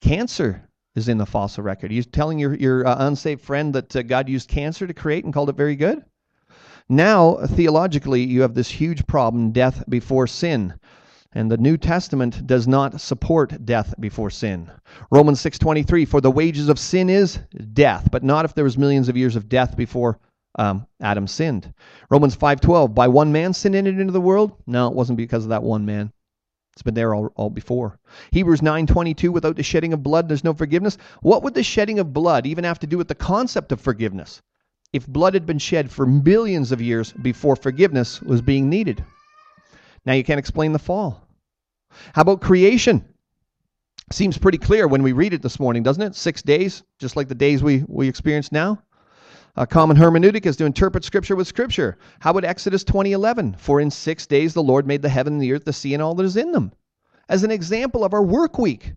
Cancer 0.04 0.70
is 0.96 1.10
in 1.10 1.18
the 1.18 1.26
fossil 1.26 1.64
record. 1.64 1.92
You're 1.92 1.98
you 1.98 2.04
telling 2.04 2.38
your, 2.38 2.54
your 2.54 2.86
uh, 2.86 3.08
unsaved 3.08 3.42
friend 3.42 3.74
that 3.74 3.96
uh, 3.96 4.04
God 4.04 4.30
used 4.30 4.50
cancer 4.50 4.86
to 4.86 4.94
create 4.94 5.26
and 5.26 5.34
called 5.34 5.50
it 5.50 5.58
very 5.58 5.76
good? 5.76 6.06
Now, 6.88 7.38
theologically, 7.48 8.22
you 8.24 8.44
have 8.44 8.54
this 8.54 8.70
huge 8.70 9.08
problem 9.08 9.52
death 9.52 9.84
before 9.90 10.28
sin. 10.28 10.76
And 11.32 11.52
the 11.52 11.58
New 11.58 11.78
Testament 11.78 12.48
does 12.48 12.68
not 12.68 13.00
support 13.00 13.64
death 13.64 13.94
before 14.00 14.32
sin. 14.32 14.72
Romans 15.12 15.40
6:23 15.40 16.08
for 16.08 16.22
the 16.22 16.32
wages 16.32 16.70
of 16.70 16.80
sin 16.80 17.08
is 17.08 17.38
death, 17.72 18.10
but 18.12 18.24
not 18.24 18.46
if 18.46 18.56
there 18.56 18.64
was 18.64 18.80
millions 18.80 19.10
of 19.10 19.16
years 19.16 19.36
of 19.36 19.48
death 19.48 19.78
before 19.78 20.18
um, 20.58 20.88
Adam 21.00 21.28
sinned. 21.28 21.72
Romans 22.10 22.36
5:12 22.36 22.96
by 22.96 23.08
one 23.08 23.32
man 23.32 23.54
sin 23.54 23.76
entered 23.76 24.00
into 24.00 24.12
the 24.12 24.20
world? 24.20 24.54
No, 24.66 24.88
it 24.88 24.96
wasn't 24.96 25.18
because 25.18 25.44
of 25.44 25.50
that 25.50 25.62
one 25.62 25.86
man. 25.86 26.12
It's 26.74 26.82
been 26.82 26.96
there 26.96 27.14
all, 27.14 27.32
all 27.36 27.52
before. 27.52 28.00
Hebrews 28.32 28.62
9:22 28.62 29.30
without 29.30 29.56
the 29.56 29.62
shedding 29.62 29.94
of 29.94 30.02
blood 30.02 30.30
there's 30.30 30.44
no 30.44 30.56
forgiveness. 30.56 30.98
What 31.22 31.44
would 31.44 31.54
the 31.54 31.62
shedding 31.62 32.00
of 32.00 32.12
blood 32.12 32.48
even 32.48 32.64
have 32.64 32.80
to 32.80 32.88
do 32.88 32.98
with 32.98 33.08
the 33.08 33.14
concept 33.14 33.72
of 33.72 33.80
forgiveness? 33.80 34.42
If 34.94 35.06
blood 35.06 35.36
had 35.36 35.46
been 35.46 35.60
shed 35.60 35.92
for 35.92 36.08
millions 36.08 36.72
of 36.72 36.82
years 36.82 37.14
before 37.14 37.56
forgiveness 37.56 38.20
was 38.20 38.42
being 38.42 38.68
needed. 38.68 39.06
Now 40.06 40.14
you 40.14 40.24
can't 40.24 40.40
explain 40.40 40.72
the 40.72 40.80
fall. 40.80 41.28
How 42.14 42.22
about 42.22 42.42
creation? 42.42 43.06
Seems 44.12 44.38
pretty 44.38 44.58
clear 44.58 44.88
when 44.88 45.04
we 45.04 45.12
read 45.12 45.34
it 45.34 45.42
this 45.42 45.60
morning, 45.60 45.84
doesn't 45.84 46.02
it? 46.02 46.16
6 46.16 46.42
days, 46.42 46.84
just 46.98 47.16
like 47.16 47.28
the 47.28 47.36
days 47.36 47.62
we 47.62 47.84
we 47.88 48.08
experience 48.08 48.52
now. 48.52 48.82
A 49.56 49.68
common 49.68 49.98
hermeneutic 49.98 50.46
is 50.46 50.56
to 50.58 50.66
interpret 50.66 51.04
Scripture 51.04 51.36
with 51.36 51.48
Scripture. 51.48 51.98
How 52.20 52.32
about 52.32 52.46
Exodus 52.46 52.84
20:11? 52.84 53.58
For 53.60 53.82
in 53.82 53.92
six 53.92 54.26
days 54.26 54.54
the 54.54 54.64
Lord 54.64 54.88
made 54.88 55.02
the 55.02 55.10
heaven 55.10 55.34
and 55.34 55.42
the 55.42 55.54
earth, 55.54 55.66
the 55.66 55.74
sea, 55.74 55.94
and 55.94 56.02
all 56.02 56.16
that 56.16 56.24
is 56.24 56.38
in 56.38 56.52
them. 56.52 56.72
As 57.28 57.44
an 57.44 57.52
example 57.52 58.04
of 58.04 58.14
our 58.14 58.24
work 58.24 58.58
week. 58.58 58.94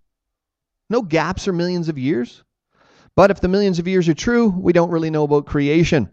No 0.89 1.03
gaps 1.03 1.49
or 1.49 1.53
millions 1.53 1.89
of 1.89 1.99
years. 1.99 2.45
But 3.17 3.31
if 3.31 3.41
the 3.41 3.49
millions 3.49 3.79
of 3.79 3.89
years 3.89 4.09
are 4.09 4.15
true, 4.15 4.49
we 4.49 4.73
don't 4.73 4.91
really 4.91 5.11
know 5.11 5.25
about 5.25 5.47
creation. 5.47 6.11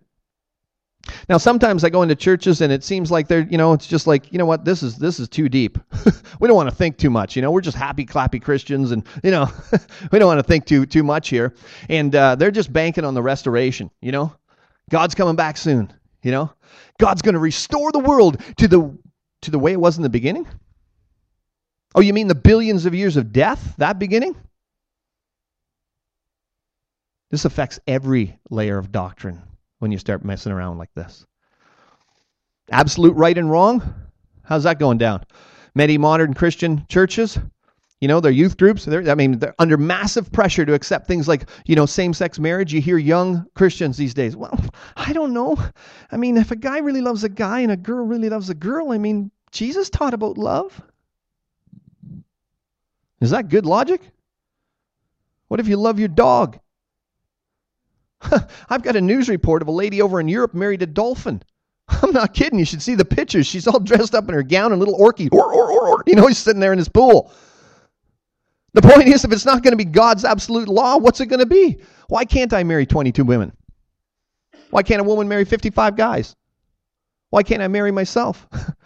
Now 1.28 1.38
sometimes 1.38 1.84
I 1.84 1.90
go 1.90 2.02
into 2.02 2.16
churches 2.16 2.62
and 2.62 2.72
it 2.72 2.84
seems 2.84 3.10
like 3.10 3.28
they're, 3.28 3.48
you 3.50 3.58
know, 3.58 3.74
it's 3.74 3.88
just 3.88 4.06
like, 4.06 4.32
you 4.32 4.38
know 4.38 4.46
what, 4.46 4.66
this 4.66 4.84
is 4.84 4.98
this 4.98 5.20
is 5.20 5.30
too 5.30 5.50
deep. 5.50 5.78
we 6.40 6.48
don't 6.48 6.58
want 6.58 6.70
to 6.70 6.76
think 6.76 6.98
too 6.98 7.10
much, 7.10 7.36
you 7.36 7.42
know. 7.42 7.52
We're 7.52 7.62
just 7.62 7.78
happy 7.78 8.06
clappy 8.06 8.42
Christians, 8.42 8.92
and 8.92 9.06
you 9.24 9.32
know, 9.32 9.50
we 10.12 10.20
don't 10.20 10.28
want 10.28 10.40
to 10.40 10.44
think 10.44 10.66
too 10.66 10.86
too 10.86 11.04
much 11.04 11.30
here. 11.30 11.56
And 11.88 12.14
uh, 12.14 12.36
they're 12.36 12.52
just 12.52 12.72
banking 12.72 13.06
on 13.06 13.14
the 13.14 13.22
restoration, 13.22 13.90
you 14.02 14.12
know. 14.12 14.34
God's 14.90 15.16
coming 15.16 15.36
back 15.36 15.58
soon, 15.58 15.94
you 16.24 16.32
know? 16.32 16.52
God's 16.98 17.22
going 17.22 17.34
to 17.34 17.40
restore 17.40 17.92
the 17.92 18.00
world 18.00 18.42
to 18.58 18.68
the 18.68 18.98
to 19.42 19.52
the 19.52 19.60
way 19.60 19.72
it 19.72 19.80
was 19.80 19.98
in 19.98 20.04
the 20.04 20.10
beginning? 20.10 20.48
Oh, 21.96 22.02
you 22.02 22.14
mean 22.14 22.28
the 22.28 22.36
billions 22.36 22.86
of 22.86 22.94
years 22.94 23.18
of 23.18 23.32
death, 23.32 23.76
that 23.78 23.98
beginning? 23.98 24.36
This 27.32 27.46
affects 27.46 27.80
every 27.88 28.40
layer 28.50 28.78
of 28.78 28.92
doctrine 28.92 29.42
when 29.80 29.92
you 29.92 29.98
start 29.98 30.24
messing 30.24 30.52
around 30.52 30.78
like 30.78 30.94
this. 30.94 31.26
Absolute 32.72 33.16
right 33.16 33.38
and 33.38 33.50
wrong? 33.50 33.82
How's 34.44 34.64
that 34.64 34.80
going 34.80 34.98
down? 34.98 35.24
Many 35.76 35.98
modern 35.98 36.34
Christian 36.34 36.86
churches, 36.90 37.40
you 38.02 38.08
know, 38.08 38.20
their 38.20 38.32
youth 38.32 38.58
groups, 38.58 38.88
I 38.88 39.16
mean, 39.16 39.40
they're 39.40 39.56
under 39.60 39.78
massive 39.78 40.32
pressure 40.32 40.66
to 40.66 40.74
accept 40.74 41.08
things 41.08 41.28
like, 41.28 41.50
you 41.66 41.76
know, 41.76 41.86
same 41.86 42.14
sex 42.14 42.40
marriage. 42.40 42.74
You 42.74 42.82
hear 42.82 42.98
young 42.98 43.46
Christians 43.56 43.98
these 43.98 44.14
days, 44.14 44.36
well, 44.36 44.58
I 44.96 45.14
don't 45.14 45.34
know. 45.34 45.58
I 46.12 46.18
mean, 46.18 46.38
if 46.38 46.52
a 46.52 46.56
guy 46.56 46.80
really 46.80 47.02
loves 47.02 47.24
a 47.24 47.30
guy 47.30 47.60
and 47.60 47.72
a 47.72 47.78
girl 47.78 48.06
really 48.06 48.30
loves 48.30 48.50
a 48.50 48.56
girl, 48.56 48.92
I 48.92 48.98
mean, 48.98 49.32
Jesus 49.52 49.90
taught 49.90 50.14
about 50.14 50.38
love. 50.38 50.82
Is 53.20 53.32
that 53.32 53.50
good 53.50 53.66
logic? 53.66 54.02
What 55.50 55.60
if 55.60 55.68
you 55.68 55.76
love 55.76 56.00
your 56.00 56.08
dog? 56.08 56.60
I've 58.70 58.84
got 58.84 58.96
a 58.96 59.02
news 59.02 59.30
report 59.30 59.62
of 59.62 59.68
a 59.68 59.72
lady 59.72 60.02
over 60.02 60.20
in 60.20 60.28
Europe 60.28 60.54
married 60.54 60.82
a 60.82 60.88
dolphin. 60.88 61.42
I'm 61.88 62.12
not 62.12 62.34
kidding. 62.34 62.60
You 62.60 62.66
should 62.66 62.82
see 62.82 62.96
the 62.96 63.06
pictures. 63.06 63.48
She's 63.48 63.68
all 63.68 63.80
dressed 63.80 64.16
up 64.16 64.28
in 64.28 64.34
her 64.34 64.44
gown 64.44 64.72
and 64.72 64.80
little 64.80 64.98
orky. 65.00 65.30
Or, 65.32 65.54
or, 65.54 65.72
or, 65.72 66.04
you 66.06 66.16
know, 66.16 66.28
he's 66.28 66.38
sitting 66.38 66.60
there 66.60 66.74
in 66.74 66.78
his 66.78 66.90
pool. 66.90 67.32
The 68.74 68.82
point 68.82 69.08
is, 69.08 69.26
if 69.26 69.32
it's 69.32 69.46
not 69.46 69.64
going 69.64 69.72
to 69.72 69.78
be 69.78 69.86
God's 69.86 70.24
absolute 70.24 70.68
law, 70.68 70.98
what's 70.98 71.20
it 71.22 71.26
going 71.26 71.40
to 71.40 71.46
be? 71.46 71.80
Why 72.08 72.26
can't 72.26 72.54
I 72.54 72.64
marry 72.64 72.86
22 72.86 73.24
women? 73.24 73.52
Why 74.70 74.84
can't 74.84 75.02
a 75.02 75.04
woman 75.04 75.28
marry 75.28 75.46
55 75.46 75.96
guys? 75.96 76.36
Why 77.32 77.42
can't 77.44 77.62
I 77.62 77.68
marry 77.68 77.92
myself? 77.92 78.48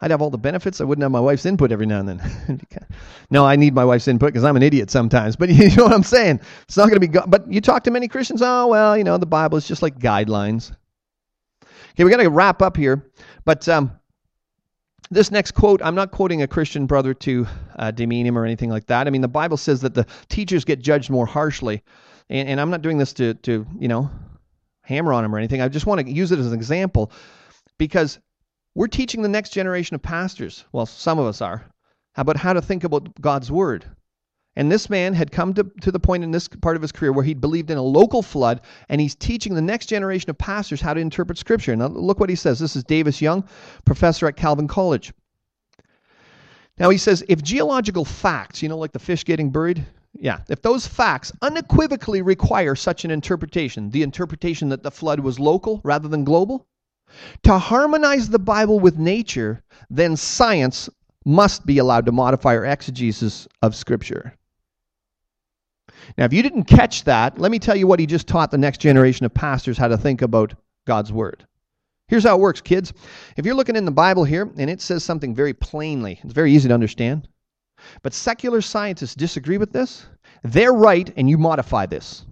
I'd 0.00 0.10
have 0.10 0.22
all 0.22 0.30
the 0.30 0.38
benefits. 0.38 0.80
I 0.80 0.84
wouldn't 0.84 1.02
have 1.02 1.12
my 1.12 1.20
wife's 1.20 1.44
input 1.44 1.72
every 1.72 1.84
now 1.84 2.00
and 2.00 2.08
then. 2.08 2.60
no, 3.30 3.44
I 3.44 3.56
need 3.56 3.74
my 3.74 3.84
wife's 3.84 4.08
input 4.08 4.28
because 4.28 4.44
I'm 4.44 4.56
an 4.56 4.62
idiot 4.62 4.90
sometimes. 4.90 5.36
But 5.36 5.48
you 5.50 5.76
know 5.76 5.84
what 5.84 5.92
I'm 5.92 6.02
saying? 6.02 6.40
It's 6.62 6.76
not 6.76 6.84
going 6.84 6.94
to 6.94 7.00
be. 7.00 7.08
God. 7.08 7.30
But 7.30 7.52
you 7.52 7.60
talk 7.60 7.84
to 7.84 7.90
many 7.90 8.08
Christians. 8.08 8.40
Oh 8.42 8.66
well, 8.68 8.96
you 8.96 9.04
know 9.04 9.18
the 9.18 9.26
Bible 9.26 9.58
is 9.58 9.68
just 9.68 9.82
like 9.82 9.98
guidelines. 9.98 10.72
Okay, 11.92 12.04
we 12.04 12.10
got 12.10 12.18
to 12.18 12.30
wrap 12.30 12.62
up 12.62 12.76
here. 12.76 13.10
But 13.44 13.68
um, 13.68 13.92
this 15.10 15.30
next 15.30 15.52
quote, 15.52 15.82
I'm 15.82 15.94
not 15.94 16.12
quoting 16.12 16.40
a 16.42 16.46
Christian 16.46 16.86
brother 16.86 17.12
to 17.14 17.46
uh, 17.76 17.90
demean 17.90 18.26
him 18.26 18.38
or 18.38 18.44
anything 18.44 18.70
like 18.70 18.86
that. 18.86 19.06
I 19.06 19.10
mean, 19.10 19.22
the 19.22 19.28
Bible 19.28 19.56
says 19.56 19.80
that 19.82 19.94
the 19.94 20.06
teachers 20.28 20.64
get 20.64 20.80
judged 20.80 21.10
more 21.10 21.26
harshly, 21.26 21.82
and, 22.28 22.48
and 22.48 22.60
I'm 22.60 22.70
not 22.70 22.82
doing 22.82 22.96
this 22.96 23.12
to, 23.14 23.34
to, 23.34 23.66
you 23.78 23.88
know, 23.88 24.08
hammer 24.82 25.12
on 25.12 25.24
him 25.24 25.34
or 25.34 25.38
anything. 25.38 25.60
I 25.60 25.68
just 25.68 25.86
want 25.86 26.00
to 26.00 26.10
use 26.10 26.32
it 26.32 26.38
as 26.38 26.46
an 26.46 26.54
example 26.54 27.12
because 27.76 28.18
we're 28.74 28.86
teaching 28.86 29.22
the 29.22 29.28
next 29.28 29.50
generation 29.50 29.94
of 29.94 30.02
pastors. 30.02 30.64
Well, 30.72 30.86
some 30.86 31.18
of 31.18 31.26
us 31.26 31.40
are 31.40 31.64
about 32.16 32.36
how 32.36 32.52
to 32.52 32.62
think 32.62 32.84
about 32.84 33.20
God's 33.20 33.50
word. 33.50 33.84
And 34.56 34.70
this 34.70 34.90
man 34.90 35.14
had 35.14 35.30
come 35.30 35.54
to, 35.54 35.64
to 35.80 35.92
the 35.92 36.00
point 36.00 36.24
in 36.24 36.32
this 36.32 36.48
part 36.48 36.76
of 36.76 36.82
his 36.82 36.92
career 36.92 37.12
where 37.12 37.24
he'd 37.24 37.40
believed 37.40 37.70
in 37.70 37.78
a 37.78 37.82
local 37.82 38.20
flood, 38.20 38.60
and 38.88 39.00
he's 39.00 39.14
teaching 39.14 39.54
the 39.54 39.62
next 39.62 39.86
generation 39.86 40.28
of 40.28 40.38
pastors 40.38 40.80
how 40.80 40.92
to 40.92 41.00
interpret 41.00 41.38
Scripture. 41.38 41.74
Now, 41.76 41.86
look 41.86 42.18
what 42.18 42.28
he 42.28 42.34
says. 42.34 42.58
This 42.58 42.74
is 42.74 42.84
Davis 42.84 43.22
Young, 43.22 43.44
professor 43.84 44.26
at 44.26 44.36
Calvin 44.36 44.66
College. 44.66 45.12
Now, 46.78 46.90
he 46.90 46.98
says 46.98 47.24
if 47.28 47.42
geological 47.42 48.04
facts, 48.04 48.62
you 48.62 48.68
know, 48.68 48.78
like 48.78 48.92
the 48.92 48.98
fish 48.98 49.24
getting 49.24 49.50
buried, 49.50 49.86
yeah, 50.14 50.40
if 50.48 50.62
those 50.62 50.86
facts 50.86 51.30
unequivocally 51.42 52.20
require 52.20 52.74
such 52.74 53.04
an 53.04 53.10
interpretation, 53.10 53.90
the 53.90 54.02
interpretation 54.02 54.68
that 54.70 54.82
the 54.82 54.90
flood 54.90 55.20
was 55.20 55.38
local 55.38 55.80
rather 55.84 56.08
than 56.08 56.24
global, 56.24 56.66
to 57.42 57.58
harmonize 57.58 58.28
the 58.28 58.38
Bible 58.38 58.80
with 58.80 58.98
nature, 58.98 59.62
then 59.88 60.16
science 60.16 60.88
must 61.24 61.66
be 61.66 61.78
allowed 61.78 62.06
to 62.06 62.12
modify 62.12 62.56
our 62.56 62.64
exegesis 62.64 63.46
of 63.62 63.74
Scripture. 63.74 64.34
Now, 66.16 66.24
if 66.24 66.32
you 66.32 66.42
didn't 66.42 66.64
catch 66.64 67.04
that, 67.04 67.38
let 67.38 67.50
me 67.50 67.58
tell 67.58 67.76
you 67.76 67.86
what 67.86 68.00
he 68.00 68.06
just 68.06 68.26
taught 68.26 68.50
the 68.50 68.58
next 68.58 68.78
generation 68.78 69.26
of 69.26 69.34
pastors 69.34 69.78
how 69.78 69.88
to 69.88 69.98
think 69.98 70.22
about 70.22 70.54
God's 70.86 71.12
Word. 71.12 71.46
Here's 72.08 72.24
how 72.24 72.36
it 72.36 72.40
works, 72.40 72.60
kids. 72.60 72.92
If 73.36 73.46
you're 73.46 73.54
looking 73.54 73.76
in 73.76 73.84
the 73.84 73.90
Bible 73.90 74.24
here 74.24 74.50
and 74.56 74.68
it 74.68 74.80
says 74.80 75.04
something 75.04 75.34
very 75.34 75.54
plainly, 75.54 76.18
it's 76.24 76.32
very 76.32 76.52
easy 76.52 76.68
to 76.68 76.74
understand, 76.74 77.28
but 78.02 78.14
secular 78.14 78.60
scientists 78.60 79.14
disagree 79.14 79.58
with 79.58 79.72
this, 79.72 80.06
they're 80.42 80.72
right 80.72 81.12
and 81.16 81.30
you 81.30 81.38
modify 81.38 81.86
this. 81.86 82.24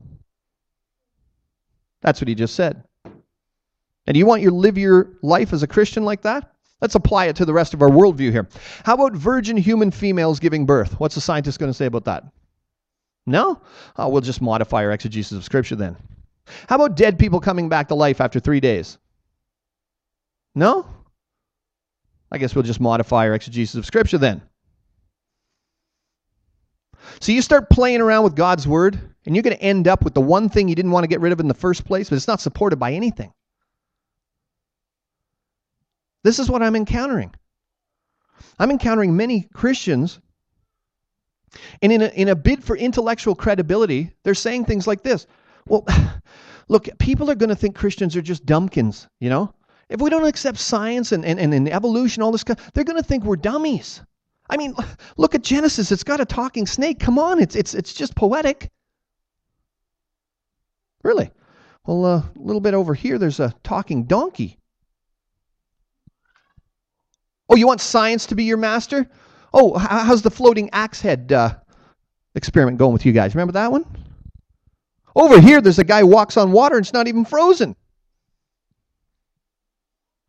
That's 2.00 2.20
what 2.20 2.28
he 2.28 2.34
just 2.34 2.54
said. 2.54 2.82
And 4.08 4.16
you 4.16 4.24
want 4.24 4.42
to 4.42 4.50
live 4.50 4.78
your 4.78 5.10
life 5.20 5.52
as 5.52 5.62
a 5.62 5.66
Christian 5.66 6.02
like 6.02 6.22
that? 6.22 6.54
Let's 6.80 6.94
apply 6.94 7.26
it 7.26 7.36
to 7.36 7.44
the 7.44 7.52
rest 7.52 7.74
of 7.74 7.82
our 7.82 7.90
worldview 7.90 8.32
here. 8.32 8.48
How 8.82 8.94
about 8.94 9.12
virgin 9.12 9.58
human 9.58 9.90
females 9.90 10.40
giving 10.40 10.64
birth? 10.64 10.98
What's 10.98 11.14
the 11.14 11.20
scientist 11.20 11.58
going 11.58 11.68
to 11.68 11.76
say 11.76 11.84
about 11.84 12.06
that? 12.06 12.24
No? 13.26 13.60
Oh, 13.96 14.08
we'll 14.08 14.22
just 14.22 14.40
modify 14.40 14.82
our 14.84 14.92
exegesis 14.92 15.36
of 15.36 15.44
Scripture 15.44 15.76
then. 15.76 15.94
How 16.70 16.76
about 16.76 16.96
dead 16.96 17.18
people 17.18 17.38
coming 17.38 17.68
back 17.68 17.88
to 17.88 17.94
life 17.94 18.22
after 18.22 18.40
three 18.40 18.60
days? 18.60 18.96
No? 20.54 20.86
I 22.32 22.38
guess 22.38 22.54
we'll 22.54 22.64
just 22.64 22.80
modify 22.80 23.28
our 23.28 23.34
exegesis 23.34 23.74
of 23.74 23.84
Scripture 23.84 24.16
then. 24.16 24.40
So 27.20 27.32
you 27.32 27.42
start 27.42 27.68
playing 27.68 28.00
around 28.00 28.24
with 28.24 28.36
God's 28.36 28.66
Word, 28.66 28.98
and 29.26 29.36
you're 29.36 29.42
going 29.42 29.56
to 29.56 29.62
end 29.62 29.86
up 29.86 30.02
with 30.02 30.14
the 30.14 30.22
one 30.22 30.48
thing 30.48 30.66
you 30.66 30.74
didn't 30.74 30.92
want 30.92 31.04
to 31.04 31.08
get 31.08 31.20
rid 31.20 31.34
of 31.34 31.40
in 31.40 31.48
the 31.48 31.52
first 31.52 31.84
place, 31.84 32.08
but 32.08 32.16
it's 32.16 32.26
not 32.26 32.40
supported 32.40 32.76
by 32.76 32.94
anything. 32.94 33.34
This 36.28 36.38
is 36.38 36.50
what 36.50 36.62
I'm 36.62 36.76
encountering. 36.76 37.34
I'm 38.58 38.70
encountering 38.70 39.16
many 39.16 39.48
Christians 39.54 40.20
and 41.80 41.90
in 41.90 42.02
a, 42.02 42.08
in 42.08 42.28
a 42.28 42.36
bid 42.36 42.62
for 42.62 42.76
intellectual 42.76 43.34
credibility, 43.34 44.10
they're 44.24 44.34
saying 44.34 44.66
things 44.66 44.86
like 44.86 45.02
this. 45.02 45.26
Well, 45.66 45.86
look, 46.68 46.86
people 46.98 47.30
are 47.30 47.34
going 47.34 47.48
to 47.48 47.56
think 47.56 47.76
Christians 47.76 48.14
are 48.14 48.20
just 48.20 48.44
dumbkins, 48.44 49.08
you 49.20 49.30
know? 49.30 49.54
If 49.88 50.02
we 50.02 50.10
don't 50.10 50.26
accept 50.26 50.58
science 50.58 51.12
and, 51.12 51.24
and, 51.24 51.40
and 51.40 51.66
evolution, 51.66 52.22
all 52.22 52.30
this 52.30 52.42
stuff, 52.42 52.72
they're 52.74 52.84
going 52.84 53.00
to 53.00 53.08
think 53.08 53.24
we're 53.24 53.36
dummies. 53.36 54.02
I 54.50 54.58
mean, 54.58 54.74
look 55.16 55.34
at 55.34 55.42
Genesis. 55.42 55.90
It's 55.90 56.04
got 56.04 56.20
a 56.20 56.26
talking 56.26 56.66
snake. 56.66 57.00
Come 57.00 57.18
on, 57.18 57.40
it's, 57.40 57.56
it's, 57.56 57.72
it's 57.72 57.94
just 57.94 58.14
poetic. 58.14 58.70
Really? 61.02 61.30
Well, 61.86 62.04
uh, 62.04 62.18
a 62.18 62.32
little 62.36 62.60
bit 62.60 62.74
over 62.74 62.92
here, 62.92 63.16
there's 63.16 63.40
a 63.40 63.54
talking 63.64 64.04
donkey. 64.04 64.57
Oh, 67.48 67.56
you 67.56 67.66
want 67.66 67.80
science 67.80 68.26
to 68.26 68.34
be 68.34 68.44
your 68.44 68.56
master? 68.56 69.08
Oh, 69.52 69.78
how's 69.78 70.22
the 70.22 70.30
floating 70.30 70.68
axe 70.72 71.00
head 71.00 71.32
uh, 71.32 71.54
experiment 72.34 72.78
going 72.78 72.92
with 72.92 73.06
you 73.06 73.12
guys? 73.12 73.34
Remember 73.34 73.52
that 73.52 73.72
one? 73.72 73.84
Over 75.16 75.40
here, 75.40 75.60
there's 75.60 75.78
a 75.78 75.84
guy 75.84 76.00
who 76.00 76.06
walks 76.06 76.36
on 76.36 76.52
water 76.52 76.76
and 76.76 76.84
it's 76.84 76.92
not 76.92 77.08
even 77.08 77.24
frozen. 77.24 77.74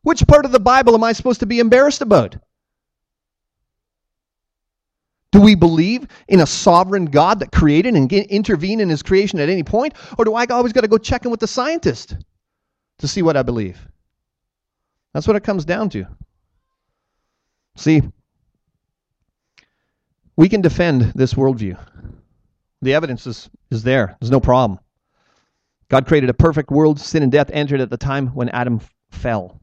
Which 0.02 0.26
part 0.26 0.46
of 0.46 0.52
the 0.52 0.60
Bible 0.60 0.96
am 0.96 1.04
I 1.04 1.14
supposed 1.14 1.42
to 1.42 1.46
be 1.46 1.60
embarrassed 1.60 2.02
about? 2.02 2.38
Do 5.32 5.42
we 5.42 5.54
believe 5.54 6.08
in 6.28 6.40
a 6.40 6.48
sovereign 6.48 7.06
God 7.06 7.40
that 7.42 7.52
created 7.52 7.96
and 7.96 8.12
intervene 8.12 8.80
in 8.80 8.90
his 8.90 9.04
creation 9.04 9.40
at 9.40 9.50
any 9.50 9.64
point? 9.64 9.94
Or 10.18 10.26
do 10.26 10.34
I 10.34 10.46
always 10.46 10.74
got 10.74 10.82
to 10.82 10.88
go 10.88 10.98
check 10.98 11.26
in 11.26 11.32
with 11.32 11.40
the 11.40 11.48
scientist 11.48 12.16
to 13.00 13.08
see 13.08 13.22
what 13.22 13.38
I 13.38 13.44
believe? 13.44 13.80
That's 15.14 15.28
what 15.28 15.36
it 15.36 15.44
comes 15.44 15.66
down 15.66 15.90
to. 15.90 16.08
See, 17.76 18.02
we 20.36 20.50
can 20.50 20.62
defend 20.62 21.14
this 21.16 21.34
worldview. 21.34 21.78
The 22.82 22.94
evidence 22.94 23.28
is, 23.28 23.50
is 23.72 23.84
there. 23.84 24.18
There's 24.20 24.32
no 24.32 24.40
problem. 24.40 24.80
God 25.90 26.06
created 26.08 26.30
a 26.30 26.34
perfect 26.34 26.72
world. 26.72 27.00
Sin 27.00 27.24
and 27.24 27.32
death 27.32 27.50
entered 27.52 27.82
at 27.82 27.90
the 27.90 27.98
time 27.98 28.28
when 28.28 28.50
Adam 28.50 28.80
fell 29.12 29.60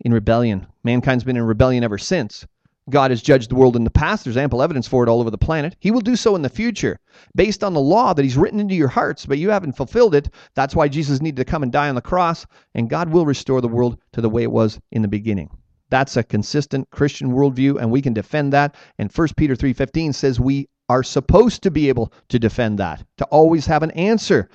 in 0.00 0.12
rebellion. 0.12 0.66
Mankind's 0.84 1.24
been 1.24 1.36
in 1.36 1.42
rebellion 1.42 1.84
ever 1.84 1.98
since. 1.98 2.46
God 2.90 3.10
has 3.10 3.22
judged 3.22 3.50
the 3.50 3.54
world 3.54 3.76
in 3.76 3.84
the 3.84 3.90
past. 3.90 4.24
There's 4.24 4.36
ample 4.36 4.62
evidence 4.62 4.88
for 4.88 5.04
it 5.04 5.08
all 5.08 5.20
over 5.20 5.30
the 5.30 5.38
planet. 5.38 5.76
He 5.78 5.90
will 5.90 6.00
do 6.00 6.16
so 6.16 6.34
in 6.34 6.42
the 6.42 6.48
future 6.48 6.98
based 7.36 7.62
on 7.62 7.74
the 7.74 7.80
law 7.80 8.12
that 8.12 8.22
He's 8.22 8.36
written 8.36 8.58
into 8.58 8.74
your 8.74 8.88
hearts, 8.88 9.24
but 9.24 9.38
you 9.38 9.50
haven't 9.50 9.76
fulfilled 9.76 10.14
it. 10.14 10.30
That's 10.54 10.74
why 10.74 10.88
Jesus 10.88 11.20
needed 11.20 11.36
to 11.36 11.50
come 11.50 11.62
and 11.62 11.70
die 11.70 11.88
on 11.88 11.94
the 11.94 12.00
cross, 12.00 12.44
and 12.74 12.90
God 12.90 13.10
will 13.10 13.24
restore 13.24 13.60
the 13.60 13.68
world 13.68 13.98
to 14.12 14.20
the 14.20 14.30
way 14.30 14.42
it 14.42 14.50
was 14.50 14.80
in 14.90 15.02
the 15.02 15.08
beginning. 15.08 15.50
That's 15.92 16.16
a 16.16 16.22
consistent 16.22 16.88
Christian 16.88 17.32
worldview, 17.32 17.78
and 17.78 17.90
we 17.90 18.00
can 18.00 18.14
defend 18.14 18.54
that. 18.54 18.76
And 18.98 19.12
1 19.12 19.28
Peter 19.36 19.54
3.15 19.54 20.14
says 20.14 20.40
we 20.40 20.70
are 20.88 21.02
supposed 21.02 21.62
to 21.64 21.70
be 21.70 21.90
able 21.90 22.14
to 22.30 22.38
defend 22.38 22.78
that, 22.78 23.04
to 23.18 23.26
always 23.26 23.66
have 23.66 23.82
an 23.82 23.90
answer 23.90 24.48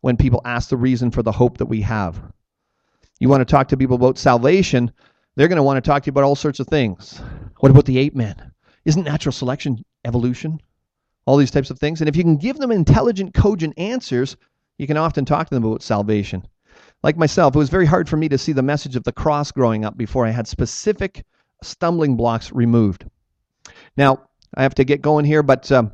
when 0.00 0.16
people 0.16 0.40
ask 0.46 0.70
the 0.70 0.78
reason 0.78 1.10
for 1.10 1.22
the 1.22 1.32
hope 1.32 1.58
that 1.58 1.66
we 1.66 1.82
have. 1.82 2.18
You 3.18 3.28
want 3.28 3.42
to 3.42 3.44
talk 3.44 3.68
to 3.68 3.76
people 3.76 3.96
about 3.96 4.16
salvation, 4.16 4.90
they're 5.36 5.48
going 5.48 5.58
to 5.58 5.62
want 5.62 5.76
to 5.76 5.86
talk 5.86 6.02
to 6.04 6.06
you 6.06 6.12
about 6.12 6.24
all 6.24 6.34
sorts 6.34 6.60
of 6.60 6.66
things. 6.68 7.20
What 7.58 7.70
about 7.70 7.84
the 7.84 7.98
ape 7.98 8.14
man? 8.14 8.50
Isn't 8.86 9.04
natural 9.04 9.34
selection 9.34 9.84
evolution? 10.06 10.62
All 11.26 11.36
these 11.36 11.50
types 11.50 11.68
of 11.68 11.78
things. 11.78 12.00
And 12.00 12.08
if 12.08 12.16
you 12.16 12.22
can 12.22 12.38
give 12.38 12.56
them 12.56 12.72
intelligent, 12.72 13.34
cogent 13.34 13.74
answers, 13.76 14.38
you 14.78 14.86
can 14.86 14.96
often 14.96 15.26
talk 15.26 15.50
to 15.50 15.54
them 15.54 15.64
about 15.66 15.82
salvation. 15.82 16.46
Like 17.02 17.16
myself, 17.16 17.54
it 17.54 17.58
was 17.58 17.70
very 17.70 17.86
hard 17.86 18.08
for 18.08 18.16
me 18.16 18.28
to 18.28 18.38
see 18.38 18.52
the 18.52 18.62
message 18.62 18.96
of 18.96 19.04
the 19.04 19.12
cross 19.12 19.50
growing 19.52 19.84
up 19.84 19.96
before 19.96 20.26
I 20.26 20.30
had 20.30 20.46
specific 20.46 21.24
stumbling 21.62 22.16
blocks 22.16 22.52
removed. 22.52 23.06
Now, 23.96 24.28
I 24.54 24.62
have 24.62 24.74
to 24.76 24.84
get 24.84 25.00
going 25.00 25.24
here, 25.24 25.42
but 25.42 25.70
um, 25.72 25.92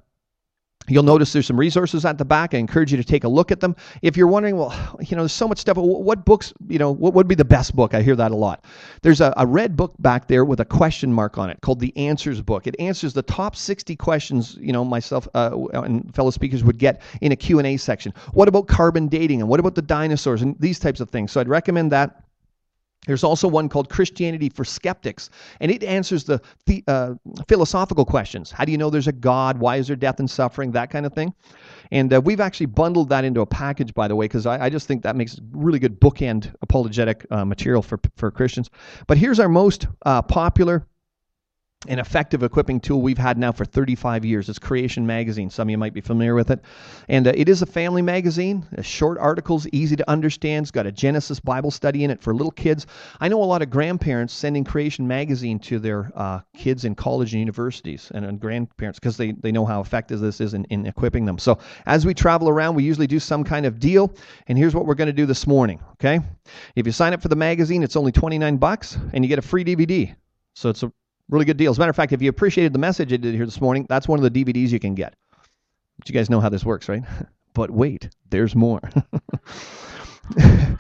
You'll 0.89 1.03
notice 1.03 1.33
there's 1.33 1.47
some 1.47 1.59
resources 1.59 2.05
at 2.05 2.19
the 2.19 2.25
back. 2.25 2.55
I 2.55 2.59
encourage 2.59 2.91
you 2.91 2.97
to 2.97 3.05
take 3.05 3.25
a 3.25 3.29
look 3.29 3.51
at 3.51 3.61
them. 3.61 3.77
If 4.03 4.17
you're 4.17 4.27
wondering, 4.27 4.57
well, 4.57 4.75
you 5.01 5.17
know, 5.17 5.23
there's 5.23 5.33
so 5.33 5.49
much 5.49 5.59
stuff. 5.59 5.77
What 5.77 6.25
books, 6.25 6.53
you 6.69 6.79
know, 6.79 6.91
what 6.91 7.15
would 7.15 7.29
be 7.29 7.35
the 7.35 7.45
best 7.45 7.75
book? 7.75 7.95
I 7.95 8.03
hear 8.03 8.17
that 8.17 8.31
a 8.31 8.37
lot. 8.37 8.65
There's 9.03 9.21
a, 9.21 9.33
a 9.37 9.47
red 9.47 9.77
book 9.77 9.95
back 9.99 10.29
there 10.29 10.45
with 10.45 10.61
a 10.61 10.65
question 10.65 11.13
mark 11.13 11.39
on 11.39 11.51
it 11.51 11.61
called 11.61 11.81
the 11.81 11.97
Answers 11.97 12.41
Book. 12.41 12.67
It 12.67 12.77
answers 12.79 13.13
the 13.13 13.23
top 13.23 13.57
60 13.57 13.97
questions, 13.97 14.57
you 14.61 14.73
know, 14.73 14.85
myself 14.85 15.29
uh, 15.35 15.57
and 15.73 16.15
fellow 16.15 16.31
speakers 16.31 16.65
would 16.65 16.79
get 16.79 17.03
in 17.21 17.33
a 17.33 17.37
Q&A 17.37 17.77
section. 17.77 18.13
What 18.33 18.49
about 18.49 18.69
carbon 18.69 19.09
dating 19.09 19.41
and 19.41 19.49
what 19.49 19.61
about 19.61 19.75
the 19.75 19.83
dinosaurs 19.83 20.43
and 20.43 20.57
these 20.61 20.79
types 20.79 21.01
of 21.01 21.11
things? 21.11 21.33
So 21.33 21.41
I'd 21.41 21.49
recommend 21.49 21.93
that. 21.93 22.26
There's 23.07 23.25
also 23.25 23.49
one 23.49 23.69
called 23.69 23.89
Christianity 23.89 24.49
for 24.49 24.65
Skeptics, 24.65 25.31
and 25.61 25.71
it 25.71 25.83
answers 25.85 26.25
the, 26.25 26.41
the 26.67 26.85
uh, 26.87 27.15
philosophical 27.49 28.05
questions. 28.05 28.51
How 28.51 28.65
do 28.65 28.73
you 28.73 28.79
know 28.79 28.91
there's 28.91 29.09
a 29.09 29.13
God? 29.13 29.59
Why 29.59 29.77
is 29.77 29.87
there 29.87 29.97
death 29.97 30.19
and 30.19 30.31
suffering? 30.31 30.73
That 30.73 30.91
kind 30.91 31.07
of 31.07 31.13
thing. 31.13 31.33
And 31.91 32.13
uh, 32.13 32.21
we've 32.21 32.41
actually 32.41 32.67
bundled 32.67 33.09
that 33.11 33.25
into 33.25 33.41
a 33.41 33.47
package, 33.47 33.95
by 33.95 34.09
the 34.09 34.17
way, 34.17 34.25
because 34.25 34.47
I, 34.47 34.67
I, 34.67 34.71
just 34.71 34.89
think 34.89 35.03
that 35.03 35.15
makes 35.15 35.41
really 35.53 35.79
good 35.79 36.01
bookend 36.01 36.53
apologetic 36.63 37.25
uh, 37.31 37.45
material 37.45 37.81
for, 37.83 38.01
for 38.17 38.31
Christians. 38.31 38.71
But 39.07 39.19
here's 39.19 39.39
our 39.39 39.49
most 39.49 39.87
uh, 40.05 40.23
popular 40.23 40.87
an 41.89 41.99
effective 41.99 42.43
equipping 42.43 42.81
tool 42.81 43.03
we've 43.03 43.19
had 43.19 43.39
now 43.39 43.53
for 43.53 43.65
35 43.65 44.25
years. 44.25 44.49
It's 44.49 44.59
Creation 44.59 45.07
Magazine. 45.07 45.51
Some 45.51 45.69
of 45.69 45.71
you 45.71 45.79
might 45.79 45.93
be 45.93 46.01
familiar 46.01 46.35
with 46.35 46.51
it. 46.51 46.61
And 47.09 47.27
uh, 47.27 47.33
it 47.35 47.49
is 47.49 47.63
a 47.63 47.67
family 47.67 48.03
magazine, 48.03 48.67
uh, 48.77 48.83
short 48.83 49.19
articles, 49.19 49.67
easy 49.73 49.95
to 49.97 50.11
understand. 50.11 50.65
It's 50.65 50.71
got 50.71 50.87
a 50.87 50.93
Genesis 50.93 51.39
Bible 51.39 51.71
study 51.71 52.03
in 52.03 52.11
it 52.11 52.21
for 52.21 52.35
little 52.35 52.51
kids. 52.51 52.87
I 53.21 53.29
know 53.29 53.43
a 53.43 53.45
lot 53.45 53.63
of 53.63 53.71
grandparents 53.71 54.33
sending 54.33 54.65
Creation 54.65 55.07
Magazine 55.07 55.59
to 55.61 55.79
their 55.79 56.11
uh, 56.15 56.41
kids 56.57 56.85
in 56.85 56.95
college 56.95 57.35
and 57.35 57.41
universities 57.41 58.11
and, 58.15 58.25
and 58.25 58.41
grandparents 58.41 58.99
because 58.99 59.17
they, 59.17 59.33
they 59.33 59.53
know 59.53 59.67
how 59.67 59.81
effective 59.81 60.21
this 60.21 60.41
is 60.41 60.55
in, 60.55 60.65
in 60.67 60.87
equipping 60.87 61.25
them. 61.25 61.39
So 61.39 61.59
as 61.85 62.07
we 62.07 62.15
travel 62.15 62.49
around, 62.49 62.75
we 62.75 62.85
usually 62.85 63.07
do 63.07 63.21
some 63.21 63.45
kind 63.45 63.67
of 63.67 63.79
deal. 63.79 64.15
And 64.49 64.57
here's 64.57 64.75
what 64.75 64.87
we're 64.87 64.95
going 64.95 65.07
to 65.07 65.13
do 65.13 65.27
this 65.27 65.47
morning, 65.47 65.81
okay? 65.95 66.21
If 66.75 66.87
you 66.87 66.93
sign 66.93 67.13
up 67.13 67.21
for 67.21 67.29
the 67.29 67.37
magazine, 67.37 67.83
it's 67.83 67.97
only 67.97 68.13
29 68.13 68.57
bucks 68.57 68.99
and 69.13 69.25
you 69.25 69.29
get 69.29 69.39
a 69.39 69.43
free 69.43 69.65
DVD. 69.65 70.15
So 70.55 70.71
it's 70.71 70.83
a 70.83 70.91
Really 71.29 71.45
good 71.45 71.57
deal. 71.57 71.71
As 71.71 71.79
a 71.79 71.81
matter 71.81 71.91
of 71.91 71.97
fact, 71.97 72.13
if 72.13 72.23
you 72.23 72.29
appreciated 72.29 72.73
the 72.73 72.79
message 72.79 73.13
I 73.13 73.17
did 73.17 73.35
here 73.35 73.45
this 73.45 73.61
morning, 73.61 73.87
that's 73.89 74.07
one 74.07 74.23
of 74.23 74.33
the 74.33 74.45
DVDs 74.45 74.71
you 74.71 74.79
can 74.79 74.95
get. 74.95 75.15
But 75.99 76.09
you 76.09 76.13
guys 76.13 76.31
know 76.31 76.41
how 76.41 76.49
this 76.49 76.65
works, 76.65 76.89
right? 76.89 77.03
but 77.55 77.71
wait, 77.71 78.09
there's 78.31 78.55
more. 78.55 78.81
and 80.39 80.79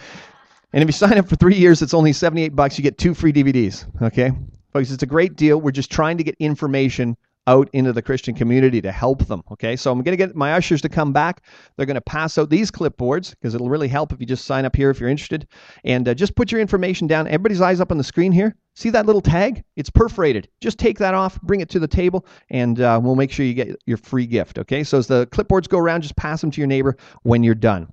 if 0.72 0.86
you 0.86 0.92
sign 0.92 1.18
up 1.18 1.28
for 1.28 1.36
three 1.36 1.56
years, 1.56 1.82
it's 1.82 1.94
only 1.94 2.12
78 2.12 2.54
bucks. 2.54 2.78
You 2.78 2.82
get 2.82 2.98
two 2.98 3.14
free 3.14 3.32
DVDs. 3.32 3.86
Okay, 4.02 4.30
folks, 4.72 4.90
it's 4.90 5.02
a 5.02 5.06
great 5.06 5.36
deal. 5.36 5.60
We're 5.60 5.72
just 5.72 5.90
trying 5.90 6.18
to 6.18 6.24
get 6.24 6.36
information 6.38 7.16
out 7.46 7.68
into 7.72 7.92
the 7.92 8.02
Christian 8.02 8.34
community 8.34 8.80
to 8.82 8.92
help 8.92 9.26
them. 9.26 9.42
Okay, 9.52 9.76
so 9.76 9.92
I'm 9.92 10.02
going 10.02 10.16
to 10.16 10.26
get 10.26 10.34
my 10.34 10.54
ushers 10.54 10.80
to 10.82 10.88
come 10.88 11.12
back. 11.12 11.42
They're 11.76 11.86
going 11.86 11.94
to 11.94 12.00
pass 12.00 12.38
out 12.38 12.50
these 12.50 12.70
clipboards 12.70 13.30
because 13.30 13.54
it'll 13.54 13.68
really 13.68 13.88
help 13.88 14.12
if 14.12 14.20
you 14.20 14.26
just 14.26 14.44
sign 14.44 14.64
up 14.64 14.74
here 14.74 14.90
if 14.90 15.00
you're 15.00 15.08
interested. 15.08 15.46
And 15.84 16.08
uh, 16.08 16.14
just 16.14 16.34
put 16.34 16.50
your 16.50 16.60
information 16.60 17.06
down. 17.06 17.26
Everybody's 17.26 17.60
eyes 17.60 17.80
up 17.80 17.90
on 17.90 17.98
the 17.98 18.04
screen 18.04 18.32
here. 18.32 18.56
See 18.74 18.90
that 18.90 19.06
little 19.06 19.22
tag? 19.22 19.64
It's 19.76 19.90
perforated. 19.90 20.48
Just 20.60 20.78
take 20.78 20.98
that 20.98 21.14
off, 21.14 21.40
bring 21.42 21.60
it 21.60 21.70
to 21.70 21.78
the 21.78 21.88
table, 21.88 22.26
and 22.50 22.80
uh, 22.80 23.00
we'll 23.02 23.14
make 23.14 23.30
sure 23.30 23.46
you 23.46 23.54
get 23.54 23.74
your 23.86 23.96
free 23.96 24.26
gift. 24.26 24.58
Okay, 24.58 24.84
so 24.84 24.98
as 24.98 25.06
the 25.06 25.26
clipboards 25.28 25.68
go 25.68 25.78
around, 25.78 26.02
just 26.02 26.16
pass 26.16 26.40
them 26.40 26.50
to 26.50 26.60
your 26.60 26.68
neighbor 26.68 26.96
when 27.22 27.42
you're 27.42 27.54
done. 27.54 27.90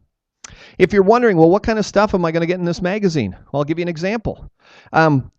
If 0.77 0.91
you're 0.91 1.03
wondering, 1.03 1.37
well, 1.37 1.49
what 1.49 1.63
kind 1.63 1.79
of 1.79 1.85
stuff 1.85 2.13
am 2.13 2.25
I 2.25 2.31
going 2.31 2.41
to 2.41 2.47
get 2.47 2.59
in 2.59 2.65
this 2.65 2.81
magazine? 2.81 3.31
Well, 3.31 3.61
I'll 3.61 3.63
give 3.63 3.79
you 3.79 3.83
an 3.83 3.89
example. 3.89 4.51
Um, 4.91 5.31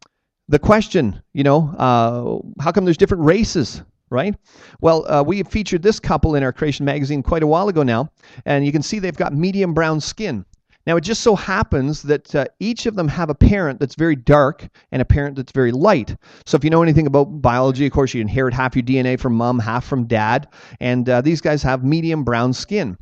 the 0.48 0.58
question, 0.58 1.22
you 1.32 1.42
know, 1.42 1.74
uh, 1.78 2.62
how 2.62 2.72
come 2.72 2.84
there's 2.84 2.96
different 2.96 3.24
races 3.24 3.82
right? 4.14 4.34
Well, 4.80 5.10
uh, 5.10 5.22
we 5.22 5.42
featured 5.42 5.82
this 5.82 6.00
couple 6.00 6.36
in 6.36 6.42
our 6.42 6.52
Creation 6.52 6.86
magazine 6.86 7.22
quite 7.22 7.42
a 7.42 7.46
while 7.46 7.68
ago 7.68 7.82
now, 7.82 8.10
and 8.46 8.64
you 8.64 8.72
can 8.72 8.82
see 8.82 8.98
they've 8.98 9.14
got 9.14 9.34
medium 9.34 9.74
brown 9.74 10.00
skin. 10.00 10.46
Now, 10.86 10.96
it 10.96 11.00
just 11.00 11.22
so 11.22 11.34
happens 11.34 12.02
that 12.02 12.34
uh, 12.34 12.44
each 12.60 12.84
of 12.86 12.94
them 12.94 13.08
have 13.08 13.30
a 13.30 13.34
parent 13.34 13.80
that's 13.80 13.94
very 13.94 14.16
dark 14.16 14.68
and 14.92 15.00
a 15.00 15.04
parent 15.04 15.36
that's 15.36 15.52
very 15.52 15.72
light. 15.72 16.14
So, 16.44 16.56
if 16.56 16.64
you 16.64 16.70
know 16.70 16.82
anything 16.82 17.06
about 17.06 17.24
biology, 17.40 17.86
of 17.86 17.92
course, 17.92 18.12
you 18.12 18.20
inherit 18.20 18.52
half 18.52 18.76
your 18.76 18.82
DNA 18.82 19.18
from 19.18 19.34
mom, 19.34 19.58
half 19.58 19.84
from 19.86 20.04
dad, 20.04 20.48
and 20.80 21.08
uh, 21.08 21.22
these 21.22 21.40
guys 21.40 21.62
have 21.62 21.84
medium 21.84 22.22
brown 22.22 22.52
skin. 22.52 22.98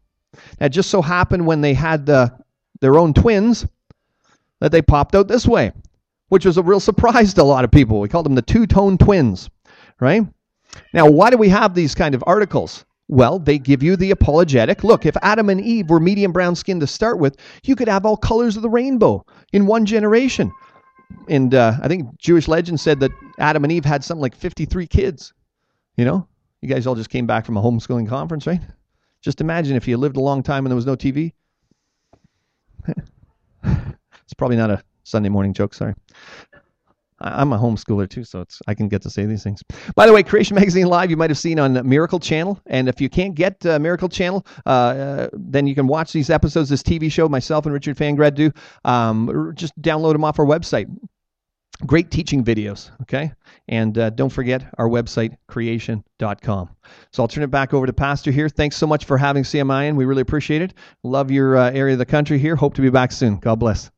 Now, 0.61 0.67
it 0.67 0.71
just 0.71 0.91
so 0.91 1.03
happened 1.03 1.47
when 1.47 1.61
they 1.61 1.75
had 1.75 2.07
the, 2.07 2.33
their 2.81 2.99
own 2.99 3.15
twins 3.15 3.67
that 4.61 4.71
they 4.71 4.81
popped 4.81 5.17
out 5.17 5.27
this 5.27 5.47
way, 5.47 5.73
which 6.29 6.47
was 6.47 6.57
a 6.57 6.63
real 6.63 6.81
surprise 6.81 7.35
to 7.35 7.43
a 7.43 7.45
lot 7.45 7.65
of 7.65 7.73
people. 7.73 8.01
We 8.01 8.09
called 8.09 8.27
them 8.27 8.37
the 8.37 8.43
two 8.43 8.67
tone 8.67 8.97
twins, 8.97 9.51
right? 10.01 10.25
Now, 10.93 11.09
why 11.09 11.31
do 11.31 11.37
we 11.37 11.49
have 11.49 11.75
these 11.75 11.95
kind 11.95 12.15
of 12.15 12.25
articles? 12.27 12.85
Well, 13.09 13.39
they 13.39 13.59
give 13.59 13.83
you 13.83 13.97
the 13.97 14.11
apologetic. 14.11 14.85
Look, 14.85 15.05
if 15.05 15.17
Adam 15.23 15.51
and 15.51 15.61
Eve 15.61 15.91
were 15.91 16.01
medium 16.01 16.33
brown 16.33 16.55
skin 16.55 16.81
to 16.81 16.87
start 16.87 17.19
with, 17.19 17.37
you 17.65 17.77
could 17.77 17.89
have 17.89 18.07
all 18.07 18.17
colors 18.17 18.57
of 18.57 18.63
the 18.63 18.71
rainbow 18.71 19.25
in 19.53 19.67
one 19.67 19.85
generation. 19.85 20.51
And 21.29 21.55
uh, 21.55 21.75
I 21.83 21.89
think 21.89 22.19
Jewish 22.19 22.49
legend 22.49 22.81
said 22.81 23.01
that 23.01 23.11
Adam 23.39 23.65
and 23.65 23.73
Eve 23.73 23.85
had 23.85 24.03
something 24.03 24.23
like 24.23 24.35
53 24.35 24.87
kids. 24.87 25.35
You 25.97 26.07
know, 26.07 26.27
you 26.63 26.69
guys 26.69 26.87
all 26.87 26.95
just 26.95 27.11
came 27.11 27.27
back 27.27 27.45
from 27.45 27.57
a 27.57 27.63
homeschooling 27.63 28.09
conference, 28.09 28.47
right? 28.47 28.63
Just 29.21 29.41
imagine 29.41 29.77
if 29.77 29.87
you 29.87 29.97
lived 29.97 30.17
a 30.17 30.21
long 30.21 30.43
time 30.43 30.65
and 30.65 30.71
there 30.71 30.77
was 30.77 30.87
no 30.87 30.97
TV. 30.97 31.33
it's 33.65 34.35
probably 34.37 34.57
not 34.57 34.71
a 34.71 34.83
Sunday 35.05 35.29
morning 35.29 35.53
joke, 35.53 35.75
sorry. 35.75 35.95
I'm 37.23 37.53
a 37.53 37.59
homeschooler 37.59 38.09
too, 38.09 38.25
so 38.25 38.41
it's 38.41 38.61
I 38.67 38.75
can 38.75 38.89
get 38.89 39.03
to 39.03 39.11
say 39.11 39.25
these 39.25 39.43
things. 39.43 39.63
By 39.95 40.07
the 40.07 40.13
way, 40.13 40.23
Creation 40.23 40.55
Magazine 40.57 40.87
Live 40.87 41.11
you 41.11 41.17
might 41.17 41.31
have 41.31 41.39
seen 41.39 41.59
on 41.59 41.89
Miracle 41.89 42.19
Channel, 42.19 42.61
and 42.67 42.89
if 42.89 43.01
you 43.01 43.09
can't 43.09 43.35
get 43.35 43.65
uh, 43.65 43.79
Miracle 43.79 44.09
Channel, 44.09 44.45
uh, 44.67 44.69
uh, 44.69 45.29
then 45.33 45.67
you 45.67 45.75
can 45.75 45.87
watch 45.87 46.13
these 46.13 46.31
episodes, 46.31 46.69
this 46.69 46.83
TV 46.83 47.11
show 47.11 47.29
myself 47.29 47.67
and 47.67 47.73
Richard 47.73 47.97
Fangrad 47.97 48.35
do. 48.35 48.51
Um, 48.85 49.53
just 49.55 49.81
download 49.81 50.13
them 50.13 50.25
off 50.25 50.39
our 50.39 50.47
website. 50.47 50.89
Great 51.87 52.11
teaching 52.11 52.45
videos, 52.45 52.91
okay? 53.03 53.33
And 53.69 53.97
uh, 53.99 54.11
don't 54.11 54.31
forget 54.31 54.63
our 54.79 54.89
website, 54.89 55.37
creation.com. 55.49 56.71
So 57.13 57.23
I'll 57.23 57.29
turn 57.29 57.43
it 57.43 57.51
back 57.51 57.75
over 57.75 57.87
to 57.87 57.93
Pastor 57.93 58.31
here. 58.31 58.49
Thanks 58.49 58.77
so 58.77 58.87
much 58.87 59.05
for 59.05 59.19
having 59.19 59.43
CMI 59.43 59.89
in. 59.89 59.97
We 59.97 60.05
really 60.05 60.23
appreciate 60.23 60.63
it. 60.63 60.75
Love 61.03 61.31
your 61.31 61.57
uh, 61.57 61.71
area 61.73 61.95
of 61.95 61.99
the 61.99 62.07
country 62.07 62.39
here. 62.39 62.55
Hope 62.55 62.75
to 62.75 62.83
be 62.83 62.91
back 62.91 63.11
soon. 63.11 63.39
God 63.39 63.59
bless. 63.59 63.91